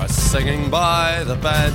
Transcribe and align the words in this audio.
are 0.00 0.08
singing 0.08 0.70
by 0.70 1.22
the 1.24 1.36
bed. 1.36 1.72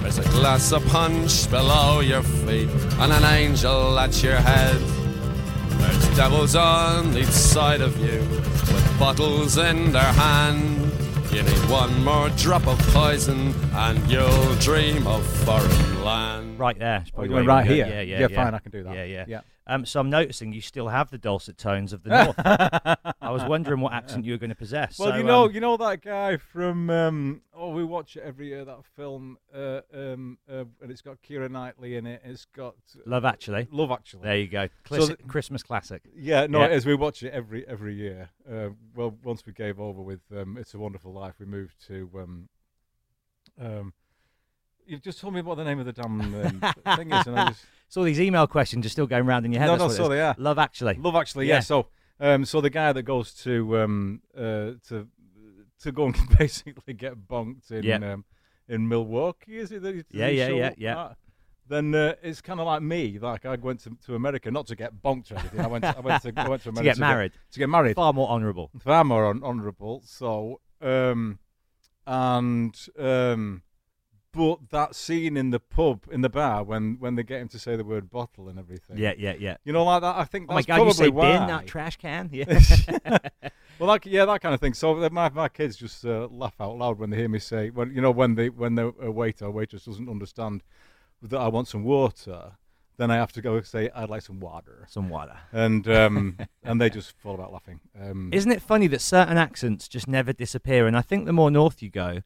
There's 0.00 0.18
a 0.18 0.22
glass 0.30 0.72
of 0.72 0.84
punch 0.86 1.50
below 1.50 2.00
your 2.00 2.22
feet 2.22 2.70
and 3.00 3.12
an 3.12 3.24
angel 3.24 3.98
at 3.98 4.22
your 4.22 4.36
head. 4.36 4.80
There's 5.78 6.16
devils 6.16 6.56
on 6.56 7.14
each 7.18 7.26
side 7.26 7.82
of 7.82 7.98
you 7.98 8.20
with 8.72 8.96
bottles 8.98 9.58
in 9.58 9.92
their 9.92 10.12
hand. 10.24 10.90
You 11.30 11.42
need 11.42 11.70
one 11.70 12.02
more 12.02 12.30
drop 12.30 12.66
of 12.66 12.78
poison 12.94 13.54
and 13.74 14.10
you'll 14.10 14.54
dream 14.54 15.06
of 15.06 15.26
foreign 15.44 16.02
land. 16.02 16.58
Right 16.58 16.78
there. 16.78 17.00
It's 17.02 17.10
oh, 17.10 17.16
probably 17.16 17.28
you 17.28 17.34
went 17.34 17.46
right 17.48 17.66
here? 17.66 17.86
Yeah, 17.86 18.00
yeah, 18.00 18.20
Yeah, 18.20 18.26
yeah. 18.30 18.44
fine, 18.44 18.54
I 18.54 18.58
can 18.60 18.72
do 18.72 18.82
that. 18.84 18.94
Yeah, 18.94 19.04
yeah. 19.04 19.24
Yeah. 19.28 19.40
Um, 19.70 19.84
so 19.84 20.00
I'm 20.00 20.08
noticing 20.08 20.52
you 20.54 20.62
still 20.62 20.88
have 20.88 21.10
the 21.10 21.18
dulcet 21.18 21.58
tones 21.58 21.92
of 21.92 22.02
the 22.02 22.08
north. 22.10 22.36
I 23.20 23.30
was 23.30 23.44
wondering 23.44 23.80
what 23.82 23.92
accent 23.92 24.24
you 24.24 24.32
were 24.32 24.38
going 24.38 24.48
to 24.48 24.56
possess. 24.56 24.98
Well, 24.98 25.10
So, 25.10 25.16
you 25.16 25.22
know, 25.24 25.44
um, 25.44 25.52
you 25.52 25.60
know 25.60 25.76
that 25.76 26.00
guy 26.00 26.38
from 26.38 26.88
um, 26.88 27.42
oh, 27.54 27.70
we 27.70 27.84
watch 27.84 28.16
it 28.16 28.22
every 28.24 28.48
year. 28.48 28.64
That 28.64 28.84
film, 28.96 29.36
uh, 29.54 29.80
um, 29.92 30.38
uh, 30.50 30.64
and 30.80 30.90
it's 30.90 31.02
got 31.02 31.18
Keira 31.20 31.50
Knightley 31.50 31.96
in 31.96 32.06
it. 32.06 32.22
It's 32.24 32.46
got 32.46 32.76
Love 33.04 33.26
Actually. 33.26 33.68
Love 33.70 33.90
Actually. 33.90 34.22
There 34.22 34.38
you 34.38 34.48
go. 34.48 34.68
So 34.88 34.96
Classi- 34.96 35.16
the- 35.18 35.22
Christmas 35.24 35.62
classic. 35.62 36.02
Yeah, 36.16 36.46
no, 36.46 36.60
Yeah. 36.60 36.66
it 36.66 36.72
is. 36.72 36.86
We 36.86 36.94
watch 36.94 37.22
it 37.22 37.32
every 37.34 37.68
every 37.68 37.94
year. 37.94 38.30
Uh, 38.50 38.70
well, 38.94 39.14
once 39.22 39.44
we 39.44 39.52
gave 39.52 39.78
over 39.78 40.00
with 40.00 40.20
um, 40.34 40.56
"It's 40.56 40.72
a 40.72 40.78
Wonderful 40.78 41.12
Life," 41.12 41.34
we 41.38 41.44
moved 41.46 41.74
to. 41.88 42.10
Um, 42.16 42.48
um, 43.60 43.92
you've 44.88 45.02
just 45.02 45.20
told 45.20 45.34
me 45.34 45.40
what 45.42 45.56
the 45.56 45.64
name 45.64 45.78
of 45.78 45.86
the 45.86 45.92
damn 45.92 46.20
um, 46.20 46.60
thing 46.96 47.12
is, 47.12 47.26
and 47.26 47.38
I 47.38 47.48
just 47.48 47.64
So 47.88 48.04
these 48.04 48.20
email 48.20 48.46
questions 48.46 48.84
are 48.86 48.88
still 48.88 49.06
going 49.06 49.26
round 49.26 49.44
in 49.46 49.52
your 49.52 49.60
head. 49.60 49.68
No, 49.68 49.76
no, 49.76 49.88
so 49.88 50.08
they 50.08 50.20
are. 50.20 50.34
Love 50.38 50.58
Actually. 50.58 50.94
Love 50.94 51.14
Actually. 51.14 51.46
Yeah. 51.46 51.56
Yeah. 51.56 51.60
So, 51.60 51.88
um, 52.20 52.44
so 52.44 52.60
the 52.60 52.70
guy 52.70 52.92
that 52.92 53.02
goes 53.02 53.32
to 53.44 53.78
um, 53.78 54.22
uh, 54.36 54.72
to 54.88 55.06
to 55.82 55.92
go 55.92 56.06
and 56.06 56.16
basically 56.38 56.94
get 56.94 57.28
bonked 57.28 57.70
in 57.70 57.84
Yeah. 57.84 58.12
um, 58.12 58.24
in 58.68 58.88
Milwaukee, 58.88 59.58
is 59.58 59.72
it? 59.72 59.82
That 59.82 60.04
Yeah, 60.10 60.28
yeah, 60.28 60.48
yeah, 60.48 60.72
yeah. 60.76 61.12
Then 61.68 61.94
uh, 61.94 62.14
it's 62.22 62.40
kind 62.40 62.60
of 62.60 62.66
like 62.66 62.80
me. 62.82 63.18
Like 63.18 63.44
I 63.44 63.54
went 63.56 63.80
to, 63.80 63.96
to 64.06 64.14
America 64.14 64.50
not 64.50 64.66
to 64.68 64.76
get 64.76 65.02
bonked 65.02 65.30
or 65.30 65.36
anything. 65.38 65.60
I 65.60 65.66
went 65.66 65.84
I 65.84 66.00
went 66.00 66.22
to 66.22 66.32
I 66.36 66.48
went 66.48 66.62
to 66.62 66.70
To 66.72 66.78
America 66.80 66.82
get 66.94 66.98
married. 66.98 67.32
To 67.52 67.58
get 67.58 67.68
married. 67.68 67.94
Far 67.96 68.12
more 68.12 68.28
honourable. 68.28 68.70
Far 68.80 69.04
more 69.04 69.26
hon- 69.26 69.42
honourable. 69.42 70.02
So, 70.04 70.60
um, 70.80 71.38
and 72.06 72.74
um, 72.98 73.62
but 74.38 74.70
that 74.70 74.94
scene 74.94 75.36
in 75.36 75.50
the 75.50 75.58
pub 75.58 76.04
in 76.12 76.20
the 76.20 76.28
bar 76.28 76.62
when 76.62 76.96
when 77.00 77.16
they 77.16 77.24
get 77.24 77.40
him 77.40 77.48
to 77.48 77.58
say 77.58 77.74
the 77.76 77.84
word 77.84 78.08
bottle 78.08 78.48
and 78.48 78.58
everything. 78.58 78.96
Yeah, 78.96 79.12
yeah, 79.18 79.34
yeah. 79.38 79.56
You 79.64 79.72
know, 79.72 79.84
like 79.84 80.02
that. 80.02 80.16
I 80.16 80.24
think 80.24 80.46
Oh 80.48 80.54
my 80.54 80.60
that's 80.62 80.66
God, 80.66 80.84
you 80.86 80.92
say 80.92 81.08
why. 81.08 81.36
bin, 81.38 81.46
that 81.48 81.66
trash 81.66 81.96
can? 81.96 82.30
Yeah. 82.32 82.44
well, 83.78 83.88
like 83.88 84.06
yeah, 84.06 84.24
that 84.24 84.40
kind 84.40 84.54
of 84.54 84.60
thing. 84.60 84.74
So 84.74 85.02
uh, 85.02 85.08
my 85.10 85.28
my 85.30 85.48
kids 85.48 85.76
just 85.76 86.04
uh, 86.06 86.28
laugh 86.30 86.54
out 86.60 86.78
loud 86.78 86.98
when 86.98 87.10
they 87.10 87.16
hear 87.16 87.28
me 87.28 87.40
say, 87.40 87.70
when 87.70 87.92
you 87.94 88.00
know, 88.00 88.12
when 88.12 88.36
they 88.36 88.48
when 88.48 88.76
the 88.76 88.90
waiter 88.90 89.46
or 89.46 89.50
waitress 89.50 89.84
doesn't 89.84 90.08
understand 90.08 90.62
that 91.20 91.38
I 91.38 91.48
want 91.48 91.66
some 91.66 91.82
water, 91.82 92.52
then 92.96 93.10
I 93.10 93.16
have 93.16 93.32
to 93.32 93.42
go 93.42 93.60
say 93.62 93.90
I'd 93.94 94.08
like 94.08 94.22
some 94.22 94.38
water, 94.38 94.86
Some 94.88 95.08
water. 95.08 95.36
and 95.52 95.86
um, 95.88 96.38
and 96.62 96.80
they 96.80 96.90
just 96.90 97.12
fall 97.18 97.34
about 97.34 97.52
laughing. 97.52 97.80
Um, 98.00 98.30
Isn't 98.32 98.52
it 98.52 98.62
funny 98.62 98.86
that 98.86 99.00
certain 99.00 99.36
accents 99.36 99.88
just 99.88 100.06
never 100.06 100.32
disappear? 100.32 100.86
And 100.86 100.96
I 100.96 101.02
think 101.02 101.26
the 101.26 101.32
more 101.32 101.50
north 101.50 101.82
you 101.82 101.90
go, 101.90 102.22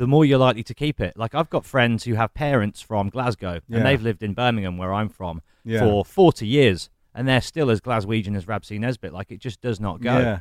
the 0.00 0.06
more 0.06 0.24
you're 0.24 0.38
likely 0.38 0.62
to 0.62 0.72
keep 0.74 0.98
it. 0.98 1.14
Like 1.16 1.34
I've 1.34 1.50
got 1.50 1.66
friends 1.66 2.04
who 2.04 2.14
have 2.14 2.32
parents 2.32 2.80
from 2.80 3.10
Glasgow, 3.10 3.60
Yeah. 3.68 3.76
and 3.76 3.86
they've 3.86 4.00
lived 4.02 4.22
in 4.22 4.32
Birmingham, 4.32 4.78
where 4.78 4.94
I'm 4.94 5.10
from, 5.10 5.42
Yeah. 5.62 5.80
for 5.80 6.04
40 6.06 6.46
years, 6.46 6.88
and 7.14 7.28
they're 7.28 7.42
still 7.42 7.70
as 7.70 7.80
Glaswegian 7.82 8.34
as 8.34 8.48
Rab 8.48 8.64
C. 8.64 8.78
Nesbitt. 8.78 9.12
Like 9.12 9.30
it 9.30 9.40
just 9.40 9.60
does 9.60 9.78
not 9.78 10.00
go. 10.00 10.18
Yeah. 10.18 10.38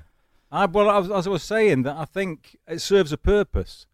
I, 0.52 0.66
well, 0.66 0.90
as, 0.90 1.12
as 1.12 1.28
I 1.28 1.30
was 1.30 1.44
saying, 1.44 1.84
that 1.84 1.98
I 1.98 2.06
think 2.06 2.58
it 2.68 2.80
serves 2.80 3.12
a 3.12 3.18
purpose 3.18 3.86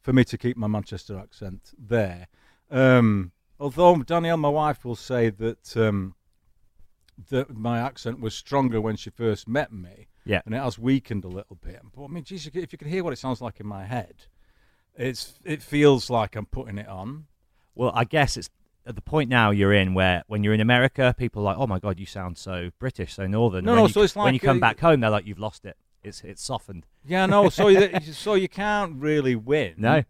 for 0.00 0.12
me 0.12 0.22
to 0.24 0.38
keep 0.38 0.56
my 0.56 0.68
Manchester 0.68 1.18
accent 1.18 1.72
there. 1.76 2.28
Um, 2.70 3.32
although 3.58 3.96
Danielle, 4.02 4.36
my 4.36 4.48
wife, 4.48 4.84
will 4.84 4.96
say 4.96 5.30
that 5.30 5.76
um, 5.76 6.14
that 7.30 7.56
my 7.56 7.80
accent 7.80 8.20
was 8.20 8.34
stronger 8.34 8.80
when 8.80 8.94
she 8.96 9.10
first 9.10 9.48
met 9.48 9.72
me, 9.72 10.06
Yeah. 10.24 10.42
and 10.46 10.54
it 10.54 10.58
has 10.62 10.78
weakened 10.78 11.24
a 11.24 11.28
little 11.28 11.56
bit. 11.56 11.80
But 11.94 12.04
I 12.04 12.06
mean, 12.06 12.22
geez, 12.24 12.46
if 12.46 12.54
you 12.72 12.78
can 12.78 12.88
hear 12.88 13.02
what 13.02 13.12
it 13.12 13.18
sounds 13.18 13.40
like 13.40 13.58
in 13.58 13.66
my 13.66 13.84
head, 13.84 14.14
it's 14.98 15.34
it 15.44 15.62
feels 15.62 16.10
like 16.10 16.36
I'm 16.36 16.46
putting 16.46 16.78
it 16.78 16.88
on. 16.88 17.26
Well, 17.74 17.92
I 17.94 18.04
guess 18.04 18.36
it's 18.36 18.50
at 18.84 18.96
the 18.96 19.02
point 19.02 19.30
now 19.30 19.50
you're 19.50 19.72
in 19.72 19.94
where 19.94 20.24
when 20.26 20.42
you're 20.42 20.54
in 20.54 20.60
America, 20.60 21.14
people 21.16 21.42
are 21.42 21.46
like, 21.46 21.58
"Oh 21.58 21.66
my 21.66 21.78
god, 21.78 21.98
you 21.98 22.06
sound 22.06 22.36
so 22.36 22.70
British, 22.78 23.14
so 23.14 23.26
northern." 23.26 23.64
No, 23.64 23.72
when 23.72 23.78
no, 23.78 23.86
you, 23.86 23.92
so 23.92 24.02
it's 24.02 24.16
like 24.16 24.24
when 24.24 24.34
you 24.34 24.40
come 24.40 24.58
uh, 24.58 24.60
back 24.60 24.80
home, 24.80 25.00
they're 25.00 25.10
like, 25.10 25.26
"You've 25.26 25.38
lost 25.38 25.64
it. 25.64 25.76
It's 26.02 26.22
it's 26.22 26.42
softened." 26.42 26.86
Yeah, 27.06 27.26
no. 27.26 27.48
So 27.48 27.68
you, 27.68 28.00
so 28.12 28.34
you 28.34 28.48
can't 28.48 29.00
really 29.00 29.36
win. 29.36 29.74
No. 29.78 30.02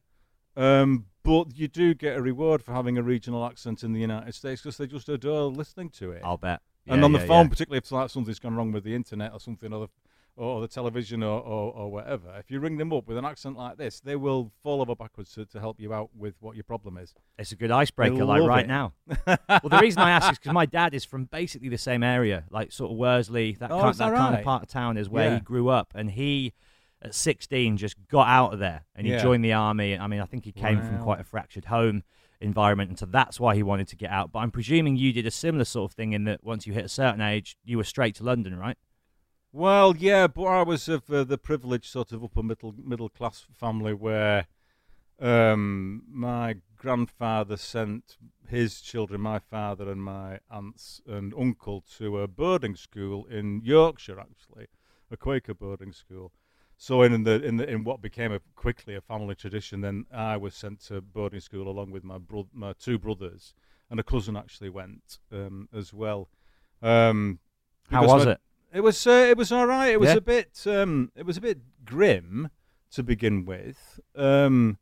Um, 0.56 1.06
but 1.22 1.56
you 1.56 1.68
do 1.68 1.92
get 1.94 2.16
a 2.16 2.22
reward 2.22 2.62
for 2.62 2.72
having 2.72 2.96
a 2.96 3.02
regional 3.02 3.44
accent 3.44 3.84
in 3.84 3.92
the 3.92 4.00
United 4.00 4.34
States 4.34 4.62
because 4.62 4.78
they 4.78 4.86
just 4.86 5.08
adore 5.08 5.50
listening 5.50 5.90
to 5.90 6.12
it. 6.12 6.22
I'll 6.24 6.38
bet. 6.38 6.60
and 6.86 7.00
Yeah, 7.00 7.04
on 7.04 7.12
the 7.12 7.20
phone, 7.20 7.44
yeah. 7.44 7.50
particularly 7.50 7.78
if 7.78 7.92
like 7.92 8.10
something's 8.10 8.38
gone 8.38 8.56
wrong 8.56 8.72
with 8.72 8.84
the 8.84 8.94
internet 8.94 9.32
or 9.32 9.40
something, 9.40 9.72
or 9.72 9.86
the, 9.86 9.88
or 10.38 10.60
the 10.60 10.68
television 10.68 11.22
or, 11.22 11.40
or, 11.40 11.72
or 11.72 11.90
whatever, 11.90 12.34
if 12.38 12.50
you 12.50 12.60
ring 12.60 12.76
them 12.78 12.92
up 12.92 13.08
with 13.08 13.16
an 13.18 13.24
accent 13.24 13.56
like 13.56 13.76
this, 13.76 14.00
they 14.00 14.16
will 14.16 14.52
fall 14.62 14.80
over 14.80 14.94
backwards 14.94 15.32
to, 15.32 15.44
to 15.46 15.58
help 15.60 15.80
you 15.80 15.92
out 15.92 16.10
with 16.16 16.34
what 16.40 16.54
your 16.54 16.64
problem 16.64 16.96
is. 16.96 17.12
It's 17.38 17.52
a 17.52 17.56
good 17.56 17.70
icebreaker, 17.70 18.24
like 18.24 18.42
right 18.42 18.64
it. 18.64 18.68
now. 18.68 18.92
well, 19.26 19.60
the 19.68 19.78
reason 19.80 20.00
I 20.00 20.12
ask 20.12 20.32
is 20.32 20.38
because 20.38 20.52
my 20.52 20.66
dad 20.66 20.94
is 20.94 21.04
from 21.04 21.24
basically 21.24 21.68
the 21.68 21.78
same 21.78 22.02
area, 22.02 22.44
like 22.50 22.72
sort 22.72 22.92
of 22.92 22.96
Worsley, 22.96 23.56
that, 23.60 23.70
Oh, 23.70 23.80
kind, 23.80 23.94
that 23.94 24.10
that 24.10 24.16
kind 24.16 24.34
of 24.36 24.44
part 24.44 24.62
of 24.62 24.68
town 24.68 24.96
is 24.96 25.08
where 25.08 25.34
he 25.34 25.40
grew 25.40 25.68
up, 25.68 25.92
and 25.94 26.10
he. 26.10 26.54
At 27.00 27.14
16, 27.14 27.76
just 27.76 27.94
got 28.08 28.26
out 28.26 28.52
of 28.54 28.58
there 28.58 28.84
and 28.96 29.06
he 29.06 29.12
Yeah. 29.12 29.22
joined 29.22 29.44
the 29.44 29.52
army. 29.52 29.96
I 29.96 30.08
mean, 30.08 30.18
I 30.18 30.24
think 30.24 30.44
he 30.44 30.50
came 30.50 30.82
from 30.82 30.98
quite 30.98 31.20
a 31.20 31.22
fractured 31.22 31.66
home 31.66 32.02
environment, 32.40 32.90
and 32.90 32.98
so 32.98 33.06
that's 33.06 33.38
why 33.38 33.54
he 33.54 33.62
wanted 33.62 33.86
to 33.86 33.94
get 33.96 34.10
out. 34.10 34.32
But 34.32 34.40
I'm 34.40 34.50
presuming 34.50 34.96
you 34.96 35.12
did 35.12 35.24
a 35.24 35.30
similar 35.30 35.64
sort 35.64 35.92
of 35.92 35.94
thing 35.94 36.12
in 36.12 36.24
that 36.24 36.42
once 36.42 36.66
you 36.66 36.72
hit 36.72 36.84
a 36.84 36.88
certain 36.88 37.20
age, 37.20 37.56
you 37.64 37.76
were 37.76 37.84
straight 37.84 38.16
to 38.16 38.24
London, 38.24 38.58
right? 38.58 38.76
Well, 39.52 39.96
yeah, 39.96 40.26
but 40.26 40.44
I 40.44 40.62
was 40.62 40.88
of 40.88 41.10
uh, 41.10 41.24
the 41.24 41.38
privileged 41.38 41.86
sort 41.86 42.12
of 42.12 42.22
upper 42.22 42.42
middle 42.42 42.74
middle 42.76 43.08
class 43.08 43.46
family 43.54 43.94
where 43.94 44.46
um, 45.18 46.02
my 46.08 46.56
grandfather 46.76 47.56
sent 47.56 48.18
his 48.46 48.80
children, 48.80 49.20
my 49.22 49.38
father 49.38 49.90
and 49.90 50.02
my 50.02 50.40
aunts 50.50 51.00
and 51.06 51.32
uncle, 51.34 51.82
to 51.96 52.18
a 52.20 52.28
boarding 52.28 52.76
school 52.76 53.24
in 53.26 53.62
Yorkshire, 53.64 54.20
actually, 54.20 54.66
a 55.10 55.16
Quaker 55.16 55.54
boarding 55.54 55.92
school. 55.92 56.32
So 56.76 57.02
in 57.02 57.24
the 57.24 57.42
in 57.42 57.56
the 57.56 57.68
in 57.68 57.84
what 57.84 58.00
became 58.02 58.32
a, 58.32 58.40
quickly 58.54 58.94
a 58.94 59.00
family 59.00 59.34
tradition, 59.34 59.80
then 59.80 60.04
I 60.12 60.36
was 60.36 60.54
sent 60.54 60.80
to 60.86 61.00
boarding 61.00 61.40
school 61.40 61.68
along 61.68 61.90
with 61.90 62.04
my 62.04 62.18
bro- 62.18 62.48
my 62.52 62.74
two 62.74 62.98
brothers, 62.98 63.54
and 63.90 63.98
a 63.98 64.04
cousin 64.04 64.36
actually 64.36 64.70
went 64.70 65.18
um, 65.32 65.68
as 65.74 65.92
well. 65.92 66.28
Um, 66.82 67.40
How 67.90 68.06
was 68.06 68.26
my- 68.26 68.32
it? 68.32 68.40
It 68.72 68.80
was 68.80 69.06
uh, 69.06 69.26
it 69.30 69.36
was 69.36 69.52
all 69.52 69.66
right. 69.66 69.88
It 69.92 70.00
was 70.00 70.10
Yeah? 70.10 70.16
a 70.16 70.20
bit 70.20 70.62
um, 70.66 71.10
it 71.16 71.26
was 71.26 71.36
a 71.36 71.40
bit 71.40 71.58
grim 71.84 72.50
to 72.92 73.02
begin 73.02 73.44
with. 73.44 74.00
Um, 74.14 74.78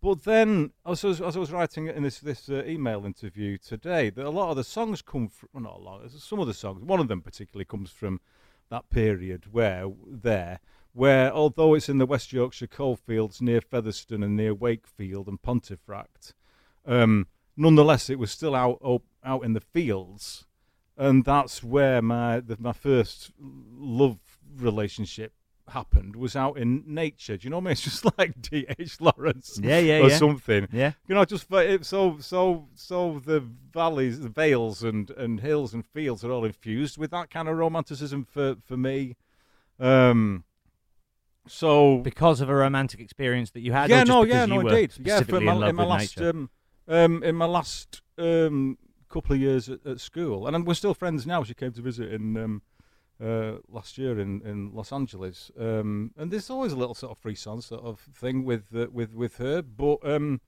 but 0.00 0.24
then, 0.24 0.72
as 0.84 1.04
I 1.04 1.08
was, 1.08 1.20
as 1.20 1.36
I 1.36 1.40
was 1.40 1.52
writing 1.52 1.86
in 1.86 2.02
this 2.02 2.18
this 2.18 2.48
uh, 2.48 2.64
email 2.66 3.04
interview 3.06 3.56
today, 3.58 4.10
that 4.10 4.26
a 4.26 4.30
lot 4.30 4.50
of 4.50 4.56
the 4.56 4.64
songs 4.64 5.00
come 5.02 5.28
from 5.28 5.48
well, 5.52 5.62
not 5.62 5.76
a 5.76 5.82
lot. 5.82 6.10
Some 6.10 6.40
of 6.40 6.46
the 6.46 6.54
songs, 6.54 6.82
one 6.82 7.00
of 7.00 7.08
them 7.08 7.20
particularly, 7.20 7.64
comes 7.64 7.90
from 7.90 8.20
that 8.68 8.90
period 8.90 9.52
where 9.52 9.86
there, 10.06 10.58
where 10.92 11.32
although 11.32 11.74
it's 11.74 11.88
in 11.88 11.98
the 11.98 12.06
West 12.06 12.32
Yorkshire 12.32 12.66
coalfields 12.66 13.40
near 13.40 13.60
Featherstone 13.60 14.22
and 14.22 14.36
near 14.36 14.54
Wakefield 14.54 15.28
and 15.28 15.40
Pontefract, 15.40 16.34
um, 16.84 17.26
nonetheless 17.56 18.10
it 18.10 18.18
was 18.18 18.30
still 18.32 18.54
out 18.56 18.78
out, 18.84 19.02
out 19.24 19.44
in 19.44 19.52
the 19.52 19.60
fields 19.60 20.46
and 20.96 21.24
that's 21.24 21.62
where 21.62 22.02
my 22.02 22.40
the, 22.40 22.56
my 22.58 22.72
first 22.72 23.30
love 23.40 24.18
relationship 24.56 25.32
happened 25.68 26.16
was 26.16 26.34
out 26.36 26.58
in 26.58 26.82
nature. 26.86 27.36
Do 27.36 27.44
you 27.46 27.50
know 27.50 27.58
what 27.58 27.62
I 27.62 27.64
mean? 27.66 27.72
It's 27.72 27.82
just 27.82 28.18
like 28.18 28.40
D.H. 28.42 29.00
Lawrence, 29.00 29.58
Yeah, 29.62 29.78
yeah, 29.78 29.98
or 30.00 30.08
yeah. 30.10 30.16
something. 30.18 30.68
Yeah. 30.72 30.92
You 31.08 31.14
know, 31.14 31.24
just 31.24 31.46
so 31.84 32.16
so 32.20 32.68
so 32.74 33.22
the 33.24 33.40
valleys, 33.72 34.20
the 34.20 34.28
vales, 34.28 34.82
and 34.82 35.10
and 35.12 35.40
hills 35.40 35.72
and 35.72 35.86
fields 35.86 36.24
are 36.24 36.30
all 36.32 36.44
infused 36.44 36.98
with 36.98 37.10
that 37.12 37.30
kind 37.30 37.48
of 37.48 37.56
romanticism 37.56 38.24
for 38.24 38.56
for 38.64 38.76
me. 38.76 39.16
Um. 39.78 40.44
So 41.48 41.98
Because 41.98 42.40
of 42.40 42.48
a 42.48 42.54
romantic 42.54 43.00
experience 43.00 43.50
that 43.50 43.60
you 43.60 43.72
had? 43.72 43.90
yeah, 43.90 44.04
no, 44.04 44.22
yeah, 44.24 44.46
no, 44.46 44.60
indeed. 44.60 44.92
Yeah, 45.00 45.22
for 45.22 45.40
my, 45.40 45.54
in 45.54 45.62
in 45.70 45.74
my 45.74 45.84
last 45.84 46.20
um, 46.20 46.50
um, 46.86 47.22
in 47.24 47.34
my 47.34 47.46
last 47.46 48.00
um, 48.16 48.78
couple 49.12 49.34
of 49.34 49.40
years 49.40 49.68
at, 49.68 49.86
at 49.86 50.00
school, 50.00 50.46
and 50.46 50.66
we're 50.66 50.74
still 50.74 50.94
friends 50.94 51.26
now. 51.26 51.44
She 51.44 51.54
came 51.54 51.72
to 51.72 51.82
visit 51.82 52.12
in 52.12 52.36
um, 52.36 52.62
uh, 53.22 53.58
last 53.68 53.98
year 53.98 54.18
in, 54.18 54.40
in 54.42 54.72
Los 54.72 54.92
Angeles, 54.92 55.50
um, 55.58 56.12
and 56.16 56.30
there's 56.30 56.50
always 56.50 56.72
a 56.72 56.76
little 56.76 56.94
sort 56.94 57.12
of 57.12 57.18
frisson 57.18 57.60
sort 57.60 57.84
of 57.84 58.00
thing 58.00 58.44
with 58.44 58.64
uh, 58.74 58.86
with 58.92 59.14
with 59.14 59.36
her, 59.36 59.62
but 59.62 59.98
um, 60.04 60.40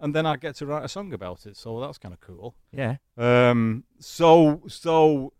and 0.00 0.14
then 0.14 0.26
I 0.26 0.36
get 0.36 0.56
to 0.56 0.66
write 0.66 0.84
a 0.84 0.88
song 0.88 1.12
about 1.12 1.46
it, 1.46 1.56
so 1.56 1.80
that's 1.80 1.98
kind 1.98 2.12
of 2.12 2.20
cool. 2.20 2.54
yeah. 2.72 2.96
Um, 3.16 3.84
so, 3.98 4.62
so 4.68 5.32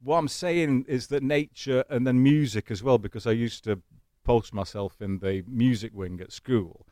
what 0.00 0.18
I'm 0.18 0.28
saying 0.28 0.84
is 0.88 1.08
that 1.08 1.22
nature 1.22 1.84
and 1.90 2.06
then 2.06 2.22
music 2.22 2.70
as 2.70 2.82
well, 2.82 2.98
because 2.98 3.26
I 3.26 3.32
used 3.32 3.64
to 3.64 3.82
post 4.24 4.54
myself 4.54 5.00
in 5.00 5.18
the 5.18 5.42
music 5.48 5.92
wing 5.94 6.20
at 6.20 6.32
school. 6.32 6.86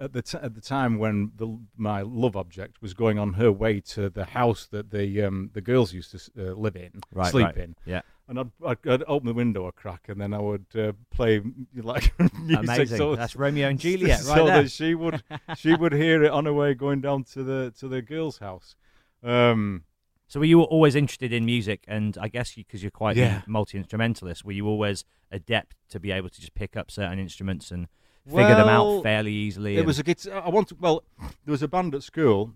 At 0.00 0.12
the 0.12 0.22
t- 0.22 0.38
at 0.40 0.54
the 0.54 0.60
time 0.60 0.98
when 0.98 1.32
the 1.36 1.58
my 1.76 2.02
love 2.02 2.36
object 2.36 2.80
was 2.80 2.94
going 2.94 3.18
on 3.18 3.32
her 3.32 3.50
way 3.50 3.80
to 3.80 4.08
the 4.08 4.24
house 4.26 4.66
that 4.70 4.90
the 4.92 5.22
um, 5.24 5.50
the 5.54 5.60
girls 5.60 5.92
used 5.92 6.12
to 6.12 6.18
uh, 6.50 6.54
live 6.54 6.76
in, 6.76 6.90
Right, 7.12 7.30
sleep 7.32 7.46
right. 7.46 7.56
in, 7.56 7.74
Yeah. 7.84 8.02
and 8.28 8.38
I'd, 8.38 8.50
I'd, 8.64 8.78
I'd 8.88 9.02
open 9.08 9.26
the 9.26 9.34
window 9.34 9.66
a 9.66 9.72
crack, 9.72 10.08
and 10.08 10.20
then 10.20 10.32
I 10.32 10.38
would 10.38 10.66
uh, 10.76 10.92
play 11.10 11.40
like 11.74 12.12
music. 12.38 12.58
Amazing. 12.62 12.96
So, 12.98 13.16
That's 13.16 13.34
Romeo 13.34 13.68
and 13.68 13.80
Juliet 13.84 14.20
right 14.24 14.36
so 14.36 14.46
there. 14.46 14.62
that 14.62 14.70
she 14.70 14.94
would 14.94 15.20
she 15.56 15.74
would 15.74 15.92
hear 15.92 16.22
it 16.22 16.30
on 16.30 16.44
her 16.44 16.52
way 16.52 16.74
going 16.74 17.00
down 17.00 17.24
to 17.32 17.42
the 17.42 17.74
to 17.80 17.88
the 17.88 18.00
girls' 18.00 18.38
house. 18.38 18.76
Um, 19.24 19.82
So 20.28 20.38
were 20.40 20.46
you 20.46 20.62
always 20.62 20.94
interested 20.94 21.32
in 21.32 21.44
music? 21.44 21.84
And 21.88 22.16
I 22.20 22.28
guess 22.28 22.54
because 22.54 22.82
you, 22.84 22.88
are 22.88 22.90
quite 22.92 23.16
Yeah. 23.16 23.42
a 23.46 23.50
multi 23.50 23.78
instrumentalist, 23.78 24.44
were 24.44 24.52
you 24.52 24.66
always 24.68 25.04
adept 25.32 25.74
to 25.90 25.98
be 25.98 26.12
able 26.12 26.28
to 26.28 26.40
just 26.40 26.54
pick 26.54 26.76
up 26.76 26.90
certain 26.90 27.18
instruments 27.18 27.70
and 27.72 27.88
figure 28.28 28.54
them 28.54 28.68
out 28.68 29.02
fairly 29.02 29.32
easily? 29.32 29.76
It 29.76 29.86
was 29.86 29.98
a 29.98 30.02
guitar. 30.02 30.42
I 30.44 30.48
want 30.48 30.68
to, 30.68 30.76
well, 30.78 31.04
there 31.18 31.52
was 31.52 31.62
a 31.62 31.68
band 31.68 31.94
at 31.94 32.02
school. 32.02 32.54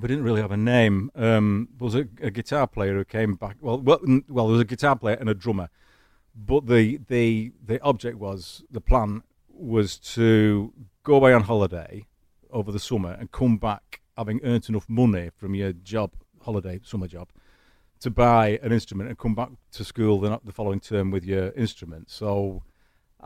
We 0.00 0.08
didn't 0.08 0.24
really 0.24 0.42
have 0.42 0.52
a 0.52 0.56
name. 0.58 1.10
Um, 1.14 1.68
there 1.78 1.84
was 1.84 1.94
a, 1.94 2.06
a 2.20 2.30
guitar 2.30 2.66
player 2.66 2.94
who 2.94 3.04
came 3.04 3.34
back. 3.34 3.56
Well, 3.60 3.78
well, 3.80 4.00
n- 4.06 4.24
well, 4.28 4.46
there 4.46 4.52
was 4.52 4.60
a 4.60 4.66
guitar 4.66 4.94
player 4.96 5.16
and 5.18 5.28
a 5.28 5.34
drummer, 5.34 5.70
but 6.34 6.66
the 6.66 7.00
the 7.08 7.52
the 7.64 7.80
object 7.82 8.18
was 8.18 8.62
the 8.70 8.80
plan 8.80 9.22
was 9.48 9.98
to 9.98 10.72
go 11.02 11.14
away 11.14 11.32
on 11.32 11.44
holiday 11.44 12.04
over 12.50 12.70
the 12.70 12.78
summer 12.78 13.12
and 13.12 13.32
come 13.32 13.56
back 13.56 14.02
having 14.18 14.40
earned 14.44 14.68
enough 14.68 14.88
money 14.88 15.30
from 15.36 15.54
your 15.54 15.72
job, 15.72 16.10
holiday 16.42 16.78
summer 16.84 17.06
job, 17.06 17.28
to 18.00 18.10
buy 18.10 18.58
an 18.62 18.72
instrument 18.72 19.08
and 19.08 19.18
come 19.18 19.34
back 19.34 19.48
to 19.72 19.82
school 19.84 20.20
the, 20.20 20.38
the 20.44 20.52
following 20.52 20.80
term 20.80 21.10
with 21.10 21.24
your 21.24 21.50
instrument. 21.52 22.10
So 22.10 22.62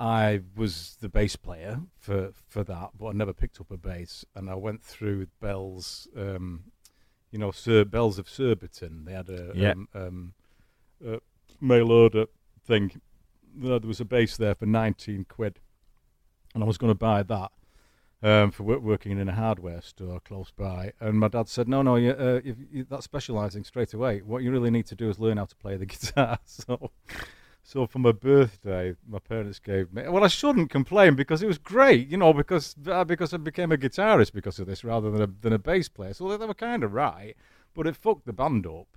I 0.00 0.41
was 0.56 0.97
the 1.00 1.08
bass 1.11 1.37
player 1.37 1.81
for, 1.99 2.31
for 2.49 2.64
that, 2.64 2.91
but 2.99 3.08
I 3.08 3.12
never 3.12 3.35
picked 3.35 3.61
up 3.61 3.70
a 3.70 3.76
bass. 3.76 4.25
And 4.35 4.49
I 4.49 4.55
went 4.55 4.82
through 4.82 5.19
with 5.19 5.38
Bell's, 5.41 6.08
um, 6.17 6.64
you 7.31 7.38
know, 7.38 7.50
Sir 7.50 7.85
Bells 7.85 8.19
of 8.19 8.29
Surbiton. 8.29 9.05
They 9.05 9.12
had 9.12 9.29
a 9.29 9.52
Yeah. 9.55 9.73
um, 9.73 9.88
um, 9.94 10.35
a 11.06 11.20
mail 11.61 11.93
order 11.93 12.26
thing. 12.64 13.00
There 13.55 13.79
was 13.81 14.00
a 14.00 14.05
bass 14.06 14.37
there 14.38 14.55
for 14.55 14.64
19 14.67 15.26
quid. 15.29 15.61
And 16.55 16.64
I 16.64 16.67
was 16.67 16.79
going 16.79 16.91
to 16.91 16.94
buy 16.99 17.23
that 17.23 17.52
um, 18.23 18.50
for 18.50 18.62
work, 18.64 18.81
working 18.81 19.19
in 19.19 19.29
a 19.29 19.35
hardware 19.35 19.82
store 19.82 20.20
close 20.20 20.50
by. 20.50 20.93
And 20.99 21.19
my 21.20 21.29
dad 21.29 21.49
said, 21.49 21.69
"No, 21.69 21.82
no, 21.82 21.97
you, 21.97 22.11
uh, 22.11 22.41
if 22.44 22.56
you, 22.73 22.85
that's 22.88 23.05
specialising 23.05 23.64
straight 23.64 23.94
away. 23.94 24.20
What 24.20 24.43
you 24.43 24.50
really 24.50 24.70
need 24.70 24.87
to 24.87 24.97
do 24.97 25.08
is 25.11 25.19
learn 25.20 25.37
how 25.37 25.44
to 25.44 25.56
play 25.56 25.76
the 25.76 25.87
guitar." 25.94 26.38
So, 26.44 26.91
so 27.70 27.87
for 27.87 28.00
my 28.00 28.11
birthday, 28.11 28.97
my 29.09 29.21
parents 29.21 29.61
gave 29.61 29.92
me. 29.92 30.02
Well, 30.09 30.25
I 30.25 30.28
shouldn't 30.28 30.71
complain 30.71 31.14
because 31.14 31.40
it 31.40 31.47
was 31.47 31.59
great, 31.59 32.09
you 32.09 32.16
know, 32.16 32.33
because 32.33 32.75
uh, 32.88 33.04
because 33.04 33.33
I 33.33 33.37
became 33.37 33.71
a 33.71 33.76
guitarist 33.76 34.33
because 34.33 34.59
of 34.59 34.66
this 34.66 34.83
rather 34.83 35.09
than 35.12 35.23
a 35.23 35.28
than 35.44 35.52
a 35.52 35.59
bass 35.59 35.88
player. 35.88 36.12
So 36.14 36.37
they 36.37 36.44
were 36.47 36.54
kind 36.54 36.83
of 36.83 36.92
right, 36.92 37.37
but 37.75 37.87
it 37.87 37.94
fucked 37.94 38.26
the 38.26 38.33
band 38.33 38.66
up. 38.66 38.88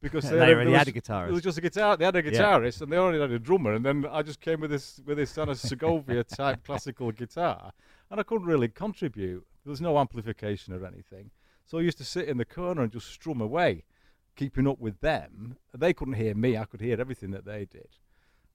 Because 0.00 0.24
They 0.30 0.38
had 0.38 0.48
a- 0.48 0.52
already 0.54 0.70
there 0.70 0.78
had 0.78 0.88
a 0.88 0.92
guitarist. 0.92 1.28
It 1.28 1.32
was 1.32 1.42
just 1.42 1.58
a 1.58 1.60
guitar. 1.60 1.96
They 1.98 2.06
had 2.06 2.16
a 2.16 2.24
Yeah. 2.24 2.30
guitarist, 2.30 2.80
and 2.80 2.90
they 2.90 2.96
already 2.96 3.20
had 3.20 3.32
a 3.32 3.38
drummer. 3.38 3.74
And 3.74 3.84
then 3.84 4.06
I 4.10 4.22
just 4.22 4.40
came 4.40 4.60
with 4.60 4.70
this 4.70 5.00
with 5.04 5.18
this 5.18 5.34
kind 5.34 5.50
of 5.50 5.58
Segovia 5.58 6.24
type 6.40 6.64
classical 6.64 7.12
guitar, 7.12 7.72
and 8.10 8.18
I 8.18 8.22
couldn't 8.22 8.46
really 8.46 8.68
contribute. 8.68 9.44
There 9.64 9.70
was 9.70 9.80
no 9.82 9.98
amplification 9.98 10.72
or 10.72 10.86
anything, 10.86 11.30
so 11.66 11.76
I 11.78 11.82
used 11.82 11.98
to 11.98 12.04
sit 12.04 12.28
in 12.28 12.38
the 12.38 12.44
corner 12.46 12.80
and 12.82 12.92
just 12.92 13.08
strum 13.10 13.40
away, 13.42 13.84
keeping 14.36 14.66
up 14.68 14.78
with 14.78 15.00
them. 15.00 15.56
They 15.76 15.92
couldn't 15.92 16.14
hear 16.14 16.34
me; 16.34 16.56
I 16.56 16.64
could 16.64 16.80
hear 16.80 16.98
everything 16.98 17.32
that 17.32 17.44
they 17.44 17.66
did. 17.66 17.88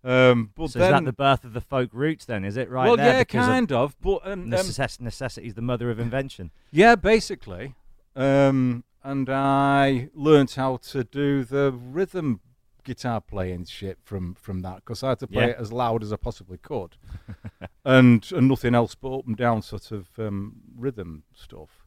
Um, 0.04 0.52
but 0.56 0.72
so 0.72 0.80
then, 0.80 0.88
is 0.94 1.00
that 1.00 1.06
the 1.06 1.14
birth 1.14 1.44
of 1.44 1.54
the 1.54 1.62
folk 1.62 1.90
roots 1.94 2.26
then? 2.26 2.44
Is 2.44 2.58
it 2.58 2.70
right 2.70 2.88
well, 2.88 2.98
yeah, 2.98 3.20
because 3.20 3.46
of 3.48 3.52
kind 3.54 3.72
of. 3.72 3.96
But 4.02 4.22
um, 4.26 4.32
um, 4.32 4.50
necess- 4.50 5.00
necessity 5.00 5.48
is 5.48 5.54
the 5.54 5.62
mother 5.62 5.90
of 5.92 6.00
invention. 6.00 6.52
yeah, 6.72 6.96
basically. 6.96 7.76
Um, 8.16 8.84
and 9.04 9.30
I 9.30 10.10
learnt 10.14 10.56
how 10.56 10.78
to 10.78 11.04
do 11.04 11.44
the 11.44 11.72
rhythm 11.72 12.40
guitar 12.84 13.22
playing 13.22 13.66
shit 13.66 14.00
from, 14.04 14.34
from 14.34 14.62
that 14.62 14.78
because 14.78 15.04
I 15.04 15.10
had 15.10 15.20
to 15.20 15.28
play 15.28 15.44
Yeah. 15.46 15.50
it 15.52 15.58
as 15.60 15.72
loud 15.72 16.02
as 16.04 16.12
I 16.12 16.16
possibly 16.18 16.58
could, 16.58 16.98
and 17.86 18.28
and 18.32 18.48
nothing 18.48 18.74
else 18.76 18.96
but 18.96 19.20
up 19.20 19.28
and 19.28 19.38
down 19.38 19.62
sort 19.62 19.92
of 19.92 20.08
um, 20.18 20.56
rhythm 20.76 21.24
stuff. 21.36 21.86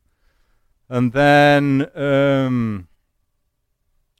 And 0.89 1.13
then 1.13 1.89
um, 1.97 2.89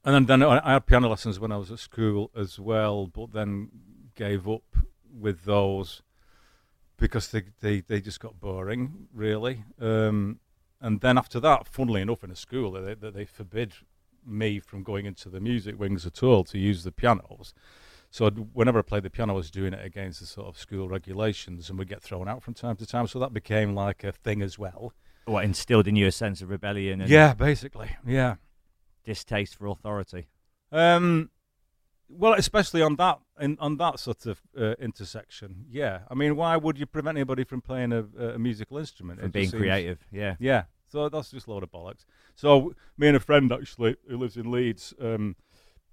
and 0.05 0.15
then, 0.15 0.27
then 0.27 0.43
I 0.43 0.61
I 0.65 0.73
had 0.75 0.87
piano 0.87 1.09
lessons 1.09 1.39
when 1.41 1.53
I 1.53 1.57
was 1.57 1.71
at 1.71 1.79
school 1.79 2.31
as 2.37 2.59
well, 2.59 3.07
but 3.07 3.33
then 3.33 3.71
gave 4.15 4.49
up 4.49 4.63
with 5.13 5.45
those 5.45 6.03
because 6.97 7.29
they, 7.29 7.43
they, 7.61 7.81
they 7.81 8.01
just 8.01 8.21
got 8.21 8.41
boring, 8.41 9.09
really. 9.13 9.65
Um, 9.81 10.39
and 10.81 11.01
then 11.01 11.19
after 11.19 11.41
that, 11.41 11.67
funnily 11.67 12.03
enough, 12.03 12.23
in 12.23 12.31
a 12.31 12.37
school, 12.37 12.73
they, 12.73 12.95
they, 12.95 13.11
they 13.11 13.25
forbid 13.25 13.73
me 14.27 14.61
from 14.61 14.83
going 14.83 15.07
into 15.07 15.29
the 15.29 15.41
music 15.41 15.79
wings 15.79 16.07
at 16.07 16.23
all 16.23 16.45
to 16.45 16.59
use 16.59 16.85
the 16.85 16.93
pianos. 16.93 17.53
So 18.11 18.27
I'd- 18.27 18.41
whenever 18.53 18.79
I 18.79 18.83
played 18.83 19.03
the 19.03 19.11
piano, 19.11 19.33
I 19.33 19.37
was 19.37 19.51
doing 19.51 19.73
it 19.75 19.85
against 19.85 20.21
the 20.21 20.27
sort 20.27 20.47
of 20.47 20.57
school 20.59 20.89
regulations, 20.89 21.69
and 21.69 21.79
would 21.79 21.89
get 21.89 22.03
thrown 22.03 22.29
out 22.29 22.43
from 22.43 22.55
time 22.55 22.77
to 22.77 22.87
time. 22.87 23.07
So 23.09 23.19
that 23.19 23.33
became 23.33 23.75
like 23.75 24.05
a 24.05 24.13
thing 24.13 24.41
as 24.43 24.59
well. 24.59 24.93
What 25.27 25.45
instilled 25.45 25.89
in 25.89 25.97
you 25.97 26.07
a 26.07 26.13
sense 26.13 26.41
of 26.43 26.51
rebellion 26.51 27.01
and 27.01 27.11
Yeah, 27.11 27.35
basically, 27.35 27.91
yeah. 28.07 28.37
Distaste 29.05 29.57
for 29.57 29.67
authority? 29.67 30.27
Um, 30.73 31.31
well, 32.09 32.35
especially 32.35 32.83
on 32.83 32.97
that 32.97 33.19
in, 33.41 33.57
on 33.61 33.77
that 33.79 33.99
sort 33.99 34.27
of 34.27 34.41
uh, 34.59 34.75
intersection. 34.79 35.67
Yeah, 35.71 36.01
I 36.11 36.15
mean, 36.15 36.37
why 36.37 36.57
would 36.57 36.79
you 36.79 36.87
prevent 36.87 37.17
anybody 37.17 37.45
from 37.45 37.61
playing 37.61 37.93
a, 37.93 38.05
a 38.35 38.39
musical 38.39 38.79
instrument? 38.79 39.21
From 39.21 39.29
It 39.29 39.33
being 39.33 39.49
seems- 39.51 39.61
creative, 39.61 40.07
yeah. 40.13 40.37
Yeah, 40.39 40.65
so 40.89 41.09
that's 41.09 41.31
just 41.31 41.47
a 41.47 41.51
load 41.51 41.63
of 41.63 41.71
bollocks. 41.73 42.05
So 42.35 42.75
me 42.99 43.09
and 43.09 43.17
a 43.17 43.21
friend 43.21 43.51
actually 43.53 43.97
who 44.09 44.17
lives 44.19 44.37
in 44.37 44.51
Leeds, 44.51 44.93
um, 45.01 45.37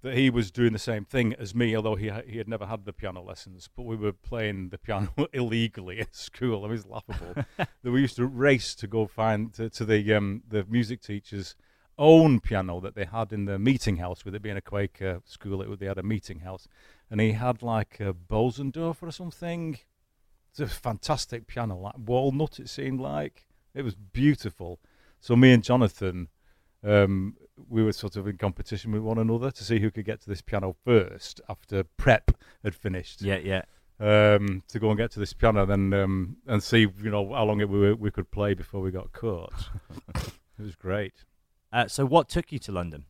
that 0.02 0.14
he 0.16 0.30
was 0.30 0.50
doing 0.50 0.72
the 0.72 0.78
same 0.80 1.04
thing 1.04 1.32
as 1.34 1.54
me, 1.54 1.76
although 1.76 1.94
he 1.94 2.08
ha- 2.08 2.22
he 2.26 2.38
had 2.38 2.48
never 2.48 2.66
had 2.66 2.84
the 2.84 2.92
piano 2.92 3.22
lessons, 3.22 3.68
but 3.74 3.84
we 3.84 3.94
were 3.96 4.12
playing 4.12 4.68
the 4.70 4.78
piano 4.78 5.12
illegally 5.32 6.00
at 6.00 6.14
school. 6.14 6.64
I 6.64 6.68
mean, 6.68 6.76
it's 6.76 6.86
laughable. 6.86 7.34
that 7.56 7.68
we 7.90 8.00
used 8.00 8.16
to 8.16 8.26
race 8.26 8.74
to 8.76 8.86
go 8.88 9.06
find 9.06 9.54
to, 9.54 9.70
to 9.70 9.84
the 9.84 10.12
um, 10.12 10.42
the 10.46 10.64
music 10.68 11.00
teacher's 11.02 11.54
own 11.98 12.40
piano 12.40 12.80
that 12.80 12.94
they 12.94 13.04
had 13.04 13.32
in 13.32 13.44
the 13.44 13.58
meeting 13.58 13.96
house. 13.98 14.24
With 14.24 14.34
it 14.34 14.42
being 14.42 14.56
a 14.56 14.62
Quaker 14.62 15.20
school, 15.24 15.62
it, 15.62 15.78
they 15.78 15.86
had 15.86 15.98
a 15.98 16.02
meeting 16.02 16.40
house, 16.40 16.68
and 17.10 17.20
he 17.20 17.32
had 17.32 17.62
like 17.62 18.00
a 18.00 18.12
Bosendorfer 18.12 19.02
or 19.04 19.12
something. 19.12 19.78
It's 20.50 20.60
a 20.60 20.66
fantastic 20.66 21.46
piano, 21.46 21.78
like 21.78 21.94
walnut. 21.96 22.58
It 22.58 22.68
seemed 22.68 23.00
like 23.00 23.46
it 23.74 23.82
was 23.82 23.94
beautiful. 23.94 24.80
So 25.20 25.36
me 25.36 25.52
and 25.52 25.62
Jonathan, 25.62 26.28
um, 26.84 27.36
we 27.68 27.82
were 27.82 27.92
sort 27.92 28.16
of 28.16 28.26
in 28.26 28.36
competition 28.36 28.92
with 28.92 29.02
one 29.02 29.18
another 29.18 29.50
to 29.50 29.64
see 29.64 29.78
who 29.78 29.90
could 29.90 30.04
get 30.04 30.20
to 30.22 30.28
this 30.28 30.42
piano 30.42 30.76
first 30.84 31.40
after 31.48 31.84
prep 31.84 32.32
had 32.64 32.74
finished. 32.74 33.22
Yeah, 33.22 33.38
yeah. 33.38 33.62
Um, 34.00 34.64
to 34.68 34.80
go 34.80 34.88
and 34.88 34.98
get 34.98 35.12
to 35.12 35.20
this 35.20 35.32
piano, 35.32 35.64
then 35.64 35.92
um, 35.92 36.36
and 36.46 36.62
see 36.62 36.80
you 36.80 37.10
know 37.10 37.32
how 37.32 37.44
long 37.44 37.60
it 37.60 37.68
we, 37.68 37.92
we 37.92 38.10
could 38.10 38.30
play 38.30 38.52
before 38.54 38.80
we 38.80 38.90
got 38.90 39.12
caught. 39.12 39.68
it 40.16 40.32
was 40.58 40.74
great. 40.74 41.24
Uh, 41.72 41.88
so 41.88 42.04
what 42.04 42.28
took 42.28 42.52
you 42.52 42.58
to 42.60 42.72
London? 42.72 43.04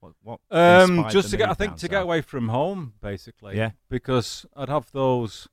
What, 0.00 0.12
what 0.22 0.40
Um, 0.50 1.06
just 1.08 1.30
to 1.30 1.36
get, 1.36 1.48
I 1.48 1.54
think, 1.54 1.76
to 1.76 1.88
get 1.88 2.02
away 2.02 2.20
from 2.20 2.48
home, 2.48 2.94
basically. 3.00 3.56
Yeah. 3.56 3.70
Because 3.88 4.44
I'd 4.54 4.68
have 4.68 4.92
those 4.92 5.48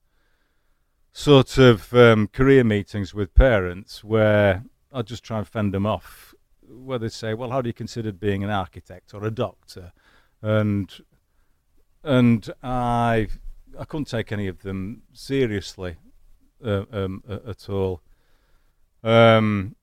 sort 1.12 1.58
of 1.58 1.94
um, 1.94 2.28
career 2.28 2.64
meetings 2.64 3.14
with 3.14 3.34
parents 3.34 4.04
where 4.04 4.66
I'd 4.92 5.08
just 5.08 5.24
try 5.24 5.38
and 5.38 5.48
fend 5.48 5.74
them 5.74 5.86
off, 5.86 6.34
where 6.68 7.00
they'd 7.00 7.12
say, 7.12 7.34
"Well, 7.34 7.52
how 7.52 7.62
do 7.62 7.70
you 7.70 7.74
consider 7.74 8.12
being 8.12 8.44
an 8.44 8.50
architect 8.50 9.14
or 9.14 9.24
a 9.24 9.32
doctor?" 9.32 9.94
and 10.42 10.94
and 12.04 12.50
I 12.62 13.28
I 13.80 13.86
couldn't 13.86 14.06
take 14.06 14.32
any 14.32 14.48
of 14.48 14.62
them 14.62 15.04
seriously 15.14 15.96
uh, 16.64 16.84
um, 16.92 17.24
at 17.28 17.70
all. 17.70 18.02
Um, 19.04 19.76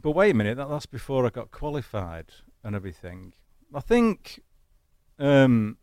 but 0.00 0.12
wait 0.12 0.30
a 0.30 0.34
minute, 0.34 0.56
that, 0.56 0.68
that's 0.68 0.86
before 0.86 1.26
I 1.26 1.30
got 1.30 1.50
qualified 1.50 2.26
and 2.62 2.74
everything. 2.74 3.32
I 3.74 3.80
think, 3.80 4.40
um, 5.18 5.78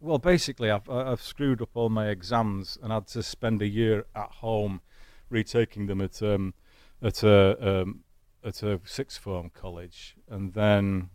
well, 0.00 0.18
basically, 0.18 0.70
I've 0.70 0.88
I- 0.88 1.10
I've 1.12 1.22
screwed 1.22 1.60
up 1.62 1.70
all 1.74 1.88
my 1.90 2.08
exams 2.08 2.78
and 2.82 2.92
had 2.92 3.06
to 3.08 3.22
spend 3.22 3.62
a 3.62 3.66
year 3.66 4.06
at 4.14 4.30
home 4.32 4.80
retaking 5.28 5.86
them 5.86 6.00
at 6.00 6.22
um, 6.22 6.54
at 7.02 7.22
a 7.22 7.82
um, 7.82 8.00
at 8.44 8.62
a 8.62 8.80
sixth 8.84 9.18
form 9.18 9.50
college, 9.50 10.16
and 10.28 10.54
then. 10.54 11.10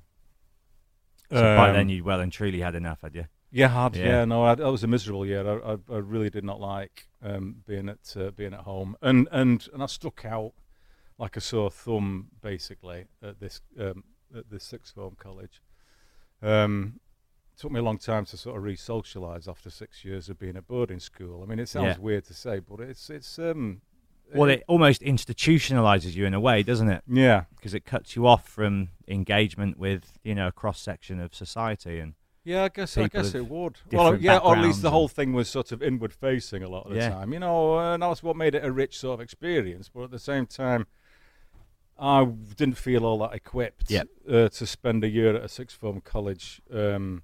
So 1.31 1.41
by 1.41 1.69
um, 1.69 1.75
then 1.75 1.89
you 1.89 2.03
well 2.03 2.19
and 2.19 2.31
truly 2.31 2.61
had 2.61 2.75
enough, 2.75 3.01
had 3.01 3.15
you? 3.15 3.25
yeah, 3.51 3.67
hard. 3.67 3.95
Yeah. 3.95 4.05
Yeah, 4.05 4.25
no, 4.25 4.43
I, 4.43 4.53
that 4.55 4.71
was 4.71 4.83
a 4.83 4.87
miserable 4.87 5.25
year. 5.25 5.47
I, 5.47 5.71
I, 5.73 5.77
I 5.91 5.97
really 5.97 6.29
did 6.29 6.43
not 6.43 6.59
like 6.59 7.07
um, 7.23 7.57
being 7.67 7.89
at 7.89 8.15
uh, 8.15 8.29
being 8.31 8.53
at 8.53 8.59
home, 8.61 8.95
and 9.01 9.27
and 9.31 9.67
and 9.73 9.81
I 9.81 9.87
stuck 9.87 10.23
out 10.25 10.53
like 11.17 11.37
a 11.37 11.41
sore 11.41 11.71
thumb 11.71 12.27
basically 12.41 13.05
at 13.23 13.39
this 13.39 13.61
um, 13.79 14.03
at 14.35 14.49
this 14.49 14.63
sixth 14.63 14.93
form 14.95 15.15
college. 15.17 15.61
Um, 16.41 16.99
took 17.57 17.71
me 17.71 17.79
a 17.79 17.83
long 17.83 17.97
time 17.97 18.25
to 18.25 18.37
sort 18.37 18.57
of 18.57 18.63
re-socialise 18.63 19.47
after 19.47 19.69
six 19.69 20.03
years 20.03 20.27
of 20.27 20.37
being 20.37 20.57
at 20.57 20.67
boarding 20.67 20.99
school. 20.99 21.41
I 21.41 21.45
mean, 21.45 21.59
it 21.59 21.69
sounds 21.69 21.97
Yeah. 21.97 22.03
weird 22.03 22.25
to 22.25 22.33
say, 22.33 22.59
but 22.59 22.81
it's 22.81 23.09
it's 23.09 23.39
um, 23.39 23.81
Well, 24.33 24.49
it 24.49 24.63
almost 24.67 25.01
institutionalizes 25.01 26.15
you 26.15 26.25
in 26.25 26.33
a 26.33 26.39
way, 26.39 26.63
doesn't 26.63 26.89
it? 26.89 27.03
yeah, 27.07 27.45
Because 27.55 27.73
it 27.73 27.85
cuts 27.85 28.15
you 28.15 28.27
off 28.27 28.47
from 28.47 28.89
engagement 29.07 29.77
with 29.77 30.17
you 30.23 30.35
know 30.35 30.47
a 30.47 30.51
cross 30.51 30.81
section 30.81 31.19
of 31.21 31.33
society 31.33 31.99
and 31.99 32.15
Yeah, 32.43 32.63
I 32.65 32.69
guess 32.69 32.97
I 32.97 33.07
guess 33.07 33.33
it 33.33 33.47
would. 33.47 33.77
Well, 33.91 34.17
yeah, 34.17 34.37
or 34.39 34.57
at 34.57 34.63
least 34.63 34.81
the 34.81 34.91
whole 34.91 35.07
thing 35.07 35.31
was 35.33 35.47
sort 35.47 35.71
of 35.71 35.81
inward 35.81 36.11
facing 36.13 36.61
a 36.61 36.67
lot 36.69 36.85
of 36.85 36.91
the 36.91 36.97
Yeah. 36.97 37.09
time. 37.09 37.31
You 37.33 37.39
know, 37.39 37.79
and 37.79 38.03
that's 38.03 38.21
what 38.21 38.35
made 38.35 38.53
it 38.55 38.65
a 38.65 38.71
rich 38.71 38.99
sort 38.99 39.15
of 39.15 39.21
experience. 39.21 39.89
But 39.89 40.03
at 40.03 40.11
the 40.11 40.19
same 40.19 40.45
time, 40.45 40.87
I 41.97 42.25
didn't 42.25 42.77
feel 42.77 43.05
all 43.05 43.17
that 43.19 43.33
equipped 43.33 43.89
Yep. 43.89 44.07
uh, 44.29 44.49
to 44.49 44.65
spend 44.65 45.03
a 45.03 45.09
year 45.09 45.35
at 45.35 45.43
a 45.43 45.47
sixth 45.47 45.77
form 45.77 46.01
college. 46.01 46.61
Um, 46.71 47.23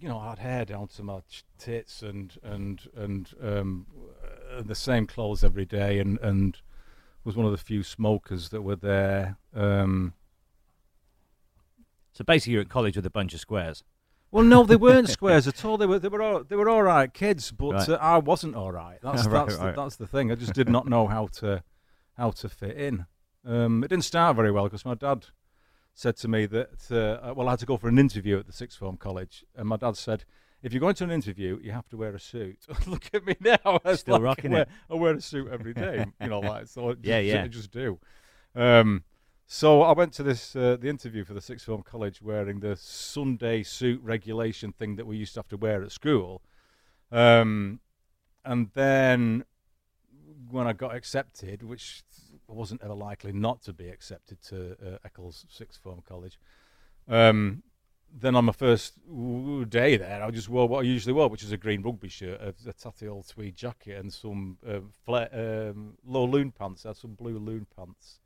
you 0.00 0.08
know, 0.08 0.18
I 0.18 0.30
had 0.30 0.38
hair 0.38 0.64
down 0.64 0.88
to 0.88 1.02
my 1.02 1.20
tits 1.58 2.02
and 2.02 2.36
and 2.42 2.80
and 2.96 3.30
um, 3.42 3.86
uh, 4.52 4.62
the 4.62 4.74
same 4.74 5.06
clothes 5.06 5.42
every 5.44 5.64
day, 5.64 5.98
and 5.98 6.18
and 6.20 6.56
was 7.24 7.36
one 7.36 7.46
of 7.46 7.52
the 7.52 7.58
few 7.58 7.82
smokers 7.82 8.48
that 8.50 8.62
were 8.62 8.76
there. 8.76 9.36
Um, 9.54 10.14
so 12.12 12.24
basically 12.24 12.54
you're 12.54 12.62
at 12.62 12.68
college 12.68 12.96
with 12.96 13.06
a 13.06 13.10
bunch 13.10 13.34
of 13.34 13.40
squares. 13.40 13.84
Well, 14.30 14.44
no, 14.44 14.64
they 14.64 14.76
weren't 14.76 15.08
squares 15.18 15.46
at 15.48 15.64
all. 15.64 15.76
They 15.78 15.86
were 15.86 15.98
they 15.98 16.08
were 16.08 16.22
all, 16.22 16.44
they 16.44 16.56
were 16.56 16.68
all 16.68 16.82
right 16.82 17.12
kids, 17.12 17.50
but 17.52 17.72
Right. 17.72 17.88
uh, 17.90 17.98
I 18.00 18.18
wasn't 18.18 18.54
all 18.56 18.72
right. 18.72 18.98
That's 19.02 19.26
Right, 19.26 19.46
that's 19.46 19.58
right. 19.58 19.74
The, 19.74 19.82
that's 19.82 19.96
the 19.96 20.06
thing. 20.06 20.30
I 20.32 20.34
just 20.34 20.54
did 20.54 20.68
not 20.68 20.86
know 20.88 21.06
how 21.06 21.28
to 21.38 21.62
how 22.16 22.30
to 22.32 22.48
fit 22.48 22.76
in. 22.76 23.06
Um, 23.48 23.82
it 23.82 23.88
didn't 23.88 24.04
start 24.04 24.36
very 24.36 24.50
well 24.50 24.64
because 24.64 24.84
my 24.84 24.94
dad 24.94 25.26
said 25.94 26.16
to 26.18 26.28
me 26.28 26.44
that 26.46 26.92
uh, 26.92 27.32
well, 27.34 27.48
I 27.48 27.52
had 27.52 27.60
to 27.60 27.66
go 27.66 27.78
for 27.78 27.88
an 27.88 27.98
interview 27.98 28.38
at 28.38 28.46
the 28.46 28.52
sixth 28.52 28.78
form 28.78 28.96
college, 28.96 29.44
and 29.56 29.68
my 29.68 29.76
dad 29.76 29.96
said. 29.96 30.24
If 30.60 30.72
you're 30.72 30.80
going 30.80 30.96
to 30.96 31.04
an 31.04 31.12
interview, 31.12 31.60
you 31.62 31.70
have 31.70 31.88
to 31.90 31.96
wear 31.96 32.12
a 32.12 32.18
suit. 32.18 32.66
Look 32.88 33.10
at 33.14 33.24
me 33.24 33.36
now. 33.38 33.78
It's 33.84 34.00
Still 34.00 34.14
like 34.14 34.22
rocking 34.22 34.50
I 34.50 34.54
wear, 34.54 34.62
it. 34.62 34.68
I 34.90 34.94
wear 34.94 35.14
a 35.14 35.20
suit 35.20 35.52
every 35.52 35.72
day. 35.72 36.04
you 36.20 36.26
know, 36.26 36.40
like 36.40 36.66
so. 36.66 36.88
I 36.88 36.92
Just, 36.94 37.04
Yeah, 37.04 37.20
yeah. 37.20 37.44
I 37.44 37.46
just 37.46 37.70
do. 37.70 38.00
Um, 38.56 39.04
so 39.46 39.82
I 39.82 39.92
went 39.92 40.12
to 40.14 40.22
this 40.22 40.56
uh, 40.56 40.76
the 40.78 40.88
interview 40.88 41.24
for 41.24 41.32
the 41.32 41.40
sixth 41.40 41.64
form 41.64 41.82
college 41.82 42.20
wearing 42.20 42.58
the 42.58 42.74
Sunday 42.74 43.62
suit 43.62 44.00
regulation 44.02 44.72
thing 44.72 44.96
that 44.96 45.06
we 45.06 45.16
used 45.16 45.34
to 45.34 45.38
have 45.38 45.48
to 45.48 45.56
wear 45.56 45.82
at 45.82 45.90
school, 45.90 46.42
um, 47.12 47.80
and 48.44 48.70
then 48.74 49.44
when 50.50 50.66
I 50.66 50.72
got 50.72 50.94
accepted, 50.94 51.62
which 51.62 52.02
I 52.07 52.07
wasn't 52.54 52.82
ever 52.82 52.94
likely 52.94 53.32
not 53.32 53.62
to 53.62 53.72
be 53.72 53.88
accepted 53.88 54.40
to 54.42 54.72
uh, 54.84 54.98
Eccles 55.04 55.44
sixth 55.48 55.80
form 55.80 56.02
college, 56.08 56.38
um, 57.08 57.62
then 58.10 58.34
on 58.34 58.46
my 58.46 58.52
first 58.52 58.94
day 59.68 59.96
there, 59.98 60.22
I 60.24 60.30
just 60.30 60.48
wore 60.48 60.66
what 60.66 60.80
I 60.80 60.82
usually 60.82 61.12
wore, 61.12 61.28
which 61.28 61.42
is 61.42 61.52
a 61.52 61.56
green 61.58 61.82
rugby 61.82 62.08
shirt, 62.08 62.40
a, 62.40 62.54
a 62.68 62.72
tatty 62.72 63.06
old 63.06 63.28
tweed 63.28 63.54
jacket, 63.56 63.98
and 63.98 64.12
some 64.12 64.56
fla- 65.04 65.28
um, 65.32 65.98
low 66.06 66.24
loon 66.24 66.50
pants. 66.50 66.86
I 66.86 66.90
had 66.90 66.96
some 66.96 67.14
blue 67.14 67.38
loon 67.38 67.66
pants. 67.76 68.20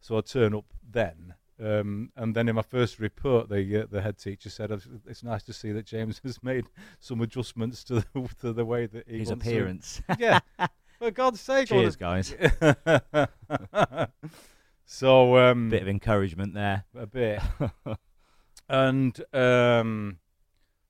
So 0.00 0.16
I 0.16 0.20
turn 0.22 0.54
up 0.54 0.64
then, 0.88 1.34
um, 1.60 2.10
and 2.16 2.34
then 2.34 2.48
in 2.48 2.54
my 2.54 2.62
first 2.62 2.98
report, 3.00 3.48
the 3.48 3.82
uh, 3.82 3.86
the 3.90 4.00
head 4.00 4.16
teacher 4.16 4.48
said, 4.48 4.70
"It's- 4.70 4.88
"It's 5.06 5.22
nice 5.24 5.42
to 5.42 5.52
see 5.52 5.72
that 5.72 5.84
James 5.86 6.20
has 6.24 6.42
made 6.42 6.66
some 7.00 7.20
adjustments 7.20 7.82
to 7.84 7.94
the, 7.96 8.28
to 8.40 8.52
the 8.52 8.64
way 8.64 8.86
that 8.86 9.08
he 9.08 9.18
His 9.18 9.28
wants 9.28 9.44
to-" 9.44 9.50
appearance. 9.50 10.02
Yeah, 10.18 10.38
for 11.04 11.10
God's 11.10 11.40
sake! 11.40 11.70
I 11.70 11.74
wanna- 11.74 11.90
Cheers, 11.90 11.96
guys. 11.96 12.34
so 14.84 15.36
um, 15.38 15.70
Bit 15.70 15.82
of 15.82 15.88
encouragement 15.88 16.54
there. 16.54 16.84
a 16.96 17.06
bit. 17.06 17.40
and 18.68 19.22
um, 19.32 20.18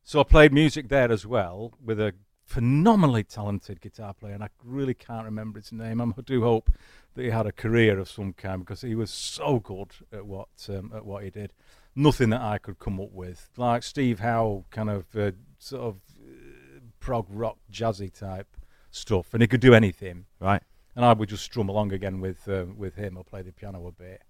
so 0.02 0.20
I 0.20 0.22
played 0.24 0.52
music 0.52 0.88
there 0.88 1.10
as 1.12 1.26
well 1.26 1.74
with 1.84 2.00
a 2.00 2.14
phenomenally 2.44 3.24
talented 3.24 3.80
guitar 3.80 4.14
player, 4.14 4.34
and 4.34 4.42
I 4.42 4.48
really 4.64 4.94
can't 4.94 5.24
remember 5.24 5.58
his 5.58 5.72
name. 5.72 6.00
I 6.00 6.06
do 6.22 6.42
hope 6.42 6.70
that 7.14 7.22
he 7.22 7.30
had 7.30 7.46
a 7.46 7.52
career 7.52 7.98
of 7.98 8.08
some 8.08 8.32
kind 8.32 8.60
because 8.60 8.80
he 8.80 8.94
was 8.94 9.10
so 9.10 9.58
good 9.60 9.90
at 10.12 10.24
what 10.26 10.48
um, 10.68 10.92
at 10.94 11.04
what 11.04 11.24
he 11.24 11.30
did. 11.30 11.52
Nothing 11.94 12.30
that 12.30 12.40
I 12.40 12.58
could 12.58 12.78
come 12.78 13.00
up 13.00 13.10
with, 13.12 13.50
like 13.56 13.82
Steve 13.82 14.20
Howe, 14.20 14.64
kind 14.70 14.88
of 14.88 15.04
uh, 15.16 15.32
sort 15.58 15.82
of 15.82 15.96
uh, 16.22 16.80
prog 17.00 17.26
rock 17.28 17.58
jazzy 17.72 18.12
type 18.12 18.46
stuff, 18.90 19.33
and 19.33 19.42
he 19.42 19.49
could 19.49 19.61
do 19.61 19.75
anything 19.75 20.26
Right. 20.40 20.62
and 20.97 21.04
I 21.04 21.12
would 21.12 21.28
just 21.28 21.45
strum 21.45 21.68
along 21.68 21.92
again 21.92 22.21
with 22.21 22.49
uh, 22.49 22.66
with 22.76 22.97
him 22.97 23.16
or 23.16 23.25
play 23.25 23.42
the 23.42 23.52
piano 23.52 23.87
a 23.87 23.92
bit. 23.92 24.23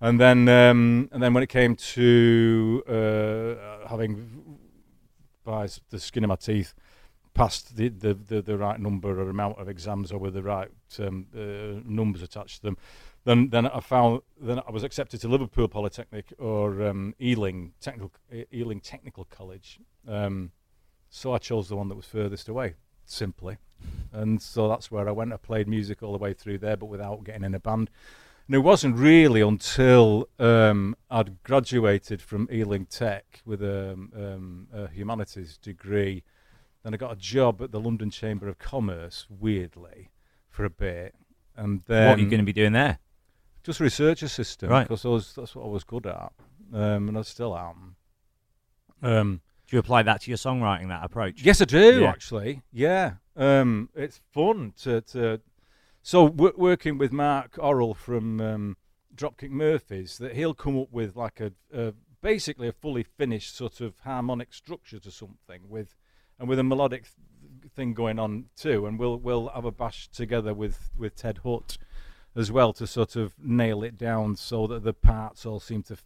And 0.00 0.20
then 0.20 0.48
um, 0.48 1.08
and 1.12 1.22
then 1.22 1.32
when 1.34 1.42
it 1.42 1.48
came 1.48 1.74
to 1.76 2.82
uh, 2.88 3.88
having 3.88 4.58
by 5.44 5.68
the 5.90 5.98
skin 6.00 6.24
of 6.24 6.28
my 6.28 6.36
teeth 6.36 6.74
passed 7.32 7.76
the, 7.76 7.88
the, 7.90 8.14
the, 8.14 8.40
the 8.42 8.56
right 8.56 8.80
number 8.80 9.20
or 9.20 9.28
amount 9.28 9.58
of 9.58 9.68
exams 9.68 10.10
or 10.10 10.18
with 10.18 10.32
the 10.34 10.42
right 10.42 10.70
um, 10.98 11.26
uh, 11.36 11.80
numbers 11.84 12.22
attached 12.22 12.56
to 12.56 12.62
them, 12.62 12.78
then 13.24 13.50
then 13.50 13.66
I 13.66 13.80
found 13.80 14.22
then 14.40 14.58
I 14.66 14.70
was 14.70 14.82
accepted 14.84 15.20
to 15.20 15.28
Liverpool 15.28 15.68
Polytechnic 15.68 16.32
or 16.38 16.82
um, 16.88 17.14
Ealing 17.20 17.72
Technical 17.80 18.10
Ealing 18.52 18.80
Technical 18.80 19.24
College. 19.24 19.80
Um, 20.08 20.50
so 21.10 21.32
I 21.32 21.38
chose 21.38 21.68
the 21.68 21.76
one 21.76 21.88
that 21.88 21.94
was 21.94 22.06
furthest 22.06 22.48
away, 22.48 22.74
simply. 23.04 23.58
And 24.12 24.40
so 24.40 24.68
that's 24.68 24.90
where 24.90 25.08
I 25.08 25.12
went. 25.12 25.32
I 25.32 25.36
played 25.36 25.68
music 25.68 26.02
all 26.02 26.12
the 26.12 26.18
way 26.18 26.32
through 26.32 26.58
there, 26.58 26.76
but 26.76 26.86
without 26.86 27.24
getting 27.24 27.44
in 27.44 27.54
a 27.54 27.60
band. 27.60 27.90
And 28.46 28.54
it 28.54 28.60
wasn't 28.60 28.96
really 28.96 29.40
until 29.40 30.28
um, 30.38 30.94
I'd 31.10 31.42
graduated 31.42 32.22
from 32.22 32.48
Ealing 32.52 32.86
Tech 32.86 33.42
with 33.44 33.62
a, 33.62 33.92
um, 33.92 34.68
a 34.72 34.88
humanities 34.88 35.58
degree. 35.58 36.22
Then 36.84 36.94
I 36.94 36.96
got 36.96 37.12
a 37.12 37.16
job 37.16 37.60
at 37.60 37.72
the 37.72 37.80
London 37.80 38.10
Chamber 38.10 38.48
of 38.48 38.58
Commerce, 38.60 39.26
weirdly, 39.28 40.12
for 40.48 40.64
a 40.64 40.70
bit. 40.70 41.14
And 41.56 41.82
then 41.86 42.08
what 42.08 42.18
are 42.18 42.22
you 42.22 42.28
going 42.30 42.38
to 42.40 42.44
be 42.46 42.52
doing 42.52 42.72
there? 42.72 42.98
just 43.64 43.80
research 43.80 44.22
assistant, 44.22 44.70
Right. 44.70 44.88
because 44.88 45.34
that's 45.34 45.56
what 45.56 45.64
I 45.64 45.68
was 45.68 45.82
good 45.82 46.06
at, 46.06 46.32
um, 46.72 47.08
and 47.08 47.18
I 47.18 47.22
still 47.22 47.56
am. 47.58 47.96
Um, 49.02 49.40
Do 49.68 49.74
you 49.74 49.80
apply 49.80 50.04
that 50.04 50.20
to 50.20 50.30
your 50.30 50.38
songwriting, 50.38 50.86
that 50.88 51.02
approach? 51.04 51.42
Yes, 51.42 51.60
I 51.60 51.64
do 51.64 52.02
Yeah. 52.02 52.08
actually. 52.10 52.62
Yeah, 52.72 53.14
um, 53.36 53.90
it's 53.94 54.20
fun 54.32 54.72
to 54.82 55.00
to. 55.02 55.40
So 56.02 56.28
w- 56.28 56.54
working 56.56 56.98
with 56.98 57.12
Marc 57.12 57.54
Orrell 57.54 57.96
from 57.96 58.40
um, 58.40 58.76
Dropkick 59.14 59.50
Murphys, 59.50 60.18
that 60.18 60.36
he'll 60.36 60.54
come 60.54 60.78
up 60.78 60.92
with 60.92 61.16
like 61.16 61.40
a, 61.40 61.52
a 61.74 61.94
basically 62.22 62.68
a 62.68 62.72
fully 62.72 63.02
finished 63.02 63.56
sort 63.56 63.80
of 63.80 63.98
harmonic 64.00 64.54
structure 64.54 64.98
to 65.00 65.10
something 65.10 65.68
with, 65.68 65.94
and 66.38 66.48
with 66.48 66.58
a 66.58 66.64
melodic 66.64 67.04
th- 67.04 67.72
thing 67.72 67.92
going 67.92 68.18
on 68.18 68.46
too, 68.56 68.86
and 68.86 68.98
we'll 68.98 69.18
we'll 69.18 69.48
have 69.48 69.64
a 69.64 69.72
bash 69.72 70.08
together 70.08 70.54
with 70.54 70.90
with 70.96 71.16
Ted 71.16 71.40
Hutt 71.44 71.78
as 72.36 72.52
well 72.52 72.72
to 72.74 72.86
sort 72.86 73.16
of 73.16 73.34
nail 73.38 73.82
it 73.82 73.96
down 73.96 74.36
so 74.36 74.66
that 74.66 74.84
the 74.84 74.92
parts 74.92 75.46
all 75.46 75.58
seem 75.58 75.82
to 75.84 75.94
f- 75.94 76.04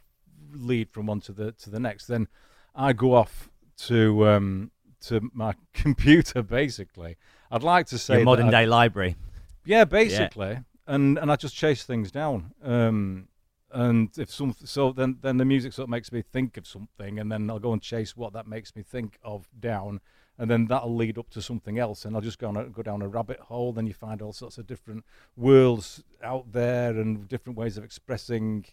lead 0.53 0.89
from 0.91 1.07
one 1.07 1.21
to 1.23 1.33
the 1.33 1.53
to 1.53 1.71
the 1.71 1.81
next. 1.81 2.07
Then 2.07 2.29
I 2.75 2.93
go 2.93 3.15
off 3.15 3.51
to 3.79 4.29
um, 4.29 4.71
to 5.02 5.30
my 5.33 5.54
computer 5.75 6.42
basically. 6.42 7.16
I'd 7.50 7.62
like 7.62 7.87
to 7.87 7.99
say 7.99 8.16
Your 8.16 8.25
modern 8.25 8.47
that 8.47 8.54
I- 8.54 8.62
day 8.62 8.66
library. 8.66 9.16
yeah, 9.64 9.85
basically, 9.85 10.59
and 10.87 11.19
and 11.19 11.30
I 11.33 11.37
just 11.37 11.54
chase 11.57 11.85
things 11.85 12.11
down. 12.11 12.52
Um, 12.62 13.28
and 13.73 14.11
if 14.19 14.30
some 14.30 14.54
so 14.64 14.92
then 14.92 15.19
then 15.21 15.37
the 15.37 15.45
music 15.45 15.73
sort 15.73 15.85
of 15.85 15.90
makes 15.90 16.11
me 16.12 16.23
think 16.23 16.57
of 16.57 16.66
something, 16.66 17.19
and 17.19 17.30
then 17.30 17.49
I'll 17.50 17.59
go 17.61 17.73
and 17.73 17.80
chase 17.83 18.16
what 18.16 18.33
that 18.33 18.47
makes 18.47 18.75
me 18.76 18.83
think 18.83 19.19
of 19.23 19.49
down, 19.59 20.00
and 20.38 20.50
then 20.50 20.66
that'll 20.66 20.95
lead 20.95 21.19
up 21.19 21.30
to 21.30 21.42
something 21.42 21.78
else, 21.78 22.04
and 22.04 22.14
I'll 22.16 22.23
just 22.23 22.38
go 22.38 22.49
on 22.49 22.57
a, 22.57 22.64
go 22.64 22.83
down 22.83 23.00
a 23.02 23.09
rabbit 23.09 23.38
hole. 23.40 23.73
Then 23.73 23.87
you 23.87 23.95
find 23.95 24.23
all 24.23 24.33
sorts 24.33 24.59
of 24.59 24.66
different 24.66 25.04
worlds 25.37 26.02
out 26.23 26.52
there 26.52 26.90
and 26.99 27.28
different 27.28 27.57
ways 27.59 27.76
of 27.78 27.85
expressing 27.85 28.64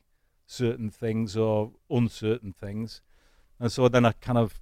certain 0.47 0.89
things 0.89 1.35
or 1.37 1.71
uncertain 1.89 2.53
things, 2.53 3.01
and 3.59 3.71
so 3.71 3.87
then 3.87 4.05
I 4.05 4.13
kind 4.13 4.37
of 4.37 4.59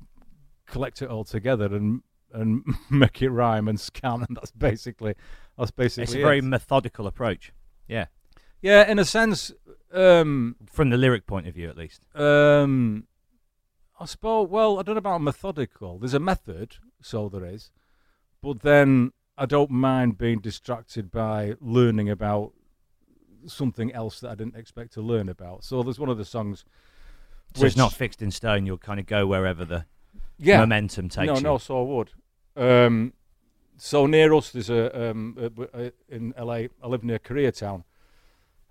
collect 0.65 1.01
it 1.01 1.09
all 1.09 1.23
together 1.23 1.65
and 1.75 2.01
and 2.33 2.63
make 2.89 3.21
it 3.21 3.29
rhyme 3.29 3.67
and 3.67 3.79
scan, 3.79 4.25
and 4.27 4.35
that's 4.35 4.51
basically 4.51 5.15
that's 5.57 5.71
basically 5.71 6.03
It's 6.03 6.13
a 6.15 6.21
very 6.21 6.39
it. 6.39 6.43
methodical 6.43 7.07
approach. 7.07 7.53
Yeah, 7.87 8.05
yeah, 8.61 8.89
in 8.89 8.99
a 8.99 9.05
sense. 9.05 9.51
Um, 9.93 10.57
from 10.71 10.89
the 10.89 10.97
lyric 10.97 11.25
point 11.25 11.47
of 11.47 11.53
view, 11.53 11.69
at 11.69 11.77
least. 11.77 12.05
um, 12.15 13.07
I 13.99 14.05
suppose. 14.05 14.49
Well, 14.49 14.79
I 14.79 14.83
don't 14.83 14.95
know 14.95 14.99
about 14.99 15.21
methodical. 15.21 15.97
There's 15.99 16.13
a 16.13 16.19
method, 16.19 16.75
so 17.01 17.29
there 17.29 17.45
is, 17.45 17.71
but 18.41 18.61
then 18.61 19.11
I 19.37 19.45
don't 19.45 19.71
mind 19.71 20.17
being 20.17 20.39
distracted 20.39 21.11
by 21.11 21.55
learning 21.61 22.09
about 22.09 22.51
something 23.47 23.93
else 23.93 24.19
that 24.19 24.31
I 24.31 24.35
didn't 24.35 24.55
expect 24.55 24.93
to 24.93 25.01
learn 25.01 25.29
about. 25.29 25.63
So 25.63 25.83
there's 25.83 25.99
one 25.99 26.09
of 26.09 26.17
the 26.17 26.25
songs. 26.25 26.65
So 27.53 27.65
it's 27.65 27.77
not 27.77 27.93
fixed 27.93 28.21
in 28.21 28.31
stone. 28.31 28.65
You'll 28.65 28.77
kind 28.77 28.99
of 28.99 29.05
go 29.05 29.25
wherever 29.27 29.63
the 29.63 29.85
yeah, 30.37 30.59
momentum 30.59 31.09
takes 31.09 31.27
no, 31.27 31.35
you. 31.35 31.41
no, 31.41 31.57
so 31.57 31.79
I 31.79 31.83
would. 31.83 32.11
Um, 32.55 33.13
so 33.77 34.05
near 34.05 34.33
us, 34.33 34.51
there's 34.51 34.69
a, 34.69 35.09
um, 35.11 35.35
a, 35.37 35.85
a 35.85 35.91
in 36.09 36.33
LA. 36.39 36.53
I 36.81 36.87
live 36.87 37.03
near 37.03 37.19
Koreatown, 37.19 37.83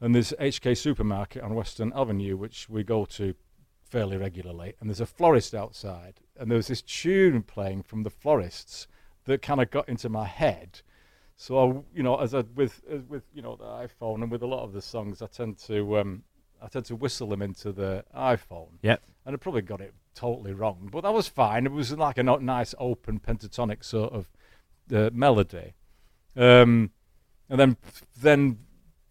and 0.00 0.14
there's 0.14 0.32
HK 0.40 0.76
Supermarket 0.76 1.42
on 1.42 1.54
Western 1.54 1.92
Avenue, 1.94 2.36
which 2.36 2.68
we 2.68 2.82
go 2.84 3.04
to 3.06 3.34
fairly 3.82 4.16
regularly. 4.16 4.74
And 4.80 4.88
there's 4.88 5.00
a 5.00 5.06
florist 5.06 5.54
outside, 5.54 6.20
and 6.38 6.50
there 6.50 6.56
was 6.56 6.68
this 6.68 6.82
tune 6.82 7.42
playing 7.42 7.82
from 7.82 8.02
the 8.02 8.10
florists 8.10 8.86
that 9.26 9.42
kind 9.42 9.60
of 9.60 9.70
got 9.70 9.88
into 9.88 10.08
my 10.08 10.26
head. 10.26 10.80
So 11.36 11.58
I, 11.58 11.96
you 11.96 12.02
know, 12.02 12.16
as 12.16 12.34
I 12.34 12.44
with 12.54 12.82
as 12.90 13.02
with 13.02 13.24
you 13.34 13.42
know 13.42 13.56
the 13.56 13.64
iPhone 13.64 14.22
and 14.22 14.30
with 14.30 14.42
a 14.42 14.46
lot 14.46 14.62
of 14.64 14.72
the 14.72 14.82
songs, 14.82 15.20
I 15.20 15.26
tend 15.26 15.58
to 15.66 15.98
um, 15.98 16.22
I 16.62 16.68
tend 16.68 16.84
to 16.86 16.96
whistle 16.96 17.28
them 17.28 17.42
into 17.42 17.72
the 17.72 18.04
iPhone 18.16 18.68
Yep. 18.82 19.02
and 19.26 19.34
I 19.34 19.36
probably 19.36 19.62
got 19.62 19.80
it 19.80 19.92
totally 20.14 20.52
wrong, 20.52 20.88
but 20.90 21.02
that 21.02 21.12
was 21.12 21.28
fine. 21.28 21.66
It 21.66 21.72
was 21.72 21.92
like 21.92 22.18
a 22.18 22.22
nice 22.22 22.74
open 22.78 23.20
pentatonic 23.20 23.84
sort 23.84 24.12
of 24.12 24.28
uh, 24.94 25.10
melody, 25.12 25.74
um, 26.36 26.90
and 27.48 27.60
then 27.60 27.76
then 28.20 28.58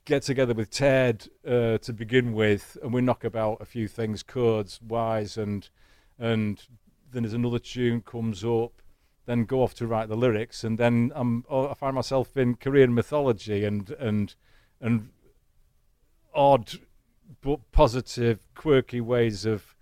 get 0.05 0.23
together 0.23 0.53
with 0.53 0.69
Ted 0.69 1.27
uh, 1.47 1.77
to 1.79 1.93
begin 1.93 2.33
with, 2.33 2.77
and 2.81 2.93
we 2.93 3.01
knock 3.01 3.23
about 3.23 3.61
a 3.61 3.65
few 3.65 3.87
things 3.87 4.23
chords 4.23 4.79
wise, 4.81 5.37
and 5.37 5.69
and 6.17 6.63
then 7.11 7.23
there's 7.23 7.33
another 7.33 7.59
tune 7.59 8.01
comes 8.01 8.43
up. 8.43 8.81
Then 9.25 9.45
go 9.45 9.63
off 9.63 9.73
to 9.75 9.87
write 9.87 10.09
the 10.09 10.17
lyrics, 10.17 10.65
and 10.65 10.77
then 10.77 11.11
I'm, 11.15 11.45
oh, 11.49 11.69
I 11.69 11.75
find 11.75 11.95
myself 11.95 12.35
in 12.35 12.55
Korean 12.55 12.93
mythology 12.93 13.63
and 13.63 13.89
and 13.91 14.35
and 14.81 15.09
odd 16.33 16.73
but 17.41 17.71
positive, 17.71 18.39
quirky 18.55 19.01
ways 19.01 19.45
of 19.45 19.72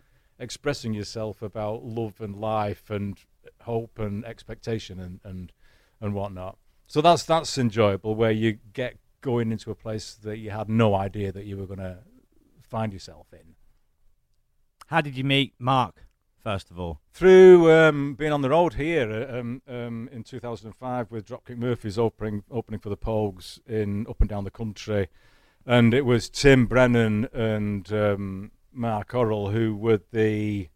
expressing 0.41 0.93
yourself 0.93 1.41
about 1.41 1.83
love 1.83 2.19
and 2.19 2.35
life 2.35 2.89
and 2.89 3.17
hope 3.61 3.99
and 3.99 4.25
expectation 4.25 4.99
and 4.99 5.19
and 5.23 5.51
and 6.01 6.13
whatnot. 6.13 6.57
So 6.87 6.99
that's 7.01 7.23
that's 7.23 7.57
enjoyable 7.57 8.15
where 8.15 8.31
you 8.31 8.57
get 8.73 8.97
going 9.21 9.51
into 9.51 9.71
a 9.71 9.75
place 9.75 10.15
that 10.15 10.39
you 10.39 10.49
had 10.49 10.67
no 10.67 10.95
idea 10.95 11.31
that 11.31 11.45
you 11.45 11.55
were 11.55 11.67
going 11.67 11.79
to 11.79 11.99
find 12.67 12.91
yourself 12.91 13.27
in. 13.31 13.55
How 14.87 14.99
did 14.99 15.15
you 15.15 15.23
meet 15.23 15.53
Marc? 15.59 16.07
First 16.43 16.71
of 16.71 16.79
all, 16.79 16.99
Through 17.13 17.71
um, 17.71 18.15
being 18.15 18.31
on 18.31 18.41
the 18.41 18.49
road 18.49 18.73
here 18.73 19.11
uh, 19.11 19.39
um, 19.39 19.61
um, 19.67 20.09
in 20.11 20.23
2005 20.23 21.11
with 21.11 21.27
Dropkick 21.27 21.57
Murphys 21.57 21.99
opening 21.99 22.43
opening 22.49 22.79
for 22.79 22.89
the 22.89 22.97
Pogues 22.97 23.59
in 23.67 24.07
up 24.09 24.19
and 24.21 24.29
down 24.29 24.43
the 24.43 24.49
country, 24.49 25.07
and 25.67 25.93
it 25.93 26.03
was 26.03 26.29
Tim 26.29 26.65
Brennan 26.65 27.27
and 27.31 27.93
um, 27.93 28.51
Marc 28.73 29.09
Orrell 29.09 29.51
who 29.51 29.75
were 29.75 30.01
the 30.11 30.69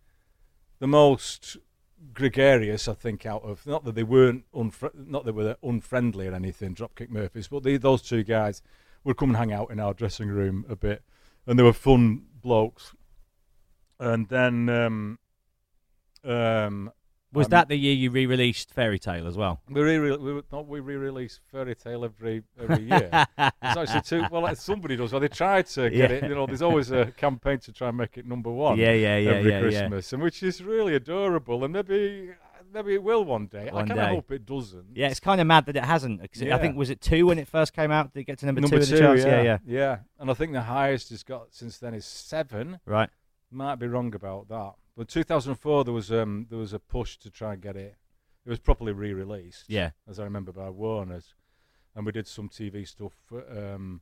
the 0.79 0.87
most 0.87 1.57
gregarious, 2.13 2.87
I 2.87 2.93
think, 2.93 3.25
out 3.25 3.43
of 3.43 3.65
not 3.65 3.83
that 3.85 3.95
they 3.95 4.03
weren't 4.03 4.45
unfri- 4.53 5.07
not 5.07 5.25
that 5.25 5.31
they 5.31 5.43
were 5.43 5.57
unfriendly 5.63 6.27
or 6.27 6.33
anything, 6.33 6.75
Dropkick 6.75 7.09
Murphys, 7.09 7.47
but 7.47 7.63
the, 7.63 7.77
those 7.77 8.01
two 8.01 8.23
guys 8.23 8.61
would 9.03 9.17
come 9.17 9.29
and 9.29 9.37
hang 9.37 9.53
out 9.53 9.71
in 9.71 9.79
our 9.79 9.93
dressing 9.93 10.29
room 10.29 10.65
a 10.67 10.75
bit, 10.75 11.03
and 11.45 11.57
they 11.57 11.63
were 11.63 11.73
fun 11.73 12.25
blokes. 12.41 12.93
And 13.99 14.27
then 14.27 14.69
um, 14.69 15.19
um, 16.23 16.91
was 17.35 17.47
Um, 17.47 17.51
that 17.51 17.67
the 17.67 17.75
year 17.75 17.93
you 17.93 18.09
re-released 18.11 18.71
Fairy 18.71 18.97
Tale 18.99 19.27
as 19.27 19.37
well? 19.37 19.61
we 19.69 19.81
re 19.81 20.15
we 20.17 20.41
not 20.51 20.67
we 20.67 20.79
re-release 20.79 21.39
Fairy 21.51 21.75
Tale 21.75 22.05
every 22.05 22.43
every 22.59 22.83
year. 22.83 23.09
it's 23.37 23.77
actually 23.77 24.01
too 24.01 24.25
well. 24.31 24.55
Somebody 24.55 24.95
does. 24.95 25.11
Well, 25.11 25.19
they 25.21 25.27
try 25.27 25.61
to 25.61 25.89
get 25.89 25.93
Yeah. 26.11 26.17
it. 26.17 26.23
You 26.29 26.35
know, 26.35 26.45
there's 26.45 26.61
always 26.61 26.91
a 26.91 27.11
campaign 27.11 27.59
to 27.59 27.71
try 27.71 27.89
and 27.89 27.97
make 27.97 28.17
it 28.17 28.25
number 28.25 28.49
one. 28.51 28.77
Yeah, 28.79 28.93
yeah, 28.93 29.17
yeah, 29.17 29.29
every 29.31 29.51
yeah, 29.51 29.57
yeah. 29.57 29.61
Christmas, 29.61 30.13
and 30.13 30.23
which 30.23 30.41
is 30.43 30.63
really 30.63 30.95
adorable. 30.95 31.63
And 31.63 31.73
maybe 31.73 32.31
maybe 32.73 32.93
it 32.95 33.03
will 33.03 33.23
one 33.23 33.47
day. 33.47 33.69
One 33.71 33.83
I 33.85 33.87
kind 33.87 33.99
of 33.99 34.07
hope 34.09 34.31
it 34.31 34.45
doesn't. 34.45 34.85
Yeah, 34.95 35.07
it's 35.07 35.19
kind 35.21 35.39
of 35.39 35.47
mad 35.47 35.65
that 35.67 35.77
it 35.77 35.85
hasn't. 35.85 36.19
'cause 36.19 36.41
it- 36.41 36.51
I 36.51 36.57
think 36.57 36.75
was 36.75 36.89
it 36.89 36.99
two 36.99 37.27
when 37.27 37.39
it 37.39 37.47
first 37.47 37.73
came 37.73 37.89
out? 37.91 38.13
Did 38.13 38.21
it 38.21 38.23
get 38.25 38.39
to 38.39 38.45
number, 38.47 38.59
number 38.61 38.79
two 38.79 38.85
the 38.85 38.99
charts? 38.99 39.23
yeah, 39.23 39.41
yeah, 39.41 39.57
yeah. 39.65 39.97
And 40.19 40.29
I 40.29 40.33
think 40.33 40.51
the 40.51 40.61
highest 40.63 41.11
it's 41.11 41.23
got 41.23 41.53
since 41.53 41.77
then 41.77 41.93
is 41.93 42.05
seven. 42.05 42.79
Right. 42.85 43.09
Might 43.51 43.75
be 43.75 43.87
wrong 43.87 44.13
about 44.13 44.49
that. 44.49 44.73
But 44.97 45.07
2004 45.09 45.83
there 45.83 45.93
was 45.93 46.11
um 46.11 46.47
there 46.49 46.59
was 46.59 46.73
a 46.73 46.79
push 46.79 47.17
to 47.17 47.29
try 47.29 47.53
and 47.53 47.61
get 47.61 47.75
it. 47.75 47.95
It 48.45 48.49
was 48.49 48.59
properly 48.59 48.93
re-released. 48.93 49.65
Yeah. 49.67 49.91
as 50.07 50.19
I 50.19 50.23
remember 50.23 50.51
by 50.51 50.69
Warner's, 50.69 51.33
and 51.95 52.05
we 52.05 52.11
did 52.11 52.27
some 52.27 52.47
TV 52.47 52.87
stuff 52.87 53.13
um, 53.49 54.01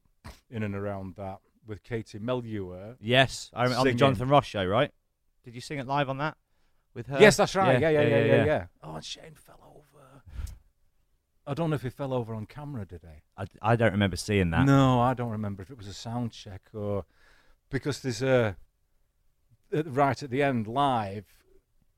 in 0.49 0.63
and 0.63 0.75
around 0.75 1.15
that 1.15 1.39
with 1.65 1.81
Katie 1.83 2.19
Melua. 2.19 2.97
Yes, 2.99 3.49
I 3.53 3.63
remember 3.63 3.79
on 3.79 3.85
the 3.87 3.93
Jonathan 3.93 4.27
Ross 4.27 4.45
show, 4.45 4.65
right? 4.65 4.91
Did 5.45 5.55
you 5.55 5.61
sing 5.61 5.79
it 5.79 5.87
live 5.87 6.09
on 6.09 6.17
that 6.17 6.35
with 6.93 7.07
her? 7.07 7.19
Yes, 7.19 7.37
that's 7.37 7.55
right. 7.55 7.79
Yeah 7.79 7.89
yeah 7.89 8.01
yeah, 8.01 8.25
yeah, 8.25 8.45
yeah, 8.45 8.65
Oh, 8.83 8.95
and 8.95 9.03
Shane 9.03 9.35
fell 9.35 9.59
over. 9.63 10.21
I 11.45 11.53
don't 11.53 11.69
know 11.69 11.75
if 11.75 11.81
he 11.81 11.89
fell 11.89 12.13
over 12.13 12.33
on 12.33 12.45
camera, 12.45 12.85
did 12.85 13.01
he? 13.01 13.21
I, 13.37 13.71
I 13.73 13.75
don't 13.75 13.91
remember 13.91 14.15
seeing 14.15 14.51
that. 14.51 14.65
No, 14.65 15.01
I 15.01 15.13
don't 15.13 15.31
remember 15.31 15.61
if 15.61 15.69
it 15.69 15.77
was 15.77 15.87
a 15.87 15.93
sound 15.93 16.31
check 16.31 16.61
or 16.73 17.05
because 17.69 18.01
there's 18.01 18.21
a 18.21 18.55
uh, 19.73 19.83
right 19.85 20.21
at 20.21 20.29
the 20.29 20.43
end 20.43 20.67
live 20.67 21.25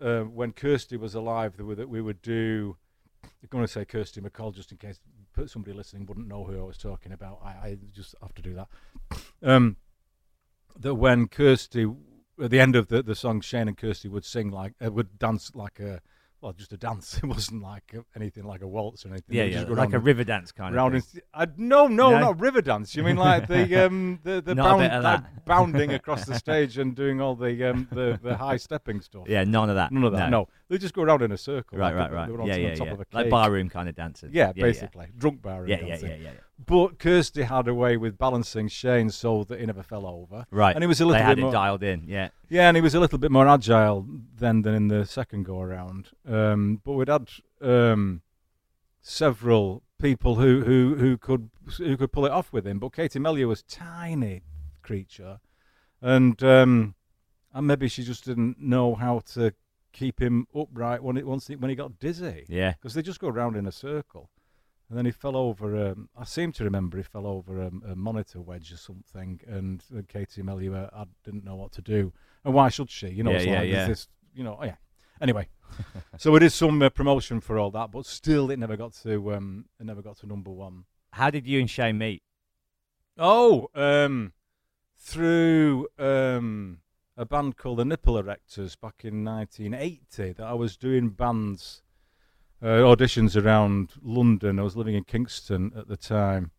uh, 0.02 0.22
when 0.22 0.54
Kirsty 0.54 0.98
was 0.98 1.16
alive. 1.16 1.56
That 1.58 1.90
we 1.90 2.02
would 2.02 2.22
do. 2.22 2.78
I'm 3.24 3.50
going 3.50 3.64
to 3.64 3.72
say 3.72 3.86
Kirsty 3.86 4.22
MacColl 4.22 4.54
just 4.56 4.72
in 4.72 4.78
case 4.78 5.00
somebody 5.48 5.76
listening 5.76 6.06
wouldn't 6.06 6.28
know 6.28 6.44
who 6.44 6.60
I 6.60 6.64
was 6.64 6.78
talking 6.78 7.12
about. 7.12 7.40
I, 7.44 7.50
I 7.50 7.78
just 7.94 8.16
have 8.22 8.34
to 8.36 8.42
do 8.42 8.54
that. 8.54 8.68
Um, 9.44 9.78
that 10.80 10.96
when 10.96 11.28
Kirsty 11.28 11.88
at 12.42 12.52
the 12.52 12.60
end 12.60 12.76
of 12.76 12.88
the, 12.88 13.02
the 13.02 13.16
song, 13.16 13.42
Shane 13.42 13.68
and 13.68 13.78
Kirsty 13.78 14.08
would 14.08 14.26
sing 14.26 14.52
like 14.52 14.74
uh, 14.84 14.92
would 14.92 15.18
dance 15.20 15.52
like 15.56 15.80
a 15.80 16.02
well, 16.46 16.54
just 16.54 16.72
a 16.74 16.78
dance. 16.78 17.20
It 17.24 17.26
wasn't 17.26 17.64
like 17.64 17.92
a, 17.96 18.06
anything 18.16 18.44
like 18.44 18.62
a 18.62 18.68
waltz 18.68 19.04
or 19.04 19.10
anything. 19.10 19.36
Yeah, 19.36 19.46
yeah, 19.46 19.64
like 19.68 19.94
a 19.94 20.00
river 20.00 20.24
dance 20.24 20.52
kind 20.52 20.78
of 20.78 21.04
thing. 21.04 21.22
I, 21.34 21.48
no, 21.58 21.88
no, 21.88 22.12
No? 22.12 22.20
not 22.20 22.40
river 22.40 22.62
dance. 22.62 22.96
You 22.96 23.02
mean 23.04 23.16
like 23.18 23.48
the 23.48 23.64
um 23.86 24.20
the 24.24 24.42
the 24.42 24.54
bound, 24.54 25.04
like 25.04 25.46
bounding 25.46 25.94
across 25.94 26.26
the 26.26 26.36
stage 26.46 26.78
and 26.78 26.96
doing 26.96 27.20
all 27.20 27.36
the 27.36 27.72
um 27.72 27.88
the, 27.92 28.20
the 28.22 28.38
high 28.38 28.58
stepping 28.58 29.02
stuff. 29.02 29.24
Yeah, 29.28 29.44
none 29.44 29.70
of 29.72 29.76
that. 29.76 29.92
None 29.92 30.04
of 30.04 30.14
that. 30.14 30.30
No. 30.30 30.48
they 30.70 30.78
just 30.78 30.94
go 30.94 31.02
around 31.02 31.24
in 31.24 31.32
a 31.32 31.38
circle. 31.38 31.80
Right, 31.80 31.96
like 31.96 31.96
right, 31.96 32.10
they- 32.10 32.16
right. 32.16 32.28
They 32.28 32.34
on, 32.44 32.48
Yeah, 32.48 32.68
yeah, 32.68 32.76
top 32.76 32.88
yeah. 32.88 32.94
of 32.94 33.00
a 33.02 33.06
Like 33.12 33.30
barroom 33.32 33.70
kind 33.70 33.90
of 33.90 33.96
dancing. 33.96 34.30
Yeah, 34.32 34.52
basically 34.54 35.08
drunk 35.18 35.42
bar. 35.42 35.66
Yeah, 35.68 35.82
yeah, 35.84 35.98
yeah, 36.00 36.08
yeah, 36.08 36.16
yeah. 36.16 36.32
But 36.58 37.00
Kirsty 37.00 37.44
had 37.44 37.68
a 37.68 37.74
way 37.74 37.98
with 37.98 38.18
balancing 38.18 38.70
Shane 38.70 39.10
so 39.10 39.44
that 39.44 39.60
he 39.60 39.66
never 39.66 39.84
fell 39.84 40.06
over. 40.08 40.46
Right. 40.52 40.74
and 40.74 40.84
he 40.84 40.88
was 40.88 41.02
a 41.02 41.06
little 41.06 41.22
They 41.22 41.30
bit 41.32 41.40
it 41.40 41.42
more. 41.44 41.52
dialed 41.52 41.84
in. 41.84 42.06
Yeah. 42.08 42.30
Yeah, 42.50 42.70
and 42.70 42.78
he 42.78 42.82
was 42.82 42.96
a 42.96 43.00
little 43.00 43.18
bit 43.20 43.30
more 43.32 43.48
agile 43.48 44.08
then 44.38 44.62
than 44.62 44.74
in 44.74 44.88
the 44.88 45.06
second 45.06 45.44
go 45.44 45.60
around. 45.60 46.10
Um, 46.28 46.82
but 46.86 46.94
we'd 46.94 47.10
had 47.10 47.30
um, 47.62 48.22
several 49.02 49.84
people 50.00 50.36
who, 50.36 50.64
who, 50.64 50.96
who 50.96 51.18
could 51.18 51.50
who 51.78 51.98
could 51.98 52.12
pull 52.12 52.26
it 52.26 52.32
off 52.32 52.52
with 52.54 52.66
him. 52.66 52.80
But 52.80 52.90
Katie 52.94 53.20
Melua 53.20 53.48
was 53.48 53.64
tiny 53.64 54.42
creature, 54.82 55.40
and 56.02 56.42
um, 56.44 56.96
and 57.54 57.68
maybe 57.68 57.88
she 57.88 58.04
just 58.04 58.26
didn't 58.26 58.60
know 58.62 58.96
how 58.96 59.20
to 59.34 59.54
keep 59.92 60.22
him 60.22 60.46
upright 60.56 61.02
when 61.02 61.18
it 61.18 61.26
once 61.26 61.48
he, 61.48 61.56
when 61.56 61.70
he 61.70 61.76
got 61.76 62.00
dizzy 62.00 62.46
Yeah. 62.50 62.74
because 62.74 62.94
they 62.94 63.02
just 63.02 63.20
go 63.20 63.30
round 63.30 63.56
in 63.56 63.66
a 63.66 63.72
circle. 63.72 64.30
And 64.90 64.98
then 64.98 65.06
he 65.06 65.12
fell 65.12 65.36
over. 65.36 65.90
Um, 65.90 66.10
I 66.18 66.26
seem 66.26 66.52
to 66.54 66.64
remember 66.64 66.98
he 66.98 67.04
fell 67.04 67.26
over 67.26 67.62
um, 67.64 67.82
a 67.88 67.96
monitor 67.96 68.40
wedge 68.40 68.72
or 68.72 68.78
something, 68.78 69.42
and 69.48 69.84
uh, 69.98 70.02
Katie 70.08 70.44
Melua 70.44 70.90
I 70.94 71.06
didn't 71.24 71.44
know 71.44 71.56
what 71.56 71.72
to 71.74 71.82
do. 71.82 72.14
And 72.44 72.54
why 72.54 72.70
should 72.70 72.92
she? 72.92 73.10
You 73.10 73.24
know, 73.24 73.32
Yeah, 73.32 73.38
it's 73.38 73.46
yeah, 73.46 73.60
like, 73.60 73.70
yeah. 73.70 73.88
This, 73.88 74.08
you 74.36 74.44
know, 74.44 74.58
oh, 74.62 74.66
yeah. 74.66 74.76
Anyway, 75.22 75.48
so 76.18 76.36
it 76.36 76.44
is 76.44 76.54
some 76.54 76.82
uh, 76.82 76.90
promotion 76.90 77.40
for 77.40 77.58
all 77.58 77.72
that, 77.72 77.90
but 77.92 78.06
still, 78.06 78.52
it 78.52 78.60
never 78.60 78.78
got 78.78 78.94
to. 79.04 79.34
Um, 79.34 79.66
it 79.80 79.86
never 79.86 80.02
got 80.02 80.18
to 80.18 80.28
number 80.28 80.52
one. 80.52 80.86
How 81.12 81.30
did 81.30 81.48
you 81.48 81.60
and 81.60 81.70
Shane 81.70 81.98
meet? 81.98 82.22
Oh, 83.18 83.70
um, 83.74 84.34
through 84.98 85.88
um, 85.98 86.80
a 87.16 87.26
band 87.26 87.56
called 87.58 87.80
the 87.80 87.86
Nipple 87.86 88.22
Erectors 88.22 88.80
back 88.80 89.06
in 89.06 89.24
1980 89.24 90.34
that 90.34 90.46
I 90.46 90.54
was 90.54 90.76
doing 90.76 91.10
bands 91.10 91.82
uh, 92.62 92.84
auditions 92.84 93.42
around 93.42 93.94
London. 94.02 94.60
I 94.60 94.64
was 94.64 94.76
living 94.76 94.96
in 94.96 95.04
Kingston 95.04 95.72
at 95.78 95.88
the 95.88 95.98
time. 95.98 96.52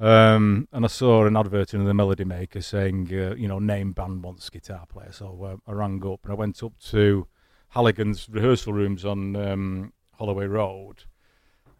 Um, 0.00 0.68
and 0.72 0.84
I 0.84 0.88
saw 0.88 1.26
an 1.26 1.36
advert 1.36 1.74
in 1.74 1.84
the 1.84 1.94
Melody 1.94 2.24
Maker 2.24 2.60
saying, 2.60 3.08
uh, 3.12 3.34
you 3.36 3.46
know, 3.46 3.58
name 3.58 3.92
band 3.92 4.22
wants 4.22 4.50
guitar 4.50 4.84
player. 4.86 5.12
So 5.12 5.42
uh, 5.44 5.70
I 5.70 5.74
rang 5.74 6.04
up 6.04 6.20
and 6.24 6.32
I 6.32 6.34
went 6.34 6.62
up 6.62 6.72
to 6.90 7.26
Halligan's 7.74 8.28
rehearsal 8.28 8.72
rooms 8.72 9.04
on 9.04 9.36
um, 9.36 9.92
Holloway 10.18 10.46
Road. 10.46 11.04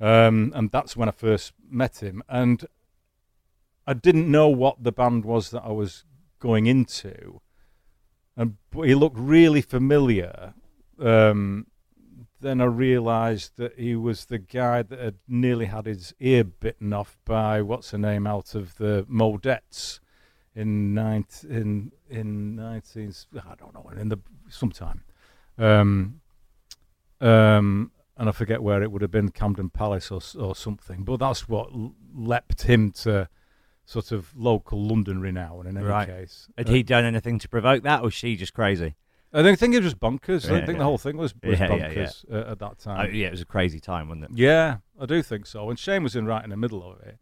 Um, 0.00 0.52
and 0.54 0.70
that's 0.70 0.96
when 0.96 1.08
I 1.08 1.12
first 1.12 1.52
met 1.68 2.02
him. 2.02 2.22
And 2.28 2.64
I 3.86 3.94
didn't 3.94 4.30
know 4.30 4.48
what 4.48 4.82
the 4.82 4.92
band 4.92 5.24
was 5.24 5.50
that 5.50 5.62
I 5.64 5.72
was 5.72 6.04
going 6.38 6.66
into, 6.66 7.40
and 8.36 8.56
but 8.70 8.82
he 8.82 8.94
looked 8.94 9.18
really 9.18 9.60
familiar. 9.60 10.54
Um, 10.98 11.66
then 12.42 12.60
I 12.60 12.64
realised 12.64 13.56
that 13.56 13.78
he 13.78 13.96
was 13.96 14.26
the 14.26 14.38
guy 14.38 14.82
that 14.82 14.98
had 14.98 15.14
nearly 15.26 15.66
had 15.66 15.86
his 15.86 16.14
ear 16.20 16.44
bitten 16.44 16.92
off 16.92 17.16
by 17.24 17.62
what's 17.62 17.90
her 17.92 17.98
name 17.98 18.26
out 18.26 18.54
of 18.54 18.76
the 18.76 19.06
Modettes 19.10 20.00
in 20.54 20.92
nine- 20.94 21.24
in 21.48 21.92
in 22.10 22.54
nineteen 22.56 23.12
I 23.34 23.54
don't 23.54 23.72
know 23.74 23.88
in 23.96 24.08
the 24.10 24.18
sometime. 24.50 25.02
Um, 25.56 26.20
um, 27.20 27.92
and 28.16 28.28
I 28.28 28.32
forget 28.32 28.62
where 28.62 28.82
it 28.82 28.90
would 28.92 29.02
have 29.02 29.10
been, 29.10 29.30
Camden 29.30 29.70
Palace 29.70 30.10
or 30.10 30.20
or 30.38 30.54
something. 30.54 31.04
But 31.04 31.18
that's 31.18 31.48
what 31.48 31.70
leapt 32.14 32.62
him 32.62 32.90
to 32.92 33.28
sort 33.84 34.12
of 34.12 34.36
local 34.36 34.80
London 34.86 35.20
renown. 35.20 35.66
In 35.66 35.76
any 35.76 35.86
Right. 35.86 36.08
case, 36.08 36.48
Had 36.56 36.68
Uh, 36.68 36.72
he 36.72 36.82
done 36.82 37.04
anything 37.04 37.38
to 37.40 37.48
provoke 37.48 37.82
that, 37.82 38.00
or 38.00 38.04
was 38.04 38.14
she 38.14 38.36
just 38.36 38.54
crazy? 38.54 38.94
I 39.34 39.42
don't 39.42 39.58
think 39.58 39.74
it 39.74 39.82
was 39.82 39.94
bonkers. 39.94 40.48
I 40.50 40.54
Yeah, 40.54 40.66
think 40.66 40.72
yeah. 40.74 40.78
the 40.78 40.84
whole 40.84 40.98
thing 40.98 41.16
was, 41.16 41.34
was 41.42 41.58
Yeah, 41.58 41.68
bonkers 41.68 42.24
Uh, 42.30 42.50
at 42.52 42.58
that 42.58 42.78
time. 42.78 43.14
yeah, 43.14 43.28
it 43.28 43.30
was 43.32 43.40
a 43.40 43.46
crazy 43.46 43.80
time, 43.80 44.08
wasn't 44.08 44.24
it? 44.24 44.30
yeah, 44.34 44.78
I 45.00 45.06
do 45.06 45.22
think 45.22 45.46
so. 45.46 45.70
And 45.70 45.78
Shane 45.78 46.02
was 46.02 46.14
in 46.16 46.26
right 46.26 46.44
in 46.44 46.50
the 46.50 46.56
middle 46.56 46.82
of 46.90 47.00
it. 47.00 47.18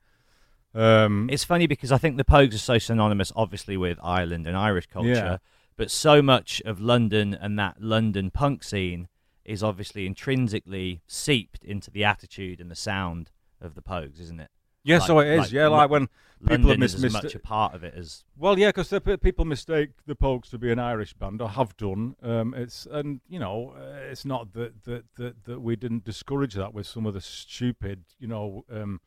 Um, 0.75 1.29
It's 1.31 1.45
funny 1.45 1.67
because 1.67 1.91
I 1.93 1.99
think 1.99 2.17
the 2.17 2.25
Pogues 2.25 2.55
are 2.55 2.59
so 2.59 2.79
synonymous, 2.79 3.33
obviously, 3.35 3.77
with 3.77 3.99
Ireland 4.03 4.47
and 4.47 4.57
Irish 4.57 4.87
culture, 4.87 5.41
but 5.77 5.91
so 5.91 6.21
much 6.23 6.61
of 6.65 6.81
London 6.81 7.35
and 7.35 7.59
that 7.59 7.81
London 7.81 8.31
punk 8.31 8.63
scene 8.63 9.09
is 9.45 9.63
obviously 9.63 10.07
intrinsically 10.07 11.03
seeped 11.07 11.65
into 11.65 11.91
the 11.91 12.05
attitude 12.05 12.61
and 12.61 12.71
the 12.71 12.77
sound 12.77 13.31
of 13.61 13.75
the 13.75 13.83
Pogues, 13.83 14.21
isn't 14.21 14.39
it? 14.41 14.51
Yeah, 14.83 14.99
like- 14.99 15.07
so 15.07 15.19
it 15.21 15.29
is. 15.29 15.39
like 15.39 15.53
yeah, 15.53 15.69
like 15.69 15.91
when 15.91 16.09
people 16.41 16.55
London 16.55 16.71
have 16.71 16.79
mis- 16.79 16.95
is 16.95 17.05
as 17.05 17.13
much 17.13 17.35
a 17.35 17.39
part 17.39 17.75
of 17.75 17.85
it 17.85 17.95
as 17.95 18.25
Well, 18.37 18.59
yeah, 18.59 18.69
because 18.69 18.93
people 19.23 19.45
mistake 19.45 19.91
the 20.07 20.15
Pogues 20.15 20.49
to 20.51 20.59
be 20.59 20.73
an 20.73 20.79
Irish 20.79 21.13
band, 21.13 21.43
or 21.43 21.51
have 21.51 21.77
done. 21.77 22.17
Um, 22.23 22.55
it's 22.55 22.87
and 22.87 23.21
you 23.29 23.39
know, 23.39 23.75
uh, 23.77 24.11
it's 24.11 24.25
not 24.25 24.53
that, 24.55 24.85
that 24.85 25.05
that 25.17 25.45
that 25.45 25.61
we 25.61 25.77
didn't 25.77 26.05
discourage 26.05 26.55
that 26.55 26.73
with 26.73 26.87
some 26.87 27.05
of 27.07 27.15
the 27.15 27.21
stupid, 27.21 28.05
you 28.19 28.27
know, 28.29 28.65
um, 28.73 29.01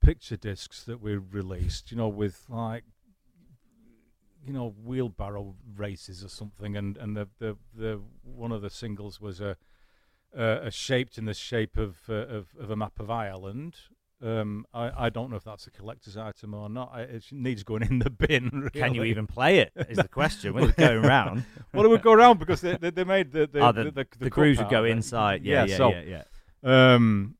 picture 0.00 0.36
discs 0.36 0.84
that 0.84 1.00
we 1.00 1.16
released. 1.16 1.90
You 1.90 1.96
know, 1.96 2.08
with 2.08 2.44
like, 2.48 2.84
you 4.46 4.52
know, 4.52 4.74
wheelbarrow 4.84 5.56
races 5.76 6.24
or 6.24 6.28
something, 6.28 6.76
and 6.76 6.96
and 6.96 7.16
the 7.16 7.28
the, 7.38 7.56
the 7.74 8.00
one 8.22 8.52
of 8.52 8.62
the 8.62 8.70
singles 8.70 9.20
was 9.20 9.40
a 9.40 9.56
uh, 10.36 10.60
a 10.62 10.70
shaped 10.70 11.18
in 11.18 11.24
the 11.24 11.34
shape 11.34 11.76
of, 11.76 11.96
uh, 12.08 12.14
of 12.14 12.48
of 12.60 12.70
a 12.70 12.76
map 12.76 13.00
of 13.00 13.10
Ireland. 13.10 13.76
Um, 14.20 14.66
I, 14.74 15.06
I 15.06 15.10
don't 15.10 15.30
know 15.30 15.36
if 15.36 15.44
that's 15.44 15.66
a 15.68 15.70
collector's 15.70 16.16
item 16.16 16.52
or 16.52 16.68
not. 16.68 16.90
I, 16.92 17.02
it 17.02 17.24
needs 17.30 17.62
going 17.62 17.82
in 17.82 18.00
the 18.00 18.10
bin. 18.26 18.50
Really. 18.52 18.70
can 18.70 18.94
you 18.94 19.04
even 19.04 19.26
play 19.26 19.58
it? 19.58 19.72
Is 19.88 19.96
the 19.96 20.08
question. 20.08 20.54
When 20.54 20.64
it's 20.64 20.76
going 20.76 21.02
round, 21.02 21.44
well, 21.72 21.84
it 21.84 21.88
would 21.88 22.02
go 22.02 22.12
around 22.12 22.38
because 22.38 22.60
they, 22.60 22.76
they, 22.76 22.90
they 22.90 23.04
made 23.04 23.32
the 23.32 23.46
the, 23.46 23.60
oh, 23.60 23.72
the, 23.72 23.84
the, 23.84 23.90
the, 23.92 24.06
the 24.18 24.30
grooves 24.30 24.58
would 24.58 24.70
go 24.70 24.84
inside. 24.84 25.44
Yeah, 25.44 25.64
yeah, 25.64 25.76
so, 25.76 25.90
yeah, 25.90 26.22
yeah. 26.64 26.94
Um, 26.94 27.36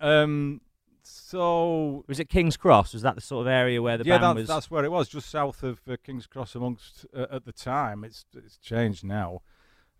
um, 0.00 0.60
so 1.02 2.04
Was 2.08 2.18
it 2.18 2.28
King's 2.28 2.56
Cross? 2.56 2.92
Was 2.92 3.02
that 3.02 3.14
the 3.14 3.20
sort 3.20 3.46
of 3.46 3.52
area 3.52 3.80
where 3.80 3.96
the 3.96 4.04
yeah, 4.04 4.18
band 4.18 4.36
that, 4.36 4.40
was? 4.40 4.48
that's 4.48 4.70
where 4.70 4.84
it 4.84 4.90
was, 4.90 5.08
just 5.08 5.30
south 5.30 5.62
of 5.62 5.80
uh, 5.88 5.96
King's 6.04 6.26
Cross. 6.26 6.56
Amongst 6.56 7.06
uh, 7.16 7.26
at 7.30 7.44
the 7.44 7.52
time, 7.52 8.02
it's 8.02 8.24
it's 8.34 8.56
changed 8.58 9.04
now. 9.04 9.42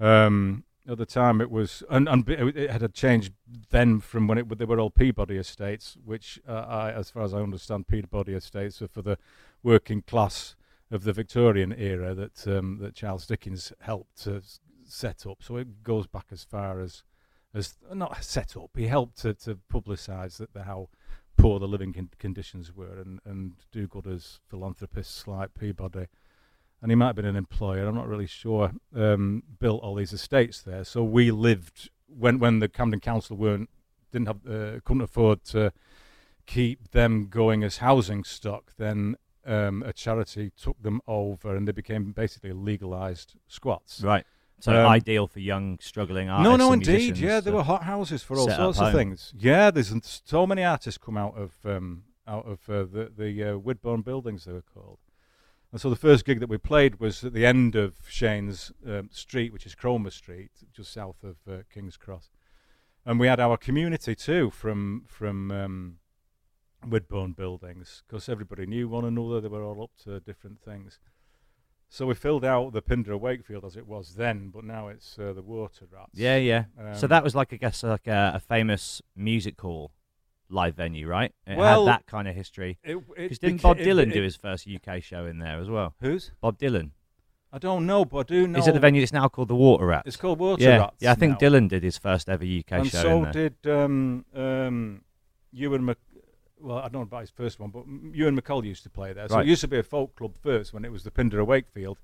Um, 0.01 0.65
at 0.89 0.99
the 0.99 1.07
time, 1.07 1.41
it 1.41 1.51
was 1.51 1.83
and, 1.91 2.09
and 2.09 2.29
it 2.29 2.71
had 2.71 2.95
changed 2.95 3.33
then 3.71 4.01
from 4.01 4.27
when 4.27 4.39
it 4.39 4.59
they 4.59 4.65
were 4.65 4.81
all 4.81 4.91
Peabody 4.91 5.37
estates, 5.37 5.97
which 6.05 6.41
uh, 6.49 6.53
I, 6.53 6.93
as 6.93 7.11
far 7.11 7.23
as 7.25 7.35
I 7.35 7.41
understand, 7.41 7.89
Peabody 7.89 8.35
estates 8.35 8.81
are 8.83 8.89
for 8.89 9.03
the 9.03 9.19
working 9.63 10.03
class 10.03 10.57
of 10.91 11.05
the 11.05 11.13
Victorian 11.13 11.73
era 11.73 12.15
that 12.15 12.47
um, 12.47 12.79
that 12.81 12.95
Charles 12.95 13.27
Dickens 13.27 13.73
helped 13.81 14.23
to 14.25 14.43
set 14.85 15.27
up. 15.27 15.43
So 15.43 15.57
it 15.57 15.83
goes 15.83 16.07
back 16.07 16.27
as 16.31 16.45
far 16.45 16.81
as 16.81 17.03
as 17.55 17.75
not 17.93 18.23
set 18.23 18.57
up. 18.57 18.71
He 18.77 18.87
helped 18.87 19.19
to, 19.23 19.35
to 19.35 19.59
publicise 19.73 20.37
that 20.39 20.53
the, 20.53 20.65
how 20.65 20.89
poor 21.37 21.59
the 21.59 21.69
living 21.69 21.93
con- 21.93 22.11
conditions 22.19 22.75
were, 22.75 22.99
and 22.99 23.21
and 23.25 23.55
do-gooders, 23.73 24.39
philanthropists 24.49 25.27
like 25.27 25.55
Peabody, 25.55 26.07
and 26.87 26.93
he 26.93 26.95
might 26.95 27.07
have 27.09 27.17
been 27.17 27.25
an 27.25 27.35
employer. 27.35 27.85
I'm 27.89 27.97
not 27.97 28.07
really 28.07 28.29
sure. 28.29 28.71
Um, 28.95 29.43
built 29.59 29.83
all 29.83 29.97
these 29.97 30.13
estates 30.13 30.63
there, 30.63 30.85
so 30.85 31.03
we 31.03 31.33
lived 31.33 31.91
when 32.07 32.39
when 32.39 32.61
the 32.61 32.69
Camden 32.69 33.01
Council 33.01 33.37
weren't 33.37 33.69
didn't 34.13 34.29
have 34.29 34.47
uh, 34.47 34.79
couldn't 34.85 35.03
afford 35.03 35.43
to 35.47 35.73
keep 36.47 36.93
them 36.93 37.27
going 37.29 37.65
as 37.65 37.79
housing 37.79 38.23
stock. 38.23 38.71
Then 38.77 39.17
um, 39.45 39.83
a 39.83 39.93
charity 39.93 40.53
took 40.57 40.81
them 40.81 41.01
over, 41.09 41.57
and 41.57 41.67
they 41.67 41.73
became 41.73 42.13
basically 42.13 42.53
legalised 42.53 43.35
squats. 43.49 44.01
right. 44.03 44.25
So 44.61 44.71
Um, 44.73 44.87
ideal 44.87 45.27
for 45.27 45.41
young 45.41 45.81
struggling 45.81 46.29
artists. 46.31 46.49
No, 46.49 46.57
no, 46.57 46.73
indeed. 46.73 47.19
Yeah, 47.19 47.41
there 47.41 47.53
were 47.53 47.65
hot 47.65 47.83
houses 47.83 48.23
for 48.23 48.37
all 48.39 48.49
sorts 48.49 48.79
of 48.79 48.93
things. 48.93 49.35
Yeah, 49.37 49.73
there's 49.73 49.93
so 50.25 50.47
many 50.47 50.63
artists 50.63 50.99
come 50.99 51.17
out 51.17 51.37
of 51.37 51.51
um, 51.65 52.05
out 52.29 52.47
of 52.47 52.59
uh, 52.71 52.85
the 52.85 53.11
the 53.23 53.31
uh, 53.43 53.59
Whidborne 53.59 54.05
buildings 54.05 54.45
they 54.45 54.53
were 54.53 54.63
called. 54.73 54.99
And 55.77 55.81
so 55.83 55.91
the 55.91 55.97
first 55.97 56.25
gig 56.25 56.41
that 56.41 56.49
we 56.49 56.57
played 56.57 57.01
was 57.01 57.23
at 57.23 57.35
the 57.35 57.45
end 57.45 57.77
of 57.77 57.97
Shane's 58.09 58.73
um, 58.87 59.11
street, 59.13 59.53
which 59.53 59.67
is 59.67 59.75
Cromer 59.75 60.09
Street, 60.09 60.51
just 60.73 60.91
south 60.91 61.23
of 61.23 61.37
uh, 61.47 61.65
King's 61.71 61.99
Cross. 61.99 62.31
And 63.05 63.21
we 63.21 63.27
had 63.27 63.41
our 63.41 63.59
community 63.59 64.15
too 64.15 64.49
from 64.49 65.05
from 65.07 65.51
um, 65.51 65.99
buildings 67.37 68.03
because 68.09 68.27
everybody 68.31 68.65
knew 68.65 68.89
one 68.89 69.05
another. 69.05 69.39
They 69.39 69.49
were 69.49 69.63
all 69.63 69.83
up 69.83 69.91
to 70.05 70.19
different 70.19 70.63
things. 70.63 70.99
So 71.91 72.07
we 72.07 72.15
filled 72.15 72.43
out 72.43 72.73
the 72.73 72.81
Pindar 72.81 73.17
of 73.17 73.21
Wakefield 73.21 73.67
as 73.67 73.77
it 73.77 73.87
was 73.87 74.15
then, 74.15 74.49
but 74.49 74.65
now 74.65 74.89
it's 74.89 75.19
uh, 75.19 75.35
the 75.35 75.43
Water 75.43 75.85
Rats. 75.93 76.13
Yeah, 76.15 76.39
yeah. 76.39 76.65
so 76.95 77.05
Um, 77.05 77.11
that 77.11 77.23
was 77.23 77.35
like, 77.35 77.53
I 77.53 77.57
guess, 77.57 77.83
like 77.83 78.07
a, 78.07 78.33
a 78.37 78.41
famous 78.41 79.03
music 79.15 79.61
hall 79.61 79.93
live 80.49 80.75
venue, 80.77 81.07
right? 81.09 81.33
It 81.47 81.57
Well, 81.57 81.87
had 81.87 81.95
that 81.95 82.07
kind 82.07 82.29
of 82.29 82.35
history. 82.35 82.79
It, 82.85 82.97
it 82.97 83.05
Because 83.17 83.39
didn't 83.39 83.63
Bob 83.63 83.79
Dylan 83.79 84.09
it- 84.09 84.15
do 84.15 84.23
his 84.23 84.37
first 84.37 84.67
UK 84.69 85.03
show 85.03 85.27
in 85.27 85.39
there 85.39 85.59
as 85.59 85.69
well? 85.69 85.95
Who's? 86.01 86.33
Bob 86.41 86.59
Dylan. 86.59 86.91
I 87.53 87.59
don't 87.59 87.87
know, 87.87 88.05
but 88.05 88.19
I 88.19 88.23
do 88.25 88.47
know. 88.49 88.59
Is 88.59 88.67
it 88.69 88.75
the 88.75 88.81
venue 88.81 89.01
that's 89.01 89.13
now 89.13 89.29
called 89.29 89.49
the 89.49 89.55
Water 89.57 89.87
Rats? 89.87 90.07
It's 90.07 90.17
called 90.17 90.39
Water 90.39 90.63
yeah, 90.63 90.77
Rats. 90.79 90.97
yeah. 91.01 91.13
I 91.13 91.15
think 91.15 91.41
now. 91.41 91.49
Dylan 91.49 91.69
did 91.69 91.83
his 91.83 91.97
first 91.97 92.29
ever 92.29 92.45
UK 92.45 92.73
and 92.73 92.87
show 92.91 93.03
so 93.03 93.17
in 93.19 93.23
there. 93.23 93.33
did 93.33 93.71
um, 93.71 94.25
um, 94.35 95.03
Ewan 95.53 95.85
Mc. 95.87 95.97
Well, 96.59 96.79
I 96.79 96.83
don't 96.83 96.95
know 96.95 97.01
about 97.03 97.21
his 97.21 97.31
first 97.31 97.61
one, 97.61 97.71
but 97.71 97.85
Ewan 98.15 98.39
MacColl 98.39 98.65
used 98.65 98.83
to 98.83 98.91
play 98.91 99.13
there. 99.13 99.29
So 99.29 99.37
Right. 99.37 99.47
it 99.47 99.49
used 99.49 99.61
to 99.61 99.69
be 99.69 99.79
a 99.79 99.83
folk 99.83 100.17
club 100.17 100.37
first 100.43 100.73
when 100.75 100.85
it 100.85 100.91
was 100.93 101.05
the 101.05 101.11
Pindar 101.11 101.41
of 101.41 101.47
Wakefield, 101.49 101.99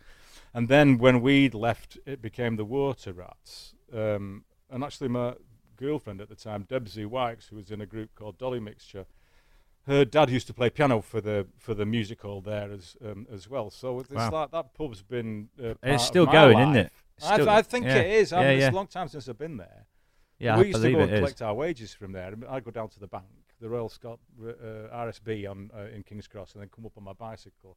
and 0.55 0.69
then 0.69 0.99
when 0.99 1.21
we'd 1.21 1.55
left, 1.55 1.99
it 2.07 2.23
became 2.23 2.57
the 2.57 2.65
Water 2.65 3.13
Rats. 3.13 3.75
Um, 3.93 4.45
and 4.71 4.85
actually, 4.85 5.09
my 5.09 5.35
girlfriend 5.87 6.21
at 6.21 6.29
the 6.29 6.35
time, 6.37 6.65
Debsey 6.65 7.07
Wykes, 7.07 7.49
who 7.49 7.57
was 7.57 7.71
in 7.71 7.81
a 7.81 7.87
group 7.87 8.15
called 8.15 8.39
Dolly 8.39 8.61
Mixture, 8.61 9.07
her 9.87 10.05
dad 10.05 10.31
used 10.31 10.47
to 10.47 10.55
play 10.55 10.71
piano 10.71 11.01
for 11.01 11.21
the 11.21 11.47
for 11.59 11.75
the 11.75 11.85
music 11.85 12.23
hall 12.23 12.41
there 12.41 12.71
as 12.71 12.97
um, 13.05 13.27
as 13.33 13.49
well. 13.51 13.69
So 13.71 13.99
it's 14.01 14.11
Wow. 14.11 14.31
like 14.31 14.51
that 14.53 14.75
pub's 14.75 15.03
been. 15.03 15.49
Uh, 15.63 15.75
it's 15.83 16.05
still 16.07 16.27
going, 16.27 16.55
life. 16.57 16.63
isn't 16.69 16.77
it? 16.87 16.93
It's 17.17 17.27
I, 17.27 17.35
still- 17.35 17.51
I 17.51 17.63
think 17.63 17.87
yeah. 17.87 17.97
it 17.97 18.11
is. 18.21 18.33
I 18.33 18.43
Yeah, 18.43 18.49
mean, 18.51 18.59
yeah. 18.61 18.67
It's 18.69 18.73
a 18.73 18.77
long 18.77 18.87
time 18.87 19.09
since 19.09 19.29
I've 19.29 19.39
been 19.39 19.57
there 19.57 19.87
Yeah, 20.39 20.57
we 20.57 20.65
I 20.65 20.67
used 20.69 20.83
to 20.83 20.93
go 20.93 21.01
and 21.01 21.11
is. 21.13 21.19
collect 21.21 21.43
our 21.43 21.55
wages 21.55 21.93
from 21.93 22.13
there. 22.13 22.33
I 22.49 22.61
go 22.61 22.71
down 22.71 22.89
to 22.91 23.01
the 23.01 23.09
bank, 23.09 23.27
the 23.61 23.69
Royal 23.69 23.89
Scot 23.89 24.19
uh, 24.41 24.53
RSB 25.07 25.51
on 25.51 25.71
uh, 25.77 25.95
in 25.95 26.03
King's 26.05 26.29
Cross, 26.29 26.53
and 26.55 26.63
then 26.63 26.71
come 26.75 26.87
up 26.87 26.93
on 26.97 27.03
my 27.05 27.13
bicycle, 27.13 27.77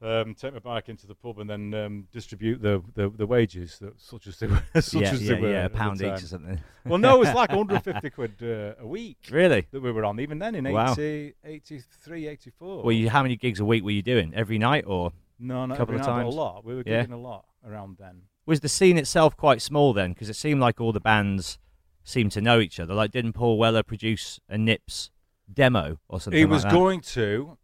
um, 0.00 0.34
take 0.34 0.52
my 0.52 0.58
bike 0.60 0.88
into 0.88 1.06
the 1.06 1.14
pub, 1.14 1.38
and 1.40 1.50
then 1.50 1.74
um, 1.74 2.08
distribute 2.12 2.62
the, 2.62 2.82
the, 2.94 3.08
the 3.10 3.26
wages, 3.26 3.78
that, 3.80 4.00
such 4.00 4.26
as 4.26 4.38
they 4.38 4.46
were. 4.46 4.62
such 4.80 5.02
yeah, 5.02 5.10
as 5.12 5.22
yeah, 5.22 5.34
they 5.34 5.40
were 5.40 5.50
yeah, 5.50 5.64
a 5.64 5.68
pound 5.68 6.00
each 6.00 6.22
or 6.22 6.26
something. 6.26 6.60
Well, 6.84 6.98
no, 6.98 7.16
it 7.16 7.20
was 7.20 7.34
like 7.34 7.48
150 7.54 8.10
quid 8.10 8.34
uh, 8.42 8.82
a 8.82 8.86
week 8.86 9.18
Really? 9.30 9.66
that 9.70 9.80
we 9.80 9.90
were 9.92 10.04
on, 10.04 10.20
even 10.20 10.38
then 10.38 10.54
in 10.54 10.64
Wow. 10.72 10.92
80, 10.92 11.34
83, 11.44 12.26
84. 12.28 12.82
Well, 12.82 12.92
you, 12.92 13.10
how 13.10 13.22
many 13.22 13.36
gigs 13.36 13.60
a 13.60 13.64
week 13.64 13.82
were 13.82 13.90
you 13.90 14.02
doing? 14.02 14.32
Every 14.34 14.58
night, 14.58 14.84
or 14.86 15.12
no, 15.38 15.66
not 15.66 15.78
couple 15.78 15.94
of 15.94 16.00
night, 16.00 16.06
times? 16.06 16.34
a 16.34 16.36
lot. 16.36 16.64
We 16.64 16.74
were 16.76 16.82
Yeah. 16.86 17.04
gigging 17.04 17.12
a 17.12 17.16
lot 17.16 17.44
around 17.66 17.96
then. 17.98 18.22
was 18.46 18.60
the 18.60 18.68
scene 18.68 18.96
itself 18.98 19.36
quite 19.36 19.60
small 19.60 19.92
then? 19.92 20.12
Because 20.12 20.28
it 20.30 20.36
seemed 20.36 20.60
like 20.60 20.80
all 20.80 20.92
the 20.92 21.00
bands 21.00 21.58
seemed 22.04 22.32
to 22.32 22.40
know 22.40 22.60
each 22.60 22.80
other. 22.80 22.94
Like, 22.94 23.10
didn't 23.10 23.32
Paul 23.34 23.58
Weller 23.58 23.82
produce 23.82 24.40
a 24.48 24.56
Nips 24.56 25.10
demo 25.52 25.98
or 26.08 26.20
something? 26.20 26.38
he 26.38 26.44
like 26.44 26.52
was 26.52 26.62
that? 26.62 26.72
going 26.72 27.00
to. 27.00 27.58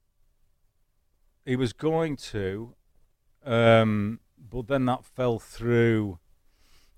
He 1.45 1.57
was 1.57 1.73
going 1.73 2.17
to, 2.17 2.75
um, 3.45 4.21
but 4.39 4.69
then 4.69 4.87
that 4.87 5.05
fell 5.05 5.39
through. 5.39 6.19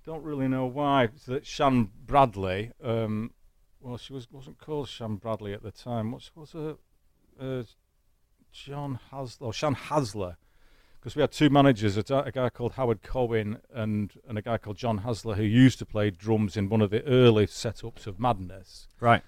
Don't 0.04 0.22
really 0.22 0.46
know 0.46 0.66
why. 0.66 1.09
So 1.16 1.32
that 1.32 1.44
Shanne 1.44 1.90
Bradley, 2.06 2.70
um, 2.82 3.32
well, 3.80 3.96
she 3.96 4.12
was 4.12 4.30
wasn't 4.30 4.59
called 4.59 4.87
Shanne 4.87 5.16
Bradley 5.16 5.52
at 5.52 5.62
the 5.62 5.72
time. 5.72 6.12
What's 6.12 6.30
was 6.37 6.52
her? 6.52 6.76
Uh, 7.40 7.64
John 8.52 8.98
Hasler, 9.12 9.52
Shanne 9.52 9.76
Hasler, 9.76 10.37
because 10.98 11.14
we 11.14 11.20
had 11.20 11.30
two 11.30 11.50
managers, 11.50 11.98
a, 11.98 12.16
a 12.18 12.32
guy 12.32 12.48
called 12.48 12.72
Howard 12.72 13.02
Cohen 13.02 13.59
and 13.72 14.12
and 14.28 14.38
a 14.38 14.42
guy 14.42 14.59
called 14.59 14.76
John 14.76 15.00
Hasler, 15.00 15.37
who 15.37 15.42
used 15.42 15.78
to 15.80 15.87
play 15.87 16.11
drums 16.11 16.56
in 16.56 16.68
one 16.68 16.80
of 16.80 16.90
the 16.90 17.04
early 17.04 17.46
setups 17.46 18.06
of 18.06 18.18
Madness. 18.18 18.88
right. 19.00 19.22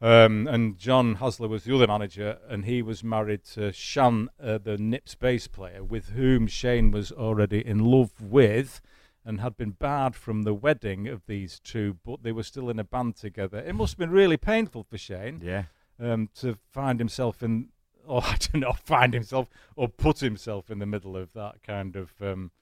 Um, 0.00 0.46
and 0.46 0.78
John 0.78 1.16
Hasler 1.16 1.48
was 1.48 1.64
the 1.64 1.74
other 1.74 1.86
manager, 1.88 2.38
and 2.48 2.64
he 2.64 2.82
was 2.82 3.02
married 3.02 3.42
to 3.54 3.72
Shanne, 3.72 4.28
uh, 4.40 4.58
the 4.58 4.78
Nips 4.78 5.14
bass 5.16 5.48
player, 5.48 5.82
with 5.82 6.10
whom 6.10 6.46
Shane 6.46 6.90
was 6.92 7.10
already 7.10 7.66
in 7.66 7.80
love 7.80 8.12
with, 8.20 8.80
and 9.24 9.40
had 9.40 9.56
been 9.56 9.72
barred 9.72 10.14
from 10.14 10.42
the 10.42 10.54
wedding 10.54 11.08
of 11.08 11.26
these 11.26 11.58
two, 11.58 11.96
but 12.04 12.22
they 12.22 12.30
were 12.32 12.44
still 12.44 12.70
in 12.70 12.78
a 12.78 12.84
band 12.84 13.16
together. 13.16 13.58
It 13.58 13.74
must 13.74 13.94
have 13.94 13.98
been 13.98 14.10
really 14.10 14.36
painful 14.36 14.84
for 14.84 14.96
Shane 14.96 15.40
Yeah. 15.44 15.64
um, 15.98 16.28
to 16.36 16.56
find 16.70 17.00
himself 17.00 17.42
in, 17.42 17.70
or 18.06 18.22
I 18.24 18.36
don't 18.36 18.60
know, 18.60 18.72
find 18.72 19.12
himself 19.12 19.48
or 19.74 19.88
put 19.88 20.20
himself 20.20 20.70
in 20.70 20.78
the 20.78 20.86
middle 20.86 21.16
of 21.16 21.32
that 21.32 21.62
kind 21.64 21.96
of. 21.96 22.12
Um, 22.22 22.52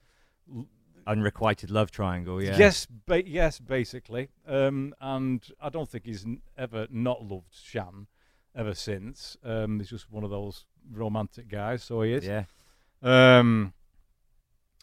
Unrequited 1.07 1.71
love 1.71 1.89
triangle. 1.89 2.41
Yeah. 2.43 2.57
Yes, 2.57 2.85
ba- 2.85 3.27
yes, 3.27 3.59
basically. 3.59 4.29
Um, 4.45 4.93
and 4.99 5.43
I 5.61 5.69
don't 5.69 5.89
think 5.89 6.05
he's 6.05 6.25
n- 6.25 6.41
ever 6.57 6.87
not 6.91 7.23
loved 7.23 7.53
Shanne 7.53 8.07
ever 8.55 8.73
since. 8.73 9.37
Um, 9.43 9.79
he's 9.79 9.89
just 9.89 10.11
one 10.11 10.23
of 10.23 10.29
those 10.29 10.65
romantic 10.91 11.47
guys, 11.47 11.83
so 11.83 12.01
he 12.01 12.13
is. 12.13 12.25
Yeah. 12.25 12.43
Um, 13.01 13.73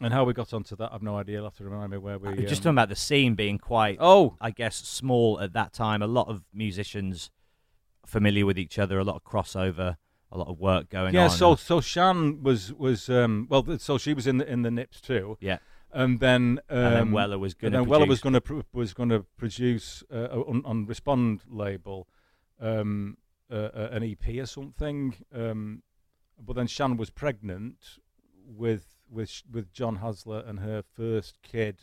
and 0.01 0.13
how 0.13 0.23
we 0.25 0.33
got 0.33 0.53
onto 0.53 0.75
that, 0.77 0.91
I've 0.91 1.03
no 1.03 1.17
idea. 1.17 1.35
You'll 1.35 1.45
have 1.45 1.55
to 1.57 1.63
remind 1.63 1.91
me 1.91 1.97
where 1.97 2.17
we. 2.17 2.29
Uh, 2.29 2.35
Just 2.35 2.61
um, 2.61 2.63
talking 2.63 2.69
about 2.71 2.89
the 2.89 2.95
scene 2.95 3.35
being 3.35 3.57
quite, 3.57 3.97
Oh, 4.01 4.35
I 4.41 4.51
guess, 4.51 4.75
small 4.75 5.39
at 5.39 5.53
that 5.53 5.73
time. 5.73 6.01
A 6.01 6.07
lot 6.07 6.27
of 6.27 6.43
musicians 6.53 7.29
familiar 8.05 8.45
with 8.45 8.59
each 8.59 8.77
other. 8.77 8.99
A 8.99 9.03
lot 9.03 9.15
of 9.15 9.23
crossover. 9.23 9.97
A 10.31 10.37
lot 10.37 10.47
of 10.47 10.59
work 10.59 10.89
going 10.89 11.13
yeah. 11.13 11.25
on. 11.25 11.29
Yeah, 11.29 11.35
so 11.35 11.55
so 11.55 11.79
Shanne 11.79 12.41
was 12.41 12.73
was 12.73 13.09
um, 13.09 13.47
well. 13.49 13.77
So 13.77 13.97
she 13.97 14.13
was 14.13 14.27
in 14.27 14.37
the 14.39 14.51
in 14.51 14.63
the 14.63 14.71
Nips 14.71 14.99
too. 14.99 15.37
yeah. 15.39 15.59
And 15.91 16.19
then 16.19 16.59
um, 16.69 16.77
And 16.77 16.95
then 16.95 17.11
Weller 17.11 17.39
was 17.39 17.53
gonna 17.53 17.77
then 17.77 17.85
Weller 17.87 18.05
was 18.05 18.19
produce- 18.19 18.21
going 18.21 18.33
to 18.33 18.41
pr- 18.63 18.77
was 18.77 18.93
going 18.93 19.09
to 19.09 19.25
produce 19.37 20.03
uh, 20.11 20.27
on, 20.47 20.61
on 20.65 20.85
Respond 20.85 21.41
label 21.49 22.07
um, 22.59 23.17
uh, 23.49 23.55
uh, 23.55 23.89
an 23.91 24.03
EP 24.03 24.27
or 24.39 24.45
something. 24.45 25.15
Um, 25.33 25.83
but 26.43 26.55
then 26.55 26.67
Shanne 26.67 26.97
was 26.97 27.09
pregnant 27.09 27.77
with 28.45 28.95
with 29.09 29.43
with 29.49 29.71
John 29.71 29.99
Hasler 29.99 30.47
and 30.47 30.59
her 30.59 30.83
first 30.83 31.41
kid. 31.41 31.81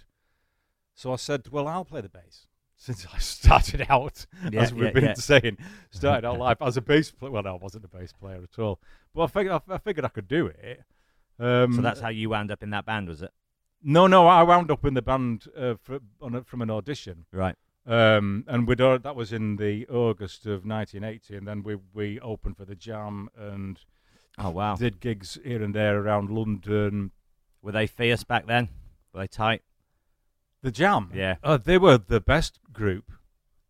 So 0.95 1.13
I 1.13 1.17
said, 1.17 1.49
"Well, 1.51 1.67
I'll 1.67 1.87
play 1.87 2.03
the 2.03 2.09
bass." 2.11 2.47
Since 2.83 3.07
I 3.15 3.19
started 3.19 3.87
out, 3.89 4.27
Yeah, 4.51 4.63
as 4.63 4.75
we've 4.75 4.87
yeah, 4.87 4.91
been 4.91 5.05
yeah. 5.05 5.15
saying, 5.15 5.57
started 5.91 6.27
out 6.27 6.39
life 6.41 6.59
as 6.61 6.77
a 6.77 6.81
bass 6.83 7.13
player. 7.13 7.31
Well, 7.31 7.45
no, 7.45 7.55
I 7.55 7.59
wasn't 7.59 7.85
a 7.85 7.89
bass 7.89 8.13
player 8.13 8.43
at 8.43 8.59
all, 8.59 8.81
but 9.15 9.23
I 9.23 9.27
figured 9.29 9.63
I, 9.69 9.79
figured 9.79 10.05
I 10.05 10.09
could 10.09 10.27
do 10.27 10.49
it. 10.49 10.83
Um, 11.39 11.73
So 11.75 11.81
that's 11.81 12.01
how 12.01 12.09
you 12.09 12.29
wound 12.31 12.51
up 12.51 12.61
in 12.63 12.71
that 12.71 12.85
band, 12.85 13.09
was 13.09 13.23
it? 13.23 13.31
No, 13.83 14.07
no, 14.07 14.27
I 14.27 14.43
wound 14.43 14.71
up 14.71 14.85
in 14.85 14.95
the 14.95 15.03
band 15.03 15.47
uh, 15.57 15.75
for, 15.83 15.99
on 16.21 16.35
a, 16.35 16.43
from 16.45 16.63
an 16.63 16.71
audition, 16.71 17.27
Right. 17.33 17.57
um, 17.87 18.45
and 18.47 18.67
we'd, 18.67 18.81
al- 18.81 18.99
that 18.99 19.17
was 19.17 19.33
in 19.33 19.57
the 19.57 19.87
August 19.89 20.47
of 20.47 20.65
1980, 20.65 21.37
and 21.37 21.47
then 21.49 21.63
we 21.63 21.77
we 21.93 22.21
opened 22.21 22.57
for 22.57 22.65
the 22.65 22.75
Jam 22.77 23.29
and 23.37 23.81
Oh 24.39 24.51
wow. 24.51 24.77
did 24.77 25.01
gigs 25.01 25.39
here 25.45 25.63
and 25.63 25.75
there 25.75 25.99
around 25.99 26.31
London. 26.31 27.11
Were 27.61 27.73
they 27.73 27.87
fierce 27.87 28.25
back 28.25 28.47
then? 28.47 28.69
Were 29.13 29.21
they 29.21 29.27
tight? 29.29 29.63
The 30.63 30.71
Jam, 30.71 31.11
Yeah. 31.15 31.37
uh, 31.43 31.57
they 31.59 31.77
were 31.79 31.99
the 31.99 32.21
best 32.21 32.61
group 32.73 33.13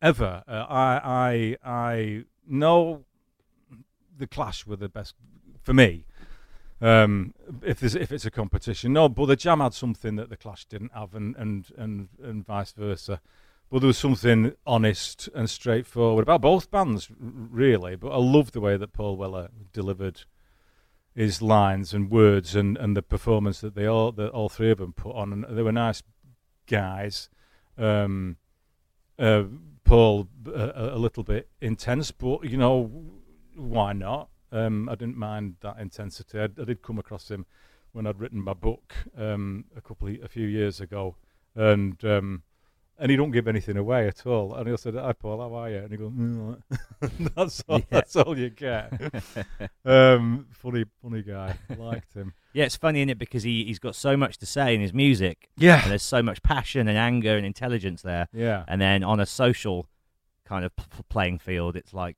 ever. 0.00 0.42
Uh, 0.46 0.66
I 0.68 1.00
I 1.04 1.56
I 1.64 2.24
know 2.46 3.04
the 4.16 4.26
Clash 4.26 4.66
were 4.66 4.76
the 4.76 4.88
best 4.88 5.14
for 5.62 5.72
me. 5.74 6.04
Um, 6.82 7.32
if 7.64 7.78
there's 7.78 7.94
if 7.94 8.10
it's 8.10 8.26
a 8.26 8.30
competition, 8.30 8.92
no, 8.92 9.08
but 9.08 9.26
the 9.26 9.36
Jam 9.36 9.60
had 9.60 9.72
something 9.72 10.16
that 10.16 10.30
the 10.30 10.36
Clash 10.36 10.64
didn't 10.64 10.92
have, 10.92 11.14
and 11.14 11.36
and 11.36 11.70
and, 11.78 12.08
and 12.20 12.44
vice 12.44 12.72
versa. 12.72 13.20
But 13.70 13.78
there 13.78 13.86
was 13.86 13.98
something 13.98 14.52
honest 14.66 15.28
and 15.34 15.48
straightforward 15.48 16.24
about 16.24 16.42
both 16.42 16.70
bands, 16.70 17.08
really. 17.18 17.94
But 17.94 18.10
I 18.10 18.18
loved 18.18 18.52
the 18.52 18.60
way 18.60 18.76
that 18.76 18.92
Paul 18.92 19.16
Weller 19.16 19.48
delivered 19.72 20.24
his 21.14 21.40
lines 21.40 21.94
and 21.94 22.10
words, 22.10 22.56
and, 22.56 22.76
and 22.76 22.96
the 22.96 23.02
performance 23.02 23.60
that 23.60 23.76
they 23.76 23.86
all 23.86 24.10
that 24.12 24.30
all 24.30 24.48
three 24.48 24.72
of 24.72 24.78
them 24.78 24.92
put 24.92 25.14
on. 25.14 25.32
And 25.32 25.56
they 25.56 25.62
were 25.62 25.72
nice 25.72 26.02
guys. 26.66 27.30
Um, 27.78 28.38
uh, 29.20 29.44
Paul 29.84 30.28
a, 30.46 30.94
a 30.94 30.98
little 30.98 31.22
bit 31.22 31.48
intense, 31.60 32.10
but 32.10 32.42
you 32.42 32.56
know 32.56 32.90
why 33.54 33.92
not? 33.92 34.30
Um, 34.52 34.88
I 34.88 34.94
didn't 34.94 35.16
mind 35.16 35.56
that 35.62 35.78
intensity. 35.78 36.38
I, 36.38 36.44
I 36.44 36.64
did 36.64 36.82
come 36.82 36.98
across 36.98 37.30
him 37.30 37.46
when 37.92 38.06
I'd 38.06 38.20
written 38.20 38.40
my 38.40 38.54
book 38.54 38.94
um, 39.16 39.64
a 39.76 39.80
couple 39.80 40.08
of, 40.08 40.16
a 40.22 40.28
few 40.28 40.46
years 40.46 40.80
ago, 40.80 41.16
and 41.54 42.02
um, 42.04 42.42
and 42.98 43.10
he 43.10 43.16
don't 43.16 43.30
give 43.32 43.48
anything 43.48 43.76
away 43.78 44.06
at 44.06 44.26
all. 44.26 44.54
And 44.54 44.68
he 44.68 44.76
said, 44.76 44.94
"Hi 44.94 45.12
Paul, 45.14 45.40
how 45.40 45.54
are 45.54 45.70
you?" 45.70 45.78
And 45.78 45.90
he 45.90 45.96
goes, 45.96 46.12
"Mm, 46.12 46.40
all 46.40 46.56
right." 47.00 47.12
"That's 47.34 47.62
all. 47.68 47.78
Yeah. 47.78 47.84
That's 47.90 48.14
all 48.16 48.38
you 48.38 48.50
get." 48.50 48.92
um, 49.84 50.46
funny, 50.52 50.84
funny 51.02 51.22
guy. 51.22 51.56
Liked 51.76 52.14
him. 52.14 52.34
Yeah, 52.52 52.64
it's 52.64 52.76
funny 52.76 53.00
in 53.02 53.08
it 53.08 53.18
because 53.18 53.42
he 53.42 53.64
he's 53.64 53.78
got 53.78 53.94
so 53.94 54.16
much 54.16 54.36
to 54.38 54.46
say 54.46 54.74
in 54.74 54.80
his 54.80 54.92
music, 54.92 55.48
Yeah, 55.56 55.82
and 55.82 55.90
there's 55.90 56.02
so 56.02 56.22
much 56.22 56.42
passion 56.42 56.88
and 56.88 56.98
anger 56.98 57.36
and 57.36 57.46
intelligence 57.46 58.02
there. 58.02 58.28
yeah. 58.32 58.64
And 58.68 58.80
then 58.80 59.02
on 59.02 59.18
a 59.20 59.26
social 59.26 59.88
kind 60.44 60.64
of 60.64 60.74
p- 60.76 60.84
playing 61.08 61.38
field, 61.38 61.76
it's 61.76 61.94
like 61.94 62.16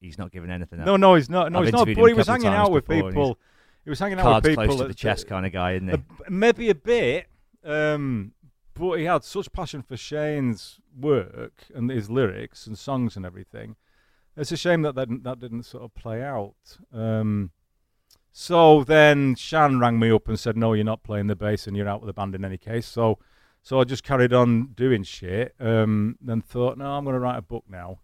he's 0.00 0.18
not 0.18 0.30
giving 0.30 0.50
anything. 0.50 0.84
No, 0.84 0.94
up. 0.94 1.00
no, 1.00 1.14
he's 1.14 1.30
not. 1.30 1.52
No, 1.52 1.60
I've 1.60 1.66
he's 1.66 1.72
not. 1.72 1.86
But 1.86 2.06
he 2.06 2.14
was 2.14 2.26
hanging 2.26 2.48
out 2.48 2.70
with 2.70 2.86
people. 2.86 3.38
He 3.84 3.90
was 3.90 3.98
hanging 3.98 4.20
out 4.20 4.42
with 4.42 4.44
people. 4.44 4.64
close 4.66 4.80
to 4.80 4.88
the 4.88 4.94
chest 4.94 5.26
kind 5.26 5.46
of 5.46 5.52
guy, 5.52 5.72
isn't 5.72 5.88
he? 5.88 5.96
Maybe 6.28 6.70
a 6.70 6.74
bit, 6.74 7.26
um, 7.64 8.32
but 8.74 8.98
he 8.98 9.04
had 9.04 9.24
such 9.24 9.50
passion 9.52 9.82
for 9.82 9.96
Shane's 9.96 10.80
work 10.98 11.64
and 11.74 11.90
his 11.90 12.10
lyrics 12.10 12.66
and 12.66 12.78
songs 12.78 13.16
and 13.16 13.24
everything. 13.24 13.76
It's 14.36 14.52
a 14.52 14.56
shame 14.56 14.82
that 14.82 14.94
that 14.94 15.08
didn't, 15.08 15.24
that 15.24 15.40
didn't 15.40 15.64
sort 15.64 15.84
of 15.84 15.94
play 15.94 16.22
out. 16.22 16.54
Um, 16.92 17.50
so 18.32 18.84
then 18.84 19.34
Shanne 19.34 19.80
rang 19.80 19.98
me 19.98 20.10
up 20.10 20.28
and 20.28 20.38
said, 20.38 20.56
"No, 20.56 20.72
you're 20.72 20.84
not 20.84 21.02
playing 21.02 21.26
the 21.26 21.36
bass, 21.36 21.66
and 21.66 21.76
you're 21.76 21.88
out 21.88 22.00
with 22.00 22.06
the 22.06 22.12
band 22.12 22.34
in 22.34 22.44
any 22.44 22.58
case." 22.58 22.86
So, 22.86 23.18
so 23.62 23.80
I 23.80 23.84
just 23.84 24.04
carried 24.04 24.32
on 24.32 24.68
doing 24.74 25.02
shit. 25.02 25.54
Um, 25.58 26.16
then 26.20 26.40
thought, 26.40 26.78
"No, 26.78 26.86
I'm 26.86 27.04
going 27.04 27.14
to 27.14 27.20
write 27.20 27.38
a 27.38 27.42
book 27.42 27.64
now." 27.68 28.00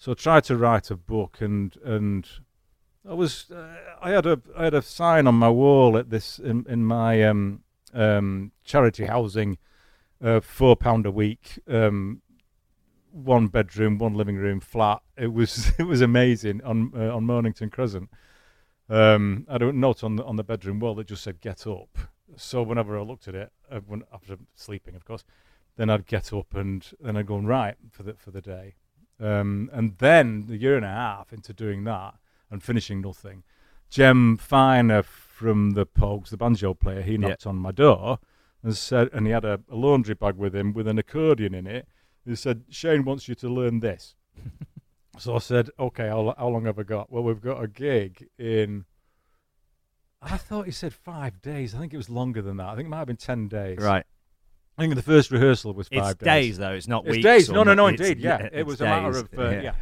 So 0.00 0.12
I 0.12 0.14
tried 0.14 0.44
to 0.44 0.56
write 0.56 0.90
a 0.90 0.96
book, 0.96 1.42
and 1.42 1.76
and 1.84 2.26
I 3.06 3.12
was 3.12 3.50
uh, 3.50 3.76
I 4.00 4.12
had 4.12 4.24
a 4.24 4.40
I 4.56 4.64
had 4.64 4.72
a 4.72 4.80
sign 4.80 5.26
on 5.26 5.34
my 5.34 5.50
wall 5.50 5.98
at 5.98 6.08
this 6.08 6.38
in, 6.38 6.64
in 6.70 6.86
my 6.86 7.22
um 7.22 7.64
um, 7.92 8.52
charity 8.64 9.04
housing, 9.04 9.58
uh, 10.24 10.40
four 10.40 10.74
pound 10.74 11.04
a 11.04 11.10
week, 11.10 11.58
um, 11.68 12.22
one 13.12 13.48
bedroom, 13.48 13.98
one 13.98 14.14
living 14.14 14.36
room 14.36 14.58
flat. 14.60 15.02
It 15.18 15.34
was 15.34 15.72
it 15.78 15.82
was 15.82 16.00
amazing 16.00 16.62
on 16.64 16.92
uh, 16.96 17.14
on 17.14 17.26
Mornington 17.26 17.68
Crescent. 17.68 18.08
Um, 18.88 19.46
I 19.50 19.58
don't 19.58 19.78
note 19.78 20.02
on 20.02 20.16
the 20.16 20.24
on 20.24 20.36
the 20.36 20.44
bedroom 20.44 20.80
wall 20.80 20.94
that 20.94 21.08
just 21.08 21.22
said 21.22 21.42
"get 21.42 21.66
up." 21.66 21.98
So 22.38 22.62
whenever 22.62 22.98
I 22.98 23.02
looked 23.02 23.28
at 23.28 23.34
it, 23.34 23.52
uh, 23.70 23.80
when, 23.80 24.04
after 24.14 24.38
sleeping, 24.54 24.94
of 24.94 25.04
course, 25.04 25.24
then 25.76 25.90
I'd 25.90 26.06
get 26.06 26.32
up 26.32 26.54
and 26.54 26.90
then 26.98 27.18
I'd 27.18 27.26
go 27.26 27.36
and 27.36 27.46
write 27.46 27.76
for 27.90 28.02
the 28.02 28.14
for 28.14 28.30
the 28.30 28.40
day. 28.40 28.76
Um, 29.20 29.68
and 29.72 29.98
then 29.98 30.46
a 30.50 30.54
year 30.54 30.76
and 30.76 30.84
a 30.84 30.88
half 30.88 31.32
into 31.32 31.52
doing 31.52 31.84
that 31.84 32.14
and 32.50 32.62
finishing 32.62 33.00
nothing, 33.00 33.44
Jem 33.90 34.36
Finer 34.36 35.02
from 35.02 35.72
the 35.72 35.84
Pogues, 35.84 36.30
the 36.30 36.36
banjo 36.36 36.74
player, 36.74 37.02
he 37.02 37.18
knocked 37.18 37.46
on 37.46 37.56
my 37.56 37.72
door 37.72 38.18
and 38.62 38.76
said, 38.76 39.08
and 39.12 39.26
he 39.26 39.32
had 39.32 39.44
a, 39.44 39.60
a 39.70 39.74
laundry 39.74 40.14
bag 40.14 40.36
with 40.36 40.54
him 40.54 40.72
with 40.72 40.86
an 40.86 40.98
accordion 40.98 41.54
in 41.54 41.66
it. 41.66 41.88
He 42.26 42.36
said, 42.36 42.64
Shane 42.68 43.04
wants 43.04 43.28
you 43.28 43.34
to 43.36 43.48
learn 43.48 43.80
this. 43.80 44.14
so 45.18 45.34
I 45.34 45.38
said, 45.38 45.70
okay, 45.78 46.08
how, 46.08 46.34
how 46.36 46.48
long 46.48 46.66
have 46.66 46.78
I 46.78 46.82
got? 46.82 47.10
Well, 47.10 47.22
we've 47.22 47.40
got 47.40 47.62
a 47.62 47.68
gig 47.68 48.28
in. 48.38 48.84
I 50.22 50.36
thought 50.36 50.66
he 50.66 50.72
said 50.72 50.92
five 50.92 51.40
days. 51.40 51.74
I 51.74 51.78
think 51.78 51.94
it 51.94 51.96
was 51.96 52.10
longer 52.10 52.42
than 52.42 52.58
that. 52.58 52.68
I 52.68 52.76
think 52.76 52.86
it 52.86 52.90
might 52.90 52.98
have 52.98 53.06
been 53.06 53.16
ten 53.16 53.48
days. 53.48 53.78
Right. 53.78 54.04
I 54.78 54.82
think 54.82 54.94
the 54.94 55.02
first 55.02 55.30
rehearsal 55.30 55.74
was 55.74 55.88
five 55.88 56.12
It's 56.12 56.24
days 56.24 56.58
though. 56.58 56.72
It's 56.72 56.88
not 56.88 57.06
It's 57.06 57.16
weeks. 57.16 57.24
days. 57.24 57.50
No, 57.50 57.62
no, 57.62 57.74
no, 57.74 57.86
indeed. 57.88 58.18
Yeah, 58.18 58.42
yeah, 58.42 58.48
it 58.52 58.66
was 58.66 58.74
it's 58.74 58.82
a 58.82 58.84
matter 58.84 59.18
of 59.18 59.28
uh, 59.38 59.50
yeah. 59.60 59.74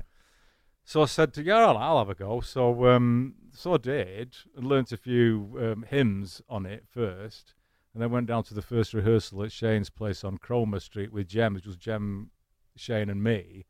So 0.84 1.02
I 1.02 1.06
said 1.06 1.34
to 1.34 1.42
yeah, 1.42 1.58
I'll, 1.58 1.76
I'll 1.76 1.98
have 1.98 2.10
a 2.10 2.14
go. 2.14 2.40
So 2.40 2.86
um, 2.88 3.34
so 3.52 3.74
I 3.74 3.76
did 3.76 4.36
and 4.56 4.66
learnt 4.66 4.90
a 4.92 4.96
few 4.96 5.56
um, 5.60 5.84
hymns 5.88 6.42
on 6.48 6.66
it 6.66 6.84
first, 6.88 7.54
and 7.92 8.02
then 8.02 8.10
went 8.10 8.26
down 8.26 8.42
to 8.44 8.54
the 8.54 8.62
first 8.62 8.94
rehearsal 8.94 9.44
at 9.44 9.52
Shane's 9.52 9.90
place 9.90 10.24
on 10.24 10.38
Cromer 10.38 10.80
Street 10.80 11.12
with 11.12 11.28
Jem, 11.28 11.54
which 11.54 11.66
was 11.66 11.76
Jem, 11.76 12.30
Shane, 12.74 13.10
and 13.10 13.22
me, 13.22 13.66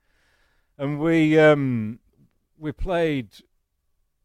and 0.78 0.98
we 0.98 1.38
um, 1.38 1.98
we 2.56 2.72
played 2.72 3.28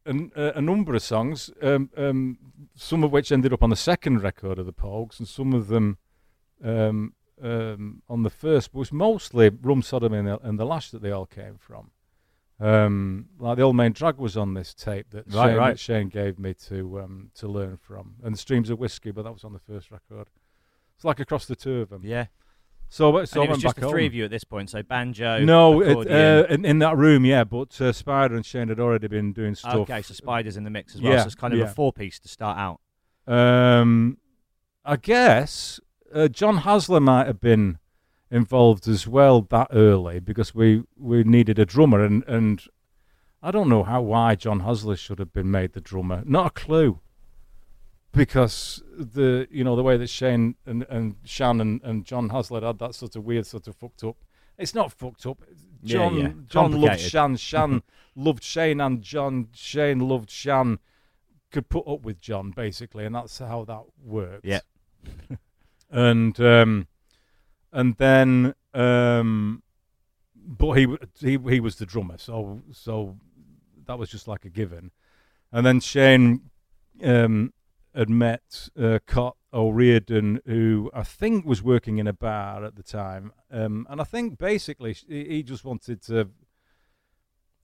an, 0.06 0.32
a, 0.36 0.52
a 0.56 0.60
number 0.62 0.94
of 0.94 1.02
songs, 1.02 1.50
um, 1.62 1.90
um, 1.96 2.38
some 2.74 3.02
of 3.04 3.10
which 3.10 3.32
ended 3.32 3.52
up 3.52 3.62
on 3.62 3.70
the 3.70 3.76
second 3.76 4.22
record 4.22 4.58
of 4.58 4.66
the 4.66 4.72
Pogues, 4.72 5.18
and 5.18 5.28
some 5.28 5.52
of 5.52 5.68
them 5.68 5.98
um, 6.64 7.14
um, 7.42 8.02
on 8.08 8.22
the 8.22 8.30
first, 8.30 8.74
was 8.74 8.92
mostly 8.92 9.50
Rum 9.50 9.82
Sodomy 9.82 10.18
and 10.18 10.28
the, 10.28 10.38
and 10.40 10.58
the 10.58 10.64
Lash 10.64 10.90
that 10.90 11.02
they 11.02 11.10
all 11.10 11.26
came 11.26 11.56
from. 11.58 11.90
Um, 12.60 13.26
like 13.38 13.56
the 13.56 13.62
old 13.62 13.76
main 13.76 13.92
drag 13.92 14.16
was 14.16 14.36
on 14.36 14.54
this 14.54 14.74
tape 14.74 15.10
that, 15.10 15.26
Right, 15.26 15.48
Shane, 15.48 15.56
right. 15.56 15.70
that 15.70 15.78
Shane 15.78 16.08
gave 16.08 16.38
me 16.38 16.54
to 16.68 17.00
um, 17.00 17.30
to 17.34 17.48
learn 17.48 17.76
from, 17.76 18.14
and 18.22 18.38
Streams 18.38 18.70
of 18.70 18.78
Whiskey, 18.78 19.10
but 19.10 19.22
that 19.22 19.32
was 19.32 19.44
on 19.44 19.52
the 19.52 19.58
first 19.58 19.90
record. 19.90 20.28
It's 20.94 21.04
like 21.04 21.18
across 21.18 21.46
the 21.46 21.56
two 21.56 21.80
of 21.80 21.90
them. 21.90 22.02
Yeah. 22.04 22.26
So, 22.88 23.24
so 23.24 23.40
and 23.40 23.48
it 23.48 23.52
was 23.52 23.62
just 23.62 23.74
back 23.74 23.82
the 23.82 23.90
three 23.90 24.06
of 24.06 24.14
you 24.14 24.24
at 24.24 24.30
this 24.30 24.44
point. 24.44 24.70
So 24.70 24.82
banjo. 24.84 25.40
No, 25.40 25.80
it, 25.80 26.08
uh, 26.08 26.46
in, 26.48 26.64
in 26.64 26.78
that 26.78 26.96
room, 26.96 27.24
yeah. 27.24 27.42
But 27.42 27.80
uh, 27.80 27.92
Spider 27.92 28.36
and 28.36 28.46
Shane 28.46 28.68
had 28.68 28.78
already 28.78 29.08
been 29.08 29.32
doing 29.32 29.56
stuff. 29.56 29.74
okay, 29.74 30.02
so 30.02 30.14
spiders 30.14 30.56
in 30.56 30.62
the 30.62 30.70
mix 30.70 30.94
as 30.94 31.02
well. 31.02 31.12
Yeah, 31.12 31.22
so 31.22 31.26
it's 31.26 31.34
kind 31.34 31.52
of 31.52 31.58
yeah. 31.58 31.66
a 31.66 31.68
four-piece 31.68 32.20
to 32.20 32.28
start 32.28 32.56
out. 32.56 32.80
Um, 33.26 34.18
I 34.84 34.96
guess 34.96 35.80
uh, 36.14 36.28
John 36.28 36.60
Hasler 36.60 37.02
might 37.02 37.26
have 37.26 37.40
been 37.40 37.78
involved 38.30 38.88
as 38.88 39.06
well 39.06 39.42
that 39.42 39.68
early 39.72 40.20
because 40.20 40.54
we, 40.54 40.84
we 40.96 41.24
needed 41.24 41.58
a 41.58 41.66
drummer, 41.66 42.02
and, 42.04 42.24
and 42.26 42.64
I 43.42 43.50
don't 43.50 43.68
know 43.68 43.82
how 43.82 44.00
why 44.00 44.36
John 44.36 44.62
Hasler 44.62 44.96
should 44.96 45.18
have 45.18 45.32
been 45.32 45.50
made 45.50 45.72
the 45.72 45.80
drummer. 45.80 46.22
Not 46.24 46.46
a 46.46 46.50
clue. 46.50 47.00
Because 48.12 48.80
the 48.96 49.48
you 49.50 49.64
know 49.64 49.74
the 49.74 49.82
way 49.82 49.96
that 49.96 50.08
Shane 50.08 50.54
and, 50.64 50.86
and 50.88 51.16
Shanne 51.24 51.60
and, 51.60 51.82
and 51.82 52.04
John 52.04 52.28
Hasler 52.28 52.62
had 52.62 52.78
that 52.78 52.94
sort 52.94 53.16
of 53.16 53.24
weird 53.24 53.44
sort 53.44 53.66
of 53.66 53.74
fucked 53.74 54.04
up. 54.04 54.16
It's 54.56 54.72
not 54.72 54.92
fucked 54.92 55.26
up. 55.26 55.42
John 55.82 56.16
yeah. 56.16 56.28
John 56.46 56.80
loved. 56.80 57.00
Shanne. 57.00 57.36
Shanne 57.36 57.82
loved 58.14 58.44
Shane, 58.44 58.80
and 58.80 59.02
John 59.02 59.48
Shane 59.52 59.98
loved 59.98 60.30
Shanne. 60.30 60.78
Could 61.50 61.68
put 61.68 61.88
up 61.88 62.02
with 62.02 62.20
John 62.20 62.52
basically, 62.52 63.04
and 63.04 63.16
that's 63.16 63.38
how 63.38 63.64
that 63.64 63.82
worked. 64.00 64.44
Yeah. 64.44 64.60
and 65.90 66.38
um, 66.40 66.86
and 67.72 67.96
then 67.96 68.54
um, 68.72 69.62
but 70.46 70.72
he 70.72 70.86
he 71.20 71.38
he 71.48 71.60
was 71.60 71.76
the 71.76 71.86
drummer, 71.86 72.18
so 72.18 72.62
so 72.72 73.16
that 73.86 73.98
was 73.98 74.10
just 74.10 74.28
like 74.28 74.44
a 74.44 74.50
given. 74.50 74.90
And 75.52 75.64
then 75.64 75.80
Shane 75.80 76.50
um, 77.02 77.52
had 77.94 78.10
met 78.10 78.68
uh, 78.76 78.98
Cait 79.06 79.32
O'Riordan, 79.52 80.40
who 80.46 80.90
I 80.92 81.02
think 81.02 81.46
was 81.46 81.62
working 81.62 81.98
in 81.98 82.06
a 82.06 82.12
bar 82.12 82.64
at 82.64 82.76
the 82.76 82.82
time, 82.82 83.32
um, 83.50 83.86
and 83.88 84.00
I 84.00 84.04
think 84.04 84.38
basically 84.38 84.92
he, 84.92 85.24
he 85.24 85.42
just 85.42 85.64
wanted 85.64 86.02
to. 86.04 86.30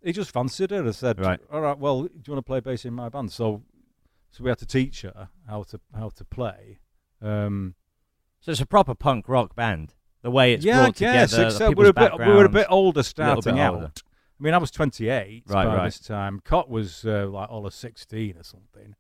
He 0.03 0.13
just 0.13 0.31
fancied 0.31 0.71
her 0.71 0.83
and 0.83 0.95
said, 0.95 1.21
Right. 1.21 1.41
"All 1.53 1.61
right, 1.61 1.79
well, 1.79 2.05
do 2.05 2.11
you 2.27 2.33
want 2.33 2.39
to 2.39 2.49
play 2.49 2.61
bass 2.61 2.87
in 2.87 2.95
my 2.95 3.11
band?" 3.11 3.33
So, 3.33 3.63
so 4.31 4.43
we 4.43 4.49
had 4.49 4.59
to 4.59 4.67
teach 4.67 5.03
her 5.03 5.29
how 5.47 5.65
to 5.65 5.81
how 5.95 6.09
to 6.11 6.25
play. 6.25 6.79
Um, 7.21 7.75
So 8.41 8.53
it's 8.53 8.61
a 8.61 8.67
proper 8.67 8.95
punk 8.95 9.29
rock 9.29 9.55
band. 9.55 9.95
The 10.23 10.31
way 10.31 10.53
it's 10.53 10.65
yeah, 10.65 10.83
brought 10.85 10.97
guess. 10.97 11.31
together. 11.31 11.43
the 11.43 11.47
Except 11.49 11.69
people's 11.71 11.85
we're 11.85 11.91
a 11.91 12.19
bit 12.19 12.27
we 12.29 12.33
were 12.35 12.45
a 12.45 12.49
bit 12.51 12.67
older 12.69 13.03
starting 13.03 13.55
bit 13.55 13.61
out. 13.61 13.75
older. 13.75 13.93
I 13.97 14.43
mean, 14.43 14.55
I 14.55 14.59
was 14.59 14.71
28 14.71 15.45
Right, 15.47 15.65
by 15.65 15.77
right. 15.77 15.85
this 15.85 15.99
time. 15.99 16.41
Cait 16.49 16.69
was 16.69 17.05
uh, 17.05 17.27
like 17.29 17.51
all 17.51 17.67
of 17.67 17.75
16 17.75 18.37
or 18.39 18.43
something. 18.43 18.95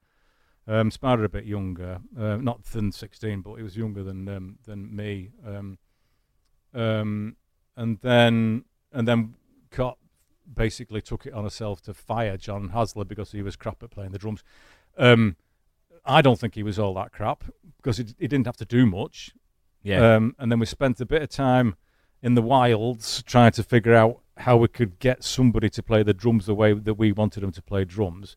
Um, 0.68 0.90
Spider 0.90 1.24
a 1.24 1.28
bit 1.30 1.46
younger, 1.46 2.00
uh, 2.18 2.36
not 2.36 2.62
than 2.64 2.92
16, 2.92 3.40
but 3.40 3.54
he 3.54 3.62
was 3.62 3.76
younger 3.76 4.02
than 4.02 4.28
um, 4.28 4.58
than 4.66 4.94
me. 4.94 5.30
Um, 5.46 5.78
um, 6.74 7.36
and 7.76 7.98
then 8.00 8.64
and 8.92 9.08
then 9.08 9.34
Cait 9.70 9.94
basically 10.52 11.00
took 11.00 11.26
it 11.26 11.32
on 11.32 11.44
herself 11.44 11.80
to 11.82 11.94
fire 11.94 12.36
John 12.36 12.70
Hasler 12.70 13.06
because 13.08 13.32
he 13.32 13.42
was 13.42 13.56
crap 13.56 13.82
at 13.82 13.90
playing 13.90 14.12
the 14.12 14.18
drums. 14.18 14.42
Um, 14.98 15.36
I 16.04 16.22
don't 16.22 16.38
think 16.38 16.54
he 16.54 16.62
was 16.62 16.78
all 16.78 16.94
that 16.94 17.12
crap 17.12 17.44
because 17.76 17.98
he, 17.98 18.04
he 18.18 18.28
didn't 18.28 18.46
have 18.46 18.56
to 18.58 18.64
do 18.64 18.86
much. 18.86 19.32
Yeah. 19.82 20.16
Um, 20.16 20.34
and 20.38 20.50
then 20.50 20.58
we 20.58 20.66
spent 20.66 21.00
a 21.00 21.06
bit 21.06 21.22
of 21.22 21.30
time 21.30 21.76
in 22.22 22.34
the 22.34 22.42
wilds 22.42 23.22
trying 23.22 23.52
to 23.52 23.62
figure 23.62 23.94
out 23.94 24.20
how 24.38 24.56
we 24.56 24.68
could 24.68 24.98
get 24.98 25.24
somebody 25.24 25.68
to 25.70 25.82
play 25.82 26.02
the 26.02 26.14
drums 26.14 26.46
the 26.46 26.54
way 26.54 26.72
that 26.72 26.94
we 26.94 27.12
wanted 27.12 27.40
them 27.40 27.52
to 27.52 27.62
play 27.62 27.84
drums. 27.84 28.36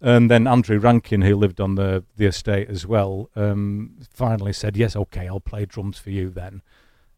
And 0.00 0.30
then 0.30 0.46
Andrew 0.46 0.78
Rankin, 0.78 1.22
who 1.22 1.36
lived 1.36 1.60
on 1.60 1.74
the, 1.74 2.04
the 2.16 2.26
estate 2.26 2.68
as 2.68 2.86
well, 2.86 3.30
um, 3.34 3.96
finally 4.12 4.52
said, 4.52 4.76
"Yes, 4.76 4.94
okay, 4.94 5.26
I'll 5.26 5.40
play 5.40 5.64
drums 5.64 5.96
for 5.98 6.10
you 6.10 6.28
then." 6.28 6.60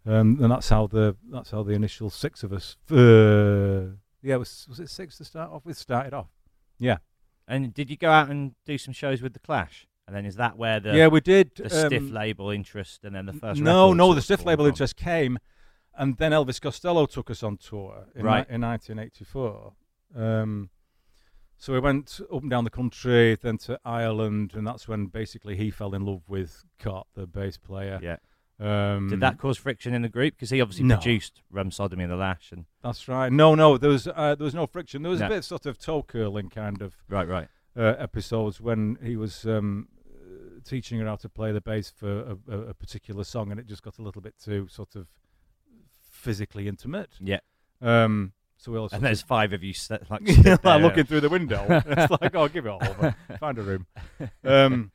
Um, 0.06 0.38
and 0.40 0.50
that's 0.50 0.68
how 0.68 0.86
the 0.86 1.16
that's 1.28 1.50
how 1.50 1.64
the 1.64 1.72
initial 1.72 2.08
six 2.08 2.44
of 2.44 2.52
us. 2.52 2.76
Uh, 2.90 3.96
yeah, 4.22 4.36
was 4.36 4.66
was 4.68 4.78
it 4.78 4.90
six 4.90 5.18
to 5.18 5.24
start 5.24 5.50
off 5.50 5.66
with? 5.66 5.76
Started 5.76 6.14
off. 6.14 6.28
Yeah, 6.78 6.98
and 7.48 7.74
did 7.74 7.90
you 7.90 7.96
go 7.96 8.10
out 8.10 8.28
and 8.30 8.52
do 8.64 8.78
some 8.78 8.94
shows 8.94 9.20
with 9.22 9.32
the 9.32 9.38
Clash? 9.40 9.86
And 10.06 10.14
then 10.16 10.24
is 10.24 10.36
that 10.36 10.56
where 10.56 10.78
the 10.80 10.96
yeah, 10.96 11.08
we 11.08 11.20
did. 11.20 11.54
the 11.56 11.68
stiff 11.68 12.02
um, 12.02 12.12
label 12.12 12.50
interest 12.50 13.04
and 13.04 13.14
then 13.14 13.26
the 13.26 13.32
first 13.32 13.60
No, 13.60 13.92
no, 13.92 14.14
the 14.14 14.22
stiff 14.22 14.44
label 14.44 14.64
from? 14.64 14.70
interest 14.70 14.96
came, 14.96 15.38
and 15.96 16.16
then 16.16 16.32
Elvis 16.32 16.60
Costello 16.60 17.04
took 17.06 17.30
us 17.30 17.42
on 17.42 17.56
tour 17.58 18.06
in, 18.14 18.24
Right. 18.24 18.48
ni- 18.48 18.54
in 18.54 18.60
1984. 18.62 19.72
Um, 20.14 20.70
so 21.58 21.72
we 21.72 21.80
went 21.80 22.20
up 22.32 22.40
and 22.42 22.50
down 22.50 22.64
the 22.64 22.70
country, 22.70 23.34
then 23.34 23.58
to 23.58 23.78
Ireland, 23.84 24.52
and 24.54 24.66
that's 24.66 24.86
when 24.88 25.06
basically 25.06 25.56
he 25.56 25.70
fell 25.70 25.92
in 25.94 26.04
love 26.06 26.22
with 26.28 26.64
Cait, 26.78 27.02
the 27.14 27.26
bass 27.26 27.58
player. 27.58 27.98
Yeah. 28.00 28.16
Um, 28.60 29.08
Did 29.08 29.20
that 29.20 29.38
cause 29.38 29.56
friction 29.56 29.94
in 29.94 30.02
the 30.02 30.08
group? 30.08 30.34
Because 30.34 30.50
he 30.50 30.60
obviously 30.60 30.84
No. 30.84 30.96
produced 30.96 31.42
Rum 31.50 31.70
Sodomy 31.70 32.02
and 32.04 32.12
the 32.12 32.16
Lash, 32.16 32.50
and 32.50 32.64
That's 32.82 33.06
right. 33.06 33.32
No, 33.32 33.54
no, 33.54 33.78
there 33.78 33.90
was 33.90 34.08
uh, 34.08 34.34
there 34.34 34.44
was 34.44 34.54
no 34.54 34.66
friction. 34.66 35.02
There 35.02 35.10
was 35.10 35.20
No. 35.20 35.26
a 35.26 35.28
bit 35.28 35.44
sort 35.44 35.66
of 35.66 35.78
toe 35.78 36.02
curling 36.02 36.48
kind 36.50 36.82
of 36.82 36.96
right, 37.08 37.28
right. 37.28 37.48
uh, 37.76 37.94
episodes 37.98 38.60
when 38.60 38.98
he 39.02 39.16
was 39.16 39.46
um, 39.46 39.88
teaching 40.64 40.98
her 40.98 41.06
how 41.06 41.16
to 41.16 41.28
play 41.28 41.52
the 41.52 41.60
bass 41.60 41.92
for 41.94 42.36
a, 42.48 42.58
a, 42.58 42.74
particular 42.74 43.24
song, 43.24 43.50
and 43.50 43.60
it 43.60 43.66
just 43.66 43.82
got 43.82 43.98
a 43.98 44.02
little 44.02 44.22
bit 44.22 44.34
too 44.42 44.66
sort 44.68 44.96
of 44.96 45.06
physically 46.02 46.68
intimate. 46.68 47.10
Yeah. 47.20 47.40
Um, 47.80 48.32
so 48.56 48.72
we 48.72 48.78
all 48.78 48.88
And 48.90 49.02
there's 49.02 49.22
five 49.22 49.52
of 49.52 49.62
you 49.62 49.72
like, 50.10 50.20
like 50.64 50.82
looking 50.82 51.04
through 51.04 51.20
the 51.20 51.28
window. 51.28 51.64
it's 51.86 52.10
like, 52.20 52.34
oh, 52.34 52.48
give 52.48 52.66
it 52.66 52.70
all 52.70 52.82
over. 52.82 53.14
Find 53.38 53.58
a 53.58 53.62
room. 53.62 53.86
Um, 54.44 54.90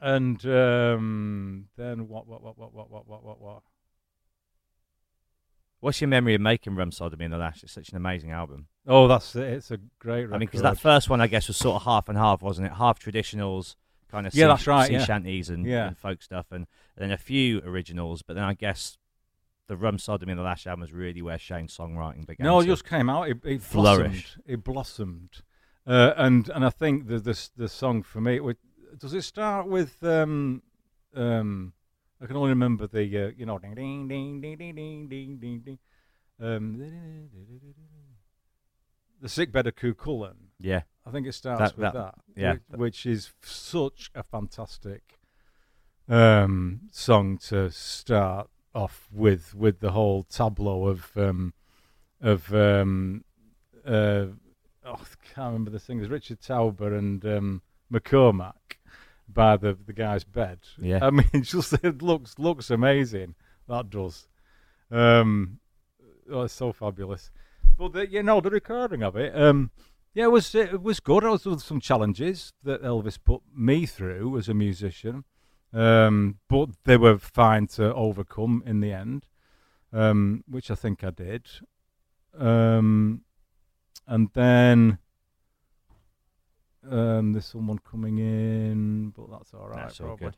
and 0.00 0.44
um, 0.46 1.66
then 1.76 2.08
what, 2.08 2.26
what, 2.26 2.42
what, 2.42 2.58
what, 2.58 2.72
what, 2.72 2.90
what, 2.90 3.08
what, 3.08 3.24
what, 3.24 3.40
what? 3.40 3.62
What's 5.80 6.00
your 6.00 6.08
memory 6.08 6.34
of 6.34 6.40
making 6.40 6.74
Rum 6.74 6.90
Sodomy 6.90 7.24
and 7.24 7.32
the 7.32 7.38
Lash? 7.38 7.62
It's 7.62 7.72
such 7.72 7.90
an 7.90 7.96
amazing 7.96 8.32
album. 8.32 8.66
Oh, 8.86 9.06
that's 9.06 9.36
it. 9.36 9.44
It's 9.44 9.70
a 9.70 9.78
great 10.00 10.24
record. 10.24 10.34
I 10.34 10.38
mean, 10.38 10.46
because 10.46 10.62
that 10.62 10.78
first 10.78 11.08
one, 11.08 11.20
I 11.20 11.28
guess, 11.28 11.46
was 11.46 11.56
sort 11.56 11.76
of 11.76 11.82
half 11.84 12.08
and 12.08 12.18
half, 12.18 12.42
wasn't 12.42 12.66
it? 12.66 12.72
Half 12.72 12.98
traditionals, 12.98 13.76
kind 14.10 14.26
of 14.26 14.34
Yeah, 14.34 14.46
sea, 14.46 14.48
that's 14.48 14.66
right, 14.66 14.86
sea 14.88 14.92
yeah. 14.94 15.04
shanties 15.04 15.50
and, 15.50 15.64
Yeah. 15.64 15.86
and 15.88 15.96
folk 15.96 16.20
stuff, 16.22 16.46
and, 16.50 16.66
and 16.96 17.04
then 17.04 17.12
a 17.12 17.16
few 17.18 17.60
originals. 17.60 18.22
But 18.22 18.34
then 18.34 18.42
I 18.42 18.54
guess 18.54 18.98
the 19.68 19.76
Rum 19.76 19.98
Sodomy 19.98 20.32
and 20.32 20.38
the 20.40 20.42
Lash 20.42 20.66
album 20.66 20.80
was 20.80 20.92
really 20.92 21.22
where 21.22 21.38
Shane's 21.38 21.76
songwriting 21.76 22.26
began. 22.26 22.44
No, 22.44 22.58
it 22.58 22.66
just 22.66 22.84
came 22.84 23.08
out. 23.08 23.28
It, 23.28 23.38
it 23.44 23.62
flourish. 23.62 24.34
blossomed. 24.36 24.44
It 24.46 24.64
blossomed, 24.64 25.42
uh, 25.86 26.14
and 26.16 26.48
and 26.48 26.64
I 26.64 26.70
think 26.70 27.06
the 27.06 27.20
this 27.20 27.50
the 27.56 27.68
song 27.68 28.02
for 28.02 28.20
me. 28.20 28.40
It, 28.40 28.56
does 28.98 29.14
it 29.14 29.22
start 29.22 29.66
with 29.66 30.02
um, 30.02 30.62
Um, 31.14 31.72
I 32.20 32.26
can 32.26 32.36
only 32.36 32.50
remember 32.50 32.86
the 32.86 33.26
uh, 33.26 33.30
you 33.36 33.46
know 33.46 33.58
ding 33.58 33.74
ding 33.74 34.08
ding 34.08 34.40
ding 34.40 34.56
ding 34.56 34.74
ding 34.74 35.08
ding 35.08 35.36
ding 35.38 35.60
ding. 35.64 35.78
Um, 36.40 36.78
the 39.20 39.28
sick 39.28 39.50
bed 39.52 39.66
of 39.66 39.74
Cuchulainn. 39.74 40.36
Yeah. 40.60 40.82
I 41.04 41.10
think 41.10 41.26
it 41.26 41.32
starts 41.32 41.60
That- 41.60 41.76
with 41.76 41.82
that- 41.92 41.94
that, 41.94 42.14
yeah. 42.36 42.52
which, 42.68 42.78
which 42.78 43.06
is 43.06 43.32
such 43.42 44.10
a 44.14 44.22
fantastic 44.22 45.18
um, 46.08 46.82
song 46.90 47.38
to 47.38 47.70
start 47.70 48.48
off 48.74 49.08
with, 49.12 49.54
with 49.54 49.80
the 49.80 49.92
whole 49.92 50.22
tableau 50.24 50.86
of 50.86 51.16
um, 51.16 51.52
of 52.20 52.52
um, 52.54 53.24
uh, 53.86 54.26
oh, 54.84 54.92
I 54.92 55.04
can't 55.34 55.46
remember 55.52 55.70
the 55.70 55.78
singers, 55.80 56.08
Richard 56.08 56.40
Tauber 56.40 56.96
and 56.96 57.24
um, 57.24 57.62
McCormack 57.92 58.77
by 59.28 59.56
the 59.56 59.76
the 59.86 59.92
guy's 59.92 60.24
bed. 60.24 60.60
Yeah. 60.80 61.00
I 61.02 61.10
mean, 61.10 61.28
just 61.42 61.72
it 61.84 62.02
looks 62.02 62.38
looks 62.38 62.70
amazing. 62.70 63.34
That 63.68 63.90
does. 63.90 64.28
Um, 64.90 65.60
oh, 66.30 66.42
it's 66.42 66.54
so 66.54 66.72
fabulous. 66.72 67.30
But 67.76 67.92
the, 67.92 68.10
you 68.10 68.22
know, 68.22 68.40
the 68.40 68.50
recording 68.50 69.02
of 69.02 69.16
it, 69.16 69.38
um, 69.38 69.70
yeah, 70.14 70.24
it 70.24 70.32
was 70.32 70.54
it 70.54 70.82
was 70.82 71.00
good. 71.00 71.22
There 71.22 71.30
was 71.30 71.44
with 71.44 71.62
some 71.62 71.80
challenges 71.80 72.52
that 72.64 72.82
Elvis 72.82 73.18
put 73.22 73.42
me 73.54 73.86
through 73.86 74.36
as 74.38 74.48
a 74.48 74.54
musician, 74.54 75.24
um, 75.72 76.38
but 76.48 76.70
they 76.84 76.96
were 76.96 77.18
fine 77.18 77.66
to 77.68 77.94
overcome 77.94 78.62
in 78.66 78.80
the 78.80 78.92
end, 78.92 79.26
um, 79.92 80.44
which 80.48 80.70
I 80.70 80.74
think 80.74 81.04
I 81.04 81.10
did. 81.10 81.46
Um, 82.36 83.22
and 84.06 84.30
then 84.32 84.98
um, 86.90 87.32
there's 87.32 87.46
someone 87.46 87.78
coming 87.78 88.18
in, 88.18 89.10
but 89.10 89.30
that's 89.30 89.52
all 89.54 89.68
right. 89.68 89.76
That's 89.76 90.00
all 90.00 90.08
probably. 90.16 90.32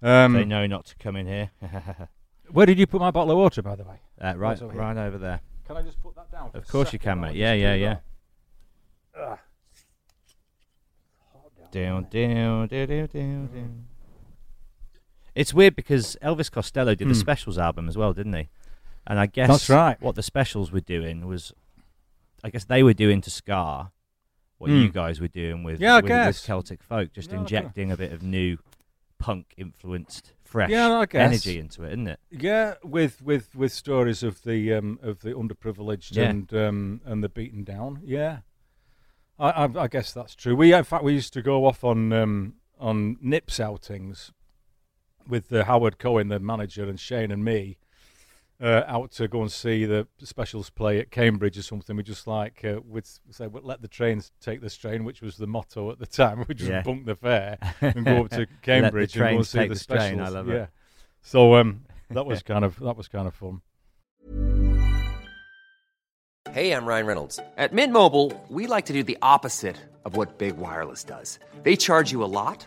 good. 0.00 0.08
Um, 0.08 0.32
they 0.32 0.44
know 0.44 0.66
not 0.66 0.86
to 0.86 0.96
come 0.96 1.16
in 1.16 1.26
here. 1.26 1.50
Where 2.50 2.66
did 2.66 2.78
you 2.78 2.86
put 2.86 3.00
my 3.00 3.10
bottle 3.10 3.32
of 3.32 3.38
water, 3.38 3.62
by 3.62 3.76
the 3.76 3.84
way? 3.84 4.00
uh, 4.20 4.34
right, 4.36 4.60
over 4.60 4.72
here. 4.72 4.80
right 4.80 4.96
over 4.96 5.18
there. 5.18 5.40
Can 5.66 5.76
I 5.76 5.82
just 5.82 6.00
put 6.02 6.14
that 6.16 6.30
down? 6.32 6.50
Of 6.54 6.66
course 6.66 6.92
you 6.92 6.98
can, 6.98 7.20
mate. 7.20 7.36
Yeah, 7.36 7.52
yeah, 7.52 7.74
yeah. 7.74 7.96
Down, 11.70 12.06
down, 12.10 12.66
down, 12.68 12.86
down, 12.88 13.06
down, 13.06 13.46
down. 13.46 13.84
It's 15.34 15.54
weird 15.54 15.76
because 15.76 16.16
Elvis 16.20 16.50
Costello 16.50 16.94
did 16.96 17.06
the 17.08 17.14
Hmm. 17.14 17.20
Specials 17.20 17.56
album 17.58 17.88
as 17.88 17.96
well, 17.96 18.12
didn't 18.12 18.32
he? 18.34 18.48
And 19.06 19.18
I 19.20 19.26
guess 19.26 19.48
That's 19.48 19.70
right. 19.70 20.00
what 20.00 20.16
the 20.16 20.22
Specials 20.22 20.72
were 20.72 20.80
doing 20.80 21.26
was, 21.26 21.52
I 22.42 22.50
guess 22.50 22.64
they 22.64 22.82
were 22.82 22.92
doing 22.94 23.20
to 23.20 23.30
Ska 23.30 23.92
what 24.60 24.70
Hmm. 24.70 24.76
you 24.82 24.88
guys 24.90 25.22
were 25.22 25.28
doing 25.28 25.62
with, 25.62 25.80
Yeah, 25.80 26.00
with, 26.00 26.10
with. 26.10 26.36
Celtic 26.36 26.82
folk, 26.82 27.12
just 27.14 27.30
Yeah, 27.32 27.38
injecting 27.38 27.90
a 27.90 27.96
bit 27.96 28.12
of 28.12 28.22
new 28.22 28.58
punk 29.18 29.54
influenced, 29.56 30.34
fresh 30.44 30.68
Yeah, 30.70 31.06
energy 31.14 31.58
into 31.58 31.82
it, 31.84 31.88
isn't 31.92 32.08
it? 32.08 32.20
Yeah, 32.30 32.74
with 32.84 33.22
with 33.22 33.54
with 33.54 33.72
stories 33.72 34.22
of 34.22 34.42
the 34.42 34.74
um, 34.74 34.98
of 35.02 35.20
the 35.22 35.30
underprivileged 35.32 36.14
Yeah. 36.14 36.28
and 36.28 36.52
um, 36.52 37.00
and 37.06 37.24
the 37.24 37.30
beaten 37.30 37.64
down. 37.64 38.00
Yeah, 38.04 38.40
I, 39.38 39.48
I 39.64 39.82
I 39.84 39.88
guess 39.88 40.12
that's 40.12 40.34
true. 40.34 40.54
We 40.54 40.74
in 40.74 40.84
fact 40.84 41.04
we 41.04 41.14
used 41.14 41.32
to 41.32 41.42
go 41.42 41.64
off 41.64 41.82
on 41.82 42.12
um, 42.12 42.56
on 42.78 43.16
Nips 43.22 43.58
outings 43.60 44.30
with 45.26 45.50
uh, 45.54 45.64
Howard 45.64 45.98
Cohen, 45.98 46.28
the 46.28 46.38
manager, 46.38 46.84
and 46.84 47.00
Shane 47.00 47.30
and 47.30 47.42
me. 47.42 47.78
Uh, 48.62 48.84
out 48.86 49.10
to 49.10 49.26
go 49.26 49.40
and 49.40 49.50
see 49.50 49.86
the 49.86 50.06
specials 50.22 50.68
play 50.68 50.98
at 51.00 51.10
Cambridge 51.10 51.56
or 51.56 51.62
something. 51.62 51.96
We 51.96 52.02
just 52.02 52.26
like 52.26 52.62
uh, 52.62 52.80
would 52.84 53.06
say, 53.30 53.46
well, 53.46 53.62
"Let 53.64 53.80
the 53.80 53.88
trains 53.88 54.32
take 54.38 54.60
this 54.60 54.76
train," 54.76 55.04
which 55.04 55.22
was 55.22 55.38
the 55.38 55.46
motto 55.46 55.90
at 55.90 55.98
the 55.98 56.04
time. 56.06 56.44
We 56.48 56.54
just 56.54 56.70
Yeah. 56.70 56.82
bunk 56.82 57.06
the 57.06 57.16
fare 57.16 57.56
and 57.80 58.04
go 58.04 58.24
up 58.24 58.30
to 58.32 58.46
Cambridge 58.60 59.16
and 59.16 59.22
go 59.30 59.36
and 59.38 59.46
see 59.46 59.58
take 59.60 59.68
the 59.70 59.74
this 59.74 59.86
train. 59.86 59.98
specials. 60.00 60.20
I 60.20 60.28
love 60.28 60.48
yeah. 60.48 60.54
it. 60.64 60.68
So 61.22 61.54
um, 61.54 61.86
that 62.10 62.26
was 62.26 62.42
kind 62.52 62.64
of 62.66 62.78
that 62.80 62.98
was 62.98 63.08
kind 63.08 63.26
of 63.26 63.34
fun. 63.34 63.62
Hey, 66.52 66.72
I'm 66.72 66.84
Ryan 66.84 67.06
Reynolds. 67.06 67.38
At 67.56 67.72
Mint 67.72 67.92
Mobile, 67.92 68.32
we 68.48 68.66
like 68.66 68.86
to 68.86 68.92
do 68.92 69.02
the 69.02 69.16
opposite 69.22 69.76
of 70.04 70.16
what 70.16 70.36
Big 70.38 70.56
Wireless 70.58 71.04
does. 71.04 71.38
They 71.62 71.76
charge 71.76 72.10
you 72.12 72.24
a 72.24 72.26
lot, 72.26 72.66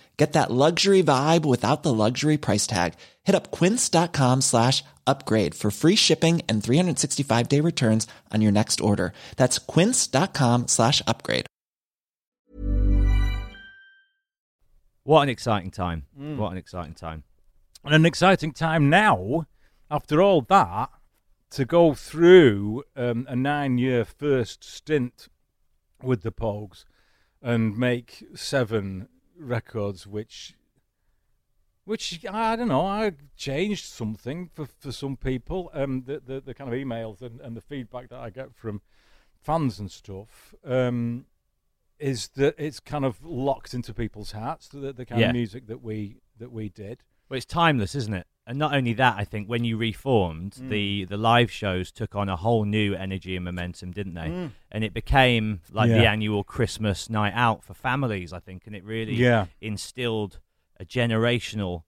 Get 0.21 0.33
that 0.33 0.51
luxury 0.51 1.01
vibe 1.01 1.45
without 1.45 1.81
the 1.81 1.91
luxury 1.91 2.37
price 2.37 2.67
tag. 2.67 2.93
Hit 3.23 3.33
up 3.33 3.49
quince.com 3.49 4.41
slash 4.41 4.83
upgrade 5.07 5.55
for 5.55 5.71
free 5.71 5.95
shipping 5.95 6.43
and 6.47 6.63
365 6.63 7.49
day 7.49 7.59
returns 7.59 8.05
on 8.31 8.39
your 8.39 8.51
next 8.51 8.81
order. 8.81 9.13
That's 9.37 9.57
quince.com 9.57 10.67
slash 10.67 11.01
upgrade. 11.07 11.47
What 15.01 15.23
an 15.23 15.29
exciting 15.29 15.71
time! 15.71 16.05
Mm. 16.15 16.37
What 16.37 16.51
an 16.51 16.59
exciting 16.59 16.93
time! 16.93 17.23
And 17.83 17.95
an 17.95 18.05
exciting 18.05 18.51
time 18.51 18.91
now, 18.91 19.47
after 19.89 20.21
all 20.21 20.41
that, 20.41 20.91
to 21.49 21.65
go 21.65 21.95
through 21.95 22.83
um, 22.95 23.25
a 23.27 23.35
nine-year 23.35 24.05
first 24.05 24.63
stint 24.63 25.29
with 26.03 26.21
the 26.21 26.31
Pogues 26.31 26.85
and 27.41 27.75
make 27.75 28.23
seven 28.35 29.07
records, 29.41 30.05
which, 30.07 30.53
which 31.85 32.25
I 32.25 32.55
don't 32.55 32.67
know, 32.69 32.85
I 32.85 33.13
changed 33.35 33.85
something 33.85 34.49
for, 34.53 34.65
for 34.65 34.91
some 34.91 35.17
people. 35.17 35.69
Um, 35.73 36.03
the, 36.05 36.19
the 36.19 36.39
the 36.41 36.53
kind 36.53 36.71
of 36.71 36.79
emails 36.79 37.21
and, 37.21 37.41
and 37.41 37.55
the 37.57 37.61
feedback 37.61 38.09
that 38.09 38.19
I 38.19 38.29
get 38.29 38.53
from 38.55 38.81
fans 39.41 39.79
and 39.79 39.89
stuff. 39.91 40.53
Um, 40.63 41.25
is 41.99 42.29
that 42.29 42.55
it's 42.57 42.79
kind 42.79 43.05
of 43.05 43.23
locked 43.23 43.75
into 43.75 43.93
people's 43.93 44.31
hearts 44.31 44.67
the, 44.69 44.91
the 44.91 45.05
kind 45.05 45.21
Yeah. 45.21 45.27
of 45.27 45.33
music 45.33 45.67
that 45.67 45.83
we 45.83 46.17
that 46.39 46.51
we 46.51 46.67
did. 46.69 47.03
Well, 47.29 47.37
it's 47.37 47.45
timeless, 47.45 47.93
isn't 47.95 48.13
it? 48.13 48.25
And 48.47 48.57
not 48.57 48.73
only 48.73 48.93
that, 48.93 49.15
I 49.17 49.23
think 49.23 49.47
when 49.47 49.63
you 49.63 49.77
reformed, 49.77 50.53
Mm. 50.53 50.69
the 50.69 51.05
the 51.05 51.17
live 51.17 51.51
shows 51.51 51.91
took 51.91 52.15
on 52.15 52.27
a 52.27 52.35
whole 52.35 52.65
new 52.65 52.93
energy 52.95 53.35
and 53.35 53.45
momentum, 53.45 53.91
didn't 53.91 54.15
they? 54.15 54.49
And 54.71 54.83
it 54.83 54.93
became 54.93 55.61
like 55.71 55.89
the 55.89 55.97
Mm. 56.05 56.11
Annual 56.13 56.43
Christmas 56.43 57.09
night 57.09 57.33
out 57.35 57.63
for 57.63 57.73
families, 57.73 58.33
I 58.33 58.39
think, 58.39 58.65
and 58.67 58.75
it 58.75 58.83
really 58.83 59.13
Yeah. 59.15 59.45
instilled 59.61 60.39
a 60.79 60.85
generational 60.85 61.83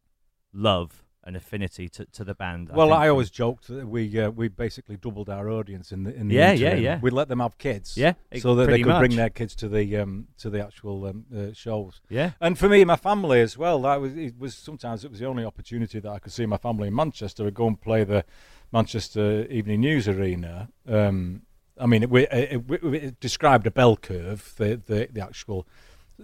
love 0.53 1.02
and 1.26 1.36
affinity 1.36 1.88
to, 1.89 2.05
to 2.05 2.24
the 2.24 2.34
band. 2.34 2.69
Well, 2.69 2.88
think, 2.89 2.99
I 2.99 3.07
always 3.09 3.30
joked 3.30 3.67
that 3.67 3.88
we 3.88 4.19
uh, 4.19 4.30
we 4.30 4.49
basically 4.49 4.97
doubled 4.97 5.30
our 5.30 5.49
audience 5.49 5.91
in 5.91 6.03
the 6.03 6.13
in 6.13 6.28
the 6.28 6.36
Yeah, 6.36 6.51
yeah, 6.51 6.67
interim. 6.67 6.84
yeah. 6.84 6.99
We 7.01 7.11
let 7.11 7.28
them 7.28 7.39
have 7.39 7.57
kids, 7.57 7.97
Yeah, 7.97 8.13
so 8.39 8.55
that 8.55 8.67
they 8.69 8.82
could 8.82 8.99
bring 8.99 9.15
their 9.15 9.30
kids 9.30 9.55
to 9.55 9.69
the 9.69 9.97
um, 9.97 10.28
to 10.39 10.49
the 10.49 10.61
actual 10.63 11.05
um, 11.05 11.26
uh, 11.36 11.53
shows. 11.53 12.01
yeah, 12.09 12.32
And 12.41 12.57
for 12.57 12.67
me, 12.69 12.84
my 12.86 12.95
family 12.97 13.41
as 13.41 13.57
well. 13.57 13.82
That 13.82 14.01
was 14.01 14.15
it 14.15 14.38
was 14.38 14.55
sometimes 14.55 15.05
it 15.05 15.11
was 15.11 15.19
the 15.19 15.26
only 15.28 15.45
opportunity 15.45 15.99
that 15.99 16.11
I 16.11 16.19
could 16.19 16.34
see 16.34 16.45
my 16.45 16.57
family 16.57 16.88
in 16.89 16.95
Manchester. 16.95 17.47
I'd 17.47 17.53
go 17.53 17.67
and 17.67 17.80
play 17.80 18.03
the 18.03 18.26
Manchester 18.71 19.45
Evening 19.49 19.82
News 19.82 20.07
Arena. 20.07 20.69
Um, 20.88 21.43
I 21.80 21.86
mean, 21.86 22.03
it, 22.03 22.11
it, 22.13 22.63
it, 22.69 22.84
it 22.93 23.19
described 23.19 23.65
a 23.67 23.71
bell 23.71 23.95
curve, 23.97 24.53
the 24.57 24.82
the, 24.86 25.07
the 25.11 25.21
actual 25.21 25.65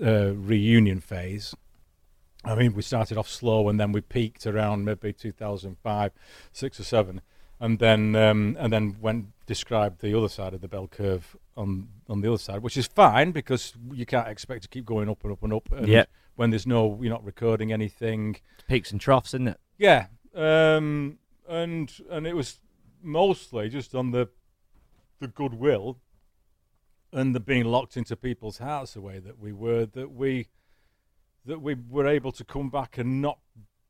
uh, 0.04 0.34
reunion 0.34 1.00
phase. 1.00 1.56
I 2.50 2.56
mean, 2.56 2.74
we 2.74 2.82
started 2.82 3.18
off 3.18 3.30
slow 3.30 3.70
and 3.70 3.80
then 3.80 3.91
we 3.91 4.02
peaked 4.02 4.45
around 4.47 4.86
maybe 4.86 5.14
2005, 5.14 6.12
six 6.52 6.80
or 6.80 6.84
seven, 6.84 7.22
and 7.60 7.80
then 7.80 8.16
um, 8.16 8.58
and 8.60 8.72
then 8.74 8.97
went 9.00 9.28
described 9.45 10.02
the 10.02 10.18
other 10.18 10.30
side 10.30 10.54
of 10.54 10.62
the 10.62 10.68
bell 10.68 10.88
curve 10.88 11.36
on 11.56 11.89
on 12.08 12.22
the 12.22 12.28
other 12.28 12.38
side, 12.38 12.62
which 12.62 12.78
is 12.78 12.88
fine 12.88 13.32
because 13.32 13.74
you 13.91 14.06
can't 14.06 14.28
expect 14.28 14.64
to 14.64 14.70
keep 14.70 14.86
going 14.86 15.10
up 15.10 15.24
and 15.24 15.34
up 15.34 15.43
and 15.43 15.54
up. 15.54 15.72
And 15.72 15.88
Yeah. 15.88 16.06
When 16.36 16.52
there's 16.52 16.66
no, 16.66 16.97
you're 17.02 17.12
not 17.12 17.26
recording 17.26 17.74
anything. 17.74 18.38
Peaks 18.70 18.91
and 18.91 19.02
troughs, 19.02 19.34
isn't 19.34 19.50
it? 19.50 19.60
Yeah. 19.78 20.06
Um, 20.34 21.20
and 21.47 21.91
and 22.10 22.26
it 22.26 22.36
was 22.36 22.60
mostly 23.02 23.70
just 23.70 23.93
on 23.93 24.12
the 24.12 24.30
the 25.20 25.28
goodwill 25.28 25.97
and 27.12 27.36
the 27.36 27.39
being 27.39 27.66
locked 27.66 27.97
into 27.97 28.16
people's 28.16 28.60
hearts 28.60 28.93
the 28.93 29.02
way 29.02 29.20
that 29.20 29.39
we 29.39 29.52
were 29.52 29.86
that 29.86 30.12
we 30.12 30.47
that 31.46 31.62
we 31.62 31.76
were 31.76 32.08
able 32.08 32.32
to 32.34 32.44
come 32.44 32.70
back 32.70 32.98
and 32.98 33.22
not 33.22 33.40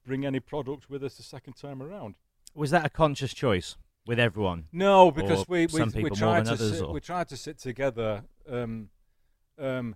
bring 0.05 0.25
any 0.25 0.39
product 0.39 0.89
with 0.89 1.03
us 1.03 1.15
the 1.15 1.23
second 1.23 1.53
time 1.53 1.81
around. 1.81 2.15
Was 2.55 2.71
that 2.71 2.85
a 2.85 2.89
conscious 2.89 3.33
choice 3.33 3.75
with 4.05 4.19
everyone? 4.19 4.65
No, 4.71 5.11
because 5.11 5.47
we 5.47 5.67
we, 5.67 5.83
we 6.03 6.09
tried 6.09 6.45
to 6.45 6.53
others, 6.53 6.77
sit, 6.77 6.83
or- 6.83 6.93
we 6.93 6.99
tried 6.99 7.27
to 7.29 7.37
sit 7.37 7.57
together. 7.59 8.23
Um, 8.49 8.89
um, 9.59 9.95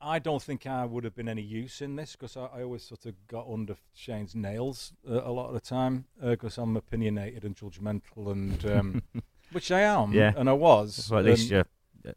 I 0.00 0.18
don't 0.18 0.42
think 0.42 0.66
I 0.66 0.84
would 0.84 1.04
have 1.04 1.14
been 1.14 1.28
any 1.28 1.42
use 1.42 1.80
in 1.80 1.96
this 1.96 2.12
because 2.12 2.36
I, 2.36 2.46
I 2.46 2.62
always 2.62 2.82
sort 2.82 3.06
of 3.06 3.14
got 3.28 3.46
under 3.50 3.76
Shane's 3.94 4.34
nails 4.34 4.92
uh, 5.08 5.22
a 5.24 5.32
lot 5.32 5.48
of 5.48 5.54
the 5.54 5.60
time 5.60 6.04
because 6.22 6.58
I'm 6.58 6.76
opinionated 6.76 7.44
and 7.44 7.56
judgmental, 7.56 8.30
and 8.30 8.64
um, 8.70 9.02
which 9.52 9.70
I 9.70 9.80
am, 9.80 10.12
Yeah. 10.12 10.32
and 10.36 10.48
I 10.50 10.52
was. 10.52 10.94
So 10.96 11.16
at 11.16 11.24
least 11.24 11.50
you're 11.50 11.64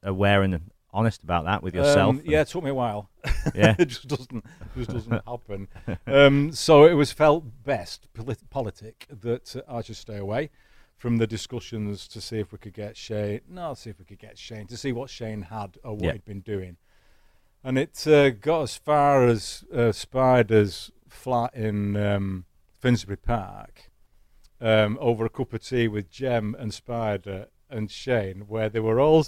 aware 0.04 0.42
and 0.44 0.72
honest 0.92 1.24
about 1.24 1.46
that 1.46 1.62
with 1.64 1.76
yourself. 1.76 2.16
um, 2.18 2.22
yeah, 2.26 2.42
it 2.42 2.48
took 2.48 2.64
me 2.64 2.70
a 2.72 2.74
while. 2.74 3.10
Yeah. 3.56 3.76
it 3.80 3.86
just 3.86 4.08
doesn't 4.08 4.44
just 4.78 4.90
doesn't 4.92 5.22
happen. 5.26 5.68
Um, 6.08 6.52
so 6.52 6.86
it 6.86 6.94
was 6.94 7.12
felt 7.12 7.46
best 7.64 8.08
polit- 8.14 8.50
politic 8.50 9.06
that 9.22 9.56
uh, 9.56 9.62
I 9.68 9.82
should 9.82 9.96
stay 9.98 10.18
away 10.18 10.50
from 10.98 11.18
the 11.18 11.26
discussions 11.28 12.08
to 12.10 12.20
see 12.20 12.40
if 12.40 12.52
we 12.52 12.58
could 12.58 12.74
get 12.74 12.98
Shane. 12.98 13.42
No, 13.48 13.74
see 13.74 13.90
if 13.90 14.00
we 14.00 14.06
could 14.06 14.20
get 14.20 14.38
Shane 14.38 14.68
to 14.68 14.76
see 14.78 14.92
what 14.92 15.10
Shane 15.10 15.44
had 15.44 15.78
or 15.84 15.94
what 15.94 16.04
Yeah. 16.04 16.12
he'd 16.14 16.26
been 16.26 16.42
doing, 16.42 16.76
and 17.64 17.78
it 17.78 18.06
uh, 18.08 18.32
got 18.32 18.64
as 18.64 18.76
far 18.78 19.26
as 19.26 19.64
uh, 19.74 19.92
Spider's 19.94 20.92
flat 21.08 21.54
in 21.56 21.96
um, 21.96 22.46
Finsbury 22.80 23.18
Park 23.18 23.90
um, 24.60 24.98
over 25.00 25.26
a 25.26 25.30
cup 25.30 25.54
of 25.54 25.64
tea 25.66 25.88
with 25.88 26.10
Jem 26.12 26.56
and 26.60 26.74
Spider 26.74 27.48
and 27.70 27.90
Shane, 27.90 28.42
where 28.48 28.68
they 28.70 28.80
were 28.82 29.00
all 29.00 29.26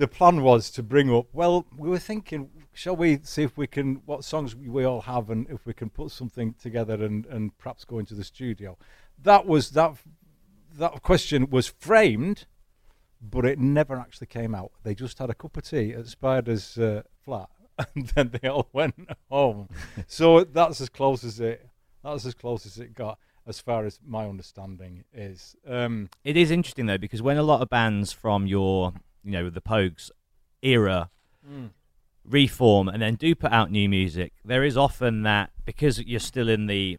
the 0.00 0.08
plan 0.08 0.42
was 0.42 0.70
to 0.70 0.82
bring 0.82 1.14
up. 1.14 1.26
Well, 1.32 1.66
we 1.76 1.90
were 1.90 1.98
thinking, 1.98 2.48
shall 2.72 2.96
we 2.96 3.20
see 3.22 3.42
if 3.42 3.58
we 3.58 3.66
can 3.66 3.96
what 4.06 4.24
songs 4.24 4.56
we, 4.56 4.84
all 4.84 5.02
have, 5.02 5.28
and 5.28 5.46
if 5.50 5.66
we 5.66 5.74
can 5.74 5.90
put 5.90 6.10
something 6.10 6.54
together, 6.54 6.94
and 7.04 7.26
and 7.26 7.56
perhaps 7.58 7.84
go 7.84 7.98
into 7.98 8.14
the 8.14 8.24
studio. 8.24 8.76
That 9.22 9.46
was 9.46 9.70
that. 9.70 9.94
That 10.78 11.02
question 11.02 11.50
was 11.50 11.66
framed, 11.66 12.46
but 13.20 13.44
it 13.44 13.58
never 13.58 13.98
actually 13.98 14.28
came 14.28 14.54
out. 14.54 14.72
They 14.84 14.94
just 14.94 15.18
had 15.18 15.28
a 15.28 15.34
cup 15.34 15.56
of 15.56 15.68
tea 15.68 15.92
at 15.92 16.06
Spider's 16.06 16.78
uh, 16.78 17.02
flat, 17.22 17.50
and 17.94 18.06
then 18.08 18.30
they 18.40 18.48
all 18.48 18.68
went 18.72 18.94
home. 19.28 19.68
so 20.06 20.44
that's 20.44 20.80
as 20.80 20.88
close 20.88 21.24
as 21.24 21.40
it. 21.40 21.68
That's 22.02 22.24
as 22.24 22.34
close 22.34 22.64
as 22.64 22.78
it 22.78 22.94
got, 22.94 23.18
as 23.46 23.60
far 23.60 23.84
as 23.84 23.98
my 24.02 24.26
understanding 24.26 25.04
is. 25.12 25.56
Um, 25.66 26.08
It 26.24 26.38
is 26.38 26.50
interesting 26.50 26.86
though 26.86 26.96
because 26.96 27.20
when 27.20 27.36
a 27.36 27.42
lot 27.42 27.60
of 27.60 27.68
bands 27.68 28.12
from 28.12 28.46
your, 28.46 28.94
you 29.24 29.32
know, 29.32 29.50
the 29.50 29.60
Pogues 29.60 30.10
era 30.62 31.10
reform 32.24 32.88
and 32.88 33.02
then 33.02 33.14
do 33.14 33.34
put 33.34 33.52
out 33.52 33.70
new 33.70 33.88
music, 33.88 34.32
there 34.44 34.62
is 34.64 34.76
often 34.76 35.22
that 35.22 35.50
because 35.64 36.00
you're 36.00 36.20
still 36.20 36.48
in 36.48 36.66
the 36.66 36.98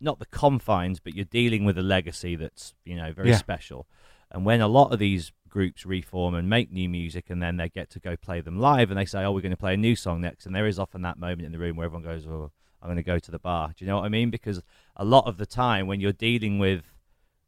not 0.00 0.18
the 0.18 0.26
confines, 0.26 0.98
but 0.98 1.14
you're 1.14 1.26
dealing 1.26 1.64
with 1.64 1.76
a 1.76 1.82
legacy 1.82 2.34
that's 2.36 2.74
you 2.84 2.96
know 2.96 3.12
very 3.12 3.30
Yeah. 3.30 3.36
special. 3.36 3.86
And 4.30 4.44
when 4.44 4.60
a 4.60 4.68
lot 4.68 4.92
of 4.92 4.98
these 4.98 5.32
groups 5.48 5.84
reform 5.84 6.34
and 6.34 6.48
make 6.48 6.70
new 6.70 6.88
music, 6.88 7.28
and 7.28 7.42
then 7.42 7.56
they 7.56 7.68
get 7.68 7.90
to 7.90 8.00
go 8.00 8.16
play 8.16 8.40
them 8.40 8.58
live, 8.58 8.90
and 8.90 8.98
they 8.98 9.04
say, 9.04 9.24
"Oh, 9.24 9.32
we're 9.32 9.40
going 9.40 9.50
to 9.50 9.56
play 9.56 9.74
a 9.74 9.76
new 9.76 9.96
song 9.96 10.20
next," 10.20 10.46
and 10.46 10.54
there 10.54 10.66
is 10.66 10.78
often 10.78 11.02
that 11.02 11.18
moment 11.18 11.42
in 11.42 11.52
the 11.52 11.58
room 11.58 11.76
where 11.76 11.86
everyone 11.86 12.04
goes, 12.04 12.26
"Oh, 12.26 12.50
I'm 12.80 12.86
going 12.86 12.96
to 12.96 13.02
go 13.02 13.18
to 13.18 13.30
the 13.30 13.38
bar." 13.38 13.72
Do 13.76 13.84
you 13.84 13.90
know 13.90 13.98
what 13.98 14.06
I 14.06 14.08
mean? 14.08 14.30
Because 14.30 14.62
a 14.96 15.04
lot 15.04 15.26
of 15.26 15.36
the 15.36 15.46
time, 15.46 15.86
when 15.86 16.00
you're 16.00 16.12
dealing 16.12 16.58
with 16.58 16.84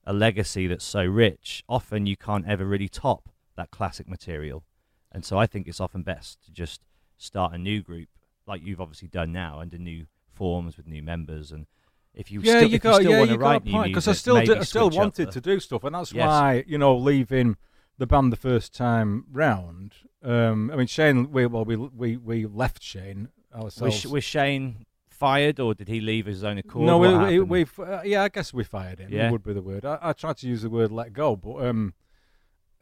a 0.04 0.12
legacy 0.12 0.66
that's 0.66 0.84
so 0.84 1.04
rich, 1.04 1.64
often 1.68 2.06
you 2.06 2.16
can't 2.16 2.46
ever 2.46 2.66
really 2.66 2.88
top 2.88 3.28
that 3.56 3.70
classic 3.70 4.08
material. 4.08 4.64
And 5.10 5.24
so 5.24 5.38
I 5.38 5.46
think 5.46 5.68
it's 5.68 5.80
often 5.80 6.02
best 6.02 6.42
to 6.44 6.52
just 6.52 6.80
start 7.18 7.52
a 7.52 7.58
new 7.58 7.82
group, 7.82 8.08
like 8.46 8.62
you've 8.64 8.80
obviously 8.80 9.08
done 9.08 9.32
now, 9.32 9.60
under 9.60 9.78
new 9.78 10.06
forms 10.32 10.76
with 10.76 10.86
new 10.86 11.02
members. 11.02 11.52
And 11.52 11.66
if 12.14 12.30
you 12.30 12.40
yeah, 12.42 12.58
still, 12.58 12.68
you 12.70 12.76
if 12.76 12.82
got, 12.82 12.88
you 12.88 12.94
still 13.02 13.10
yeah, 13.12 13.18
want 13.18 13.30
you 13.30 13.36
to 13.36 13.42
write 13.42 13.64
new 13.64 13.72
point 13.72 13.90
because 13.92 14.08
I 14.08 14.12
still, 14.12 14.40
did, 14.40 14.58
I 14.58 14.62
still 14.62 14.90
wanted 14.90 15.26
the- 15.28 15.32
to 15.32 15.40
do 15.40 15.60
stuff, 15.60 15.84
and 15.84 15.94
that's 15.94 16.12
Yes. 16.12 16.26
why 16.26 16.64
you 16.66 16.78
know 16.78 16.96
leaving 16.96 17.56
the 17.98 18.06
band 18.06 18.32
the 18.32 18.36
first 18.36 18.74
time 18.74 19.26
round. 19.30 19.94
Um, 20.22 20.70
I 20.70 20.76
mean, 20.76 20.86
Shane, 20.86 21.30
we 21.30 21.46
well, 21.46 21.64
we 21.64 21.76
we 21.76 22.16
we 22.16 22.46
left 22.46 22.82
Shane 22.82 23.28
Was, 23.54 23.80
ourselves. 23.82 24.06
was 24.06 24.24
Shane 24.24 24.86
fired, 25.10 25.60
or 25.60 25.74
did 25.74 25.88
he 25.88 26.00
leave 26.00 26.26
his 26.26 26.42
own 26.42 26.58
accord? 26.58 26.86
no, 26.86 26.98
we, 26.98 27.38
we, 27.40 27.64
we 27.64 27.84
uh, 27.84 28.02
yeah, 28.02 28.22
I 28.24 28.28
guess 28.28 28.52
we 28.52 28.64
fired 28.64 28.98
him. 28.98 29.12
Yeah. 29.12 29.30
would 29.30 29.42
be 29.44 29.52
the 29.52 29.62
word. 29.62 29.84
I, 29.84 29.98
I 30.00 30.12
tried 30.14 30.38
to 30.38 30.48
use 30.48 30.62
the 30.62 30.70
word 30.70 30.90
"let 30.90 31.12
go," 31.12 31.36
but 31.36 31.66
um, 31.66 31.94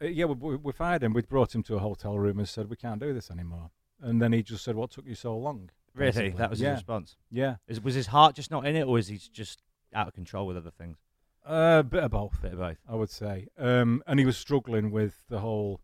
uh, 0.01 0.05
yeah, 0.05 0.25
we, 0.25 0.33
we, 0.35 0.55
we 0.57 0.71
fired 0.71 1.03
him. 1.03 1.13
We 1.13 1.21
brought 1.21 1.53
him 1.55 1.63
to 1.63 1.75
a 1.75 1.79
hotel 1.79 2.17
room 2.17 2.39
and 2.39 2.47
said 2.47 2.69
we 2.69 2.75
can't 2.75 2.99
do 2.99 3.13
this 3.13 3.29
anymore. 3.31 3.69
And 4.01 4.21
then 4.21 4.33
he 4.33 4.41
just 4.43 4.63
said, 4.63 4.75
"What 4.75 4.91
took 4.91 5.05
you 5.05 5.15
so 5.15 5.37
long?" 5.37 5.69
really 5.93 6.11
basically. 6.11 6.37
that 6.37 6.49
was 6.49 6.61
yeah. 6.61 6.69
his 6.71 6.77
response. 6.77 7.17
Yeah, 7.29 7.55
Is, 7.67 7.81
was 7.81 7.95
his 7.95 8.07
heart 8.07 8.35
just 8.35 8.49
not 8.51 8.65
in 8.65 8.75
it, 8.75 8.83
or 8.83 8.97
is 8.97 9.07
he 9.07 9.19
just 9.31 9.61
out 9.93 10.07
of 10.07 10.13
control 10.13 10.47
with 10.47 10.57
other 10.57 10.71
things? 10.71 10.97
a 11.45 11.83
bit 11.83 12.03
of 12.03 12.11
both. 12.11 12.41
Bit 12.41 12.53
of 12.53 12.59
both. 12.59 12.77
I 12.87 12.95
would 12.95 13.09
say. 13.09 13.47
Um, 13.57 14.03
and 14.07 14.19
he 14.19 14.25
was 14.25 14.37
struggling 14.37 14.91
with 14.91 15.23
the 15.27 15.39
whole 15.39 15.81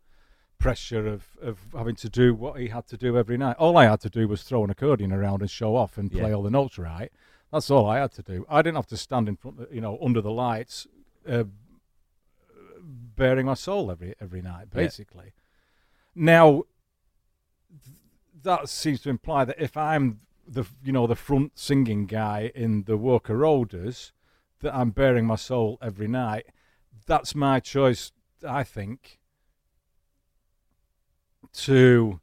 pressure 0.59 1.07
of, 1.07 1.27
of 1.41 1.59
having 1.75 1.95
to 1.95 2.09
do 2.09 2.33
what 2.33 2.59
he 2.59 2.67
had 2.69 2.87
to 2.87 2.97
do 2.97 3.17
every 3.17 3.37
night. 3.37 3.55
All 3.57 3.77
I 3.77 3.85
had 3.85 3.99
to 4.01 4.09
do 4.09 4.27
was 4.27 4.43
throw 4.43 4.63
an 4.63 4.69
accordion 4.69 5.11
around 5.11 5.41
and 5.41 5.49
show 5.51 5.75
off 5.75 5.97
and 5.97 6.11
play 6.11 6.29
Yeah. 6.29 6.35
all 6.35 6.43
the 6.43 6.49
notes 6.51 6.77
right. 6.77 7.11
That's 7.51 7.69
all 7.69 7.85
I 7.87 7.99
had 7.99 8.11
to 8.13 8.23
do. 8.23 8.45
I 8.49 8.61
didn't 8.61 8.75
have 8.75 8.87
to 8.87 8.97
stand 8.97 9.27
in 9.27 9.35
front, 9.35 9.59
of, 9.61 9.73
you 9.73 9.81
know, 9.81 9.97
under 10.01 10.21
the 10.21 10.31
lights, 10.31 10.87
uh, 11.27 11.43
bearing 12.89 13.45
my 13.45 13.53
soul 13.53 13.91
every 13.91 14.15
every 14.21 14.41
night, 14.41 14.67
Yeah. 14.71 14.81
basically. 14.83 15.33
Now, 16.15 16.63
th- 17.83 17.97
that 18.43 18.69
seems 18.69 19.01
to 19.01 19.09
imply 19.09 19.45
that 19.45 19.59
if 19.61 19.75
I'm 19.75 20.21
the 20.47 20.63
you 20.83 20.91
know 20.93 21.05
the 21.07 21.15
front 21.15 21.59
singing 21.59 22.05
guy 22.05 22.51
in 22.55 22.83
the 22.83 22.95
Walker 22.97 23.35
Roaders, 23.37 24.11
that 24.61 24.73
I'm 24.73 24.91
bearing 24.91 25.25
my 25.25 25.35
soul 25.35 25.77
every 25.81 26.07
night. 26.07 26.45
That's 27.05 27.35
my 27.35 27.59
choice, 27.59 28.11
I 28.47 28.63
think. 28.63 29.19
To 31.53 32.19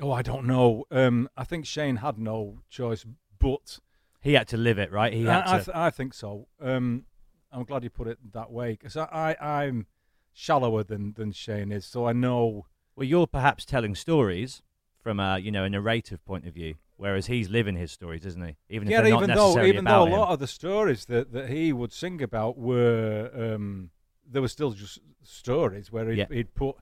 oh, 0.00 0.12
I 0.12 0.22
don't 0.22 0.46
know. 0.46 0.84
Um, 0.90 1.28
I 1.36 1.44
think 1.44 1.64
Shane 1.66 1.96
had 1.96 2.18
no 2.18 2.58
choice, 2.68 3.06
but 3.38 3.78
He 4.20 4.34
had 4.34 4.48
to 4.48 4.56
live 4.56 4.78
it, 4.78 4.90
right? 4.92 5.12
He 5.12 5.24
had 5.24 5.44
I, 5.44 5.54
I, 5.54 5.58
th- 5.60 5.76
I 5.76 5.90
think 5.90 6.12
so. 6.14 6.48
Um, 6.60 7.04
I'm 7.52 7.64
glad 7.64 7.84
you 7.84 7.90
put 7.90 8.08
it 8.08 8.18
that 8.32 8.50
way 8.50 8.72
because 8.72 8.96
I, 8.96 9.36
I 9.40 9.64
I'm 9.64 9.86
shallower 10.32 10.82
than 10.82 11.12
than 11.14 11.32
Shane 11.32 11.72
is, 11.72 11.84
so 11.86 12.06
I 12.06 12.12
know. 12.12 12.66
Well, 12.94 13.06
you're 13.06 13.26
perhaps 13.26 13.64
telling 13.64 13.94
stories 13.94 14.62
from 15.00 15.20
a 15.20 15.38
you 15.38 15.50
know 15.50 15.64
a 15.64 15.70
narrative 15.70 16.24
point 16.24 16.46
of 16.46 16.54
view, 16.54 16.74
whereas 16.96 17.26
he's 17.26 17.48
living 17.48 17.76
his 17.76 17.92
stories, 17.92 18.24
isn't 18.26 18.42
he? 18.42 18.56
Even 18.68 18.88
yeah, 18.88 19.00
not 19.02 19.22
even 19.22 19.30
though 19.34 19.64
even 19.64 19.84
though 19.84 20.02
a 20.02 20.06
him. 20.06 20.12
lot 20.12 20.30
of 20.30 20.38
the 20.38 20.46
stories 20.46 21.04
that, 21.06 21.32
that 21.32 21.48
he 21.50 21.72
would 21.72 21.92
sing 21.92 22.22
about 22.22 22.58
were 22.58 23.30
um, 23.34 23.90
there 24.28 24.42
were 24.42 24.48
still 24.48 24.72
just 24.72 24.98
stories 25.22 25.92
where 25.92 26.08
he'd, 26.10 26.18
Yeah. 26.18 26.26
he'd 26.30 26.54
put, 26.54 26.76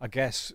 I 0.00 0.08
guess, 0.08 0.52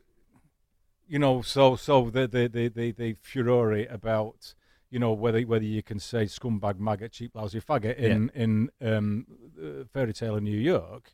you 1.08 1.20
know, 1.20 1.42
so 1.42 1.76
so 1.76 2.10
the 2.10 2.28
the 2.28 2.48
the 2.48 2.68
the, 2.68 2.92
the 2.92 3.14
furore 3.22 3.74
about 3.90 4.54
you 4.90 5.00
know 5.00 5.12
whether 5.14 5.42
whether 5.42 5.66
you 5.66 5.84
can 5.84 6.00
say 6.00 6.26
scumbag, 6.26 6.80
maggot, 6.80 7.12
cheap, 7.12 7.36
lousy 7.36 7.60
faggot 7.60 7.98
in 7.98 8.32
in 8.34 8.70
um, 8.82 9.26
uh, 9.62 9.84
fairy 9.92 10.14
tale 10.14 10.36
in 10.36 10.44
New 10.44 10.58
York. 10.58 11.14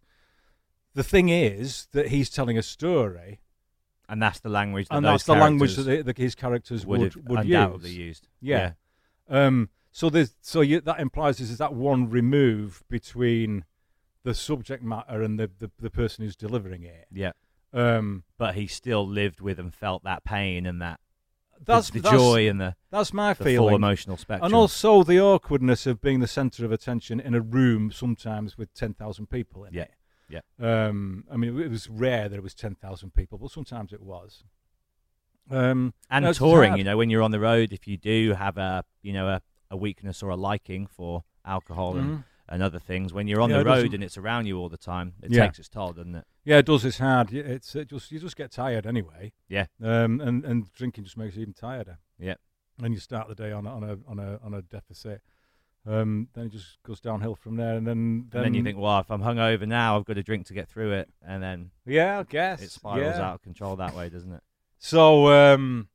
The 0.93 1.03
thing 1.03 1.29
is 1.29 1.87
that 1.91 2.09
he's 2.09 2.29
telling 2.29 2.57
a 2.57 2.63
story, 2.63 3.39
and 4.07 4.21
that's 4.21 4.39
the 4.39 4.49
language 4.49 4.87
that 4.89 4.97
and 4.97 5.05
that's 5.05 5.23
the 5.23 5.33
language 5.35 5.75
that, 5.75 6.05
that 6.05 6.17
his 6.17 6.35
characters 6.35 6.85
would, 6.85 7.15
would 7.15 7.29
would 7.29 7.39
undoubtedly 7.39 7.89
use. 7.89 7.97
used. 7.97 8.27
Yeah. 8.41 8.73
Um, 9.27 9.69
so 9.91 10.09
there's 10.09 10.35
so 10.41 10.61
you, 10.61 10.81
that 10.81 10.99
implies 10.99 11.37
this 11.37 11.49
is 11.49 11.57
that 11.57 11.73
one 11.73 12.09
remove 12.09 12.83
between 12.89 13.65
the 14.23 14.33
subject 14.33 14.83
matter 14.83 15.21
and 15.21 15.39
the, 15.39 15.51
the, 15.59 15.69
the 15.79 15.89
person 15.89 16.23
who's 16.23 16.35
delivering 16.35 16.83
it. 16.83 17.07
yeah. 17.11 17.31
Um, 17.73 18.23
But 18.37 18.55
he 18.55 18.67
still 18.67 19.07
lived 19.07 19.41
with 19.41 19.59
and 19.59 19.73
felt 19.73 20.03
that 20.03 20.23
pain 20.23 20.65
and 20.65 20.81
that 20.81 20.99
that's 21.65 21.89
the, 21.89 21.99
the 21.99 22.09
that's, 22.09 22.15
joy 22.21 22.47
and 22.47 22.59
the, 22.61 22.75
That's 22.91 23.13
my 23.13 23.33
the 23.33 23.55
full 23.55 23.69
emotional 23.75 24.17
spectrum. 24.17 24.45
And 24.45 24.53
also 24.55 25.03
the 25.03 25.19
awkwardness 25.19 25.85
of 25.87 26.01
being 26.01 26.19
the 26.19 26.27
centre 26.27 26.65
of 26.65 26.71
attention 26.71 27.19
in 27.19 27.33
a 27.35 27.41
room, 27.41 27.91
sometimes 27.91 28.57
with 28.57 28.73
ten 28.73 28.93
thousand 28.93 29.29
people 29.29 29.63
in 29.65 29.73
Yeah. 29.73 29.83
it. 29.83 29.91
Yeah. 30.29 30.85
Um, 30.87 31.25
I 31.31 31.37
mean, 31.37 31.59
it 31.59 31.69
was 31.69 31.89
rare 31.89 32.27
that 32.29 32.35
it 32.35 32.43
was 32.43 32.53
ten 32.55 32.75
thousand 32.75 33.13
people, 33.13 33.37
but 33.37 33.51
sometimes 33.51 33.93
it 33.93 34.01
was. 34.01 34.43
Um, 35.51 35.93
and 36.09 36.23
no, 36.25 36.33
touring. 36.33 36.69
hard. 36.71 36.77
You 36.79 36.83
know, 36.85 36.97
when 36.97 37.09
you're 37.09 37.21
on 37.21 37.31
the 37.31 37.39
road, 37.39 37.73
if 37.73 37.87
you 37.87 37.97
do 37.97 38.33
have 38.33 38.57
a 38.57 38.85
you 39.01 39.13
know 39.13 39.27
a, 39.27 39.41
a 39.69 39.77
weakness 39.77 40.23
or 40.23 40.29
a 40.29 40.35
liking 40.35 40.87
for 40.87 41.23
alcohol 41.45 41.97
and, 41.97 42.09
Mhm. 42.19 42.23
And 42.53 42.61
other 42.61 42.77
things, 42.77 43.11
when 43.11 43.27
you're 43.27 43.41
on 43.41 43.49
Yeah, 43.49 43.57
the 43.57 43.65
road 43.65 43.95
and 43.95 44.03
it's 44.03 44.15
around 44.15 44.45
you 44.45 44.59
all 44.59 44.69
the 44.69 44.77
time, 44.77 45.15
it 45.23 45.31
Yeah. 45.31 45.45
takes 45.45 45.57
its 45.57 45.69
toll, 45.69 45.91
doesn't 45.91 46.13
it? 46.13 46.25
Yeah, 46.45 46.59
it 46.59 46.67
does. 46.67 46.85
It's 46.85 46.99
hard. 46.99 47.33
It's 47.33 47.75
it 47.75 47.89
just 47.89 48.11
you 48.11 48.19
just 48.19 48.35
get 48.35 48.51
tired 48.51 48.85
anyway. 48.85 49.33
Yeah. 49.49 49.65
Um, 49.81 50.21
and 50.21 50.45
and 50.45 50.71
drinking 50.73 51.05
just 51.05 51.17
makes 51.17 51.35
you 51.35 51.41
even 51.41 51.55
tireder. 51.55 51.97
Yeah. 52.19 52.35
And 52.77 52.93
you 52.93 52.99
start 52.99 53.27
the 53.27 53.33
day 53.33 53.51
on 53.51 53.65
a, 53.65 53.75
on 53.75 53.83
a 53.83 53.97
on 54.07 54.19
a 54.19 54.39
on 54.43 54.53
a 54.53 54.61
deficit. 54.61 55.23
Um, 55.85 56.29
then 56.33 56.45
it 56.45 56.51
just 56.51 56.77
goes 56.83 57.01
downhill 57.01 57.35
from 57.35 57.55
there, 57.57 57.75
and 57.75 57.87
then 57.87 58.29
And 58.31 58.45
then 58.45 58.53
you 58.53 58.63
think, 58.63 58.77
well, 58.77 58.99
if 58.99 59.09
I'm 59.09 59.21
hungover 59.21 59.67
now, 59.67 59.97
I've 59.97 60.05
got 60.05 60.19
a 60.19 60.23
drink 60.23 60.45
to 60.45 60.53
get 60.53 60.69
through 60.69 60.91
it, 60.93 61.09
and 61.25 61.41
then 61.41 61.71
yeah, 61.85 62.19
I 62.19 62.23
guess 62.23 62.61
it 62.61 62.69
spirals 62.71 63.17
yeah. 63.17 63.29
out 63.29 63.35
of 63.35 63.41
control 63.41 63.75
that 63.77 63.95
way, 63.95 64.09
doesn't 64.09 64.31
it? 64.31 64.43
So 64.77 65.29
um, 65.29 65.89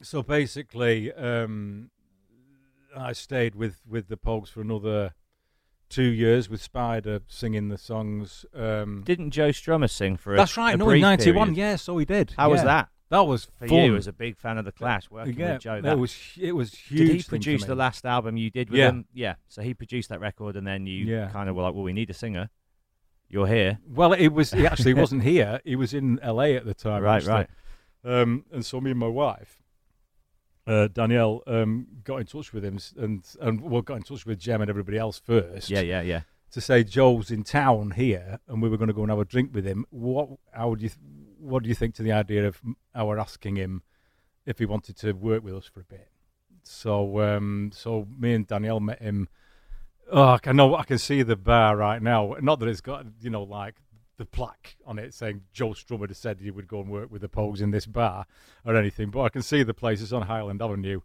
so 0.00 0.22
basically, 0.22 1.12
um, 1.12 1.90
I 2.96 3.12
stayed 3.12 3.56
with 3.56 3.80
with 3.86 4.06
the 4.08 4.16
Pogues 4.16 4.50
for 4.50 4.60
another 4.60 5.14
two 5.88 6.02
years 6.02 6.48
with 6.48 6.60
Spider 6.62 7.20
singing 7.28 7.68
the 7.68 7.78
songs. 7.78 8.44
Um, 8.54 9.02
Didn't 9.04 9.30
Joe 9.30 9.50
Strummer 9.50 9.88
sing 9.90 10.16
for 10.16 10.34
a 10.34 10.36
that's 10.36 10.56
right. 10.56 10.78
no, 10.78 10.88
in 10.90 11.00
'91. 11.00 11.34
period? 11.48 11.56
Yeah, 11.58 11.76
so 11.76 11.96
he 11.98 12.04
did. 12.04 12.34
How 12.36 12.50
was 12.50 12.62
that 12.62 12.88
That 13.10 13.20
was 13.26 13.46
for 13.58 13.66
fun. 13.68 13.78
you 13.78 13.96
as 13.96 14.06
a 14.06 14.12
big 14.12 14.36
fan 14.36 14.58
of 14.58 14.64
the 14.64 14.72
Clash? 14.72 15.10
Working 15.10 15.38
yeah, 15.38 15.52
with 15.54 15.62
Joe, 15.62 15.74
it 15.76 15.82
that 15.82 15.98
was 15.98 16.14
it 16.40 16.52
was 16.52 16.74
huge. 16.74 17.08
Did 17.08 17.16
he 17.16 17.22
produce 17.22 17.64
the 17.64 17.74
last 17.74 18.04
album 18.04 18.36
you 18.36 18.50
did 18.50 18.70
with 18.70 18.78
Yeah. 18.78 18.88
him? 18.90 19.06
Yeah. 19.14 19.34
So 19.48 19.62
he 19.62 19.72
produced 19.74 20.08
that 20.10 20.20
record, 20.20 20.56
and 20.56 20.66
then 20.66 20.86
you 20.86 21.04
Yeah. 21.06 21.28
kind 21.30 21.48
of 21.48 21.56
were 21.56 21.62
like, 21.62 21.74
"Well, 21.74 21.84
we 21.84 21.92
need 21.92 22.10
a 22.10 22.14
singer. 22.14 22.50
You're 23.30 23.46
here, 23.46 23.78
Well, 23.86 24.14
it 24.14 24.28
was 24.28 24.52
he 24.52 24.66
actually 24.66 24.94
wasn't 25.02 25.22
here. 25.22 25.60
He 25.64 25.76
was 25.76 25.92
in 25.92 26.18
LA 26.22 26.54
at 26.56 26.64
the 26.64 26.72
time. 26.74 27.02
right? 27.02 27.16
actually. 27.16 27.32
Right. 27.32 27.48
Um, 28.22 28.44
and 28.50 28.64
so 28.64 28.80
me 28.80 28.90
and 28.92 28.98
my 29.00 29.06
wife, 29.08 29.58
uh, 30.68 30.88
Danielle, 30.88 31.42
um, 31.46 31.86
got 32.04 32.16
in 32.18 32.26
touch 32.26 32.52
with 32.52 32.64
him 32.64 32.78
and 32.96 33.24
and 33.40 33.60
well, 33.62 33.82
got 33.82 33.96
in 33.96 34.02
touch 34.02 34.26
with 34.26 34.38
Jem 34.38 34.60
and 34.60 34.68
everybody 34.68 34.98
else 34.98 35.18
first. 35.18 35.70
Yeah, 35.70 35.80
yeah, 35.80 36.02
yeah. 36.02 36.20
To 36.52 36.60
say 36.60 36.84
Joe's 36.84 37.30
in 37.30 37.42
town 37.42 37.92
here, 37.92 38.38
and 38.46 38.62
we 38.62 38.68
were 38.68 38.76
going 38.76 38.88
to 38.88 38.94
go 38.94 39.02
and 39.02 39.10
have 39.10 39.18
a 39.18 39.24
drink 39.24 39.50
with 39.54 39.64
him. 39.64 39.86
What? 39.90 40.28
How 40.52 40.68
would 40.68 40.82
you? 40.82 40.90
Th- 40.90 41.00
what 41.38 41.62
do 41.62 41.68
you 41.68 41.74
think 41.74 41.94
to 41.94 42.02
the 42.02 42.12
idea 42.12 42.46
of 42.46 42.60
our 42.94 43.18
asking 43.18 43.56
him 43.56 43.82
if 44.44 44.58
he 44.58 44.66
wanted 44.66 44.96
to 44.98 45.12
work 45.12 45.42
with 45.42 45.54
us 45.54 45.66
for 45.66 45.80
a 45.80 45.84
bit? 45.84 46.08
So, 46.64 47.20
um, 47.20 47.70
so 47.72 48.06
me 48.18 48.34
and 48.34 48.46
Danielle 48.46 48.80
met 48.80 49.00
him. 49.00 49.28
Oh, 50.10 50.38
I 50.44 50.52
know. 50.52 50.74
I 50.74 50.84
can 50.84 50.98
see 50.98 51.22
the 51.22 51.36
bar 51.36 51.76
right 51.76 52.02
now. 52.02 52.34
Not 52.40 52.60
that 52.60 52.68
it's 52.68 52.80
got, 52.80 53.06
you 53.20 53.30
know, 53.30 53.42
like 53.42 53.76
the 54.18 54.26
plaque 54.26 54.76
on 54.84 54.98
it 54.98 55.14
saying 55.14 55.42
Joe 55.52 55.70
Strummer 55.70 56.14
said 56.14 56.40
he 56.40 56.50
would 56.50 56.68
go 56.68 56.80
and 56.80 56.90
work 56.90 57.10
with 57.10 57.22
the 57.22 57.28
Pogues 57.28 57.62
in 57.62 57.70
this 57.70 57.86
bar 57.86 58.26
or 58.64 58.76
anything, 58.76 59.10
but 59.10 59.22
I 59.22 59.28
can 59.30 59.42
see 59.42 59.62
the 59.62 59.72
place. 59.72 60.02
It's 60.02 60.12
on 60.12 60.22
Highland 60.22 60.60
Avenue, 60.60 61.00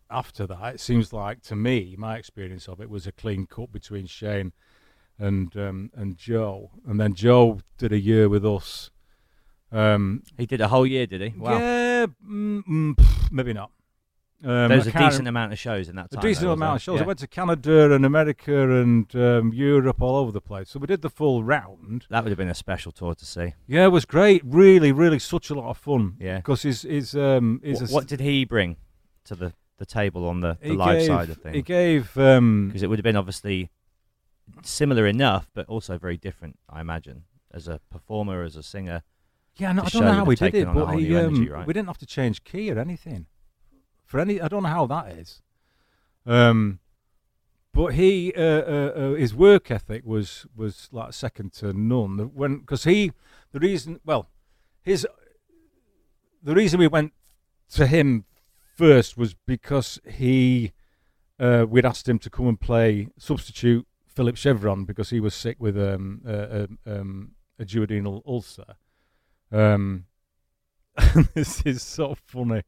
after 0.10 0.45
that, 0.47 0.76
it 0.76 0.80
seems 0.80 1.12
like 1.14 1.41
to 1.43 1.56
me, 1.56 1.95
my 1.97 2.18
experience 2.18 2.68
of 2.68 2.80
it 2.80 2.89
was 2.89 3.08
a 3.08 3.12
clean 3.12 3.47
cut 3.47 3.72
between 3.72 4.06
Shane 4.08 4.53
and 5.18 5.56
um, 5.58 5.91
and 5.95 6.18
Joe, 6.18 6.72
and 6.88 6.99
then 6.99 7.14
Joe 7.14 7.60
did 7.78 7.91
a 7.91 7.99
year 7.99 8.28
with 8.30 8.45
us. 8.45 8.91
Um, 9.72 10.24
he 10.38 10.45
did 10.45 10.62
a 10.62 10.68
whole 10.68 10.86
year, 10.86 11.06
did 11.08 11.22
he? 11.22 11.30
Wow. 11.38 11.58
Yeah, 11.58 12.06
mm, 12.26 12.64
mm, 12.64 13.06
maybe 13.32 13.53
not. 13.53 13.72
Um, 14.43 14.68
There 14.70 14.78
was 14.78 14.88
a 14.88 14.91
decent 14.91 15.28
amount 15.28 15.53
of 15.53 15.60
shows 15.60 15.89
in 15.89 15.95
that 15.95 16.12
time. 16.12 16.20
a 16.20 16.22
decent 16.22 16.45
though, 16.45 16.51
amount 16.53 16.76
of 16.76 16.82
shows. 16.82 16.97
there? 16.97 17.06
I 17.06 17.08
went 17.08 17.20
to 17.20 17.28
Canada 17.28 17.93
and 17.93 18.06
America 18.06 18.70
and 18.80 19.14
um, 19.16 19.53
Europe, 19.53 20.01
all 20.01 20.18
over 20.18 20.32
the 20.32 20.41
place. 20.41 20.70
So 20.70 20.80
we 20.80 20.88
did 20.88 21.01
the 21.01 21.10
full 21.10 21.43
round. 21.43 22.06
That 22.10 22.24
would 22.24 22.30
have 22.30 22.38
been 22.38 22.49
a 22.49 22.53
special 22.56 22.91
tour 22.91 23.16
to 23.16 23.26
see. 23.26 23.53
Yeah, 23.66 23.86
it 23.86 23.91
was 23.91 24.06
great. 24.06 24.41
Really, 24.45 24.91
really, 24.91 25.20
such 25.20 25.49
a 25.49 25.56
lot 25.56 25.70
of 25.70 25.78
fun. 25.78 26.16
Yeah. 26.20 26.38
because 26.38 26.62
his 26.62 26.84
he's 26.84 27.16
um 27.16 27.60
he's 27.64 27.82
What, 27.82 27.89
a, 27.89 27.93
what 27.93 28.08
did 28.08 28.20
he 28.20 28.45
bring 28.45 28.76
to 29.24 29.36
the, 29.36 29.53
the 29.78 29.86
table 29.86 30.28
on 30.28 30.40
the, 30.40 30.58
the 30.62 30.74
live 30.74 31.00
gave, 31.00 31.08
side 31.08 31.30
of 31.30 31.38
things. 31.38 31.56
He 31.56 31.62
things? 31.62 31.68
gave 31.68 32.18
um 32.18 32.68
Because 32.68 32.84
it 32.84 32.88
would 32.88 33.00
have 33.00 33.04
been 33.04 33.18
obviously 33.18 33.70
similar 34.64 35.06
enough, 35.06 35.50
but 35.54 35.68
also 35.68 35.98
very 35.98 36.18
different, 36.18 36.58
I 36.70 36.82
imagine, 36.82 37.24
as 37.52 37.68
a 37.68 37.80
performer, 37.90 38.44
as 38.44 38.56
a 38.56 38.64
singer. 38.64 39.04
Yeah, 39.58 39.72
no, 39.72 39.84
I 39.84 39.90
don't 39.90 40.04
know 40.04 40.12
how 40.12 40.26
we 40.26 40.36
did 40.36 40.54
it, 40.54 40.68
but 40.74 40.98
he, 40.98 41.16
um, 41.16 41.36
energy, 41.36 41.50
right? 41.50 41.66
we 41.66 41.74
didn't 41.74 41.88
have 41.88 41.98
to 42.00 42.06
change 42.06 42.44
key 42.44 42.72
or 42.72 42.80
anything. 42.80 43.28
For 44.04 44.20
any, 44.20 44.42
I 44.42 44.48
don't 44.48 44.64
know 44.64 44.70
how 44.70 44.86
that 44.88 45.14
is. 45.14 45.42
Um, 46.26 46.80
but 47.74 47.94
he, 47.94 48.34
uh, 48.36 48.42
uh, 48.42 48.94
uh, 48.96 49.14
his 49.14 49.34
work 49.34 49.72
ethic 49.72 50.04
was 50.06 50.46
was 50.56 50.90
like 50.92 51.14
second 51.14 51.54
to 51.54 51.74
none. 51.74 52.18
When 52.34 52.60
because 52.60 52.84
he, 52.84 53.12
the 53.52 53.60
reason, 53.60 54.00
well, 54.06 54.30
his, 54.82 55.08
the 56.44 56.54
reason 56.54 56.80
we 56.80 56.88
went 56.88 57.14
to 57.72 57.88
him 57.88 58.26
first 58.76 59.18
was 59.18 59.34
because 59.34 60.00
he, 60.08 60.72
uh, 61.40 61.66
we'd 61.68 61.86
asked 61.86 62.08
him 62.08 62.20
to 62.20 62.30
come 62.30 62.48
and 62.48 62.60
play 62.60 63.08
substitute 63.18 63.88
Philip 64.06 64.38
Chevron 64.38 64.86
because 64.86 65.10
he 65.10 65.20
was 65.20 65.34
sick 65.34 65.58
with 65.60 65.78
um, 65.78 66.22
uh, 66.28 66.32
um, 66.66 66.80
um, 66.86 67.32
a 67.60 67.66
duodenal 67.66 68.22
ulcer. 68.26 68.76
Um, 69.52 70.06
this 71.34 71.62
is 71.66 71.82
so 71.82 72.16
funny 72.26 72.64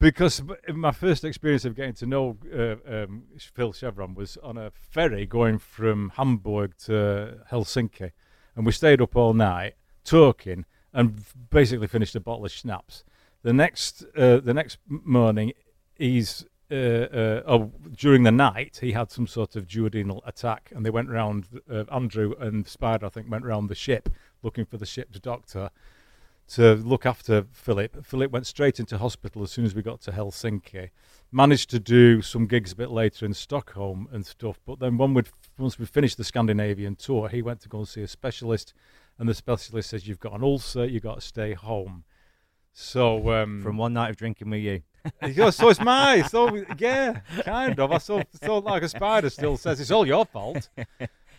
because 0.00 0.42
my 0.72 0.92
first 0.92 1.24
experience 1.24 1.64
of 1.64 1.74
getting 1.74 1.94
to 1.94 2.06
know 2.06 2.36
uh, 2.52 2.76
um, 2.86 3.24
Phil 3.38 3.72
Chevron 3.72 4.14
was 4.14 4.36
on 4.42 4.56
a 4.56 4.70
ferry 4.70 5.26
going 5.26 5.58
from 5.58 6.12
Hamburg 6.16 6.76
to 6.84 7.38
Helsinki, 7.50 8.12
and 8.54 8.66
we 8.66 8.72
stayed 8.72 9.00
up 9.00 9.16
all 9.16 9.34
night 9.34 9.74
talking 10.04 10.64
and 10.92 11.20
basically 11.50 11.86
finished 11.86 12.16
a 12.16 12.20
bottle 12.20 12.44
of 12.44 12.52
schnapps. 12.52 13.04
The 13.48 13.54
next 13.54 14.04
uh, 14.14 14.40
the 14.40 14.52
next 14.52 14.76
morning, 14.86 15.54
he's 15.96 16.44
uh, 16.70 16.74
uh, 16.74 17.42
oh, 17.46 17.72
during 17.96 18.24
the 18.24 18.30
night 18.30 18.80
he 18.82 18.92
had 18.92 19.10
some 19.10 19.26
sort 19.26 19.56
of 19.56 19.66
duodenal 19.66 20.20
attack, 20.26 20.70
and 20.76 20.84
they 20.84 20.90
went 20.90 21.08
round. 21.08 21.46
Uh, 21.66 21.84
Andrew 21.90 22.34
and 22.38 22.68
Spider, 22.68 23.06
I 23.06 23.08
think, 23.08 23.30
went 23.30 23.46
round 23.46 23.70
the 23.70 23.74
ship 23.74 24.10
looking 24.42 24.66
for 24.66 24.76
the 24.76 24.84
ship's 24.84 25.18
doctor 25.18 25.70
to 26.48 26.74
look 26.74 27.06
after 27.06 27.46
Philip. 27.50 28.04
Philip 28.04 28.30
went 28.30 28.46
straight 28.46 28.78
into 28.78 28.98
hospital 28.98 29.42
as 29.42 29.50
soon 29.50 29.64
as 29.64 29.74
we 29.74 29.80
got 29.80 30.02
to 30.02 30.12
Helsinki. 30.12 30.90
Managed 31.32 31.70
to 31.70 31.80
do 31.80 32.20
some 32.20 32.46
gigs 32.46 32.72
a 32.72 32.76
bit 32.76 32.90
later 32.90 33.24
in 33.24 33.32
Stockholm 33.32 34.08
and 34.12 34.26
stuff, 34.26 34.60
but 34.66 34.78
then 34.78 34.98
when 34.98 35.14
we'd, 35.14 35.30
once 35.56 35.78
we 35.78 35.86
finished 35.86 36.18
the 36.18 36.24
Scandinavian 36.24 36.96
tour, 36.96 37.30
he 37.30 37.40
went 37.40 37.62
to 37.62 37.70
go 37.70 37.78
and 37.78 37.88
see 37.88 38.02
a 38.02 38.08
specialist, 38.08 38.74
and 39.18 39.26
the 39.26 39.32
specialist 39.32 39.88
says 39.88 40.06
you've 40.06 40.20
got 40.20 40.34
an 40.34 40.42
ulcer, 40.42 40.84
you've 40.84 41.02
got 41.02 41.14
to 41.14 41.22
stay 41.22 41.54
home. 41.54 42.04
So 42.80 43.32
um, 43.32 43.60
From 43.60 43.76
one 43.76 43.92
night 43.92 44.10
of 44.10 44.16
drinking 44.16 44.50
with 44.50 44.60
you. 44.60 44.82
goes, 45.34 45.56
so 45.56 45.68
it's 45.68 45.80
my, 45.80 46.22
so 46.22 46.64
yeah, 46.78 47.20
kind 47.42 47.78
of. 47.80 47.90
I 47.90 47.98
so, 47.98 48.22
so 48.40 48.58
like 48.58 48.84
a 48.84 48.88
spider 48.88 49.30
still 49.30 49.56
says 49.56 49.80
it's 49.80 49.90
all 49.90 50.06
your 50.06 50.24
fault. 50.24 50.68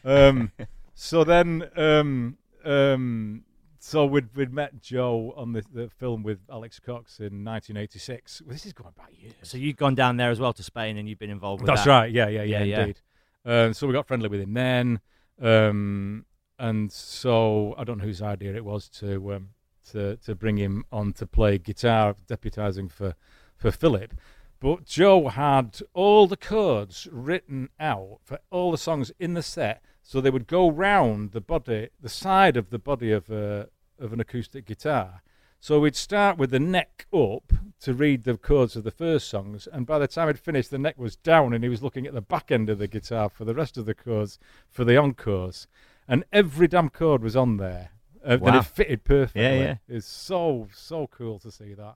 Um, 0.03 0.51
so 0.95 1.23
then, 1.23 1.69
um, 1.77 2.37
um, 2.65 3.43
so 3.79 4.05
we'd 4.05 4.35
we'd 4.35 4.51
met 4.53 4.81
Joe 4.81 5.33
on 5.37 5.53
the, 5.53 5.63
the 5.73 5.89
film 5.89 6.23
with 6.23 6.39
Alex 6.51 6.77
Cox 6.79 7.19
in 7.19 7.45
1986. 7.45 8.41
Well, 8.41 8.53
this 8.53 8.65
is 8.65 8.73
going 8.73 8.93
back 8.97 9.11
years. 9.17 9.33
So 9.43 9.57
you've 9.57 9.77
gone 9.77 9.95
down 9.95 10.17
there 10.17 10.31
as 10.31 10.41
well 10.41 10.51
to 10.51 10.63
Spain, 10.63 10.97
and 10.97 11.07
you've 11.07 11.19
been 11.19 11.29
involved 11.29 11.61
with 11.61 11.67
That's 11.67 11.85
that. 11.85 11.89
right. 11.89 12.11
Yeah, 12.11 12.27
yeah, 12.27 12.43
yeah, 12.43 12.57
Yeah, 12.59 12.63
yeah. 12.63 12.79
indeed. 12.81 12.99
Um, 13.45 13.73
so 13.73 13.87
we 13.87 13.93
got 13.93 14.07
friendly 14.07 14.27
with 14.27 14.41
him 14.41 14.53
then, 14.53 14.99
um, 15.41 16.25
and 16.59 16.91
so 16.91 17.75
I 17.77 17.85
don't 17.85 17.97
know 17.97 18.03
whose 18.05 18.21
idea 18.21 18.53
it 18.55 18.65
was 18.65 18.89
to 18.99 19.35
um, 19.35 19.49
to 19.91 20.17
to 20.17 20.35
bring 20.35 20.57
him 20.57 20.85
on 20.91 21.13
to 21.13 21.25
play 21.25 21.57
guitar, 21.57 22.15
deputising 22.27 22.91
for 22.91 23.15
for 23.57 23.71
Philip. 23.71 24.13
But 24.59 24.85
Joe 24.85 25.29
had 25.29 25.79
all 25.93 26.27
the 26.27 26.35
chords 26.35 27.07
written 27.11 27.69
out 27.79 28.19
for 28.25 28.39
all 28.49 28.71
the 28.71 28.77
songs 28.77 29.11
in 29.17 29.33
the 29.33 29.43
set, 29.43 29.81
so 30.03 30.19
they 30.19 30.29
would 30.29 30.47
go 30.47 30.69
round 30.69 31.31
the 31.31 31.39
body, 31.39 31.89
the 32.01 32.09
side 32.09 32.57
of 32.57 32.69
the 32.69 32.79
body 32.79 33.11
of 33.11 33.29
a 33.29 33.69
of 33.97 34.11
an 34.13 34.19
acoustic 34.19 34.65
guitar. 34.65 35.21
So 35.61 35.79
we'd 35.81 35.95
start 35.95 36.37
with 36.37 36.51
the 36.51 36.59
neck 36.59 37.05
up 37.13 37.51
to 37.81 37.93
read 37.93 38.23
the 38.23 38.37
chords 38.37 38.77
of 38.77 38.85
the 38.85 38.91
first 38.91 39.29
songs, 39.29 39.67
and 39.71 39.85
by 39.85 39.99
the 39.99 40.07
time 40.07 40.29
I'd 40.29 40.39
finished, 40.39 40.71
the 40.71 40.77
neck 40.77 40.97
was 40.97 41.17
down, 41.17 41.53
and 41.53 41.63
he 41.63 41.69
was 41.69 41.83
looking 41.83 42.07
at 42.07 42.13
the 42.13 42.21
back 42.21 42.49
end 42.49 42.69
of 42.69 42.79
the 42.79 42.87
guitar 42.87 43.29
for 43.29 43.43
the 43.43 43.53
rest 43.53 43.77
of 43.77 43.85
the 43.85 43.93
chords 43.93 44.39
for 44.69 44.85
the 44.85 44.97
encores, 44.97 45.67
and 46.07 46.23
every 46.31 46.67
damn 46.67 46.89
chord 46.89 47.21
was 47.21 47.35
on 47.35 47.57
there. 47.57 47.91
Uh, 48.25 48.37
and 48.41 48.55
it 48.57 48.65
fitted 48.65 49.03
perfectly. 49.03 49.41
yeah. 49.41 49.53
yeah. 49.59 49.75
It's 49.87 50.07
so 50.07 50.67
so 50.73 51.07
cool 51.07 51.39
to 51.39 51.51
see 51.51 51.73
that. 51.73 51.95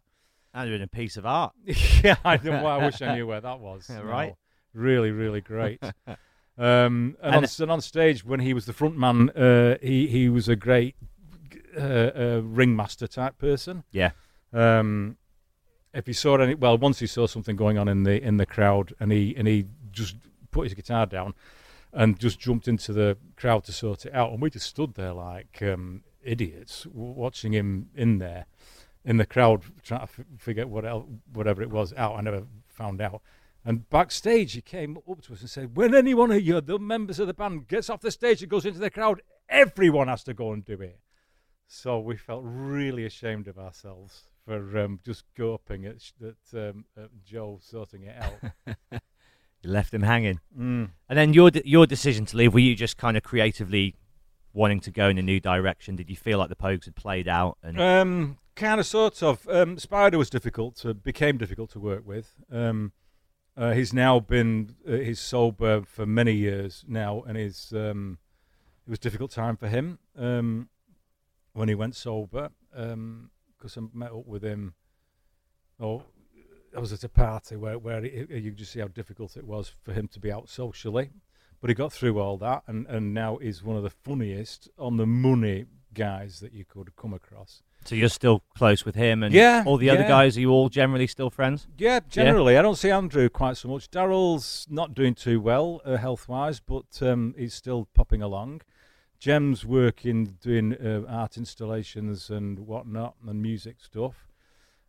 Have 0.54 0.68
been 0.70 0.82
a 0.84 0.88
piece 0.88 1.18
of 1.18 1.26
art. 1.26 1.54
yeah, 2.04 2.16
I 2.24 2.38
know. 2.38 2.52
Well, 2.52 2.68
I 2.68 2.86
wish 2.86 3.02
I 3.02 3.16
knew 3.16 3.26
where 3.28 3.42
that 3.42 3.60
was. 3.60 3.88
Yeah, 3.90 3.98
No. 4.00 4.04
right. 4.04 4.36
Really, 4.74 5.12
really 5.12 5.42
great. 5.42 5.82
um, 6.58 7.16
and, 7.22 7.36
And- 7.36 7.46
on, 7.46 7.46
and 7.60 7.72
on 7.72 7.82
stage, 7.82 8.24
when 8.24 8.40
he 8.40 8.54
was 8.54 8.66
the 8.66 8.74
front 8.74 8.98
man, 8.98 9.30
uh, 9.32 9.78
he 9.82 10.08
he 10.08 10.30
was 10.30 10.48
a 10.48 10.56
great 10.56 10.96
uh, 11.78 11.82
uh, 11.82 12.42
ringmaster 12.44 13.08
type 13.08 13.38
person. 13.38 13.84
Yeah. 13.92 14.12
Um, 14.52 15.18
if 15.94 16.06
he 16.08 16.14
saw 16.14 16.38
any, 16.38 16.56
well, 16.56 16.78
once 16.78 17.00
he 17.00 17.08
saw 17.08 17.28
something 17.28 17.56
going 17.56 17.78
on 17.78 17.88
in 17.88 18.04
the 18.04 18.22
in 18.22 18.38
the 18.38 18.46
crowd, 18.46 18.94
and 19.00 19.12
he 19.12 19.36
and 19.38 19.48
he 19.48 19.66
just 19.92 20.16
put 20.52 20.64
his 20.66 20.74
guitar 20.74 21.06
down 21.06 21.34
and 21.92 22.20
just 22.20 22.40
jumped 22.40 22.68
into 22.68 22.94
the 22.94 23.18
crowd 23.36 23.64
to 23.66 23.72
sort 23.72 24.06
it 24.06 24.14
out, 24.14 24.32
and 24.32 24.42
we 24.42 24.50
just 24.50 24.68
stood 24.68 24.94
there 24.96 25.14
like 25.14 25.62
um, 25.62 26.04
idiots 26.24 26.84
w- 26.84 27.14
watching 27.14 27.54
him 27.54 27.90
in 27.96 28.18
there 28.20 28.46
in 29.06 29.18
the 29.18 29.26
crowd 29.26 29.64
trying 29.84 30.02
to 30.02 30.04
f- 30.04 30.20
figure 30.38 30.66
what 30.68 30.86
el 30.86 31.08
whatever 31.34 31.62
it 31.62 31.70
was 31.70 31.94
out. 31.94 32.16
I 32.16 32.22
never 32.22 32.44
found 32.68 33.02
out. 33.02 33.22
And 33.66 33.90
backstage, 33.90 34.54
he 34.54 34.62
came 34.62 34.98
up 35.10 35.22
to 35.24 35.34
us 35.34 35.42
and 35.42 35.50
said, 35.50 35.78
"When 35.78 35.96
any 35.96 36.14
one 36.14 36.32
of 36.32 36.42
you, 36.42 36.60
the 36.60 36.78
members 36.80 37.20
of 37.20 37.28
the 37.28 37.34
band, 37.34 37.68
gets 37.68 37.90
off 37.90 38.02
the 38.02 38.12
stage 38.12 38.42
and 38.42 38.52
goes 38.52 38.66
into 38.66 38.80
the 38.80 38.90
crowd, 38.90 39.22
everyone 39.48 40.08
has 40.10 40.24
to 40.26 40.34
go 40.34 40.52
and 40.52 40.66
do 40.66 40.82
it." 40.82 41.00
So 41.68 42.00
we 42.00 42.18
felt 42.18 42.44
really 42.46 43.06
ashamed 43.06 43.48
of 43.48 43.58
ourselves 43.58 44.24
for 44.46 44.78
um, 44.78 45.00
just 45.06 45.24
gawping 45.38 45.86
at, 45.86 46.02
sh- 46.02 46.12
at, 46.22 46.70
um, 46.70 46.86
at 46.98 47.10
Joe 47.24 47.60
sorting 47.62 48.04
it 48.04 48.16
out. 48.22 49.02
You 49.64 49.72
left 49.72 49.94
him 49.94 50.02
hanging. 50.04 50.42
Mm. 50.60 50.90
And 51.08 51.18
then 51.18 51.34
your 51.34 51.50
de- 51.50 51.68
your 51.68 51.88
decision 51.88 52.26
to 52.26 52.38
leave, 52.38 52.54
were 52.54 52.60
you 52.60 52.76
just 52.76 52.98
kind 52.98 53.16
of 53.16 53.24
creatively 53.24 53.96
wanting 54.54 54.80
to 54.82 54.92
go 54.92 55.10
in 55.10 55.18
a 55.18 55.22
new 55.22 55.40
direction? 55.40 55.96
Did 55.96 56.10
you 56.10 56.16
feel 56.16 56.38
like 56.38 56.50
the 56.50 56.56
Pogues 56.56 56.86
had 56.86 56.96
played 56.96 57.28
out? 57.28 57.58
And 57.64 57.80
Um, 57.80 58.38
kind 58.56 58.80
of, 58.80 58.86
sort 58.86 59.22
of. 59.24 59.48
Um, 59.50 59.78
Spider 59.78 60.18
was 60.18 60.30
difficult 60.30 60.76
to 60.78 60.94
became 60.94 61.38
difficult 61.38 61.72
to 61.72 61.80
work 61.80 62.06
with. 62.06 62.36
Um, 62.52 62.94
uh, 63.56 63.74
he's 63.74 63.94
now 63.94 64.20
been 64.20 64.76
uh, 64.88 64.94
he's 64.94 65.20
sober 65.20 65.84
for 65.84 66.06
many 66.06 66.34
years 66.34 66.84
now, 66.88 67.22
and 67.24 67.38
um, 67.74 68.18
it 68.86 68.90
was 68.90 68.98
a 68.98 69.02
difficult 69.02 69.32
time 69.32 69.58
for 69.58 69.68
him 69.68 70.00
um, 70.18 70.70
when 71.54 71.70
he 71.70 71.76
went 71.76 71.96
sober 71.96 72.50
because 72.72 73.78
I 73.78 73.82
met 73.94 74.12
up 74.12 74.26
with 74.26 74.44
him. 74.44 74.74
Oh, 75.80 76.04
I 76.76 76.80
was 76.80 76.92
at 76.92 77.04
a 77.04 77.10
party 77.10 77.56
where 77.56 77.78
where 77.78 78.04
you 78.04 78.52
could 78.52 78.58
just 78.58 78.72
see 78.72 78.80
how 78.80 78.88
difficult 78.88 79.38
it 79.38 79.46
was 79.46 79.72
for 79.84 79.94
him 79.94 80.08
to 80.10 80.20
be 80.20 80.32
out 80.32 80.50
socially, 80.50 81.12
but 81.64 81.70
he 81.70 81.74
got 81.74 81.94
through 81.94 82.20
all 82.20 82.36
that, 82.40 82.64
and 82.68 82.86
and 82.88 83.14
now 83.14 83.38
he's 83.38 83.64
one 83.64 83.78
of 83.78 83.84
the 83.84 83.90
funniest 83.90 84.68
on 84.78 84.98
the 84.98 85.06
money 85.08 85.64
guys 85.94 86.42
that 86.42 86.52
you 86.52 86.66
could 86.66 86.94
come 86.98 87.14
across. 87.14 87.62
so 87.86 87.96
you're 87.96 88.10
still 88.10 88.42
close 88.58 88.84
with 88.84 88.96
him 88.96 89.24
and 89.24 89.34
Yeah, 89.34 89.64
all 89.66 89.78
the 89.78 89.90
other 89.90 90.02
yeah. 90.02 90.08
guys. 90.18 90.36
Are 90.38 90.42
you 90.42 90.50
all 90.52 90.68
generally 90.70 91.08
still 91.08 91.30
friends? 91.30 91.68
Yeah, 91.78 92.00
generally, 92.10 92.58
I 92.58 92.62
don't 92.62 92.76
see 92.78 92.90
Andrew 92.92 93.30
quite 93.30 93.56
so 93.58 93.70
much. 93.70 93.90
Darryl's 93.92 94.66
not 94.70 94.94
doing 94.94 95.14
too 95.16 95.40
well 95.40 95.82
uh, 95.86 95.96
health 95.98 96.28
wise, 96.28 96.60
but 96.60 96.86
um, 97.02 97.34
he's 97.38 97.54
still 97.54 97.88
popping 97.94 98.22
along. 98.22 98.62
Jem's 99.20 99.64
working 99.66 100.36
doing 100.42 100.74
uh, 100.74 101.04
art 101.08 101.38
installations 101.38 102.30
and 102.30 102.60
whatnot 102.68 103.16
and 103.26 103.42
music 103.42 103.78
stuff. 103.80 104.28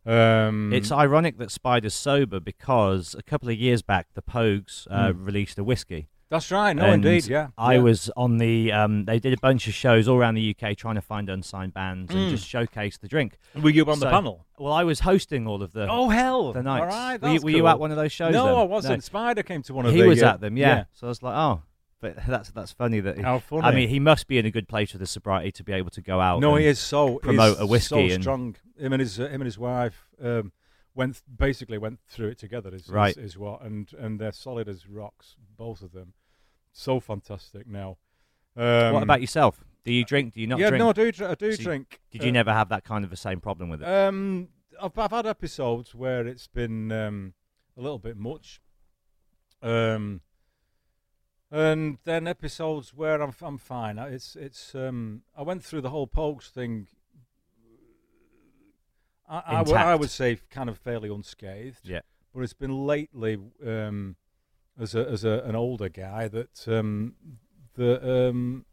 Um, 0.05 0.71
It's 0.73 0.91
ironic 0.91 1.37
that 1.37 1.51
Spider's 1.51 1.93
sober 1.93 2.39
because 2.39 3.15
a 3.17 3.23
couple 3.23 3.49
of 3.49 3.55
years 3.55 3.81
back 3.81 4.07
the 4.13 4.21
Pogues 4.21 4.87
uh, 4.89 5.11
Hmm. 5.13 5.23
released 5.23 5.57
a 5.57 5.63
whiskey. 5.63 6.07
That's 6.29 6.49
right. 6.51 6.73
No, 6.75 6.85
And 6.85 7.05
indeed, 7.05 7.27
yeah. 7.27 7.47
I 7.57 7.73
yeah. 7.75 7.79
was 7.81 8.09
on 8.17 8.37
the. 8.37 8.71
Um, 8.71 9.05
they 9.05 9.19
did 9.19 9.33
a 9.33 9.37
bunch 9.41 9.67
of 9.67 9.73
shows 9.73 10.07
all 10.07 10.17
around 10.17 10.35
the 10.35 10.55
UK 10.59 10.75
trying 10.75 10.95
to 10.95 11.01
find 11.01 11.29
unsigned 11.29 11.73
bands 11.73 12.11
and 12.13 12.19
Mm. 12.27 12.29
just 12.31 12.47
showcase 12.47 12.97
the 12.97 13.07
drink. 13.07 13.37
Were 13.61 13.69
you 13.69 13.85
on 13.85 13.99
the 13.99 14.09
panel? 14.09 14.45
Well, 14.57 14.73
I 14.73 14.83
was 14.83 15.01
hosting 15.01 15.47
all 15.47 15.61
of 15.61 15.71
the. 15.73 15.87
Oh 15.89 16.09
hell! 16.09 16.53
the 16.53 16.63
nights. 16.63 16.81
All 16.81 16.87
right, 16.87 17.21
were 17.21 17.27
you, 17.27 17.33
that's 17.35 17.43
were 17.43 17.49
you 17.51 17.57
cool. 17.59 17.67
at 17.69 17.79
one 17.79 17.91
of 17.91 17.97
those 17.97 18.11
shows? 18.11 18.33
No, 18.33 18.45
then? 18.45 18.55
I 18.55 18.63
wasn't. 18.63 19.03
Spider 19.03 19.43
came 19.43 19.61
to 19.63 19.73
one 19.73 19.85
of 19.85 19.93
he 19.93 20.01
the. 20.01 20.07
was 20.07 20.23
uh, 20.23 20.27
at 20.27 20.41
them, 20.41 20.57
yeah. 20.57 20.85
So 20.93 21.07
I 21.07 21.09
was 21.09 21.21
like, 21.21 21.35
oh, 21.35 21.61
but 22.01 22.15
that's 22.27 22.49
that's 22.51 22.71
funny 22.71 22.99
that. 23.01 23.17
He, 23.17 23.21
How 23.23 23.39
funny. 23.39 23.61
I 23.63 23.71
mean, 23.71 23.89
he 23.89 23.99
must 23.99 24.27
be 24.27 24.37
in 24.37 24.45
a 24.45 24.51
good 24.51 24.67
place 24.67 24.93
with 24.93 25.01
his 25.01 25.11
sobriety 25.11 25.51
to 25.53 25.63
be 25.63 25.73
able 25.73 25.89
to 25.91 26.01
go 26.01 26.19
out. 26.21 26.39
No, 26.39 26.55
and- 26.55 26.61
he 26.63 26.67
is 26.69 26.79
so 26.79 27.17
promote 27.19 27.53
he's 27.57 27.59
a 27.61 27.65
whiskey 27.67 28.09
So 28.09 28.13
and- 28.15 28.23
strong. 28.23 28.55
Him 28.77 28.91
and 28.93 28.99
his 28.99 29.19
uh, 29.19 29.25
him 29.27 29.35
and 29.41 29.45
his 29.45 29.57
wife 29.57 30.05
um, 30.23 30.51
went 30.95 31.21
basically 31.37 31.77
went 31.77 31.99
through 32.07 32.29
it 32.29 32.37
together. 32.39 32.73
Is, 32.73 32.89
Right. 32.89 33.15
is, 33.17 33.33
is 33.33 33.37
what 33.37 33.61
and 33.61 33.91
and 33.93 34.19
they're 34.19 34.31
solid 34.31 34.67
as 34.67 34.87
rocks, 34.87 35.35
both 35.57 35.81
of 35.81 35.91
them. 35.91 36.13
So 36.71 36.99
fantastic 36.99 37.67
now. 37.67 37.97
Um, 38.55 38.93
What 38.93 39.03
about 39.03 39.21
yourself? 39.21 39.63
Do 39.83 39.93
you 39.93 40.03
drink? 40.05 40.33
Do 40.33 40.41
you 40.41 40.47
not 40.47 40.59
yeah, 40.59 40.69
drink? 40.69 40.79
no, 40.79 40.89
I 40.89 40.93
do. 40.93 41.11
dr- 41.11 41.31
I 41.31 41.35
do 41.35 41.51
So 41.51 41.59
you- 41.59 41.63
drink. 41.65 42.01
Did 42.11 42.23
you 42.23 42.29
Uh, 42.29 42.33
never 42.33 42.51
have 42.53 42.69
that 42.69 42.83
kind 42.83 43.03
of 43.03 43.11
the 43.11 43.17
same 43.17 43.39
problem 43.39 43.69
with 43.69 43.81
it? 43.83 43.87
Um, 43.87 44.49
I've, 44.81 44.97
I've 44.97 45.11
had 45.11 45.25
episodes 45.27 45.93
where 45.93 46.25
it's 46.25 46.47
been 46.47 46.91
um, 46.91 47.33
a 47.77 47.81
little 47.81 47.99
bit 47.99 48.17
much. 48.17 48.61
Um, 49.61 50.21
and 51.51 51.97
then 52.03 52.27
episodes 52.27 52.93
where 52.93 53.21
I'm 53.21 53.33
I'm 53.41 53.57
fine. 53.57 53.99
I- 53.99 54.09
It's 54.09 54.35
it's 54.35 54.73
um 54.75 55.23
I 55.35 55.43
went 55.43 55.63
through 55.63 55.81
the 55.81 55.89
whole 55.91 56.07
Pogues 56.07 56.49
thing. 56.49 56.87
I, 59.27 59.43
I, 59.45 59.61
would- 59.61 59.75
I 59.75 59.95
would 59.95 60.09
say 60.09 60.39
kind 60.49 60.69
of 60.69 60.77
fairly 60.77 61.09
unscathed. 61.09 61.79
Yeah. 61.83 62.01
But 62.33 62.41
it's 62.41 62.53
been 62.53 62.85
lately 62.85 63.37
um, 63.65 64.17
as 64.79 64.93
a 64.93 65.07
as 65.09 65.23
a, 65.23 65.41
an 65.45 65.55
older 65.55 65.87
guy 65.89 66.27
that 66.27 66.67
um, 66.67 67.15
the 67.75 68.29
um, 68.29 68.65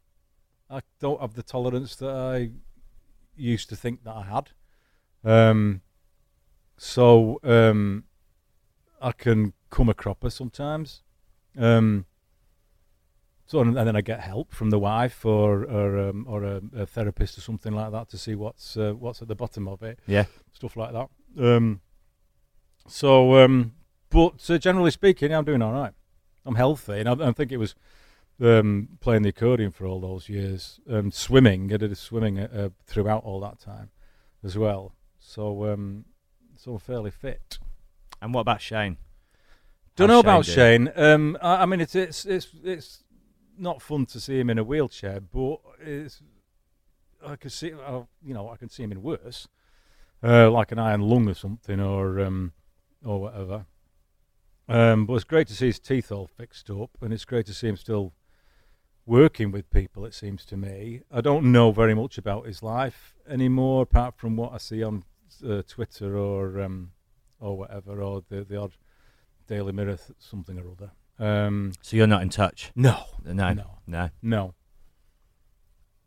I 0.69 0.81
don't 0.99 1.21
have 1.21 1.33
the 1.35 1.43
tolerance 1.43 1.95
that 1.97 2.09
I 2.13 2.51
used 3.35 3.69
to 3.69 3.75
think 3.75 4.03
that 4.03 4.13
I 4.15 4.23
had. 4.23 4.49
Um, 5.23 5.81
so 6.77 7.39
um, 7.43 8.03
I 9.01 9.11
can 9.13 9.53
come 9.69 9.89
a 9.89 9.93
cropper 9.93 10.29
sometimes. 10.29 11.01
Um, 11.57 12.05
so 13.45 13.59
and, 13.59 13.77
and 13.77 13.87
then 13.87 13.95
I 13.95 14.01
get 14.01 14.21
help 14.21 14.53
from 14.53 14.69
the 14.69 14.79
wife 14.79 15.25
or 15.25 15.63
or 15.63 16.09
um, 16.09 16.25
or 16.27 16.43
a, 16.43 16.61
a 16.75 16.85
therapist 16.85 17.37
or 17.37 17.41
something 17.41 17.73
like 17.73 17.91
that 17.91 18.09
to 18.09 18.17
see 18.17 18.35
what's 18.35 18.77
uh, 18.77 18.93
what's 18.93 19.21
at 19.21 19.27
the 19.27 19.35
bottom 19.35 19.67
of 19.67 19.83
it. 19.83 19.99
Yeah. 20.07 20.25
stuff 20.53 20.75
like 20.75 20.93
that. 20.93 21.09
Um, 21.37 21.81
so, 22.87 23.43
um, 23.43 23.73
but 24.09 24.49
uh, 24.49 24.57
generally 24.57 24.91
speaking, 24.91 25.33
I'm 25.33 25.45
doing 25.45 25.61
all 25.61 25.73
right. 25.73 25.93
I'm 26.45 26.55
healthy, 26.55 26.99
and 26.99 27.09
I, 27.09 27.29
I 27.29 27.31
think 27.31 27.51
it 27.51 27.57
was 27.57 27.75
um, 28.41 28.89
playing 28.99 29.23
the 29.23 29.29
accordion 29.29 29.71
for 29.71 29.85
all 29.85 29.99
those 30.01 30.29
years, 30.29 30.79
um, 30.89 31.11
swimming. 31.11 31.71
I 31.73 31.77
did 31.77 31.91
a 31.91 31.95
swimming 31.95 32.39
uh, 32.39 32.47
uh, 32.53 32.69
throughout 32.85 33.23
all 33.23 33.39
that 33.41 33.59
time 33.59 33.89
as 34.43 34.57
well. 34.57 34.93
So, 35.19 35.71
um, 35.71 36.05
so 36.55 36.73
I'm 36.73 36.79
fairly 36.79 37.11
fit. 37.11 37.59
And 38.21 38.33
what 38.33 38.41
about 38.41 38.61
Shane? 38.61 38.97
Don't 39.95 40.09
How's 40.09 40.15
know 40.15 40.19
about 40.19 40.45
doing? 40.45 40.55
Shane. 40.55 40.91
Um, 40.95 41.37
I, 41.41 41.63
I 41.63 41.65
mean, 41.65 41.79
it's 41.79 41.95
it's 41.95 42.25
it's 42.25 42.47
it's 42.63 43.02
not 43.57 43.81
fun 43.81 44.05
to 44.07 44.19
see 44.19 44.39
him 44.39 44.49
in 44.49 44.57
a 44.57 44.63
wheelchair, 44.63 45.19
but 45.19 45.59
I 47.25 47.35
can 47.35 47.49
see, 47.49 47.73
uh, 47.73 48.01
you 48.23 48.33
know, 48.33 48.49
I 48.49 48.57
can 48.57 48.69
see 48.69 48.83
him 48.83 48.91
in 48.91 49.01
worse, 49.01 49.47
uh, 50.23 50.49
like 50.51 50.71
an 50.71 50.79
iron 50.79 51.01
lung 51.01 51.29
or 51.29 51.33
something, 51.33 51.79
or 51.79 52.19
um, 52.19 52.53
or 53.03 53.21
whatever. 53.21 53.65
Um, 54.67 55.05
but 55.05 55.15
it's 55.15 55.23
great 55.23 55.47
to 55.47 55.55
see 55.55 55.67
his 55.67 55.79
teeth 55.79 56.11
all 56.11 56.27
fixed 56.27 56.69
up, 56.69 56.91
and 57.01 57.13
it's 57.13 57.25
great 57.25 57.45
to 57.47 57.53
see 57.53 57.67
him 57.67 57.77
still 57.77 58.13
working 59.05 59.51
with 59.51 59.69
people. 59.69 60.05
It 60.05 60.13
seems 60.13 60.45
to 60.45 60.57
me. 60.57 61.01
I 61.11 61.21
don't 61.21 61.51
know 61.51 61.71
very 61.71 61.93
much 61.93 62.17
about 62.17 62.45
his 62.45 62.63
life 62.63 63.13
anymore, 63.27 63.83
apart 63.83 64.15
from 64.15 64.35
what 64.35 64.53
I 64.53 64.57
see 64.57 64.83
on 64.83 65.03
uh, 65.45 65.61
Twitter 65.67 66.17
or 66.17 66.61
um, 66.61 66.91
or 67.39 67.57
whatever, 67.57 68.01
or 68.01 68.23
the 68.29 68.43
the 68.43 68.57
odd 68.57 68.73
Daily 69.47 69.73
Mirror 69.73 69.97
th- 69.97 70.17
something 70.19 70.57
or 70.57 70.71
other. 70.71 70.91
Um, 71.19 71.73
So 71.81 71.95
you're 71.97 72.07
not 72.07 72.21
in 72.21 72.29
touch? 72.29 72.71
no, 72.75 73.03
No. 73.23 73.53
no, 73.53 73.79
No. 73.87 74.09
no. 74.21 74.53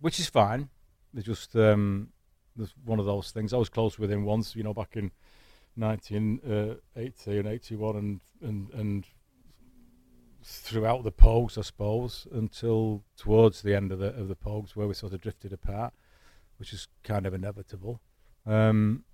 Which 0.00 0.20
is 0.20 0.28
fine. 0.28 0.68
It's 1.14 1.24
just 1.26 1.56
um, 1.56 2.10
there's 2.56 2.74
one 2.84 2.98
of 2.98 3.06
those 3.06 3.30
things. 3.30 3.52
I 3.52 3.56
was 3.56 3.68
close 3.68 3.98
with 3.98 4.10
him 4.10 4.24
once, 4.24 4.54
you 4.54 4.62
know, 4.62 4.74
back 4.74 4.96
in 4.96 5.10
1980 5.76 7.38
and 7.38 7.48
81, 7.48 7.96
and 7.96 8.20
and 8.42 8.70
and 8.74 9.06
throughout 10.42 11.02
the 11.02 11.12
Pogues, 11.12 11.58
I 11.58 11.62
suppose, 11.62 12.26
until 12.32 13.02
towards 13.16 13.62
the 13.62 13.74
end 13.74 13.92
of 13.92 13.98
the 13.98 14.14
of 14.14 14.28
the 14.28 14.36
Pogues, 14.36 14.76
where 14.76 14.86
we 14.86 14.94
sort 14.94 15.12
of 15.12 15.20
drifted 15.20 15.52
apart, 15.52 15.94
which 16.58 16.72
is 16.72 16.88
kind 17.02 17.26
of 17.26 17.34
inevitable. 17.34 18.00
Um, 18.44 19.04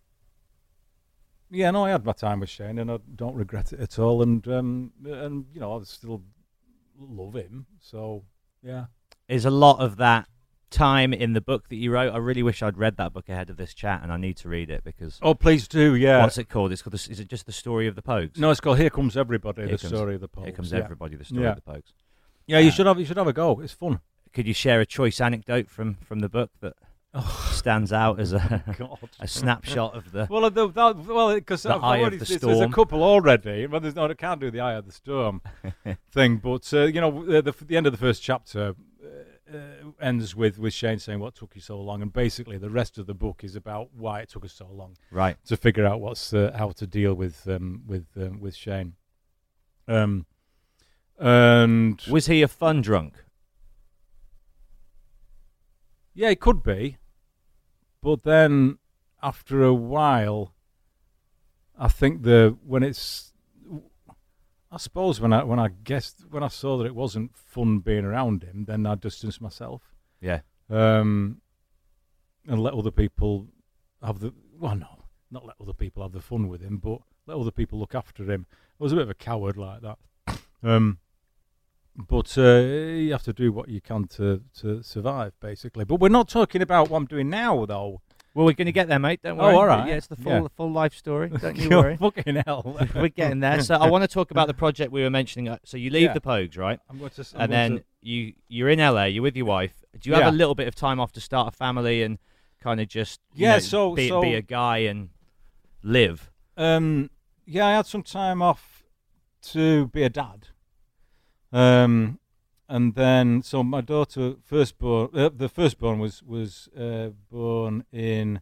yeah, 1.53 1.71
no, 1.71 1.85
I 1.85 1.91
had 1.91 2.05
my 2.05 2.13
time 2.13 2.41
with 2.41 2.49
Shane, 2.51 2.79
and 2.79 2.91
I 2.91 2.99
don't 3.15 3.35
regret 3.35 3.73
it 3.73 3.81
at 3.81 3.99
all. 3.99 4.23
And 4.23 4.47
um, 4.49 4.93
and 5.05 5.47
you 5.53 5.61
know, 5.61 5.79
I 5.79 5.83
still 5.85 6.23
love 6.99 7.35
him. 7.35 7.67
So 7.81 8.25
yeah. 8.63 8.87
Is 9.29 9.45
a 9.45 9.51
lot 9.51 9.79
of 9.81 9.97
that 9.97 10.29
time 10.71 11.13
in 11.13 11.33
the 11.33 11.41
book 11.41 11.69
that 11.69 11.77
you 11.77 11.93
wrote. 11.93 12.13
I 12.13 12.17
really 12.19 12.43
wish 12.43 12.63
I'd 12.63 12.77
read 12.77 12.97
that 12.97 13.13
book 13.13 13.29
ahead 13.29 13.51
of 13.51 13.57
this 13.57 13.73
chat, 13.75 14.01
and 14.03 14.13
I 14.13 14.17
need 14.17 14.37
to 14.39 14.49
read 14.49 14.71
it 14.71 14.83
because. 14.85 15.19
Oh, 15.23 15.35
please 15.35 15.69
do. 15.69 15.95
Yeah. 15.95 16.23
What's 16.23 16.39
it 16.39 16.49
called? 16.49 16.73
It's 16.73 16.83
called. 16.83 16.93
The, 16.95 17.11
is 17.11 17.21
it 17.21 17.29
just 17.29 17.47
the 17.47 17.53
story 17.53 17.87
of 17.87 17.95
the 17.95 18.03
Pogues? 18.03 18.39
No, 18.39 18.51
it's 18.51 18.61
called 18.61 18.79
Here 18.79 18.91
Comes 18.91 19.17
Everybody. 19.17 19.63
Here 19.63 19.73
the 19.73 19.79
comes- 19.79 19.95
story 19.95 20.15
of 20.17 20.21
the 20.21 20.29
Pogues. 20.29 20.45
Here 20.45 20.53
comes 20.53 20.73
yeah. 20.73 20.79
everybody. 20.81 21.17
The 21.17 21.25
story 21.25 21.43
Yeah. 21.45 21.51
of 21.51 21.57
the 21.65 21.73
Pogues. 21.73 21.93
Yeah, 22.47 22.59
you 22.59 22.69
Uh, 22.69 22.73
should 22.73 22.87
have. 22.87 22.99
You 22.99 23.05
should 23.05 23.17
have 23.17 23.29
a 23.29 23.33
go. 23.33 23.61
It's 23.61 23.73
fun. 23.73 24.01
Could 24.33 24.47
you 24.49 24.55
share 24.55 24.81
a 24.81 24.87
choice 24.87 25.21
anecdote 25.21 25.69
from 25.69 25.95
from 25.95 26.21
the 26.21 26.29
book 26.29 26.51
that 26.61 26.75
stands 27.51 27.93
out 27.93 28.19
as 28.19 28.33
a 28.33 28.65
a 29.21 29.29
snapshot 29.29 29.95
of 29.95 30.13
the? 30.13 30.27
Well, 30.31 30.49
the, 30.51 30.69
that, 30.69 30.97
well, 30.97 31.35
because 31.35 31.63
The 31.65 31.71
I've 31.71 31.77
of 31.77 31.85
already, 31.85 32.17
the 32.17 32.25
there's- 32.25 32.41
there's 32.41 32.61
a 32.61 32.69
couple 32.69 33.03
already. 33.03 33.67
Well, 33.67 33.81
there's 33.81 33.95
no, 33.97 34.07
I 34.09 34.15
can't 34.15 34.41
do 34.41 34.51
the 34.51 34.61
eye 34.61 34.75
of 34.75 34.87
the 34.87 34.93
storm 34.93 35.43
thing, 36.11 36.39
but 36.39 36.73
uh, 36.73 36.85
you 36.85 37.01
know, 37.01 37.25
the, 37.25 37.43
the 37.43 37.55
the 37.65 37.77
end 37.77 37.87
of 37.87 37.93
the 37.93 37.99
first 37.99 38.23
chapter 38.23 38.75
uh, 39.05 39.55
uh, 39.57 39.61
ends 40.01 40.35
with 40.35 40.59
with 40.59 40.73
Shane 40.73 40.99
saying, 40.99 41.19
"What 41.21 41.35
took 41.35 41.55
you 41.55 41.61
so 41.61 41.79
long?" 41.81 42.01
And 42.01 42.13
basically, 42.13 42.57
the 42.57 42.71
rest 42.71 42.97
of 42.97 43.07
the 43.07 43.15
book 43.15 43.45
is 43.45 43.55
about 43.57 43.91
why 43.95 44.21
it 44.21 44.31
took 44.31 44.45
us 44.45 44.53
so 44.55 44.67
long 44.73 44.97
Right. 45.11 45.37
to 45.47 45.57
figure 45.59 45.85
out 45.87 46.01
what's 46.01 46.33
uh, 46.33 46.53
how 46.57 46.71
to 46.71 46.87
deal 46.87 47.13
with 47.15 47.47
um, 47.47 47.83
with 47.87 48.07
um, 48.17 48.41
with 48.41 48.57
Shane. 48.57 48.95
Um, 49.87 50.25
and 51.19 52.01
Was 52.11 52.27
he 52.27 52.41
a 52.43 52.49
fun 52.49 52.81
drunk? 52.81 53.23
Yeah, 56.15 56.31
it 56.31 56.41
could 56.41 56.63
be. 56.63 56.99
But 58.03 58.25
then 58.25 58.79
after 59.23 59.63
a 59.63 59.73
while 59.73 60.53
I 61.79 61.89
think 61.89 62.23
the 62.23 62.57
when 62.65 62.83
it's 62.83 63.33
I 64.71 64.77
suppose 64.77 65.21
when 65.21 65.33
I 65.33 65.45
when 65.45 65.59
I 65.59 65.69
guessed 65.69 66.25
when 66.31 66.43
I 66.43 66.49
saw 66.49 66.77
that 66.79 66.87
it 66.87 66.95
wasn't 66.95 67.37
fun 67.37 67.79
being 67.79 68.05
around 68.05 68.43
him, 68.43 68.65
then 68.67 68.87
I 68.87 68.97
distanced 68.97 69.41
myself. 69.41 69.83
Yeah. 70.21 70.41
Um 70.69 71.41
and 72.47 72.61
let 72.61 72.75
other 72.75 72.91
people 72.91 73.49
have 74.03 74.19
the 74.19 74.35
well 74.59 74.75
no, 74.75 75.05
not 75.31 75.47
let 75.47 75.57
other 75.61 75.73
people 75.73 76.03
have 76.03 76.13
the 76.13 76.21
fun 76.21 76.49
with 76.49 76.61
him, 76.61 76.79
but 76.79 76.99
let 77.27 77.37
other 77.37 77.51
people 77.51 77.79
look 77.79 77.95
after 77.95 78.31
him. 78.31 78.47
I 78.81 78.85
was 78.85 78.93
a 78.93 78.97
bit 78.97 79.03
of 79.03 79.11
a 79.11 79.15
coward 79.15 79.57
like 79.57 79.81
that. 79.83 79.99
Um 80.65 80.99
but 81.97 82.37
uh, 82.39 82.43
you 82.59 83.13
have 83.13 83.23
to 83.25 83.33
do 83.33 83.53
what 83.53 83.69
you 83.69 83.81
can 83.81 84.07
to, 84.09 84.43
to 84.61 84.83
survive, 84.83 85.33
basically. 85.41 85.85
But 85.85 86.01
we're 86.01 86.09
not 86.09 86.29
talking 86.29 86.63
about 86.63 86.89
what 86.91 86.97
I'm 86.99 87.07
doing 87.07 87.29
now, 87.31 87.65
though. 87.67 88.01
Well, 88.35 88.47
we're 88.47 88.55
going 88.55 88.65
to 88.67 88.73
get 88.73 88.89
there, 88.89 88.99
mate. 88.99 89.21
Don't 89.23 89.39
Oh, 89.39 89.43
worry. 89.45 89.55
all 89.57 89.67
right. 89.67 89.87
Yeah, 89.89 89.97
it's 89.97 90.07
the 90.07 90.17
full 90.17 90.33
Yeah. 90.33 90.41
the 90.41 90.49
full 90.49 90.73
life 90.73 90.95
story. 90.95 91.29
Don't 91.41 91.55
you 91.57 91.69
worry. 91.69 91.99
Fucking 91.99 92.37
hell. 92.47 92.79
we're 92.95 93.09
getting 93.09 93.41
there. 93.41 93.61
So 93.61 93.75
I 93.75 93.91
want 93.91 94.05
to 94.05 94.09
talk 94.09 94.31
about 94.31 94.47
the 94.47 94.55
project 94.55 94.91
we 94.91 95.03
were 95.03 95.11
mentioning. 95.11 95.49
Uh, 95.51 95.59
So 95.65 95.77
you 95.77 95.91
leave 95.91 96.05
Yeah. 96.05 96.13
the 96.15 96.21
Pogues, 96.23 96.57
right? 96.57 96.79
I'm 96.89 96.99
going 96.99 97.11
to, 97.11 97.27
I'm 97.35 97.41
and 97.43 97.53
then 97.53 97.71
to- 97.77 97.85
you 98.01 98.33
you're 98.49 98.71
in 98.71 98.79
LA. 98.79 99.05
You're 99.05 99.23
with 99.23 99.37
your 99.37 99.45
wife. 99.45 99.85
Do 100.01 100.09
you 100.09 100.17
have 100.17 100.33
a 100.33 100.35
little 100.37 100.55
bit 100.55 100.67
of 100.67 100.75
time 100.75 100.99
off 100.99 101.13
to 101.13 101.21
start 101.21 101.49
a 101.49 101.51
family 101.55 102.03
and 102.03 102.17
kind 102.63 102.81
of 102.81 102.89
just 102.89 103.21
Yeah, 103.35 103.53
know, 103.55 103.59
so- 103.59 103.95
be, 103.95 104.09
so- 104.09 104.23
be 104.23 104.35
a 104.35 104.41
guy 104.41 104.79
and 104.79 105.11
live? 105.83 106.31
Um, 106.57 107.11
yeah, 107.45 107.67
I 107.67 107.73
had 107.73 107.85
some 107.87 108.03
time 108.03 108.41
off 108.41 108.83
to 109.51 109.89
be 109.89 110.05
a 110.05 110.09
dad. 110.09 110.49
Um, 111.53 112.19
and 112.69 112.95
then 112.95 113.43
so 113.43 113.63
my 113.63 113.83
daughter 113.83 114.37
firstborn, 114.43 115.11
uh, 115.15 115.31
the 115.35 115.49
firstborn 115.49 115.99
was 115.99 116.23
was 116.23 116.69
uh, 116.77 117.11
born 117.31 117.85
in 117.93 118.41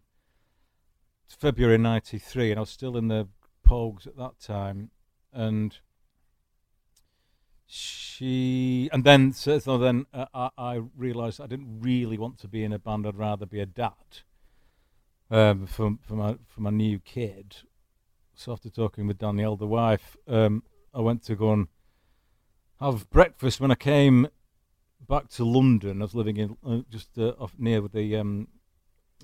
February 1.28 1.78
'93, 1.78 2.50
and 2.50 2.58
I 2.58 2.60
was 2.60 2.70
still 2.70 2.96
in 2.96 3.08
the 3.08 3.28
Pogues 3.66 4.06
at 4.06 4.16
that 4.16 4.38
time, 4.40 4.90
and 5.32 5.78
she 7.66 8.88
and 8.92 9.04
then 9.04 9.32
so, 9.32 9.58
then 9.78 10.06
uh, 10.12 10.26
I, 10.34 10.50
I 10.56 10.80
realised 10.96 11.40
I 11.40 11.46
didn't 11.46 11.80
really 11.80 12.18
want 12.18 12.38
to 12.40 12.48
be 12.48 12.64
in 12.64 12.72
a 12.72 12.78
band. 12.78 13.06
I'd 13.06 13.16
rather 13.16 13.46
be 13.46 13.60
a 13.60 13.66
dad 13.66 14.22
um, 15.30 15.66
for 15.66 15.96
for 16.00 16.14
my 16.14 16.36
for 16.46 16.60
my 16.60 16.70
new 16.70 16.98
kid. 17.00 17.56
So 18.34 18.52
after 18.52 18.70
talking 18.70 19.06
with 19.06 19.18
Danielle, 19.18 19.56
the 19.56 19.66
wife, 19.66 20.16
um, 20.26 20.62
I 20.94 21.00
went 21.00 21.22
to 21.24 21.34
go 21.34 21.52
and 21.52 21.68
have 22.80 23.10
breakfast. 23.10 23.60
When 23.60 23.70
I 23.70 23.74
came 23.74 24.28
back 25.06 25.28
to 25.30 25.44
London, 25.44 26.00
I 26.00 26.04
was 26.04 26.14
living 26.14 26.36
in 26.36 26.56
uh, 26.66 26.80
just 26.90 27.18
uh, 27.18 27.34
off 27.38 27.54
near 27.58 27.80
the 27.82 28.16
um, 28.16 28.48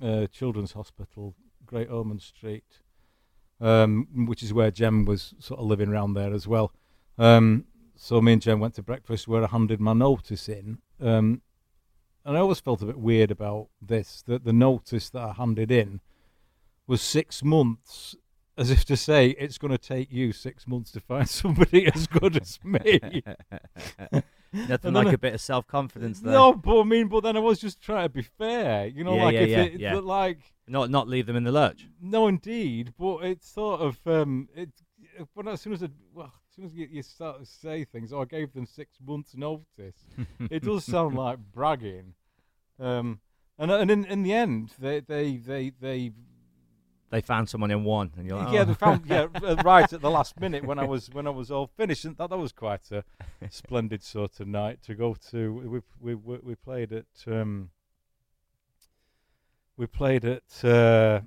uh, 0.01 0.27
Children's 0.27 0.73
Hospital, 0.73 1.35
Great 1.65 1.89
Ormond 1.89 2.21
Street, 2.21 2.81
um, 3.59 4.07
which 4.27 4.43
is 4.43 4.53
where 4.53 4.71
Jem 4.71 5.05
was 5.05 5.33
sort 5.39 5.59
of 5.59 5.65
living 5.65 5.89
around 5.89 6.13
there 6.13 6.33
as 6.33 6.47
well. 6.47 6.71
Um, 7.17 7.65
so 7.95 8.21
me 8.21 8.33
and 8.33 8.41
Jem 8.41 8.59
went 8.59 8.75
to 8.75 8.83
breakfast 8.83 9.27
where 9.27 9.43
I 9.43 9.47
handed 9.47 9.79
my 9.81 9.93
notice 9.93 10.47
in. 10.47 10.79
Um, 11.01 11.41
and 12.23 12.37
I 12.37 12.41
always 12.41 12.59
felt 12.59 12.81
a 12.81 12.85
bit 12.85 12.99
weird 12.99 13.31
about 13.31 13.69
this, 13.81 14.21
that 14.27 14.43
the 14.43 14.53
notice 14.53 15.09
that 15.11 15.21
I 15.21 15.31
handed 15.31 15.71
in 15.71 16.01
was 16.85 17.01
six 17.01 17.41
months, 17.43 18.15
as 18.57 18.71
if 18.71 18.85
to 18.85 18.97
say, 18.97 19.29
it's 19.29 19.57
going 19.57 19.71
to 19.71 19.77
take 19.77 20.11
you 20.11 20.31
six 20.31 20.67
months 20.67 20.91
to 20.91 20.99
find 20.99 21.27
somebody 21.41 21.87
as 21.93 22.07
good 22.07 22.35
as 22.41 22.59
me. 22.63 22.99
Nothing 24.53 24.93
like 24.93 25.05
then 25.07 25.13
a 25.13 25.17
bit 25.17 25.33
of 25.33 25.41
self 25.41 25.67
confidence 25.67 26.21
there. 26.21 26.31
No, 26.33 26.53
but 26.53 26.79
I 26.79 26.83
mean, 26.83 27.07
but 27.07 27.21
then 27.21 27.35
I 27.35 27.39
was 27.41 27.59
just 27.59 27.81
trying 27.81 28.05
to 28.05 28.09
be 28.09 28.21
fair, 28.21 28.87
you 28.87 29.03
know, 29.03 29.15
Yeah, 29.15 29.23
like 29.25 29.33
yeah, 29.33 29.39
if 29.41 29.49
yeah, 29.49 29.61
it, 29.63 29.79
yeah. 29.79 29.95
like, 29.95 30.39
Not 30.67 30.89
not 30.89 31.07
leave 31.07 31.25
them 31.25 31.35
in 31.35 31.43
the 31.43 31.51
lurch. 31.51 31.87
no, 32.01 32.27
indeed, 32.27 32.93
but 32.97 33.17
it's 33.25 33.47
sort 33.49 33.81
of 33.81 33.99
um, 34.07 34.47
it. 34.55 34.69
When 35.33 35.47
as 35.49 35.61
soon 35.61 35.73
as 35.73 35.83
I, 35.83 35.89
well, 36.13 36.31
as 36.49 36.55
soon 36.55 36.65
as 36.65 36.73
you, 36.73 36.87
you 36.89 37.03
start 37.03 37.39
to 37.39 37.45
say 37.45 37.83
things, 37.83 38.13
oh, 38.13 38.21
I 38.21 38.25
gave 38.25 38.53
them 38.53 38.65
six 38.65 38.97
months' 39.05 39.35
notice. 39.35 40.05
it 40.49 40.63
does 40.63 40.85
sound 40.93 41.15
like 41.15 41.39
bragging, 41.53 42.13
um, 42.79 43.19
and 43.59 43.69
and 43.69 43.91
in, 43.91 44.05
in 44.05 44.23
the 44.23 44.33
end, 44.33 44.71
they 44.79 45.01
they 45.01 45.37
they 45.37 45.71
they 45.79 46.11
They 47.09 47.21
found 47.21 47.47
someone 47.47 47.71
in 47.71 47.85
one, 47.85 48.11
and 48.17 48.27
you're 48.27 48.37
like, 48.37 48.53
yeah 48.53 48.61
oh. 48.61 48.65
they 48.65 48.73
found 48.73 49.05
yeah 49.05 49.27
uh, 49.43 49.55
right 49.63 49.91
at 49.91 50.01
the 50.01 50.09
last 50.09 50.39
minute 50.39 50.65
when 50.65 50.77
I 50.77 50.83
was 50.83 51.09
when 51.11 51.25
I 51.25 51.29
was 51.29 51.49
all 51.49 51.67
finished, 51.67 52.03
and 52.03 52.17
that 52.17 52.29
that 52.29 52.37
was 52.37 52.51
quite 52.51 52.91
a 52.91 53.03
splendid 53.49 54.03
sort 54.03 54.39
of 54.39 54.47
night 54.47 54.83
to 54.83 54.95
go 54.95 55.15
to. 55.31 55.53
We 55.53 55.81
we 56.01 56.15
we, 56.15 56.37
we 56.43 56.55
played 56.55 56.91
at 56.91 57.05
um, 57.27 57.69
we 59.77 59.87
played 59.87 60.25
at 60.25 60.65
uh, 60.65 61.21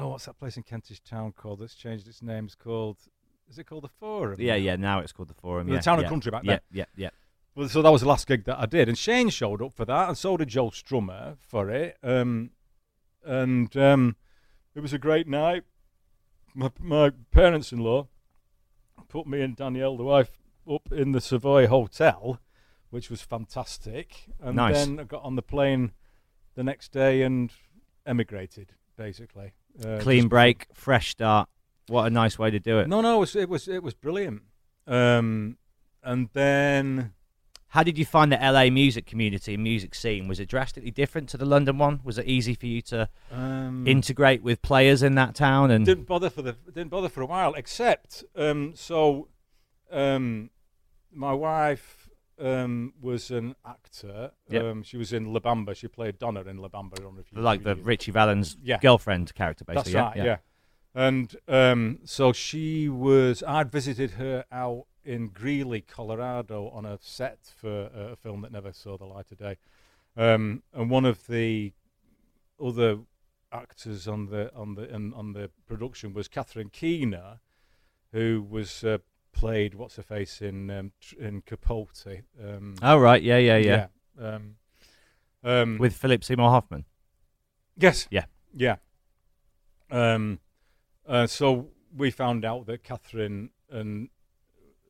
oh 0.00 0.08
what's 0.08 0.26
that 0.26 0.38
place 0.38 0.56
in 0.56 0.64
Kentish 0.64 1.00
Town 1.00 1.32
called 1.32 1.60
that's 1.60 1.74
changed 1.74 2.08
its 2.08 2.20
name? 2.20 2.46
It's 2.46 2.56
called 2.56 2.98
is 3.48 3.58
it 3.58 3.64
called 3.64 3.84
the 3.84 3.88
Forum? 3.88 4.40
yeah, 4.40 4.54
now? 4.54 4.58
yeah. 4.58 4.76
Now 4.76 4.98
it's 4.98 5.12
called 5.12 5.28
the 5.28 5.34
Forum. 5.34 5.68
The 5.68 5.74
yeah, 5.74 5.80
Town 5.80 5.98
and 5.98 6.04
yeah. 6.04 6.08
Country 6.08 6.30
back 6.32 6.42
yeah, 6.44 6.52
then. 6.52 6.60
Yeah, 6.72 6.84
yeah, 6.96 7.10
Well, 7.54 7.68
so 7.68 7.82
that 7.82 7.90
was 7.90 8.00
the 8.00 8.08
last 8.08 8.26
gig 8.26 8.44
that 8.44 8.58
I 8.58 8.66
did, 8.66 8.88
and 8.88 8.98
Shane 8.98 9.28
showed 9.28 9.62
up 9.62 9.72
for 9.72 9.84
that, 9.84 10.08
and 10.08 10.18
so 10.18 10.36
did 10.36 10.48
Joe 10.48 10.70
Strummer 10.70 11.36
for 11.38 11.70
it. 11.70 11.96
Um, 12.02 12.50
and 13.24 13.76
um, 13.76 14.16
it 14.76 14.80
was 14.80 14.92
a 14.92 14.98
great 14.98 15.26
night. 15.26 15.64
My, 16.54 16.70
my 16.78 17.10
parents-in-law 17.32 18.06
put 19.08 19.26
me 19.26 19.40
and 19.40 19.56
Danielle, 19.56 19.96
the 19.96 20.04
wife, 20.04 20.30
up 20.70 20.92
in 20.92 21.12
the 21.12 21.20
Savoy 21.20 21.66
Hotel, 21.66 22.38
which 22.90 23.10
was 23.10 23.22
fantastic. 23.22 24.26
And 24.40 24.56
Nice. 24.56 24.74
then 24.74 25.00
I 25.00 25.04
got 25.04 25.22
on 25.22 25.34
the 25.34 25.42
plane 25.42 25.92
the 26.54 26.62
next 26.62 26.92
day 26.92 27.22
and 27.22 27.50
emigrated, 28.04 28.74
basically. 28.96 29.54
Uh, 29.84 29.98
Clean 30.00 30.28
break, 30.28 30.66
fresh 30.74 31.10
start. 31.10 31.48
What 31.88 32.06
a 32.06 32.10
nice 32.10 32.38
way 32.38 32.50
to 32.50 32.58
do 32.58 32.78
it. 32.78 32.88
No, 32.88 33.00
no, 33.00 33.16
it 33.16 33.20
was 33.20 33.36
it 33.36 33.48
was, 33.48 33.68
it 33.68 33.82
was 33.82 33.94
brilliant. 33.94 34.42
Um, 34.86 35.56
and 36.02 36.28
then 36.32 37.12
How 37.76 37.82
did 37.82 37.98
you 37.98 38.06
find 38.06 38.32
the 38.32 38.38
LA 38.38 38.70
music 38.70 39.04
community 39.04 39.52
and 39.52 39.62
music 39.62 39.94
scene? 39.94 40.28
Was 40.28 40.40
it 40.40 40.48
drastically 40.48 40.90
different 40.90 41.28
to 41.28 41.36
the 41.36 41.44
London 41.44 41.76
one? 41.76 42.00
Was 42.04 42.16
it 42.16 42.24
easy 42.24 42.54
for 42.54 42.64
you 42.64 42.80
to 42.80 43.06
um, 43.30 43.86
integrate 43.86 44.42
with 44.42 44.62
players 44.62 45.02
in 45.02 45.14
that 45.16 45.34
town? 45.34 45.70
And 45.70 45.84
didn't 45.84 46.06
bother 46.06 46.30
for 46.30 46.40
the 46.40 46.54
didn't 46.64 46.88
bother 46.88 47.10
for 47.10 47.20
a 47.20 47.26
while 47.26 47.52
except 47.52 48.24
um 48.34 48.72
so 48.74 49.28
um 49.92 50.48
my 51.12 51.34
wife 51.34 52.08
um 52.40 52.94
was 52.98 53.30
an 53.30 53.54
actor 53.66 54.30
Yep. 54.48 54.62
um 54.64 54.82
she 54.82 54.96
was 54.96 55.12
in 55.12 55.34
La 55.34 55.40
Bamba 55.40 55.76
she 55.76 55.86
played 55.86 56.18
Donna 56.18 56.40
in 56.44 56.56
La 56.56 56.68
Bamba 56.68 56.98
I 56.98 57.02
don't 57.02 57.14
know 57.14 57.20
if 57.20 57.30
you 57.30 57.42
like 57.42 57.62
the 57.62 57.76
Ritchie 57.76 58.10
Valens 58.10 58.56
Yeah. 58.62 58.78
girlfriend 58.78 59.34
character, 59.34 59.64
that's 59.66 59.82
basically. 59.84 60.00
right 60.00 60.16
yeah. 60.16 60.36
and 60.94 61.36
um 61.46 61.98
so 62.04 62.32
she 62.32 62.88
was 62.88 63.42
I'd 63.46 63.70
visited 63.70 64.12
her 64.12 64.46
out 64.50 64.86
in 65.06 65.28
Greeley 65.28 65.80
Colorado 65.80 66.68
on 66.70 66.84
a 66.84 66.98
set 67.00 67.38
for 67.56 67.90
uh, 67.94 68.12
a 68.12 68.16
film 68.16 68.40
that 68.42 68.52
never 68.52 68.72
saw 68.72 68.96
the 68.98 69.04
light 69.06 69.30
of 69.32 69.38
day 69.38 69.56
um 70.16 70.62
and 70.74 70.90
one 70.90 71.04
of 71.04 71.26
the 71.26 71.72
other 72.62 72.98
actors 73.52 74.08
on 74.08 74.26
the 74.26 74.52
on 74.54 74.74
the 74.74 74.92
in, 74.94 75.12
on 75.14 75.32
the 75.32 75.50
production 75.66 76.12
was 76.12 76.26
Catherine 76.28 76.70
Keener, 76.70 77.38
who 78.12 78.44
was 78.48 78.82
uh, 78.82 78.98
played 79.32 79.74
what's 79.74 79.96
her 79.96 80.02
face 80.02 80.40
in 80.42 80.70
um, 80.70 80.92
tr- 81.00 81.18
in 81.20 81.42
Capote. 81.42 82.22
Um, 82.42 82.74
Oh 82.82 82.98
right, 82.98 83.22
yeah, 83.22 83.36
yeah, 83.38 83.56
yeah. 83.58 83.86
yeah. 84.18 84.26
Um, 84.34 84.56
um, 85.44 85.78
With 85.78 85.94
Philip 85.94 86.24
Seymour 86.24 86.50
Hoffman. 86.50 86.86
yes, 87.76 88.08
Yeah. 88.10 88.24
yeah. 88.54 88.76
Um, 89.90 90.40
uh, 91.06 91.26
so 91.26 91.68
we 91.94 92.10
found 92.10 92.44
out 92.44 92.66
that 92.66 92.82
Catherine 92.82 93.50
and 93.70 94.08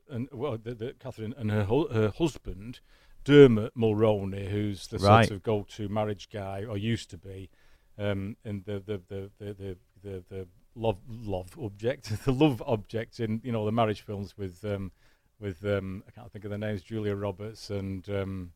and 0.09 0.29
well, 0.33 0.57
that, 0.59 0.79
that 0.79 0.99
Catherine 1.01 1.35
and 1.37 1.51
her 1.51 1.65
hu- 1.65 1.89
her 1.89 2.11
husband 2.17 2.81
Dermot 3.25 3.75
Mulroney, 3.77 4.49
who's 4.49 4.87
the 4.87 4.99
Right. 4.99 5.27
sort 5.27 5.37
of 5.37 5.43
go-to 5.43 5.89
marriage 5.89 6.29
guy, 6.31 6.65
or 6.65 6.77
used 6.79 7.11
to 7.11 7.19
be, 7.19 7.51
um, 7.99 8.37
and 8.45 8.65
the 8.65 8.79
the 8.81 9.01
the 9.09 9.31
the 9.39 9.55
the, 9.55 9.77
the, 10.03 10.25
the 10.29 10.49
love 10.75 10.99
love 11.09 11.59
object, 11.59 12.13
the 12.25 12.33
love 12.33 12.63
object 12.67 13.19
in 13.21 13.41
you 13.43 13.51
know 13.53 13.65
the 13.65 13.73
marriage 13.73 14.03
films 14.03 14.37
with 14.39 14.65
um, 14.65 14.93
with 15.41 15.65
um, 15.65 16.05
I 16.07 16.11
can't 16.13 16.31
think 16.31 16.45
of 16.45 16.51
the 16.51 16.59
names, 16.59 16.83
Julia 16.83 17.15
Roberts 17.17 17.69
and 17.71 18.09
um, 18.09 18.53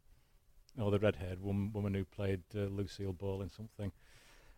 oh 0.79 0.91
the 0.91 0.99
red-haired 0.99 1.41
woman, 1.43 1.73
woman 1.73 1.95
who 1.95 2.05
played 2.05 2.43
uh, 2.55 2.61
Lucille 2.61 3.13
Ball 3.13 3.43
in 3.43 3.51
something. 3.51 3.91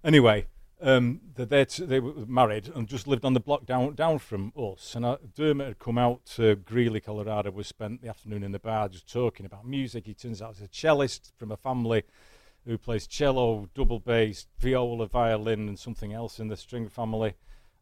Anyway, 0.05 0.47
um, 0.83 1.21
they 1.37 1.45
they 1.45 1.65
t- 1.65 1.85
they 1.87 2.01
were 2.01 2.13
married 2.27 2.69
and 2.75 2.87
just 2.89 3.07
lived 3.07 3.25
on 3.25 3.33
the 3.35 3.41
block 3.41 3.65
down 3.67 3.95
down 3.95 4.19
from 4.19 4.53
us. 4.57 4.95
And 4.95 5.05
uh, 5.05 5.19
Dermot 5.35 5.67
had 5.69 5.79
come 5.79 5.97
out 5.99 6.25
to 6.37 6.57
Greeley, 6.57 7.01
Colorado. 7.01 7.51
We 7.51 7.63
spent 7.63 8.03
the 8.03 8.09
afternoon 8.09 8.43
in 8.43 8.53
the 8.53 8.59
bar 8.59 8.89
just 8.89 9.11
talking 9.11 9.47
about 9.47 9.67
music. 9.67 10.07
He 10.07 10.15
turns 10.15 10.43
out 10.43 10.57
he's 10.57 10.67
a 10.67 10.69
cellist 10.69 11.33
from 11.37 11.51
a 11.53 11.57
family 11.57 12.03
who 12.67 12.79
plays 12.79 13.07
cello, 13.07 13.69
double 13.75 13.99
bass, 13.99 14.47
viola, 14.59 15.07
violin, 15.07 15.69
and 15.69 15.79
something 15.79 16.13
else 16.13 16.39
in 16.39 16.49
the 16.49 16.57
string 16.57 16.89
family. 16.89 17.35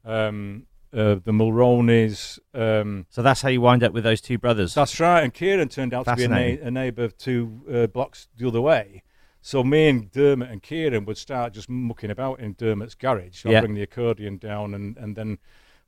Um, 0.04 0.66
uh, 0.92 1.16
the 1.22 1.32
Mulroneys. 1.32 2.38
Um, 2.54 3.06
So 3.10 3.22
that's 3.22 3.42
how 3.42 3.48
you 3.48 3.60
wind 3.60 3.84
up 3.84 3.92
with 3.92 4.04
those 4.04 4.20
two 4.20 4.38
brothers. 4.38 4.74
that's 4.74 4.98
right. 4.98 5.22
And 5.22 5.32
Kieran 5.32 5.68
turned 5.68 5.94
out 5.94 6.06
to 6.06 6.16
be 6.16 6.24
a, 6.24 6.28
na- 6.28 6.66
a 6.66 6.70
neighbour 6.70 7.08
two 7.08 7.60
uh, 7.72 7.86
blocks 7.86 8.28
the 8.36 8.48
other 8.48 8.60
way. 8.60 9.02
So 9.42 9.64
me 9.64 9.88
and 9.88 10.10
Dermot 10.10 10.50
and 10.50 10.62
Kieran 10.62 11.04
would 11.06 11.16
start 11.16 11.54
just 11.54 11.68
mucking 11.70 12.10
about 12.10 12.40
in 12.40 12.54
Dermot's 12.54 12.94
garage. 12.94 13.46
I'd 13.46 13.52
Yeah. 13.52 13.60
bring 13.60 13.74
the 13.74 13.82
accordion 13.82 14.36
down 14.38 14.74
and, 14.74 14.96
and 14.98 15.16
then 15.16 15.38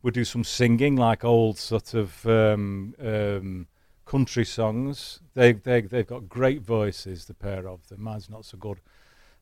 we'd 0.03 0.15
do 0.15 0.25
some 0.25 0.43
singing, 0.45 0.97
like 0.97 1.25
old 1.25 1.59
sort 1.59 1.95
of 1.95 2.27
um, 2.27 2.95
um, 2.99 3.67
country 4.07 4.45
songs. 4.45 5.21
They, 5.35 5.53
they, 5.53 5.83
they've 5.83 6.07
got 6.07 6.29
great 6.29 6.63
voices, 6.63 7.27
the 7.27 7.35
pair 7.35 7.69
of 7.69 7.87
them. 7.89 8.03
Mine's 8.03 8.31
not 8.31 8.45
so 8.45 8.57
good. 8.57 8.81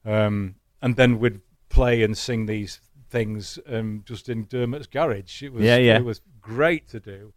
Um, 0.05 0.57
and 0.83 0.97
then 0.97 1.19
we'd 1.19 1.41
play 1.69 2.03
and 2.03 2.17
sing 2.19 2.47
these 2.47 2.81
things 3.09 3.59
um, 3.69 4.03
just 4.07 4.29
in 4.29 4.47
Dermot's 4.47 4.87
garage. 4.87 5.43
It 5.43 5.53
was, 5.53 5.65
Yeah, 5.65 5.77
yeah. 5.77 5.97
It 5.99 6.05
was 6.05 6.21
great 6.41 6.89
to 6.89 7.01
do. 7.01 7.33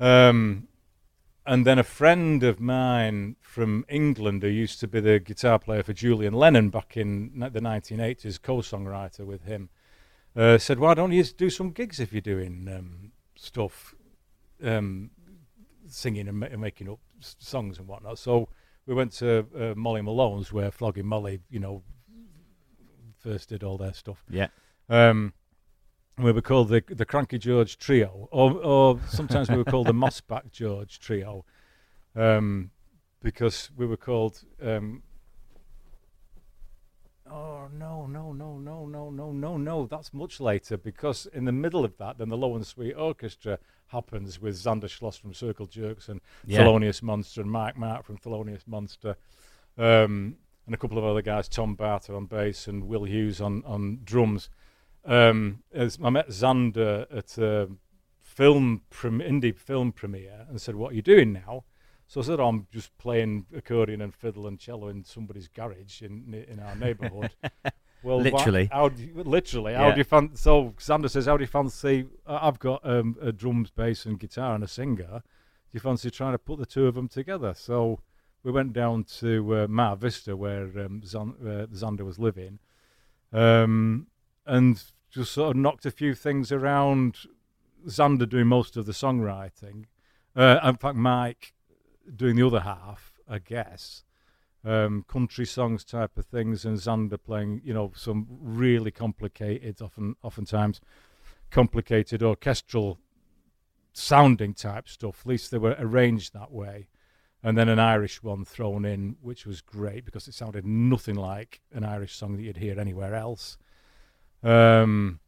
Um, 0.00 0.68
and 1.46 1.64
then 1.64 1.78
a 1.78 1.84
friend 1.84 2.42
of 2.42 2.60
mine 2.60 3.36
from 3.40 3.84
England 3.88 4.42
who 4.42 4.48
used 4.48 4.80
to 4.80 4.88
be 4.88 5.00
the 5.00 5.18
guitar 5.18 5.58
player 5.58 5.82
for 5.82 5.92
Julian 5.92 6.34
Lennon 6.34 6.70
back 6.70 6.96
in 6.96 7.38
the 7.38 7.60
1980s, 7.60 8.40
co-songwriter 8.42 9.24
with 9.24 9.44
him, 9.44 9.68
uh, 10.34 10.58
said, 10.58 10.78
"Why 10.78 10.94
don't 10.94 11.12
you 11.12 11.24
do 11.24 11.48
some 11.50 11.70
gigs 11.70 12.00
if 12.00 12.12
you're 12.12 12.20
doing 12.20 12.68
um, 12.74 13.12
stuff, 13.36 13.94
um, 14.62 15.10
singing 15.88 16.28
and, 16.28 16.40
ma- 16.40 16.46
and 16.50 16.60
making 16.60 16.88
up 16.88 16.98
s- 17.20 17.36
songs 17.38 17.78
and 17.78 17.86
whatnot?" 17.88 18.18
So 18.18 18.48
we 18.86 18.94
went 18.94 19.12
to 19.12 19.46
uh, 19.58 19.74
Molly 19.76 20.02
Malone's, 20.02 20.52
where 20.52 20.70
Flogging 20.70 21.06
Molly, 21.06 21.40
you 21.50 21.60
know, 21.60 21.82
first 23.18 23.48
did 23.48 23.62
all 23.62 23.78
their 23.78 23.94
stuff. 23.94 24.24
yeah. 24.28 24.48
Um, 24.88 25.32
we 26.18 26.32
were 26.32 26.42
called 26.42 26.68
the 26.68 26.82
the 26.88 27.04
Cranky 27.04 27.38
George 27.38 27.78
Trio, 27.78 28.28
or 28.30 28.52
or 28.52 29.00
sometimes 29.08 29.50
we 29.50 29.56
were 29.56 29.64
called 29.64 29.86
the 29.86 29.92
Mossback 30.04 30.50
George 30.50 30.98
Trio, 30.98 31.44
um, 32.14 32.70
because 33.22 33.70
we 33.76 33.86
were 33.86 33.96
called. 33.96 34.42
Um, 34.62 35.02
oh 37.30 37.68
no 37.72 38.06
no 38.06 38.32
no 38.32 38.56
no 38.56 38.86
no 38.86 39.10
no 39.10 39.32
no 39.32 39.56
no! 39.56 39.86
That's 39.86 40.14
much 40.14 40.40
later 40.40 40.76
because 40.76 41.26
in 41.32 41.44
the 41.44 41.52
middle 41.52 41.84
of 41.84 41.96
that, 41.98 42.18
then 42.18 42.30
the 42.30 42.36
Low 42.36 42.54
and 42.56 42.66
Sweet 42.66 42.94
Orchestra 42.94 43.58
happens 43.88 44.40
with 44.40 44.56
Zander 44.56 44.88
Schloss 44.88 45.18
from 45.18 45.34
Circle 45.34 45.66
Jerks 45.66 46.08
and 46.08 46.20
Yeah. 46.46 46.60
Thelonious 46.60 47.02
Monster 47.02 47.42
and 47.42 47.50
Mike 47.50 47.76
Martt 47.76 48.04
from 48.04 48.16
Thelonious 48.18 48.66
Monster. 48.66 49.16
Um, 49.78 50.36
and 50.64 50.74
a 50.74 50.78
couple 50.78 50.98
of 50.98 51.04
other 51.04 51.22
guys, 51.22 51.48
Tom 51.48 51.76
Barter 51.76 52.16
on 52.16 52.26
bass 52.26 52.66
and 52.66 52.88
Will 52.88 53.04
Hughes 53.04 53.40
on, 53.40 53.62
on 53.64 54.00
drums. 54.02 54.50
Um, 55.06 55.62
I 55.74 56.10
met 56.10 56.28
Zander 56.28 57.06
at 57.16 57.38
a 57.38 57.68
film 58.20 58.82
prem- 58.90 59.20
indie 59.20 59.56
film 59.56 59.92
premiere 59.92 60.46
and 60.48 60.60
said, 60.60 60.74
"What 60.74 60.92
are 60.92 60.94
you 60.96 61.02
doing 61.02 61.32
now?" 61.32 61.64
So 62.08 62.20
I 62.20 62.24
said, 62.24 62.40
oh, 62.40 62.48
"I'm 62.48 62.66
just 62.72 62.96
playing 62.98 63.46
accordion 63.54 64.00
and 64.00 64.14
fiddle 64.14 64.46
and 64.46 64.58
cello 64.58 64.88
in 64.88 65.04
somebody's 65.04 65.48
garage 65.48 66.02
in 66.02 66.44
in 66.48 66.58
our 66.60 66.74
neighbourhood." 66.76 67.30
well, 68.02 68.18
why- 68.18 68.30
Literally. 68.30 68.68
how 68.72 68.88
do 68.88 69.02
you, 69.02 69.14
literally, 69.22 69.74
how 69.74 69.90
do 69.92 69.98
you 69.98 70.04
fan- 70.04 70.34
So 70.36 70.74
Zander 70.78 71.10
says, 71.10 71.26
"How 71.26 71.36
do 71.36 71.42
you 71.42 71.48
fancy?" 71.48 72.06
"Uh, 72.26 72.38
I've 72.42 72.58
got 72.58 72.80
um, 72.84 73.16
a 73.20 73.32
drums, 73.32 73.70
bass, 73.70 74.06
and 74.06 74.18
guitar 74.18 74.54
and 74.54 74.64
a 74.64 74.68
singer. 74.68 75.22
Do 75.22 75.72
you 75.72 75.80
fancy 75.80 76.10
trying 76.10 76.32
to 76.32 76.38
put 76.38 76.58
the 76.58 76.66
two 76.66 76.86
of 76.86 76.94
them 76.94 77.08
together? 77.08 77.54
So 77.54 78.00
we 78.42 78.50
went 78.52 78.72
down 78.72 79.04
to 79.20 79.56
uh, 79.56 79.66
Mar 79.68 79.96
Vista 79.96 80.36
where 80.36 80.64
um, 80.84 81.02
Zan- 81.04 81.36
uh, 81.40 81.66
Zander 81.74 82.04
was 82.04 82.18
living, 82.18 82.58
um, 83.32 84.06
and 84.46 84.82
just 85.10 85.32
sort 85.32 85.50
of 85.50 85.56
knocked 85.56 85.86
a 85.86 85.90
few 85.90 86.14
things 86.14 86.52
around. 86.52 87.18
Zander 87.86 88.28
doing 88.28 88.46
most 88.48 88.76
of 88.76 88.86
the 88.86 88.92
songwriting. 88.92 89.84
Uh, 90.34 90.58
in 90.64 90.76
fact, 90.76 90.96
Mike 90.96 91.54
doing 92.14 92.36
the 92.36 92.46
other 92.46 92.60
half, 92.60 93.20
I 93.28 93.38
guess. 93.38 94.02
Um, 94.64 95.04
country 95.06 95.46
songs 95.46 95.84
type 95.84 96.18
of 96.18 96.26
things, 96.26 96.64
and 96.64 96.76
Zander 96.76 97.22
playing, 97.22 97.60
you 97.64 97.72
know, 97.72 97.92
some 97.94 98.26
really 98.28 98.90
complicated, 98.90 99.80
often, 99.80 100.16
oftentimes 100.22 100.80
complicated 101.50 102.22
orchestral 102.22 102.98
sounding 103.92 104.54
type 104.54 104.88
stuff. 104.88 105.20
At 105.20 105.26
least 105.26 105.50
they 105.50 105.58
were 105.58 105.76
arranged 105.78 106.34
that 106.34 106.52
way. 106.52 106.88
And 107.42 107.56
then 107.56 107.68
an 107.68 107.78
Irish 107.78 108.22
one 108.22 108.44
thrown 108.44 108.84
in, 108.84 109.16
which 109.20 109.46
was 109.46 109.60
great 109.60 110.04
because 110.04 110.26
it 110.26 110.34
sounded 110.34 110.66
nothing 110.66 111.14
like 111.14 111.60
an 111.72 111.84
Irish 111.84 112.16
song 112.16 112.36
that 112.36 112.42
you'd 112.42 112.56
hear 112.56 112.80
anywhere 112.80 113.14
else. 113.14 113.56
Um, 114.46 115.18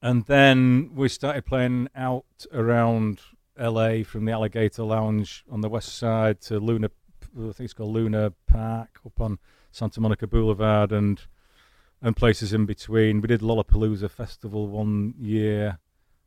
and 0.00 0.24
then 0.26 0.90
we 0.94 1.08
started 1.08 1.46
playing 1.46 1.88
out 1.96 2.46
around 2.52 3.20
LA 3.58 4.04
from 4.04 4.24
the 4.24 4.32
Alligator 4.32 4.84
Lounge 4.84 5.44
on 5.50 5.62
the 5.62 5.68
west 5.68 5.96
side 5.96 6.40
to 6.42 6.60
Luna, 6.60 6.90
I 7.36 7.52
think 7.52 7.60
it's 7.60 7.72
called 7.72 7.92
Luna 7.92 8.32
Park 8.46 9.00
up 9.04 9.20
on 9.20 9.38
Santa 9.72 10.00
Monica 10.00 10.26
Boulevard 10.26 10.92
and 10.92 11.20
and 12.00 12.14
places 12.14 12.52
in 12.52 12.66
between. 12.66 13.20
We 13.22 13.28
did 13.28 13.40
Lollapalooza 13.40 14.10
Festival 14.10 14.68
one 14.68 15.14
year, 15.18 15.78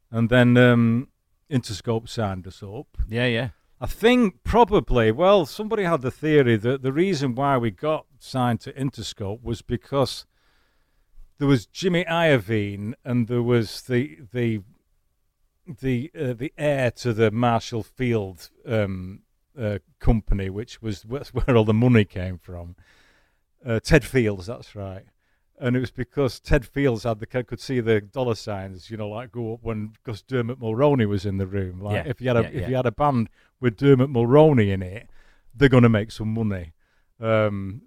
and 0.09 0.27
then 0.29 0.57
um, 0.57 1.09
Interscope 1.49 2.09
signed 2.09 2.47
us 2.47 2.63
up. 2.63 2.97
Yeah, 3.07 3.27
yeah. 3.27 3.49
I 3.79 3.85
think 3.85 4.43
probably, 4.43 5.11
well, 5.11 5.45
somebody 5.45 5.83
had 5.83 6.01
the 6.01 6.09
theory 6.09 6.57
that 6.57 6.81
the 6.81 6.91
reason 6.91 7.35
why 7.35 7.57
we 7.57 7.69
got 7.69 8.07
signed 8.17 8.59
to 8.61 8.73
Interscope 8.73 9.43
was 9.43 9.61
because 9.61 10.25
there 11.37 11.47
was 11.47 11.65
Jimmy 11.65 12.03
Iovine 12.05 12.93
and 13.03 13.27
there 13.27 13.43
was 13.43 13.81
the 13.83 14.19
the 14.33 14.61
the 15.67 16.11
uh, 16.17 16.33
the 16.33 16.53
heir 16.57 16.91
to 16.91 17.13
the 17.13 17.31
Marshall 17.31 17.83
Field 17.83 18.49
um, 18.65 19.21
uh, 19.59 19.79
company, 19.99 20.49
which 20.49 20.81
was 20.81 21.03
that's 21.03 21.29
where 21.33 21.55
all 21.55 21.65
the 21.65 21.73
money 21.73 22.05
came 22.05 22.37
from. 22.37 22.75
Uh, 23.65 23.79
Ted 23.79 24.05
Fields, 24.05 24.47
that's 24.47 24.75
right. 24.75 25.05
And 25.59 25.75
it 25.75 25.79
was 25.79 25.89
because 25.89 26.39
Ted 26.39 26.65
Fields 26.67 27.03
had 27.03 27.19
the 27.19 27.25
could 27.25 27.59
see 27.59 27.79
the 27.79 27.99
dollar 27.99 28.35
signs, 28.35 28.91
you 28.91 28.97
know, 28.97 29.09
like 29.09 29.31
go 29.31 29.53
up 29.53 29.59
when 29.63 29.87
because 29.87 30.21
Dermot 30.21 30.59
Mulroney 30.59 31.07
was 31.07 31.25
in 31.25 31.37
the 31.37 31.47
room. 31.47 31.81
Like 31.81 32.05
Yeah, 32.05 32.11
if 32.11 32.21
you 32.21 32.27
had 32.27 32.37
a 32.37 32.41
yeah, 32.43 32.47
if 32.47 32.61
yeah. 32.61 32.67
you 32.69 32.75
had 32.75 32.85
a 32.85 32.91
band 32.91 33.29
with 33.59 33.75
Dermot 33.75 34.11
Mulroney 34.11 34.71
in 34.71 34.83
it, 34.83 35.09
they're 35.55 35.69
going 35.69 35.83
to 35.83 35.89
make 35.89 36.11
some 36.11 36.33
money. 36.33 36.73
Um, 37.19 37.81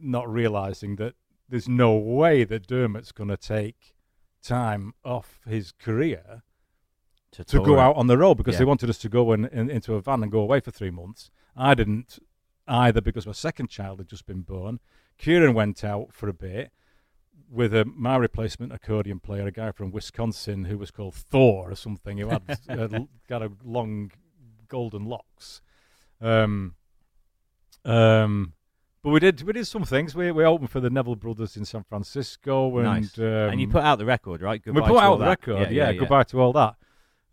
not 0.00 0.28
realizing 0.28 0.96
that 0.96 1.14
there's 1.52 1.68
no 1.68 1.94
way 1.94 2.44
that 2.44 2.66
Dermot's 2.66 3.12
going 3.12 3.28
to 3.28 3.36
take 3.36 3.94
time 4.42 4.94
off 5.04 5.38
his 5.46 5.70
career 5.70 6.42
to 7.32 7.44
tour 7.44 7.62
go 7.62 7.78
out 7.78 7.94
on 7.96 8.06
the 8.06 8.16
road 8.16 8.36
because 8.36 8.54
Yeah. 8.54 8.60
they 8.60 8.64
wanted 8.64 8.88
us 8.88 8.96
to 8.98 9.10
go 9.10 9.32
in, 9.34 9.44
in, 9.44 9.68
into 9.68 9.92
a 9.94 10.00
van 10.00 10.22
and 10.22 10.32
go 10.32 10.40
away 10.40 10.60
for 10.60 10.70
three 10.70 10.90
months. 10.90 11.30
I 11.54 11.74
didn't 11.74 12.18
either 12.66 13.02
because 13.02 13.26
my 13.26 13.32
second 13.32 13.68
child 13.68 13.98
had 13.98 14.08
just 14.08 14.24
been 14.24 14.40
born. 14.40 14.80
Kieran 15.18 15.52
went 15.52 15.84
out 15.84 16.14
for 16.14 16.26
a 16.26 16.32
bit 16.32 16.72
with 17.50 17.74
a, 17.74 17.84
my 17.84 18.16
replacement 18.16 18.72
accordion 18.72 19.20
player, 19.20 19.46
a 19.46 19.52
guy 19.52 19.72
from 19.72 19.90
Wisconsin 19.90 20.64
who 20.64 20.78
was 20.78 20.90
called 20.90 21.14
Thor 21.14 21.70
or 21.70 21.74
something, 21.74 22.16
who 22.16 22.28
had 22.28 22.42
uh, 22.70 23.00
got 23.28 23.42
a 23.42 23.52
long 23.62 24.10
golden 24.68 25.04
locks. 25.04 25.60
Um, 26.18 26.76
um, 27.84 28.54
but 29.02 29.10
we 29.10 29.20
did 29.20 29.42
we 29.42 29.52
did 29.52 29.66
some 29.66 29.84
things. 29.84 30.14
We 30.14 30.30
we 30.30 30.44
opened 30.44 30.70
for 30.70 30.80
the 30.80 30.90
Neville 30.90 31.16
Brothers 31.16 31.56
in 31.56 31.64
San 31.64 31.84
Francisco, 31.84 32.76
and 32.78 32.84
nice. 32.84 33.18
um, 33.18 33.24
and 33.24 33.60
you 33.60 33.68
put 33.68 33.82
out 33.82 33.98
the 33.98 34.04
record, 34.04 34.42
right? 34.42 34.62
we 34.64 34.72
put 34.72 34.96
out 34.96 35.18
the 35.18 35.24
that. 35.24 35.30
record, 35.30 35.70
yeah, 35.70 35.92
goodbye 35.92 36.24
to 36.24 36.40
all 36.40 36.52
that. 36.52 36.76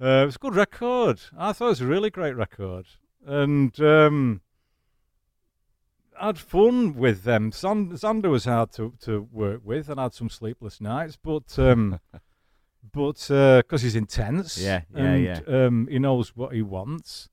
Uh, 0.01 0.23
it 0.23 0.25
was 0.25 0.35
a 0.37 0.39
good 0.39 0.55
record. 0.55 1.19
I 1.37 1.53
thought 1.53 1.65
it 1.65 1.69
was 1.69 1.81
a 1.81 1.87
really 1.87 2.09
great 2.09 2.35
record, 2.35 2.85
and 3.25 3.79
um, 3.81 4.41
I 6.19 6.27
had 6.27 6.39
fun 6.39 6.95
with 6.95 7.23
them. 7.23 7.51
Zan- 7.51 7.91
Zander 7.91 8.29
was 8.29 8.45
hard 8.45 8.71
to, 8.73 8.93
to 9.01 9.27
work 9.31 9.61
with, 9.63 9.89
and 9.89 9.99
I 9.99 10.03
had 10.03 10.13
some 10.13 10.29
sleepless 10.29 10.81
nights, 10.81 11.17
but 11.21 11.57
um, 11.59 11.99
but 12.93 13.25
because 13.27 13.81
he's 13.81 13.95
intense, 13.95 14.57
Yeah, 14.57 14.81
yeah, 14.95 15.03
and, 15.03 15.23
yeah. 15.23 15.39
Um, 15.47 15.87
he 15.89 15.99
knows 15.99 16.35
what 16.35 16.53
he 16.53 16.61
wants, 16.61 17.29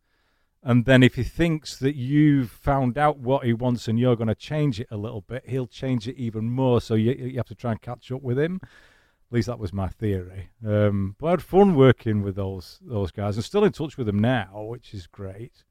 And 0.68 0.84
then 0.84 1.04
if 1.04 1.14
he 1.14 1.22
thinks 1.22 1.76
that 1.76 1.94
you've 1.94 2.50
found 2.50 2.98
out 2.98 3.18
what 3.18 3.44
he 3.44 3.52
wants 3.52 3.86
and 3.86 4.00
you're 4.00 4.16
going 4.16 4.26
to 4.26 4.34
change 4.34 4.80
it 4.80 4.88
a 4.90 4.96
little 4.96 5.20
bit, 5.20 5.44
he'll 5.46 5.68
change 5.68 6.08
it 6.08 6.16
even 6.16 6.50
more. 6.50 6.80
So 6.80 6.94
you, 6.94 7.12
you 7.12 7.36
have 7.36 7.46
to 7.46 7.54
try 7.54 7.70
and 7.70 7.80
catch 7.80 8.10
up 8.10 8.20
with 8.20 8.36
him. 8.36 8.58
At 8.64 9.32
least 9.32 9.46
that 9.46 9.60
was 9.60 9.72
my 9.72 9.86
theory. 9.86 10.48
Um, 10.66 11.14
but 11.20 11.26
I 11.28 11.30
had 11.30 11.42
fun 11.42 11.76
working 11.76 12.20
with 12.22 12.34
those 12.34 12.80
those 12.82 13.12
guys. 13.12 13.36
I'm 13.36 13.44
still 13.44 13.62
in 13.62 13.70
touch 13.70 13.96
with 13.96 14.08
them 14.08 14.18
now, 14.18 14.64
which 14.68 14.92
is 14.92 15.06
great. 15.06 15.62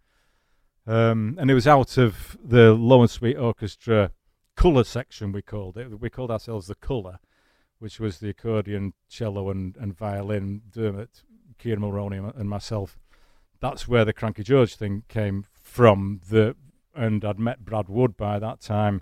Um, 0.87 1.35
and 1.41 1.51
it 1.51 1.55
was 1.55 1.67
out 1.67 1.97
of 1.97 2.37
the 2.41 2.73
Low 2.73 3.01
and 3.01 3.11
Sweet 3.11 3.35
Orchestra 3.35 4.11
colour 4.55 4.85
section, 4.85 5.33
we 5.33 5.41
called 5.41 5.75
it. 5.75 5.99
We 5.99 6.09
called 6.09 6.31
ourselves 6.31 6.67
the 6.67 6.75
colour, 6.75 7.19
which 7.79 7.99
was 7.99 8.19
the 8.19 8.29
accordion, 8.29 8.93
cello, 9.09 9.49
and, 9.49 9.75
and 9.75 9.97
violin. 9.97 10.61
Dermot, 10.71 11.23
Kieran 11.59 11.81
Mulroney, 11.81 12.33
and 12.39 12.49
myself 12.49 12.97
that's 13.59 13.87
where 13.87 14.05
the 14.05 14.13
Cranky 14.13 14.43
George 14.43 14.75
thing 14.75 15.03
came 15.07 15.45
from. 15.61 16.21
The 16.29 16.55
and 16.93 17.25
I'd 17.25 17.39
met 17.39 17.65
Brad 17.65 17.89
Wood 17.89 18.15
by 18.15 18.39
that 18.39 18.61
time. 18.61 19.01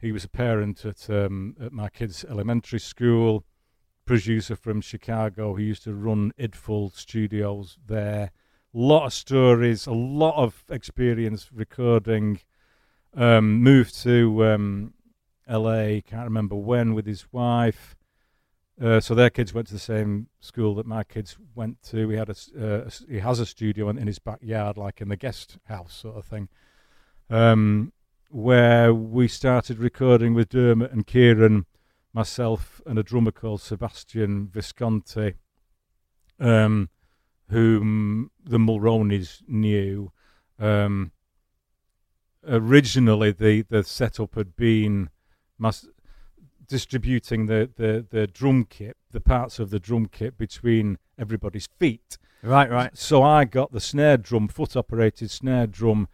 He 0.00 0.12
was 0.12 0.24
a 0.24 0.28
parent 0.28 0.84
at 0.84 1.10
um, 1.10 1.56
at 1.60 1.72
my 1.72 1.88
kids' 1.88 2.24
elementary 2.28 2.78
school, 2.78 3.44
producer 4.04 4.56
from 4.56 4.80
Chicago. 4.80 5.54
He 5.54 5.64
used 5.64 5.84
to 5.84 5.94
run 5.94 6.32
Idful 6.38 6.90
Studios 6.90 7.78
there. 7.86 8.30
A 8.74 8.78
lot 8.78 9.06
of 9.06 9.12
stories, 9.12 9.86
a 9.86 9.92
lot 9.92 10.36
of 10.36 10.64
experience 10.70 11.50
recording. 11.52 12.40
Um, 13.14 13.62
moved 13.62 14.02
to 14.02 14.44
um, 14.44 14.92
LA, 15.48 16.00
can't 16.06 16.24
remember 16.24 16.54
when, 16.54 16.92
with 16.92 17.06
his 17.06 17.32
wife. 17.32 17.95
Uh, 18.80 19.00
so 19.00 19.14
their 19.14 19.30
kids 19.30 19.54
went 19.54 19.66
to 19.66 19.72
the 19.72 19.80
same 19.80 20.28
school 20.40 20.74
that 20.74 20.86
my 20.86 21.02
kids 21.02 21.38
went 21.54 21.82
to. 21.82 22.08
He 22.10 22.16
had 22.16 22.28
a, 22.28 22.84
uh, 22.84 22.90
he 23.08 23.20
has 23.20 23.40
a 23.40 23.46
studio 23.46 23.88
in, 23.88 23.96
in, 23.96 24.06
his 24.06 24.18
backyard, 24.18 24.76
like 24.76 25.00
in 25.00 25.08
the 25.08 25.16
guest 25.16 25.58
house 25.64 25.94
sort 25.94 26.16
of 26.16 26.26
thing, 26.26 26.48
um, 27.30 27.92
where 28.28 28.92
we 28.92 29.28
started 29.28 29.78
recording 29.78 30.34
with 30.34 30.50
Dermot 30.50 30.92
and 30.92 31.06
Kieran, 31.06 31.64
myself, 32.12 32.82
and 32.84 32.98
a 32.98 33.02
drummer 33.02 33.30
called 33.30 33.62
Sebastian 33.62 34.48
Visconti, 34.48 35.36
um, 36.38 36.90
whom 37.48 38.30
the 38.44 38.58
Mulroneys 38.58 39.42
knew. 39.48 40.12
Um, 40.58 41.12
originally, 42.46 43.32
the 43.32 43.62
the 43.62 43.84
setup 43.84 44.34
had 44.34 44.54
been. 44.54 45.08
My, 45.58 45.72
distributing 46.66 47.46
the, 47.46 47.70
the, 47.76 48.06
the 48.08 48.26
drum 48.26 48.64
kit, 48.64 48.96
the 49.10 49.20
parts 49.20 49.58
of 49.58 49.70
the 49.70 49.78
drum 49.78 50.06
kit 50.06 50.36
between 50.36 50.98
everybody's 51.18 51.68
feet. 51.78 52.18
Right, 52.42 52.70
right. 52.70 52.96
So 52.96 53.22
I 53.22 53.44
got 53.44 53.72
the 53.72 53.80
snare 53.80 54.16
drum, 54.16 54.48
foot 54.48 54.76
operated 54.76 55.30
snare 55.30 55.66
drum. 55.66 56.08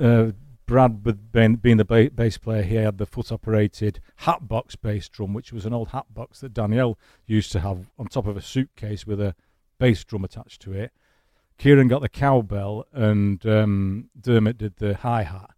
Uh, 0.00 0.32
Brad, 0.64 1.32
being, 1.32 1.56
being 1.56 1.76
the 1.76 1.84
ba- 1.84 2.10
bass 2.14 2.38
player, 2.38 2.62
he 2.62 2.76
had 2.76 2.98
the 2.98 3.06
foot 3.06 3.30
operated 3.30 4.00
hatbox 4.16 4.76
bass 4.76 5.08
drum, 5.08 5.34
which 5.34 5.52
was 5.52 5.66
an 5.66 5.74
old 5.74 5.88
hatbox 5.88 6.40
that 6.40 6.54
Danielle 6.54 6.98
used 7.26 7.52
to 7.52 7.60
have 7.60 7.90
on 7.98 8.06
top 8.06 8.26
of 8.26 8.36
a 8.36 8.42
suitcase 8.42 9.06
with 9.06 9.20
a 9.20 9.34
bass 9.78 10.04
drum 10.04 10.24
attached 10.24 10.62
to 10.62 10.72
it. 10.72 10.92
Kieran 11.58 11.88
got 11.88 12.00
the 12.00 12.08
cowbell, 12.08 12.86
and 12.92 13.44
um, 13.44 14.08
Dermot 14.18 14.56
did 14.56 14.76
the 14.76 14.94
hi 14.94 15.24
hat 15.24 15.50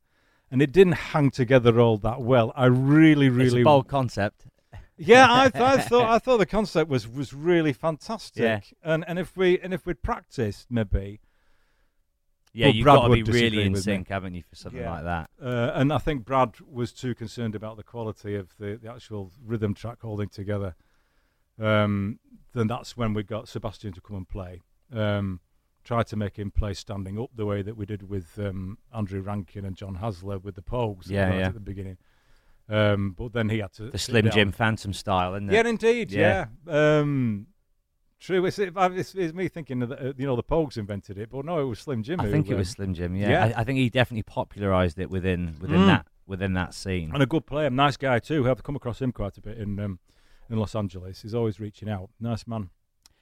and 0.55 0.63
it 0.63 0.71
didn't 0.71 0.93
hang 0.93 1.33
together 1.33 1.81
all 1.81 1.99
that 1.99 2.21
well. 2.21 2.53
I 2.55 2.67
really, 2.67 3.29
really 3.29 3.47
it's 3.47 3.55
a 3.57 3.65
bold 3.65 3.89
concept. 3.89 4.47
Yeah, 4.97 5.27
I, 5.29 5.49
th- 5.51 5.61
I 5.61 5.79
thought 5.79 6.09
I 6.09 6.21
thought 6.21 6.37
the 6.37 6.47
concept 6.47 6.89
was 6.89 7.09
was 7.09 7.35
really 7.35 7.73
fantastic. 7.73 8.45
Yeah. 8.45 8.61
and 8.85 9.05
and 9.09 9.19
if 9.19 9.37
we 9.37 9.59
and 9.59 9.75
if 9.75 9.85
we'd 9.85 10.01
practiced 10.01 10.69
maybe. 10.71 11.21
Yeah, 12.53 12.69
you've 12.69 12.85
got 12.85 13.09
to 13.09 13.13
be 13.13 13.25
really 13.25 13.65
in 13.65 13.75
sync, 13.75 14.09
me. 14.09 14.15
haven't 14.15 14.35
you, 14.35 14.45
for 14.49 14.55
something 14.55 14.81
yeah. 14.81 14.93
like 14.93 15.03
that? 15.03 15.31
Uh, 15.43 15.73
and 15.75 15.93
I 15.93 15.99
think 15.99 16.25
Brad 16.25 16.55
was 16.61 16.93
too 16.93 17.13
concerned 17.13 17.57
about 17.57 17.77
the 17.77 17.83
quality 17.83 18.37
of 18.37 18.57
the, 18.61 18.79
the 18.81 18.89
actual 18.89 19.33
rhythm 19.45 19.75
track 19.75 20.03
holding 20.03 20.29
together. 20.29 20.77
Um, 21.61 22.21
then 22.53 22.69
that's 22.69 22.97
when 22.97 23.13
we 23.13 23.25
got 23.25 23.49
Sebastian 23.49 23.93
to 23.95 24.01
come 24.01 24.19
and 24.19 24.29
play. 24.29 24.61
Um, 24.93 25.41
tried 25.85 26.07
to 26.09 26.17
make 26.17 26.39
him 26.39 26.51
play 26.51 26.75
standing 26.75 27.21
up 27.21 27.31
the 27.37 27.47
way 27.47 27.63
that 27.63 27.77
we 27.77 27.87
did 27.87 28.09
with 28.09 28.39
um, 28.39 28.79
Andrew 28.95 29.23
Ranken 29.23 29.65
and 29.67 29.77
John 29.77 29.99
Hasler 29.99 30.43
with 30.43 30.55
the 30.55 30.63
Pogues 30.63 31.09
yeah, 31.09 31.35
yeah. 31.35 31.49
at 31.49 31.55
the 31.55 31.61
beginning. 31.61 31.99
Um, 32.69 33.15
but 33.17 33.35
then 33.35 33.51
he 33.51 33.59
had 33.59 33.73
to 33.75 33.91
the 33.91 33.99
Slim 33.99 34.31
Jim 34.31 34.51
Phantom 34.51 34.95
style, 34.95 35.35
isn't 35.35 35.51
it? 35.51 35.53
Yeah, 35.53 35.69
indeed. 35.69 36.11
Yeah. 36.11 36.47
yeah. 36.67 36.99
Um, 36.99 37.47
true. 38.19 38.47
It's, 38.47 38.59
it's, 38.59 39.15
it's, 39.15 39.35
me 39.35 39.49
thinking 39.49 39.81
that 39.81 39.93
uh, 39.93 40.13
you 40.17 40.27
know 40.27 40.35
the 40.35 40.43
Pogues 40.43 40.79
invented 40.79 41.19
it, 41.19 41.29
but 41.31 41.45
no, 41.45 41.61
it 41.61 41.65
was 41.65 41.79
Slim 41.79 42.03
Jim. 42.03 42.21
I 42.21 42.25
who, 42.25 42.33
think 42.33 42.49
it 42.49 42.55
was 42.55 42.71
Slim 42.71 42.95
Jim. 42.95 43.15
Yeah, 43.15 43.31
yeah. 43.31 43.45
I, 43.45 43.61
I, 43.61 43.65
think 43.65 43.79
he 43.79 43.91
definitely 43.91 44.23
popularised 44.23 44.99
it 44.99 45.11
within 45.11 45.57
within 45.61 45.81
mm. 45.81 45.87
that 45.89 46.07
within 46.27 46.55
that 46.55 46.73
scene. 46.73 47.11
And 47.13 47.23
a 47.23 47.27
good 47.27 47.45
player, 47.45 47.69
nice 47.69 47.99
guy 47.99 48.19
too. 48.19 48.51
I've 48.51 48.63
come 48.63 48.77
across 48.77 49.03
him 49.03 49.13
quite 49.13 49.37
a 49.37 49.43
bit 49.43 49.59
in 49.59 49.79
um, 49.79 49.99
in 50.49 50.57
Los 50.57 50.75
Angeles. 50.75 51.21
He's 51.21 51.35
always 51.35 51.61
reaching 51.61 51.91
out. 51.91 52.09
Nice 52.19 52.47
man 52.47 52.71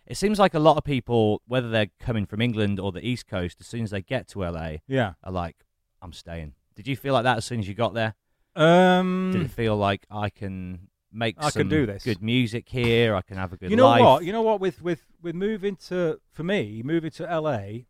it 0.07 0.17
seems 0.17 0.39
like 0.39 0.55
a 0.55 0.59
lot 0.59 0.77
of 0.77 0.85
people, 0.85 1.43
whether 1.47 1.71
they're 1.71 1.91
coming 2.01 2.27
from 2.27 2.41
England 2.41 2.81
or 2.81 2.93
the 2.93 3.07
East 3.07 3.27
Coast, 3.27 3.59
as 3.61 3.67
soon 3.67 3.85
as 3.85 3.91
they 3.91 4.03
get 4.03 4.29
to 4.29 4.45
LA, 4.45 4.77
yeah, 4.87 5.15
are 5.23 5.33
like, 5.33 5.57
"I'm 6.01 6.13
staying." 6.13 6.55
Did 6.75 6.87
you 6.89 6.97
feel 6.97 7.13
like 7.15 7.25
that 7.25 7.37
as 7.37 7.45
soon 7.45 7.61
as 7.61 7.69
you 7.69 7.75
got 7.75 7.95
there? 7.95 8.15
Um, 8.55 9.31
Did 9.33 9.43
it 9.43 9.51
feel 9.51 9.77
like 9.77 10.07
I 10.11 10.31
can 10.31 10.89
make 11.13 11.37
I 11.39 11.51
can 11.51 11.69
do 11.69 11.87
this. 11.87 12.05
good 12.05 12.23
music 12.23 12.69
here? 12.69 13.15
I 13.15 13.23
can 13.23 13.37
have 13.37 13.53
a 13.53 13.57
good. 13.57 13.71
You 13.71 13.77
know 13.77 13.87
life? 13.87 14.03
what? 14.03 14.25
You 14.25 14.33
know 14.33 14.43
what? 14.43 14.61
With 14.61 14.83
with 14.83 15.07
with 15.23 15.35
moving 15.35 15.77
to 15.89 16.21
for 16.33 16.43
me, 16.43 16.83
moving 16.85 17.11
to 17.13 17.25
LA, 17.25 17.85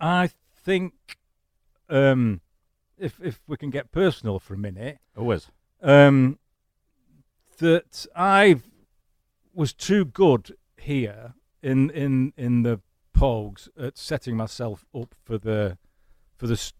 I 0.00 0.30
think, 0.64 0.94
um, 1.88 2.40
if 2.98 3.20
if 3.22 3.40
we 3.46 3.56
can 3.56 3.70
get 3.70 3.92
personal 3.92 4.38
for 4.38 4.54
a 4.54 4.58
minute, 4.58 4.98
always, 5.16 5.50
um, 5.82 6.38
that 7.58 8.06
I've 8.14 8.64
was 9.56 9.72
too 9.72 10.04
good 10.04 10.56
here 10.76 11.34
in 11.62 11.90
in 11.90 12.32
in 12.36 12.62
the 12.62 12.80
Pogues 13.16 13.68
at 13.80 13.96
setting 13.96 14.36
myself 14.36 14.84
up 14.94 15.14
for 15.24 15.38
the 15.38 15.78
for 16.36 16.46
the 16.46 16.72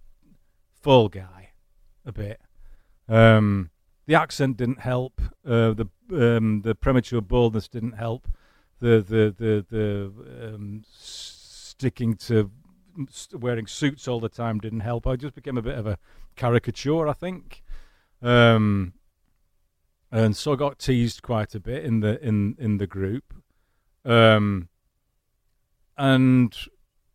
fall 0.82 1.08
guy 1.08 1.50
a 2.04 2.12
bit. 2.12 2.40
Um, 3.08 3.70
the 4.06 4.14
accent 4.14 4.58
didn't 4.58 4.80
help. 4.80 5.20
Uh, 5.44 5.72
the 5.72 5.88
um, 6.12 6.60
the 6.62 6.74
premature 6.74 7.22
baldness 7.22 7.68
didn't 7.68 7.92
help. 7.92 8.28
The 8.80 9.00
the 9.00 9.34
the 9.36 9.64
the 9.70 10.54
um, 10.54 10.84
sticking 10.86 12.14
to 12.16 12.50
wearing 13.32 13.66
suits 13.66 14.06
all 14.06 14.20
the 14.20 14.28
time 14.28 14.58
didn't 14.58 14.80
help. 14.80 15.06
I 15.06 15.16
just 15.16 15.34
became 15.34 15.56
a 15.56 15.62
bit 15.62 15.78
of 15.78 15.86
a 15.86 15.98
caricature, 16.34 17.08
I 17.08 17.12
think. 17.14 17.62
Um, 18.22 18.94
and 20.10 20.36
so 20.36 20.52
I 20.52 20.56
got 20.56 20.78
teased 20.78 21.22
quite 21.22 21.54
a 21.54 21.60
bit 21.60 21.84
in 21.84 22.00
the 22.00 22.22
in 22.24 22.56
in 22.58 22.78
the 22.78 22.86
group, 22.86 23.34
um, 24.04 24.68
and 25.96 26.56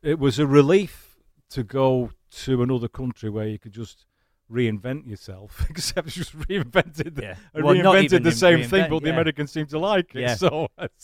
it 0.01 0.19
was 0.19 0.39
a 0.39 0.47
relief 0.47 1.17
to 1.51 1.63
go 1.63 2.11
to 2.31 2.63
another 2.63 2.87
country 2.87 3.29
where 3.29 3.47
you 3.47 3.59
could 3.59 3.73
just 3.73 4.05
reinvent 4.51 5.07
yourself, 5.07 5.65
except 5.69 6.07
you 6.15 6.23
just 6.23 6.37
reinvented 6.37 7.15
the, 7.15 7.21
yeah. 7.21 7.35
well, 7.53 7.73
reinvented 7.73 8.23
the 8.23 8.31
same 8.31 8.67
thing, 8.67 8.89
but 8.89 8.95
yeah. 8.95 9.05
the 9.05 9.09
Americans 9.11 9.51
seem 9.51 9.65
to 9.67 9.79
like 9.79 10.13
it. 10.15 10.21
Yeah. 10.21 10.35
So, 10.35 10.67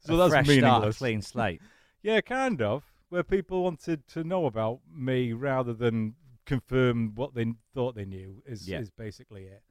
so 0.00 0.14
a 0.14 0.28
that's 0.28 0.48
meaningless. 0.48 0.96
Start, 0.96 0.96
clean 0.96 1.22
slate. 1.22 1.62
yeah, 2.02 2.20
kind 2.20 2.62
of. 2.62 2.84
Where 3.08 3.22
people 3.22 3.62
wanted 3.62 4.06
to 4.08 4.24
know 4.24 4.46
about 4.46 4.80
me 4.92 5.32
rather 5.32 5.72
than 5.72 6.14
confirm 6.46 7.14
what 7.14 7.34
they 7.34 7.52
thought 7.72 7.94
they 7.94 8.04
knew 8.04 8.42
is 8.44 8.68
is 8.68 8.90
basically 8.90 9.44
it. 9.44 9.62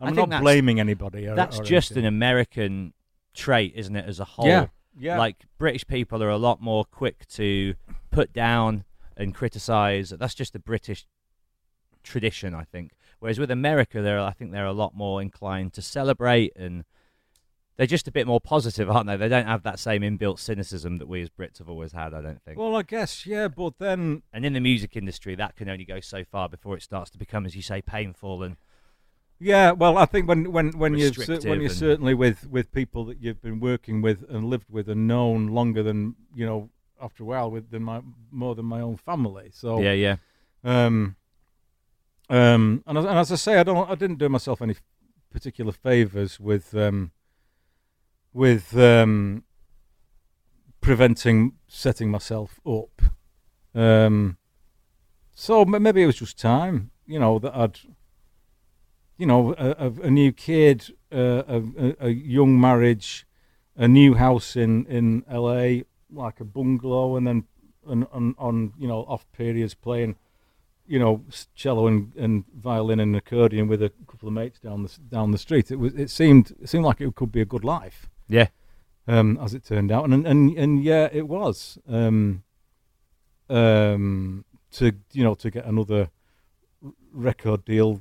I'm 0.00 0.14
not 0.14 0.40
blaming 0.40 0.80
anybody. 0.80 1.26
Or, 1.26 1.34
that's 1.34 1.58
or 1.60 1.64
just 1.64 1.92
anything. 1.92 2.04
an 2.04 2.14
American 2.14 2.92
trait, 3.34 3.72
isn't 3.76 3.94
it? 3.94 4.04
As 4.06 4.20
a 4.20 4.24
whole, 4.24 4.46
yeah, 4.46 4.66
yeah. 4.98 5.18
Like 5.18 5.46
British 5.58 5.86
people 5.86 6.22
are 6.22 6.30
a 6.30 6.36
lot 6.36 6.60
more 6.60 6.84
quick 6.84 7.26
to 7.28 7.74
put 8.10 8.32
down 8.32 8.84
and 9.16 9.34
criticize. 9.34 10.10
That's 10.10 10.34
just 10.34 10.54
a 10.54 10.58
British 10.58 11.06
tradition, 12.02 12.54
I 12.54 12.64
think. 12.64 12.92
Whereas 13.20 13.38
with 13.38 13.50
America, 13.50 14.00
they're 14.00 14.20
I 14.20 14.32
think 14.32 14.52
they're 14.52 14.66
a 14.66 14.72
lot 14.72 14.94
more 14.94 15.20
inclined 15.20 15.72
to 15.74 15.82
celebrate 15.82 16.56
and 16.56 16.84
they're 17.76 17.86
just 17.86 18.08
a 18.08 18.12
bit 18.12 18.26
more 18.26 18.40
positive, 18.40 18.90
aren't 18.90 19.06
they? 19.06 19.16
They 19.16 19.28
don't 19.28 19.46
have 19.46 19.62
that 19.62 19.78
same 19.78 20.02
inbuilt 20.02 20.40
cynicism 20.40 20.96
that 20.98 21.06
we 21.06 21.22
as 21.22 21.30
Brits 21.30 21.58
have 21.58 21.68
always 21.68 21.92
had. 21.92 22.12
I 22.12 22.20
don't 22.20 22.42
think. 22.42 22.58
Well, 22.58 22.76
I 22.76 22.82
guess 22.82 23.24
yeah, 23.24 23.46
but 23.46 23.74
then 23.78 24.22
and 24.32 24.44
in 24.44 24.52
the 24.52 24.60
music 24.60 24.96
industry, 24.96 25.36
that 25.36 25.54
can 25.54 25.68
only 25.68 25.84
go 25.84 26.00
so 26.00 26.24
far 26.24 26.48
before 26.48 26.76
it 26.76 26.82
starts 26.82 27.10
to 27.10 27.18
become, 27.18 27.46
as 27.46 27.54
you 27.54 27.62
say, 27.62 27.80
painful 27.80 28.42
and 28.42 28.56
yeah, 29.40 29.70
well, 29.72 29.98
I 29.98 30.04
think 30.04 30.28
when 30.28 30.50
when 30.52 30.70
when 30.78 30.96
you 30.96 31.12
when 31.44 31.60
you're 31.60 31.70
certainly 31.70 32.14
with 32.14 32.48
with 32.48 32.72
people 32.72 33.04
that 33.06 33.18
you've 33.20 33.40
been 33.40 33.60
working 33.60 34.02
with 34.02 34.24
and 34.28 34.44
lived 34.44 34.70
with 34.70 34.88
and 34.88 35.06
known 35.06 35.48
longer 35.48 35.82
than 35.82 36.16
you 36.34 36.44
know 36.44 36.70
after 37.00 37.22
a 37.22 37.26
while 37.26 37.50
with 37.50 37.70
than 37.70 37.82
my 37.84 38.02
more 38.30 38.54
than 38.54 38.66
my 38.66 38.80
own 38.80 38.96
family. 38.96 39.50
So 39.52 39.80
yeah, 39.80 39.92
yeah. 39.92 40.16
Um, 40.64 41.16
um, 42.28 42.82
and, 42.86 42.98
and 42.98 43.18
as 43.18 43.32
I 43.32 43.36
say, 43.36 43.58
I 43.58 43.62
don't 43.62 43.88
I 43.88 43.94
didn't 43.94 44.18
do 44.18 44.28
myself 44.28 44.60
any 44.60 44.76
particular 45.30 45.72
favors 45.72 46.40
with 46.40 46.74
um 46.74 47.12
with 48.32 48.76
um 48.76 49.44
preventing 50.80 51.52
setting 51.66 52.10
myself 52.10 52.60
up. 52.66 53.02
Um, 53.74 54.38
so 55.34 55.64
maybe 55.64 56.02
it 56.02 56.06
was 56.06 56.16
just 56.16 56.38
time, 56.38 56.90
you 57.06 57.20
know, 57.20 57.38
that 57.38 57.54
I'd, 57.54 57.78
you 59.18 59.26
know, 59.26 59.54
a, 59.58 59.92
a, 60.02 60.10
new 60.10 60.32
kid, 60.32 60.94
uh, 61.12 61.42
a, 61.48 61.96
a, 62.00 62.08
young 62.08 62.58
marriage, 62.60 63.26
a 63.76 63.88
new 63.88 64.14
house 64.14 64.56
in 64.56 64.86
in 64.86 65.24
L.A. 65.28 65.84
like 66.10 66.40
a 66.40 66.44
bungalow, 66.44 67.16
and 67.16 67.26
then 67.26 67.44
and 67.86 68.06
on, 68.12 68.34
on 68.38 68.72
you 68.78 68.86
know 68.86 69.00
off 69.08 69.26
periods 69.32 69.74
playing, 69.74 70.16
you 70.86 71.00
know, 71.00 71.24
cello 71.54 71.88
and, 71.88 72.14
and 72.14 72.44
violin 72.56 73.00
and 73.00 73.16
accordion 73.16 73.66
with 73.66 73.82
a 73.82 73.90
couple 74.06 74.28
of 74.28 74.34
mates 74.34 74.60
down 74.60 74.84
the 74.84 74.96
down 75.10 75.32
the 75.32 75.38
street. 75.38 75.70
It 75.70 75.76
was 75.76 75.94
it 75.94 76.10
seemed 76.10 76.54
it 76.62 76.68
seemed 76.68 76.84
like 76.84 77.00
it 77.00 77.14
could 77.16 77.32
be 77.32 77.40
a 77.40 77.44
good 77.44 77.64
life 77.64 78.08
Yeah. 78.28 78.48
um, 79.08 79.36
as 79.42 79.52
it 79.52 79.64
turned 79.64 79.90
out, 79.90 80.04
and 80.04 80.26
and 80.26 80.56
and 80.56 80.82
yeah, 80.82 81.08
it 81.12 81.26
was. 81.28 81.78
Um, 81.88 82.44
um, 83.50 84.44
to 84.70 84.92
you 85.12 85.24
know 85.24 85.34
to 85.34 85.50
get 85.50 85.64
another 85.64 86.10
record 87.12 87.64
deal 87.64 88.00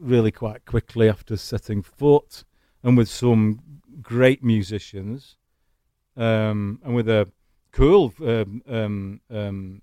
really 0.00 0.32
quite 0.32 0.64
quickly 0.64 1.08
after 1.08 1.36
setting 1.36 1.82
foot, 1.82 2.44
and 2.82 2.96
with 2.96 3.08
some 3.08 3.60
great 4.02 4.42
musicians, 4.42 5.36
um, 6.16 6.80
and 6.84 6.94
with 6.94 7.08
a 7.08 7.30
cool 7.72 8.12
um, 8.24 8.62
um, 8.68 9.20
um, 9.30 9.82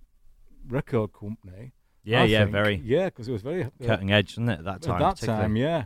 record 0.68 1.12
company. 1.14 1.74
Yeah, 2.04 2.22
I 2.22 2.26
yeah, 2.26 2.44
think. 2.44 2.52
very 2.52 2.76
yeah, 2.84 3.06
because 3.06 3.28
it 3.28 3.32
was 3.32 3.42
very 3.42 3.64
uh, 3.64 3.70
cutting 3.84 4.12
edge, 4.12 4.34
wasn't 4.34 4.50
it, 4.50 4.60
at 4.60 4.66
that 4.66 4.82
time? 4.82 5.02
at 5.02 5.18
that 5.18 5.26
time, 5.26 5.56
yeah. 5.56 5.86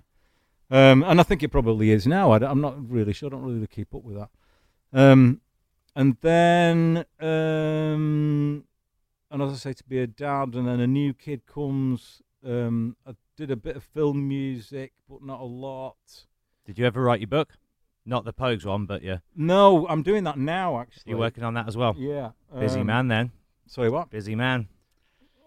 Um, 0.72 1.04
and 1.04 1.20
I 1.20 1.24
think 1.24 1.42
it 1.42 1.48
probably 1.48 1.92
is 1.92 2.06
now. 2.06 2.32
I, 2.32 2.50
am 2.50 2.62
not 2.62 2.76
really 2.90 3.14
sure. 3.14 3.28
I 3.28 3.32
don't 3.32 3.44
really 3.44 3.68
keep 3.68 3.96
up 3.96 4.04
with 4.04 4.18
that. 4.18 4.30
Um, 4.94 5.42
and 5.96 6.18
then, 6.22 7.06
um, 7.20 8.66
and 9.32 9.42
as 9.42 9.52
I 9.52 9.56
say, 9.56 9.74
to 9.74 9.84
be 9.84 10.00
a 10.00 10.08
dad, 10.08 10.54
and 10.54 10.68
then 10.68 10.80
a 10.80 10.88
new 10.88 11.14
kid 11.14 11.46
comes. 11.46 12.22
Um, 12.46 12.96
I 13.06 13.16
did 13.40 13.52
a 13.52 13.56
bit 13.56 13.78
of 13.78 13.86
film 13.86 14.28
music, 14.28 14.92
but 15.10 15.24
not 15.24 15.40
a 15.40 15.46
lot. 15.46 15.96
Did 16.66 16.78
you 16.78 16.86
ever 16.86 17.02
write 17.02 17.22
your 17.22 17.30
book? 17.30 17.54
Not 18.06 18.26
the 18.26 18.34
Pogues 18.34 18.66
one, 18.66 18.86
but 18.86 19.02
yeah. 19.02 19.20
No, 19.34 19.88
I'm 19.88 20.04
doing 20.04 20.26
that 20.26 20.38
now. 20.38 20.78
Actually, 20.82 21.04
You're 21.12 21.20
working 21.20 21.46
on 21.46 21.54
that 21.54 21.66
as 21.66 21.78
well. 21.78 21.96
Yeah, 21.98 22.32
Busy 22.60 22.82
um, 22.82 22.88
man 22.88 23.08
then. 23.08 23.32
Sorry, 23.66 23.90
what? 23.90 24.10
Busy 24.10 24.36
man. 24.36 24.68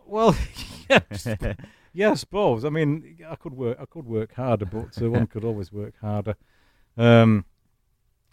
Well, 0.06 0.34
yes, 0.88 1.28
yeah, 1.92 2.12
I 2.12 2.14
suppose. 2.14 2.64
I 2.64 2.70
mean, 2.70 3.18
I 3.28 3.36
could 3.36 3.52
work. 3.52 3.76
I 3.78 3.84
could 3.84 4.06
work 4.06 4.32
harder, 4.32 4.64
but 4.64 5.00
uh, 5.02 5.10
one 5.10 5.26
could 5.26 5.44
always 5.44 5.70
work 5.70 5.92
harder. 6.00 6.36
Um, 6.96 7.44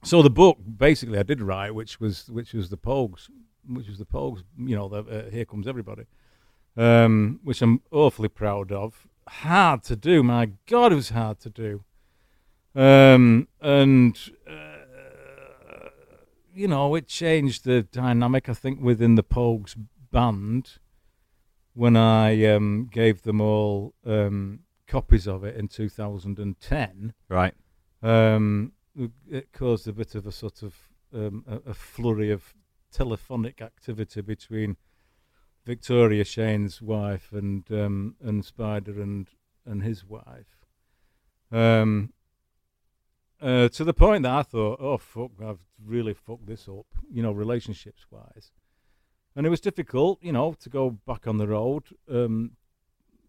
so 0.03 0.22
the 0.22 0.30
book, 0.30 0.57
basically, 0.77 1.19
I 1.19 1.23
did 1.23 1.41
write, 1.41 1.76
which 1.76 1.99
was 1.99 2.30
which 2.30 2.53
was 2.53 2.69
the 2.69 2.77
Pogues, 2.77 3.30
which 3.68 3.90
was 3.90 3.98
the 3.98 4.06
Pogues. 4.06 4.41
You 4.57 4.77
know, 4.77 4.88
the, 4.88 4.99
uh, 4.99 5.30
here 5.30 5.44
comes 5.44 5.68
everybody, 5.68 6.06
um, 6.77 7.41
which 7.44 7.61
I'm 7.61 7.81
awfully 7.91 8.30
proud 8.30 8.72
of. 8.72 9.09
Hard 9.30 9.84
to 9.84 9.95
do, 9.95 10.23
my 10.23 10.51
God, 10.68 10.91
it 10.91 10.95
was 10.95 11.10
hard 11.10 11.39
to 11.41 11.49
do. 11.49 11.84
Um, 12.76 13.47
and 13.61 14.18
uh, 14.49 15.89
you 16.53 16.68
know, 16.68 16.95
it 16.95 17.07
changed 17.07 17.64
the 17.64 17.84
dynamic. 17.84 18.49
I 18.49 18.53
think 18.53 18.81
within 18.81 19.15
the 19.15 19.23
Pogues 19.23 19.76
band 20.11 20.77
when 21.73 21.95
I 21.95 22.43
um, 22.45 22.89
gave 22.91 23.22
them 23.22 23.39
all 23.39 23.93
um, 24.06 24.60
copies 24.88 25.27
of 25.27 25.43
it 25.43 25.56
in 25.56 25.68
2010, 25.68 27.14
Right. 27.30 27.53
um, 28.01 28.73
it 29.30 29.53
caused 29.53 29.88
a 29.88 29.93
bit 29.93 30.15
of 30.15 30.26
a 30.27 30.31
sort 30.31 30.61
of 30.64 30.76
um, 31.14 31.45
a, 31.47 31.69
a 31.69 31.73
flurry 31.73 32.31
of 32.31 32.53
telephonic 32.91 33.61
activity 33.61 34.19
between 34.22 34.76
Victoria 35.65 36.23
Shane's 36.23 36.81
wife 36.81 37.31
and 37.31 37.69
um, 37.72 38.15
and 38.22 38.44
Spider 38.44 39.02
and 39.02 39.27
and 39.65 39.84
his 39.84 40.06
wife. 40.06 40.65
Um, 41.52 42.14
uh, 43.41 43.69
to 43.69 43.84
the 43.84 43.94
point 43.94 44.23
that 44.23 44.34
I 44.34 44.44
thought, 44.44 44.80
oh 44.81 44.98
fuck, 44.98 45.31
I've 45.44 45.61
really 45.84 46.14
fucked 46.14 46.48
this 46.48 46.68
up, 46.68 46.88
you 47.10 47.23
know, 47.23 47.31
relationships 47.31 48.06
wise 48.11 48.52
and 49.36 49.45
it 49.45 49.49
was 49.49 49.61
difficult, 49.61 50.19
you 50.22 50.31
know, 50.31 50.53
to 50.60 50.69
go 50.69 50.90
back 50.90 51.27
on 51.27 51.38
the 51.38 51.48
road 51.48 51.84
um, 52.11 52.52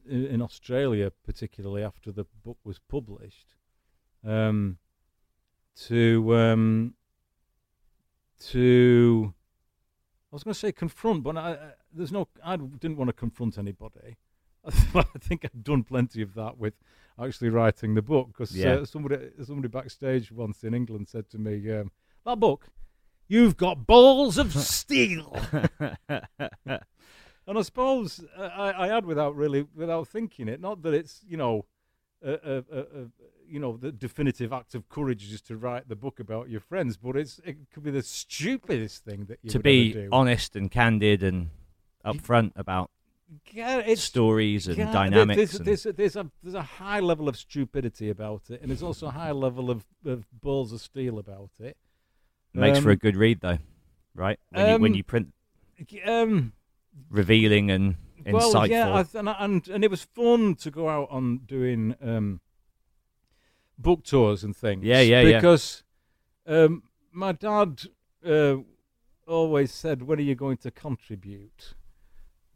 in, 0.08 0.26
in 0.26 0.42
Australia, 0.42 1.12
particularly 1.24 1.82
after 1.82 2.10
the 2.10 2.24
book 2.44 2.58
was 2.64 2.78
published, 2.78 3.54
um, 4.26 4.78
to 5.76 6.34
um, 6.34 6.94
to 8.40 9.34
I 10.32 10.36
was 10.36 10.42
going 10.42 10.54
to 10.54 10.58
say 10.58 10.72
confront, 10.72 11.22
but 11.22 11.36
I, 11.36 11.52
I, 11.52 11.72
there's 11.92 12.12
no. 12.12 12.28
I 12.44 12.56
didn't 12.56 12.96
want 12.96 13.08
to 13.08 13.12
confront 13.12 13.58
anybody. 13.58 14.16
I 14.94 15.02
think 15.18 15.44
I've 15.44 15.64
done 15.64 15.84
plenty 15.84 16.20
of 16.22 16.34
that 16.34 16.58
with 16.58 16.74
actually 17.22 17.48
writing 17.48 17.94
the 17.94 18.02
book 18.02 18.28
because 18.28 18.54
Yeah. 18.56 18.74
uh, 18.74 18.84
somebody 18.84 19.30
somebody 19.44 19.68
backstage 19.68 20.30
once 20.30 20.64
in 20.64 20.74
England 20.74 21.08
said 21.08 21.28
to 21.30 21.38
me, 21.38 21.70
um, 21.70 21.90
"That 22.26 22.38
book, 22.40 22.68
you've 23.28 23.56
got 23.56 23.86
balls 23.86 24.36
of 24.38 24.52
steel." 24.76 25.36
And 27.46 27.58
I 27.58 27.62
suppose 27.62 28.22
uh, 28.38 28.42
I, 28.42 28.84
I 28.84 28.88
had 28.94 29.04
without 29.04 29.34
really 29.34 29.66
without 29.74 30.06
thinking 30.06 30.46
it. 30.46 30.60
Not 30.60 30.82
that 30.82 30.94
it's 30.94 31.20
you 31.26 31.36
know, 31.36 31.64
a, 32.22 32.32
a, 32.32 32.56
a, 32.70 32.84
you 33.48 33.58
know 33.58 33.76
the 33.76 33.90
definitive 33.90 34.52
act 34.52 34.76
of 34.76 34.88
courage 34.88 35.32
is 35.32 35.40
to 35.42 35.56
write 35.56 35.88
the 35.88 35.96
book 35.96 36.20
about 36.20 36.48
your 36.48 36.60
friends, 36.60 36.96
but 36.96 37.16
it's 37.16 37.40
it 37.44 37.56
could 37.72 37.82
be 37.82 37.90
the 37.90 38.02
stupidest 38.02 39.04
thing 39.04 39.24
that 39.24 39.38
you 39.42 39.50
to 39.50 39.58
be 39.58 40.06
honest 40.12 40.54
and 40.54 40.70
candid 40.70 41.24
and 41.24 41.50
upfront 42.04 42.52
about 42.56 42.90
yeah, 43.52 43.94
stories 43.94 44.66
and 44.66 44.76
yeah, 44.76 44.92
dynamics. 44.92 45.36
There's, 45.36 45.54
and- 45.54 45.66
there's, 45.66 45.86
a, 45.86 45.92
there's 45.92 46.16
a 46.16 46.30
there's 46.42 46.54
a 46.54 46.62
high 46.62 47.00
level 47.00 47.28
of 47.28 47.36
stupidity 47.36 48.10
about 48.10 48.50
it, 48.50 48.60
and 48.60 48.70
there's 48.70 48.82
also 48.82 49.06
a 49.06 49.10
high 49.12 49.30
level 49.32 49.70
of, 49.70 49.84
of 50.04 50.26
balls 50.40 50.72
of 50.72 50.80
steel 50.80 51.18
about 51.18 51.50
it. 51.60 51.76
makes 52.54 52.78
for 52.80 52.90
a 52.90 52.94
Um, 52.94 52.98
good 52.98 53.16
read, 53.16 53.40
though, 53.40 53.58
right? 54.14 54.38
When, 54.50 54.66
you, 54.66 54.78
when 54.78 54.92
um, 54.92 54.96
you 54.96 55.04
print 55.04 55.32
Um, 56.04 56.52
revealing 57.08 57.70
and 57.70 57.96
insightful. 58.24 58.32
Well, 58.54 58.66
yeah, 58.66 58.90
I 58.90 59.18
and, 59.18 59.28
and 59.28 59.68
and 59.68 59.84
it 59.84 59.90
was 59.90 60.02
fun 60.02 60.56
to 60.56 60.70
go 60.70 60.88
out 60.88 61.08
on 61.10 61.38
doing 61.46 61.94
um, 62.02 62.40
book 63.78 64.04
tours 64.04 64.44
and 64.44 64.56
things. 64.56 64.84
Yeah, 64.84 65.00
yeah, 65.00 65.22
yeah. 65.22 65.38
Because 65.38 65.84
um, 66.46 66.82
my 67.12 67.32
dad 67.32 67.82
uh, 68.26 68.56
always 69.26 69.72
said, 69.72 70.02
"When 70.02 70.18
are 70.18 70.22
you 70.22 70.34
going 70.34 70.58
to 70.58 70.70
contribute?" 70.70 71.74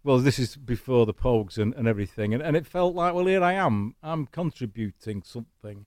Well, 0.04 0.18
this 0.18 0.38
is 0.38 0.56
before 0.56 1.06
the 1.06 1.14
Pogues 1.14 1.56
and, 1.56 1.72
and 1.74 1.88
everything, 1.88 2.34
and, 2.34 2.42
and 2.42 2.56
it 2.56 2.66
felt 2.66 2.94
like, 2.94 3.14
well, 3.14 3.24
here 3.24 3.42
I 3.42 3.54
am. 3.54 3.94
I'm 4.02 4.26
contributing 4.26 5.22
something. 5.22 5.86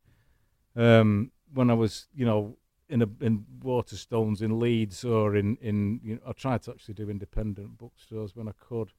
Um, 0.75 1.31
when 1.53 1.69
I 1.69 1.75
was, 1.75 2.07
you 2.15 2.25
know, 2.25 2.57
in 2.89 3.03
a 3.03 3.07
in 3.21 3.45
Waterstones 3.59 4.41
in 4.41 4.59
Leeds 4.59 5.05
or 5.05 5.35
in 5.35 5.57
in 5.57 5.99
you 6.03 6.15
know, 6.15 6.21
I 6.27 6.31
tried 6.31 6.63
to 6.63 6.71
actually 6.71 6.95
do 6.95 7.11
independent 7.11 7.77
bookstores 7.77 8.35
when 8.35 8.47
I 8.47 8.53
could, 8.59 8.91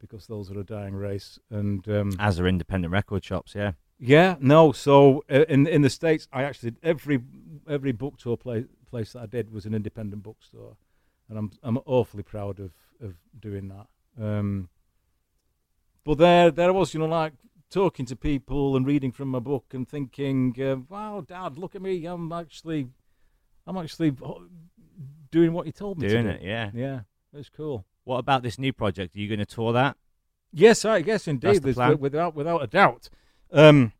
because 0.00 0.26
those 0.26 0.50
are 0.50 0.58
a 0.58 0.64
dying 0.64 0.94
race. 0.94 1.38
And 1.50 1.86
um, 1.88 2.12
as 2.18 2.40
are 2.40 2.46
independent 2.46 2.92
record 2.92 3.24
shops, 3.24 3.54
yeah. 3.54 3.72
yeah, 3.98 4.36
no. 4.40 4.72
So 4.72 5.22
uh, 5.30 5.44
in 5.50 5.66
in 5.66 5.82
the 5.82 5.90
states, 5.90 6.28
I 6.32 6.44
actually 6.44 6.74
every 6.82 7.20
every 7.68 7.92
book 7.92 8.16
tour 8.16 8.38
place 8.38 8.64
place 8.88 9.12
that 9.12 9.20
I 9.20 9.26
did 9.26 9.52
was 9.52 9.66
an 9.66 9.74
independent 9.74 10.22
bookstore, 10.22 10.76
and 11.28 11.38
I'm 11.38 11.50
I'm 11.62 11.78
awfully 11.84 12.22
proud 12.22 12.58
of 12.58 12.72
of 13.02 13.16
doing 13.38 13.68
that. 13.68 13.86
Um, 14.20 14.68
but 16.04 16.18
there 16.18 16.50
there 16.50 16.68
I 16.68 16.72
was, 16.72 16.94
you 16.94 17.00
know, 17.00 17.06
like 17.06 17.34
talking 17.70 18.06
to 18.06 18.16
people 18.16 18.76
and 18.76 18.86
reading 18.86 19.12
from 19.12 19.28
my 19.28 19.38
book 19.38 19.66
and 19.72 19.88
thinking, 19.88 20.54
uh, 20.60 20.76
"Wow, 20.88 21.24
Dad, 21.26 21.58
look 21.58 21.74
at 21.74 21.82
me! 21.82 22.04
I'm 22.06 22.32
actually 22.32 22.88
I'm 23.66 23.76
actually 23.76 24.14
doing 25.30 25.52
what 25.52 25.66
you 25.66 25.72
told 25.72 25.98
me 25.98 26.08
Doing 26.08 26.24
to 26.24 26.30
it, 26.30 26.42
yeah. 26.42 26.70
Yeah, 26.74 27.00
it's 27.32 27.48
cool. 27.48 27.86
What 28.04 28.18
about 28.18 28.42
this 28.42 28.58
new 28.58 28.72
project? 28.72 29.14
Are 29.14 29.18
you 29.18 29.28
going 29.28 29.38
to 29.38 29.46
tour 29.46 29.72
that? 29.72 29.96
Yes, 30.52 30.84
I 30.84 31.00
guess 31.00 31.26
indeed. 31.28 31.62
The 31.62 31.96
without 31.98 32.34
without 32.34 32.62
a 32.62 32.66
doubt. 32.66 33.08
Um, 33.52 33.92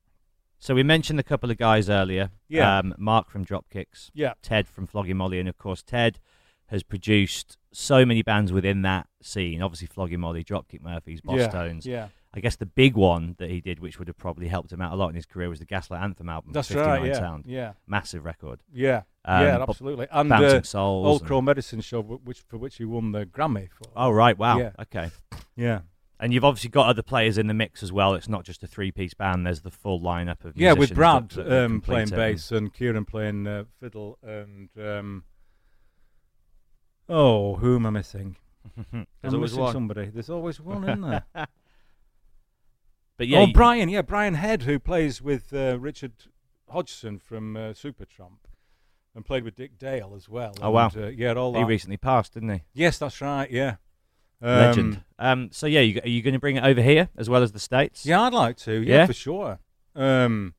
So 0.59 0.75
we 0.75 0.83
mentioned 0.83 1.19
a 1.19 1.25
couple 1.25 1.51
of 1.51 1.57
guys 1.57 1.89
earlier. 1.89 2.31
Yeah. 2.49 2.79
Um, 2.79 2.95
Mark 2.99 3.31
from 3.31 3.45
Dropkicks. 3.45 4.11
Yeah. 4.15 4.35
Ted 4.43 4.69
from 4.69 4.87
Flogging 4.87 5.17
Molly, 5.17 5.41
and 5.41 5.49
of 5.49 5.59
course 5.59 5.83
Ted 5.83 6.19
has 6.67 6.83
produced 6.83 7.57
so 7.73 8.05
many 8.05 8.23
bands 8.23 8.53
within 8.53 8.83
that 8.83 9.09
scene. 9.23 9.63
Obviously 9.63 9.87
Flogging 9.87 10.21
Molly, 10.21 10.45
Dropkick 10.45 10.83
Murphys, 10.83 11.21
Boss 11.21 11.39
yeah, 11.39 11.49
Tones. 11.49 11.87
Yeah. 11.87 12.09
I 12.35 12.41
guess 12.41 12.57
the 12.57 12.67
big 12.67 12.95
one 12.95 13.35
that 13.39 13.51
he 13.51 13.61
did, 13.61 13.79
which 13.79 13.99
would 13.99 14.09
have 14.09 14.17
probably 14.17 14.49
helped 14.49 14.73
him 14.73 14.81
out 14.81 14.93
a 14.93 14.97
lot 14.97 15.11
in 15.11 15.15
his 15.15 15.27
career, 15.27 15.51
was 15.51 15.59
the 15.59 15.67
Gaslight 15.67 16.01
Anthem 16.03 16.31
album. 16.31 16.53
That's 16.53 16.69
59 16.69 16.89
right. 16.89 17.07
Yeah. 17.09 17.19
Sound. 17.19 17.45
Yeah. 17.47 17.73
Massive 17.87 18.25
record. 18.25 18.61
Yeah, 18.73 19.03
Um, 19.27 19.43
yeah, 19.43 19.65
absolutely. 19.69 20.07
And 20.11 20.31
Bouncing 20.31 20.61
uh, 20.61 20.63
Souls. 20.63 21.07
Old 21.07 21.27
Crow 21.27 21.43
Medicine 21.43 21.83
Show, 21.83 22.01
which 22.03 22.41
for 22.41 22.57
which 22.57 22.77
he 22.77 22.87
won 22.87 23.13
the 23.13 23.27
Grammy 23.27 23.69
for. 23.71 23.91
Oh 23.95 24.11
right, 24.11 24.39
wow. 24.39 24.59
Yeah. 24.59 24.71
Okay. 24.81 25.11
Yeah, 25.57 25.81
And 26.19 26.33
you've 26.33 26.45
obviously 26.45 26.71
got 26.71 26.87
other 26.87 27.03
players 27.03 27.37
in 27.37 27.49
the 27.49 27.55
mix 27.55 27.83
as 27.83 27.93
well. 27.93 28.15
It's 28.15 28.29
not 28.29 28.45
just 28.45 28.63
a 28.63 28.67
three-piece 28.67 29.13
band. 29.13 29.45
There's 29.45 29.61
the 29.61 29.71
full 29.71 30.01
lineup 30.01 30.43
of 30.47 30.57
yeah, 30.57 30.73
with 30.73 30.95
Brad 30.95 31.29
that- 31.31 31.47
that 31.47 31.65
um, 31.67 31.83
playing 31.83 32.09
bass 32.09 32.51
and 32.51 32.73
Kieran 32.73 33.05
playing 33.05 33.47
uh, 33.47 33.65
fiddle 33.79 34.19
and 34.23 34.71
um, 34.81 35.25
oh, 37.09 37.57
who 37.57 37.77
am 37.77 37.87
I 37.87 37.91
missing? 37.91 38.37
There's 38.77 39.07
I'm 39.25 39.35
always 39.35 39.51
missing 39.53 39.63
one. 39.63 39.73
somebody. 39.73 40.07
There's 40.07 40.31
always 40.31 40.61
one 40.61 40.89
in 40.89 41.01
there. 41.03 41.25
But 43.19 43.29
yeah, 43.29 43.41
oh, 43.41 43.47
you- 43.47 43.53
Brian, 43.53 43.89
yeah, 43.89 44.03
Brian 44.03 44.35
Head, 44.35 44.63
who 44.63 44.79
plays 44.79 45.21
with 45.23 45.53
uh, 45.53 45.79
Richard 45.79 46.13
Hodgson 46.69 47.19
from 47.19 47.57
uh, 47.57 47.61
Supertramp, 47.71 48.39
and 49.15 49.25
played 49.25 49.45
with 49.45 49.55
Dick 49.55 49.79
Dale 49.79 50.15
as 50.17 50.29
well. 50.29 50.55
Oh, 50.61 50.71
wow. 50.71 50.91
And, 50.95 51.05
uh, 51.05 51.09
yeah, 51.09 51.35
all 51.35 51.53
he 51.55 51.61
that. 51.61 51.67
recently 51.67 51.99
passed, 51.99 52.35
didn't 52.35 52.49
he? 52.49 52.63
yes, 52.73 52.99
that's 52.99 53.21
right. 53.21 53.49
Yeah, 53.51 53.77
Legend. 54.41 55.03
Um, 55.19 55.43
Um, 55.43 55.49
so 55.53 55.67
yeah, 55.67 55.81
you, 55.81 56.01
are 56.03 56.09
you 56.09 56.23
going 56.23 56.33
to 56.35 56.41
bring 56.41 56.57
it 56.57 56.65
over 56.65 56.83
here 56.83 57.11
as 57.17 57.29
well 57.29 57.43
as 57.43 57.53
the 57.53 57.61
states? 57.61 58.05
Yeah, 58.07 58.23
I'd 58.23 58.33
like 58.35 58.57
to. 58.59 58.73
Yeah, 58.83 58.95
Yeah? 58.97 59.07
for 59.07 59.13
sure. 59.13 59.59
Um, 59.95 60.55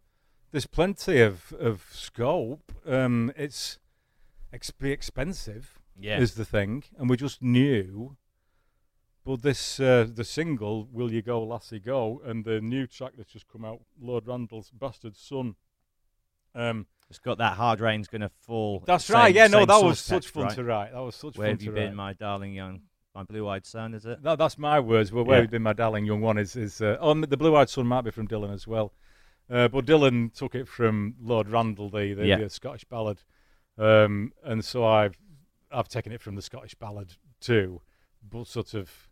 there's 0.52 0.68
plenty 0.68 1.20
of 1.22 1.52
of 1.60 1.88
scope. 1.92 2.72
Um, 2.88 3.34
it's 3.36 3.80
ex- 4.54 4.70
be 4.72 4.92
expensive. 4.92 5.80
Yeah. 6.00 6.20
is 6.20 6.34
the 6.36 6.46
thing, 6.46 6.84
and 6.98 7.10
we 7.10 7.18
just 7.18 7.42
knew. 7.42 8.18
But 9.26 9.42
this 9.42 9.80
uh, 9.80 10.08
the 10.14 10.24
single 10.26 10.88
"Will 10.92 11.12
You 11.12 11.22
Go, 11.22 11.44
Lassie 11.44 11.80
Go" 11.80 12.22
and 12.26 12.44
the 12.44 12.60
new 12.60 12.88
track 12.88 13.14
that's 13.18 13.32
just 13.32 13.48
come 13.48 13.64
out, 13.64 13.80
Lord 14.02 14.28
Randall's 14.28 14.70
"Bastard 14.72 15.16
Son." 15.16 15.56
Um, 16.56 16.88
It's 17.10 17.20
got 17.20 17.38
that 17.38 17.54
hard 17.58 17.80
rain's 17.80 18.08
going 18.08 18.22
to 18.22 18.30
fall. 18.30 18.84
that's 18.86 19.06
same- 19.06 19.16
right. 19.16 19.34
Yeah, 19.34 19.48
no, 19.48 19.66
that 19.66 19.84
was 19.84 20.00
such 20.00 20.24
text, 20.26 20.34
fun 20.34 20.44
right? 20.44 20.56
to 20.56 20.64
write. 20.64 20.92
That 20.94 21.00
was 21.02 21.16
such 21.16 21.38
Where 21.38 21.48
fun 21.48 21.54
have 21.56 21.62
you 21.62 21.70
to 21.72 21.76
been, 21.76 21.88
write. 21.90 21.96
my 21.96 22.14
darling 22.14 22.54
young, 22.54 22.82
my 23.16 23.24
blue-eyed 23.24 23.66
son? 23.66 23.94
Is 23.94 24.06
it? 24.06 24.22
That, 24.24 24.38
that's 24.40 24.58
my 24.58 24.80
words. 24.80 25.12
Well, 25.12 25.24
where 25.24 25.36
Yeah. 25.38 25.42
have 25.42 25.46
you 25.46 25.52
been, 25.52 25.64
my 25.64 25.74
darling 25.74 26.06
young 26.06 26.22
one? 26.22 26.38
Is 26.38 26.56
is 26.56 26.82
uh, 26.82 26.98
oh, 27.00 27.14
the 27.14 27.38
blue-eyed 27.38 27.70
son 27.70 27.88
might 27.88 28.02
be 28.02 28.12
from 28.12 28.28
Dylan 28.28 28.54
as 28.54 28.68
well, 28.68 28.94
uh, 29.50 29.68
but 29.70 29.86
Dylan 29.86 30.34
took 30.34 30.54
it 30.54 30.68
from 30.68 31.16
Lord 31.22 31.48
Randall, 31.50 31.90
the 31.90 32.14
the, 32.14 32.26
Yeah. 32.28 32.38
the 32.40 32.50
Scottish 32.50 32.84
ballad, 32.86 33.22
um, 33.78 34.34
and 34.44 34.64
so 34.66 34.86
I've 34.86 35.16
I've 35.74 35.88
taken 35.90 36.12
it 36.12 36.22
from 36.22 36.36
the 36.36 36.42
Scottish 36.42 36.76
ballad 36.76 37.14
too, 37.42 37.82
but 38.28 38.48
sort 38.48 38.74
of 38.74 39.10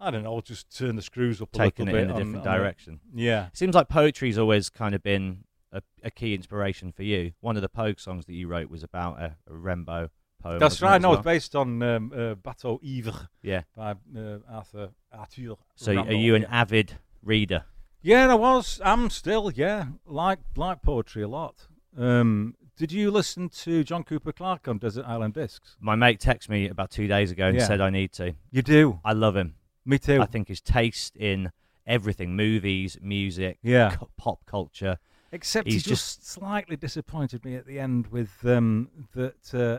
I 0.00 0.10
don't 0.10 0.24
know, 0.24 0.40
just 0.40 0.76
turn 0.76 0.96
the 0.96 1.02
screws 1.02 1.40
up 1.40 1.54
a 1.54 1.58
Taking 1.58 1.86
it 1.88 1.92
little 1.92 2.00
in 2.00 2.08
bit 2.08 2.10
a 2.10 2.14
on- 2.14 2.18
different 2.32 2.46
on 2.46 2.54
it. 2.54 2.58
direction. 2.58 3.00
Yeah, 3.14 3.48
Seems 3.52 3.74
like 3.74 3.88
poetry's 3.88 4.36
always 4.36 4.68
kind 4.68 4.94
of 4.96 5.02
been 5.02 5.44
a, 5.72 5.80
a 6.02 6.10
key 6.10 6.34
inspiration 6.34 6.90
for 6.92 7.04
you. 7.04 7.32
One 7.40 7.54
of 7.56 7.62
the 7.62 7.68
Pogue 7.68 8.00
songs 8.00 8.26
that 8.26 8.34
you 8.34 8.48
wrote 8.48 8.68
was 8.68 8.82
about 8.82 9.20
a, 9.20 9.36
a 9.48 9.52
Rimbaud 9.52 10.10
poem. 10.42 10.58
that's 10.58 10.76
it, 10.76 10.82
right. 10.82 10.96
as 10.96 11.02
No, 11.02 11.10
well? 11.10 11.18
it's 11.18 11.24
based 11.24 11.54
on 11.54 11.80
um, 11.84 12.12
uh, 12.14 12.34
Bateau 12.34 12.80
Ivre 12.84 13.28
Yeah. 13.42 13.62
by 13.76 13.92
uh, 13.92 14.38
Arthur 14.50 14.90
Arthur. 15.12 15.54
So 15.76 15.96
are 15.96 16.12
you 16.12 16.34
an 16.34 16.46
avid 16.46 16.94
reader? 17.22 17.64
Yeah, 18.02 18.32
I 18.32 18.34
was. 18.34 18.80
I'm 18.84 19.08
still. 19.08 19.52
Yeah, 19.52 19.86
like 20.04 20.40
like 20.56 20.82
poetry 20.82 21.22
a 21.22 21.28
lot. 21.28 21.68
Um, 21.96 22.56
did 22.82 22.90
you 22.90 23.12
listen 23.12 23.48
to 23.48 23.84
John 23.84 24.02
Cooper 24.02 24.32
Clarke 24.32 24.66
on 24.66 24.78
Desert 24.78 25.04
Island 25.06 25.34
Discs? 25.34 25.76
My 25.80 25.94
mate 25.94 26.18
texted 26.18 26.48
me 26.48 26.68
about 26.68 26.90
two 26.90 27.06
days 27.06 27.30
ago 27.30 27.46
and 27.46 27.56
Yeah. 27.56 27.64
said 27.64 27.80
I 27.80 27.90
need 27.90 28.10
to. 28.14 28.34
You 28.50 28.60
do. 28.62 28.98
I 29.04 29.12
love 29.12 29.36
him. 29.36 29.54
Me 29.84 30.00
too. 30.00 30.20
I 30.20 30.26
think 30.26 30.48
his 30.48 30.60
taste 30.60 31.16
in 31.16 31.52
everything, 31.86 32.34
movies, 32.34 32.98
music, 33.00 33.58
Yeah. 33.62 33.94
cu- 33.94 34.08
pop 34.16 34.44
culture. 34.46 34.98
Except 35.30 35.68
he's 35.68 35.84
he 35.84 35.90
just, 35.90 36.26
slightly 36.26 36.74
disappointed 36.76 37.44
me 37.44 37.54
at 37.54 37.66
the 37.66 37.78
end 37.78 38.08
with 38.08 38.44
um, 38.44 38.88
that. 39.14 39.54
Uh, 39.54 39.78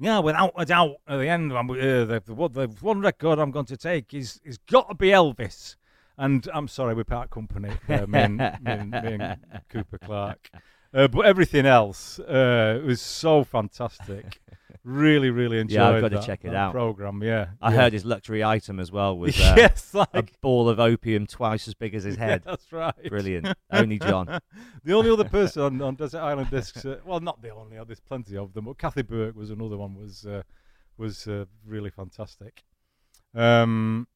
yeah, 0.00 0.18
without 0.18 0.54
a 0.56 0.64
doubt, 0.66 0.96
at 1.06 1.18
the 1.18 1.28
end, 1.28 1.52
I'm, 1.52 1.70
uh, 1.70 1.74
the, 1.76 2.20
the, 2.26 2.34
one- 2.34 2.52
the 2.52 2.66
one 2.80 2.98
record 3.00 3.38
I'm 3.38 3.52
going 3.52 3.66
to 3.66 3.76
take 3.76 4.12
is 4.12 4.40
is 4.44 4.58
got 4.58 4.88
to 4.88 4.96
be 4.96 5.10
Elvis. 5.10 5.76
And 6.18 6.48
I'm 6.52 6.66
sorry, 6.66 6.94
we 6.94 7.04
part 7.04 7.30
company, 7.30 7.70
uh, 7.88 8.06
me, 8.08 8.18
and, 8.18 8.36
me, 8.38 8.46
and, 8.66 8.90
me 8.90 8.98
and 9.20 9.38
Cooper 9.68 9.98
Clarke. 9.98 10.50
Uh, 10.94 11.08
but 11.08 11.26
everything 11.26 11.66
else 11.66 12.20
uh, 12.20 12.80
was 12.84 13.00
so 13.00 13.42
fantastic. 13.42 14.40
really, 14.84 15.30
really 15.30 15.58
enjoyed. 15.58 15.76
Yeah, 15.76 15.88
I've 15.88 16.00
got 16.00 16.20
to 16.20 16.24
check 16.24 16.44
it 16.44 16.54
out. 16.54 16.72
Program, 16.72 17.20
yeah. 17.22 17.48
I 17.60 17.70
yeah. 17.70 17.76
heard 17.76 17.92
his 17.92 18.04
luxury 18.04 18.44
item 18.44 18.78
as 18.78 18.92
well 18.92 19.18
was 19.18 19.38
uh, 19.40 19.54
yes, 19.56 19.92
a 19.94 20.24
ball 20.40 20.68
of 20.68 20.78
opium 20.78 21.26
twice 21.26 21.66
as 21.66 21.74
big 21.74 21.94
as 21.96 22.04
his 22.04 22.16
Yeah, 22.18 22.24
head. 22.24 22.42
that's 22.44 22.72
right. 22.72 22.94
Brilliant. 23.08 23.48
Only 23.72 23.98
John. 23.98 24.38
the 24.84 24.92
only 24.92 25.10
other 25.10 25.24
person 25.24 25.62
on, 25.62 25.82
on 25.82 25.96
Desert 25.96 26.20
Island 26.20 26.50
discs, 26.50 26.84
uh, 26.84 27.00
well, 27.04 27.18
not 27.18 27.42
the 27.42 27.50
only. 27.50 27.76
There's 27.84 28.00
plenty 28.00 28.36
of 28.36 28.52
them, 28.52 28.66
but 28.66 28.78
Kathy 28.78 29.02
Burke 29.02 29.34
was 29.34 29.50
another 29.50 29.76
one. 29.76 29.96
Was 29.96 30.24
uh, 30.24 30.42
was 30.96 31.26
uh, 31.26 31.46
really 31.66 31.90
fantastic. 31.90 32.62
Um, 33.34 34.06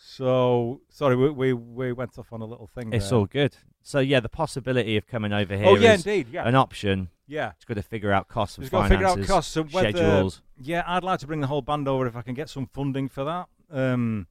so 0.00 0.80
sorry, 0.88 1.16
we, 1.16 1.30
we 1.30 1.52
we 1.52 1.92
went 1.92 2.18
off 2.18 2.32
on 2.32 2.40
a 2.40 2.44
little 2.44 2.66
thing. 2.68 2.92
It's 2.92 3.10
there. 3.10 3.18
all 3.18 3.26
good. 3.26 3.56
So 3.82 3.98
yeah, 3.98 4.20
the 4.20 4.28
possibility 4.28 4.96
of 4.96 5.06
coming 5.06 5.32
over 5.32 5.56
here 5.56 5.66
Oh 5.66 5.74
yeah, 5.76 5.94
is 5.94 6.06
indeed, 6.06 6.28
yeah, 6.32 6.46
an 6.46 6.54
option. 6.54 7.08
yeah. 7.26 7.52
It's 7.56 7.64
got 7.64 7.74
to 7.74 7.82
figure 7.82 8.12
out 8.12 8.28
costs 8.28 8.56
and 8.58 8.64
We've 8.64 8.70
got 8.70 8.84
to 8.84 8.88
figure 8.90 9.06
out 9.06 9.22
costs 9.26 9.56
and 9.56 9.70
whether, 9.72 9.90
schedules. 9.90 10.42
Yeah, 10.60 10.82
I'd 10.86 11.04
like 11.04 11.20
to 11.20 11.26
bring 11.26 11.40
the 11.40 11.46
whole 11.48 11.62
band 11.62 11.88
over 11.88 12.06
if 12.06 12.14
I 12.16 12.22
can 12.22 12.34
get 12.34 12.48
some 12.48 12.66
funding 12.66 13.08
for 13.08 13.24
that. 13.24 13.48
Um, 13.70 14.26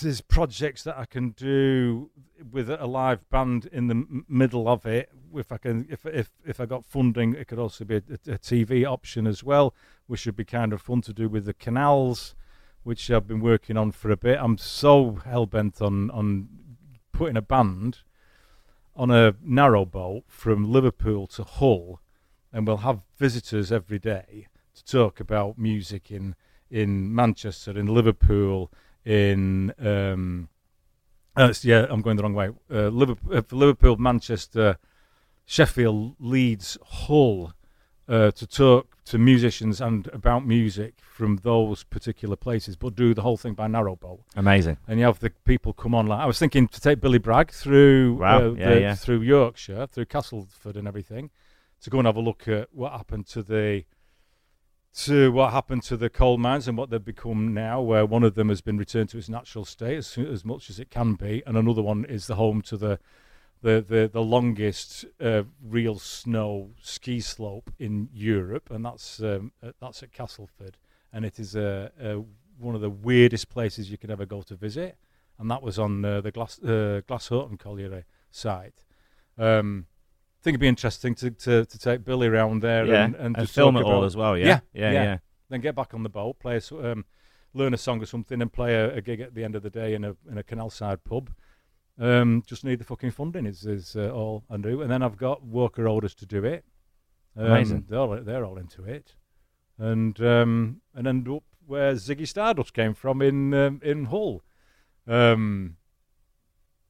there's 0.00 0.20
projects 0.20 0.84
that 0.84 0.96
I 0.96 1.04
can 1.04 1.30
do 1.30 2.10
with 2.52 2.70
a 2.70 2.86
live 2.86 3.28
band 3.28 3.68
in 3.72 3.88
the 3.88 3.94
m- 3.94 4.24
middle 4.28 4.68
of 4.68 4.86
it. 4.86 5.10
If 5.34 5.52
I 5.52 5.58
can, 5.58 5.86
if 5.90 6.06
if 6.06 6.30
if 6.46 6.60
I 6.60 6.66
got 6.66 6.84
funding, 6.84 7.34
it 7.34 7.46
could 7.48 7.58
also 7.58 7.84
be 7.84 7.96
a, 7.96 7.98
a 7.98 8.38
TV 8.38 8.86
option 8.86 9.26
as 9.26 9.42
well, 9.44 9.74
which 10.06 10.26
would 10.26 10.36
be 10.36 10.44
kind 10.44 10.72
of 10.72 10.80
fun 10.80 11.02
to 11.02 11.12
do 11.12 11.28
with 11.28 11.44
the 11.44 11.54
canals, 11.54 12.34
which 12.82 13.10
I've 13.10 13.26
been 13.26 13.40
working 13.40 13.76
on 13.76 13.92
for 13.92 14.10
a 14.10 14.16
bit. 14.16 14.38
I'm 14.40 14.58
so 14.58 15.18
hell 15.24 15.46
bent 15.46 15.80
on 15.80 16.10
on 16.10 16.48
putting 17.12 17.36
a 17.36 17.42
band 17.42 17.98
on 18.96 19.10
a 19.10 19.34
narrow 19.42 19.84
boat 19.84 20.24
from 20.26 20.70
Liverpool 20.70 21.26
to 21.26 21.44
Hull, 21.44 22.00
and 22.52 22.66
we'll 22.66 22.78
have 22.78 23.00
visitors 23.16 23.70
every 23.70 23.98
day 23.98 24.48
to 24.74 24.84
talk 24.84 25.20
about 25.20 25.58
music 25.58 26.10
in 26.10 26.34
in 26.70 27.14
Manchester, 27.14 27.78
in 27.78 27.86
Liverpool, 27.86 28.70
in 29.04 29.74
um, 29.78 30.48
uh, 31.36 31.52
yeah, 31.62 31.86
I'm 31.88 32.02
going 32.02 32.16
the 32.16 32.22
wrong 32.22 32.34
way. 32.34 32.50
Uh, 32.70 32.88
Liverpool, 32.88 33.36
uh, 33.36 33.42
Liverpool, 33.50 33.96
Manchester, 33.96 34.78
Sheffield, 35.46 36.16
Leeds, 36.18 36.76
Hull, 36.84 37.52
uh, 38.10 38.30
to 38.32 38.46
talk 38.46 38.84
to 39.04 39.18
musicians 39.18 39.80
and 39.80 40.06
about 40.12 40.44
music 40.46 40.94
from 41.00 41.36
those 41.42 41.84
particular 41.84 42.36
places, 42.36 42.76
but 42.76 42.94
do 42.94 43.14
the 43.14 43.22
whole 43.22 43.36
thing 43.36 43.54
by 43.54 43.66
narrowboat 43.68 44.20
Amazing. 44.36 44.76
and 44.88 44.98
you 44.98 45.04
have 45.06 45.20
the 45.20 45.30
people 45.44 45.72
come 45.72 45.94
on. 45.94 46.06
Like 46.06 46.20
I 46.20 46.26
was 46.26 46.38
thinking 46.38 46.68
to 46.68 46.80
take 46.80 47.00
Billy 47.00 47.18
Bragg 47.18 47.50
through 47.52 48.14
Wow, 48.14 48.38
uh, 48.38 48.52
yeah, 48.52 48.68
the- 48.74 48.80
yeah. 48.80 48.94
through 48.96 49.20
Yorkshire, 49.22 49.86
through 49.86 50.06
Castleford 50.06 50.76
and 50.76 50.86
everything, 50.88 51.30
to 51.82 51.90
go 51.90 51.98
and 51.98 52.06
have 52.06 52.16
a 52.16 52.20
look 52.20 52.46
at 52.48 52.68
what 52.72 52.92
happened 52.92 53.26
to 53.28 53.42
the 53.42 53.84
to 54.92 55.30
what 55.30 55.52
happened 55.52 55.82
to 55.84 55.96
the 55.96 56.10
coal 56.10 56.36
mines 56.36 56.66
and 56.66 56.76
what 56.76 56.90
they've 56.90 57.04
become 57.04 57.54
now. 57.54 57.80
Where 57.80 58.04
one 58.04 58.24
of 58.24 58.34
them 58.34 58.48
has 58.48 58.60
been 58.60 58.76
returned 58.76 59.08
to 59.10 59.18
its 59.18 59.28
natural 59.28 59.64
state 59.64 59.96
as, 59.98 60.18
as 60.18 60.44
much 60.44 60.68
as 60.68 60.80
it 60.80 60.90
can 60.90 61.14
be, 61.14 61.42
and 61.46 61.56
another 61.56 61.82
one 61.82 62.04
is 62.04 62.26
the 62.26 62.34
home 62.34 62.60
to 62.62 62.76
the 62.76 62.98
the 63.62 63.84
the, 63.86 64.10
the 64.12 64.22
longest 64.22 65.04
uh, 65.20 65.42
real 65.62 65.98
snow 65.98 66.70
ski 66.82 67.20
slope 67.20 67.70
in 67.78 68.08
Europe, 68.12 68.70
and 68.70 68.84
that's 68.84 69.20
um, 69.20 69.52
uh, 69.62 69.72
that's 69.80 70.02
at 70.02 70.12
Castleford, 70.12 70.76
and 71.12 71.24
it 71.24 71.38
is 71.38 71.54
a, 71.54 71.90
a 72.00 72.22
one 72.58 72.74
of 72.74 72.80
the 72.80 72.90
weirdest 72.90 73.48
places 73.48 73.90
you 73.90 73.98
could 73.98 74.10
ever 74.10 74.26
go 74.26 74.42
to 74.42 74.54
visit, 74.54 74.96
and 75.38 75.50
that 75.50 75.62
was 75.62 75.78
on 75.78 76.04
uh, 76.04 76.20
the 76.20 76.30
Glass 76.30 76.62
uh, 76.62 77.00
Glasshoughton 77.06 77.58
Colliery 77.58 78.04
site. 78.30 78.84
Um, 79.38 79.86
I 80.40 80.42
think 80.42 80.54
it'd 80.54 80.60
be 80.60 80.68
interesting 80.68 81.14
to, 81.16 81.30
to, 81.30 81.66
to 81.66 81.78
take 81.78 82.02
Billy 82.02 82.26
around 82.26 82.62
there 82.62 82.86
Yeah, 82.86 83.04
and, 83.04 83.14
and, 83.14 83.36
and 83.36 83.36
just 83.36 83.54
film 83.54 83.76
it 83.76 83.84
all 83.84 84.04
as 84.04 84.16
well, 84.16 84.38
yeah? 84.38 84.60
yeah, 84.72 84.90
Yeah, 84.90 85.02
yeah. 85.02 85.18
Then 85.50 85.60
get 85.60 85.74
back 85.74 85.92
on 85.92 86.02
the 86.02 86.08
boat, 86.08 86.38
play 86.38 86.60
um, 86.82 87.04
learn 87.52 87.74
a 87.74 87.76
song 87.78 88.02
or 88.02 88.06
something, 88.06 88.40
and 88.40 88.50
play 88.50 88.74
a, 88.74 88.96
a 88.96 89.00
gig 89.02 89.20
at 89.20 89.34
the 89.34 89.44
end 89.44 89.54
of 89.54 89.62
the 89.62 89.70
day 89.70 89.94
in 89.94 90.04
a 90.04 90.16
in 90.30 90.38
a 90.38 90.42
canal 90.42 90.70
side 90.70 91.04
pub. 91.04 91.30
Um, 92.00 92.42
just 92.46 92.64
need 92.64 92.78
the 92.80 92.84
fucking 92.84 93.10
funding 93.10 93.44
is 93.46 93.66
is 93.66 93.94
uh, 93.94 94.10
all 94.10 94.44
I 94.50 94.56
do, 94.56 94.80
and 94.80 94.90
then 94.90 95.02
I've 95.02 95.18
got 95.18 95.44
worker 95.44 95.86
orders 95.86 96.14
to 96.16 96.26
do 96.26 96.44
it. 96.44 96.64
Um, 97.36 97.46
Amazing. 97.46 97.84
They're 97.88 97.98
all, 97.98 98.16
they're 98.22 98.44
all 98.44 98.56
into 98.56 98.84
it, 98.84 99.14
and 99.78 100.18
um, 100.20 100.80
and 100.94 101.06
end 101.06 101.28
up 101.28 101.44
where 101.66 101.92
Ziggy 101.92 102.26
Stardust 102.26 102.72
came 102.72 102.94
from 102.94 103.20
in 103.20 103.52
um, 103.52 103.80
in 103.84 104.06
Hull. 104.06 104.42
Um, 105.06 105.76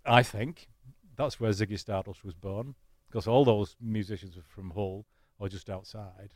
I 0.07 0.23
think 0.23 0.69
that's 1.16 1.41
where 1.41 1.51
Ziggy 1.51 1.78
Stardust 1.78 2.24
was 2.24 2.35
born, 2.35 2.77
because 3.09 3.27
all 3.27 3.45
those 3.45 3.77
musicians 3.81 4.37
are 4.37 4.43
from 4.43 4.70
Hull 4.70 5.07
or 5.41 5.49
just 5.49 5.69
outside. 5.69 6.35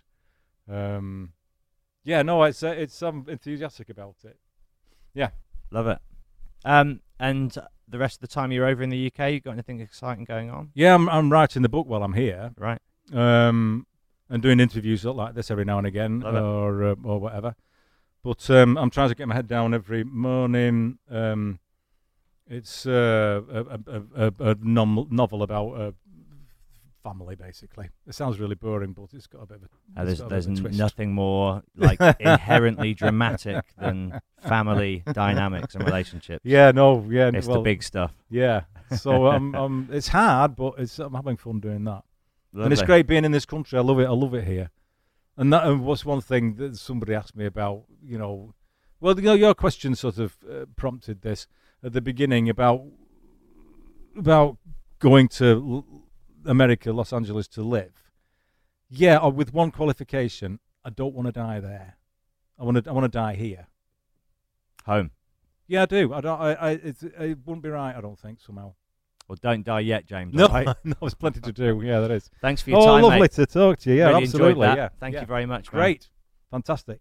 Um, 0.68 1.32
yeah, 2.02 2.22
no, 2.22 2.42
it's 2.42 2.62
uh, 2.62 2.74
it's 2.76 3.00
I'm 3.02 3.24
enthusiastic 3.28 3.88
about 3.88 4.16
it. 4.24 4.38
Yeah. 5.14 5.30
Love 5.70 5.86
it. 5.86 5.98
Um, 6.64 7.00
and 7.18 7.56
the 7.88 7.98
rest 7.98 8.16
of 8.16 8.20
the 8.22 8.26
time 8.34 8.50
you're 8.52 8.66
over 8.66 8.82
in 8.82 8.90
the 8.90 9.06
UK, 9.06 9.32
you 9.32 9.40
got 9.40 9.52
anything 9.52 9.80
exciting 9.80 10.24
going 10.24 10.50
on? 10.50 10.70
Yeah, 10.74 10.94
I'm 10.94 11.08
I'm 11.08 11.30
writing 11.30 11.62
the 11.62 11.68
book 11.68 11.86
while 11.86 12.02
I'm 12.02 12.14
here, 12.14 12.52
Right. 12.56 12.80
um, 13.12 13.86
and 14.30 14.42
doing 14.42 14.58
interviews 14.60 15.04
like 15.04 15.34
this 15.34 15.50
every 15.50 15.64
now 15.64 15.78
and 15.78 15.86
again, 15.86 16.20
Love 16.20 16.34
or 16.34 16.84
uh, 16.84 16.94
or 17.04 17.20
whatever. 17.20 17.54
But 18.22 18.48
um, 18.50 18.78
I'm 18.78 18.88
trying 18.90 19.10
to 19.10 19.14
get 19.14 19.28
my 19.28 19.34
head 19.34 19.46
down 19.48 19.74
every 19.74 20.02
morning. 20.02 20.98
Um, 21.10 21.58
it's 22.46 22.86
uh, 22.86 23.40
a, 23.50 23.80
a, 23.86 24.02
a, 24.28 24.50
a 24.50 24.54
nom- 24.62 25.08
novel 25.10 25.42
about 25.42 25.68
a 25.80 25.94
family, 27.04 27.36
basically. 27.36 27.90
It 28.08 28.14
sounds 28.14 28.40
really 28.40 28.56
boring, 28.56 28.92
but 28.94 29.12
it's 29.12 29.28
got 29.28 29.42
a 29.42 29.46
bit 29.46 29.58
of 29.58 29.62
a. 29.64 30.00
Uh, 30.00 30.04
there's 30.04 30.20
a 30.20 30.24
there's 30.24 30.46
twist. 30.46 30.78
nothing 30.78 31.12
more 31.12 31.62
like 31.76 32.00
inherently 32.18 32.94
dramatic 32.94 33.64
than 33.78 34.20
family 34.48 35.04
dynamics 35.12 35.74
and 35.74 35.84
relationships. 35.84 36.40
Yeah, 36.44 36.72
no, 36.72 37.06
yeah, 37.08 37.30
It's 37.32 37.46
well, 37.46 37.58
the 37.58 37.62
big 37.62 37.82
stuff. 37.82 38.12
Yeah, 38.30 38.62
so 38.96 39.26
um, 39.32 39.54
um, 39.54 39.88
it's 39.92 40.08
hard, 40.08 40.56
but 40.56 40.74
it's 40.78 40.98
I'm 40.98 41.14
having 41.14 41.36
fun 41.36 41.60
doing 41.60 41.84
that, 41.84 42.02
and 42.54 42.72
it's 42.72 42.82
great 42.82 43.06
being 43.06 43.24
in 43.24 43.32
this 43.32 43.46
country. 43.46 43.78
I 43.78 43.82
love 43.82 44.00
it. 44.00 44.06
I 44.06 44.10
love 44.12 44.34
it 44.34 44.44
here. 44.44 44.70
And 45.36 45.52
that 45.52 45.66
and 45.66 45.84
what's 45.84 46.04
one 46.04 46.20
thing 46.20 46.54
that 46.56 46.76
somebody 46.76 47.14
asked 47.14 47.36
me 47.36 47.44
about, 47.44 47.84
you 48.02 48.18
know, 48.18 48.54
well, 49.00 49.16
you 49.16 49.26
know, 49.26 49.34
your 49.34 49.54
question 49.54 49.94
sort 49.94 50.18
of 50.18 50.36
uh, 50.50 50.64
prompted 50.76 51.22
this 51.22 51.46
at 51.82 51.92
the 51.92 52.00
beginning 52.00 52.48
about 52.48 52.84
about 54.16 54.56
going 55.00 55.28
to 55.28 55.44
L- 55.46 56.03
America, 56.46 56.92
Los 56.92 57.12
Angeles 57.12 57.48
to 57.48 57.62
live. 57.62 57.92
Yeah, 58.88 59.18
uh, 59.18 59.30
with 59.30 59.52
one 59.52 59.70
qualification, 59.70 60.60
I 60.84 60.90
don't 60.90 61.14
want 61.14 61.26
to 61.26 61.32
die 61.32 61.60
there. 61.60 61.96
I 62.58 62.64
want 62.64 62.84
to 62.84 62.90
I 62.90 62.92
want 62.92 63.04
to 63.04 63.18
die 63.18 63.34
here. 63.34 63.66
Home. 64.86 65.10
Yeah, 65.66 65.82
I 65.82 65.86
do. 65.86 66.12
I 66.12 66.20
don't. 66.20 66.40
I. 66.40 66.52
I 66.52 66.70
it's, 66.70 67.02
it 67.02 67.38
wouldn't 67.44 67.62
be 67.62 67.70
right. 67.70 67.96
I 67.96 68.00
don't 68.00 68.18
think 68.18 68.40
somehow. 68.40 68.74
Well, 69.26 69.38
don't 69.40 69.64
die 69.64 69.80
yet, 69.80 70.06
James. 70.06 70.34
No, 70.34 70.48
right? 70.48 70.66
no, 70.84 70.94
there's 71.00 71.14
plenty 71.14 71.40
to 71.40 71.52
do. 71.52 71.80
Yeah, 71.82 72.00
there 72.00 72.16
is. 72.16 72.30
Thanks 72.42 72.60
for 72.60 72.70
your 72.70 72.80
oh, 72.80 72.86
time, 72.86 73.02
lovely 73.02 73.20
mate. 73.20 73.32
to 73.32 73.46
talk 73.46 73.78
to 73.80 73.90
you. 73.90 73.96
Yeah, 73.96 74.08
Really 74.08 74.24
absolutely. 74.24 74.66
Yeah, 74.66 74.90
Thank 75.00 75.14
yeah. 75.14 75.22
you 75.22 75.26
very 75.26 75.46
much. 75.46 75.72
man. 75.72 75.80
Great, 75.80 76.10
fantastic. 76.50 77.00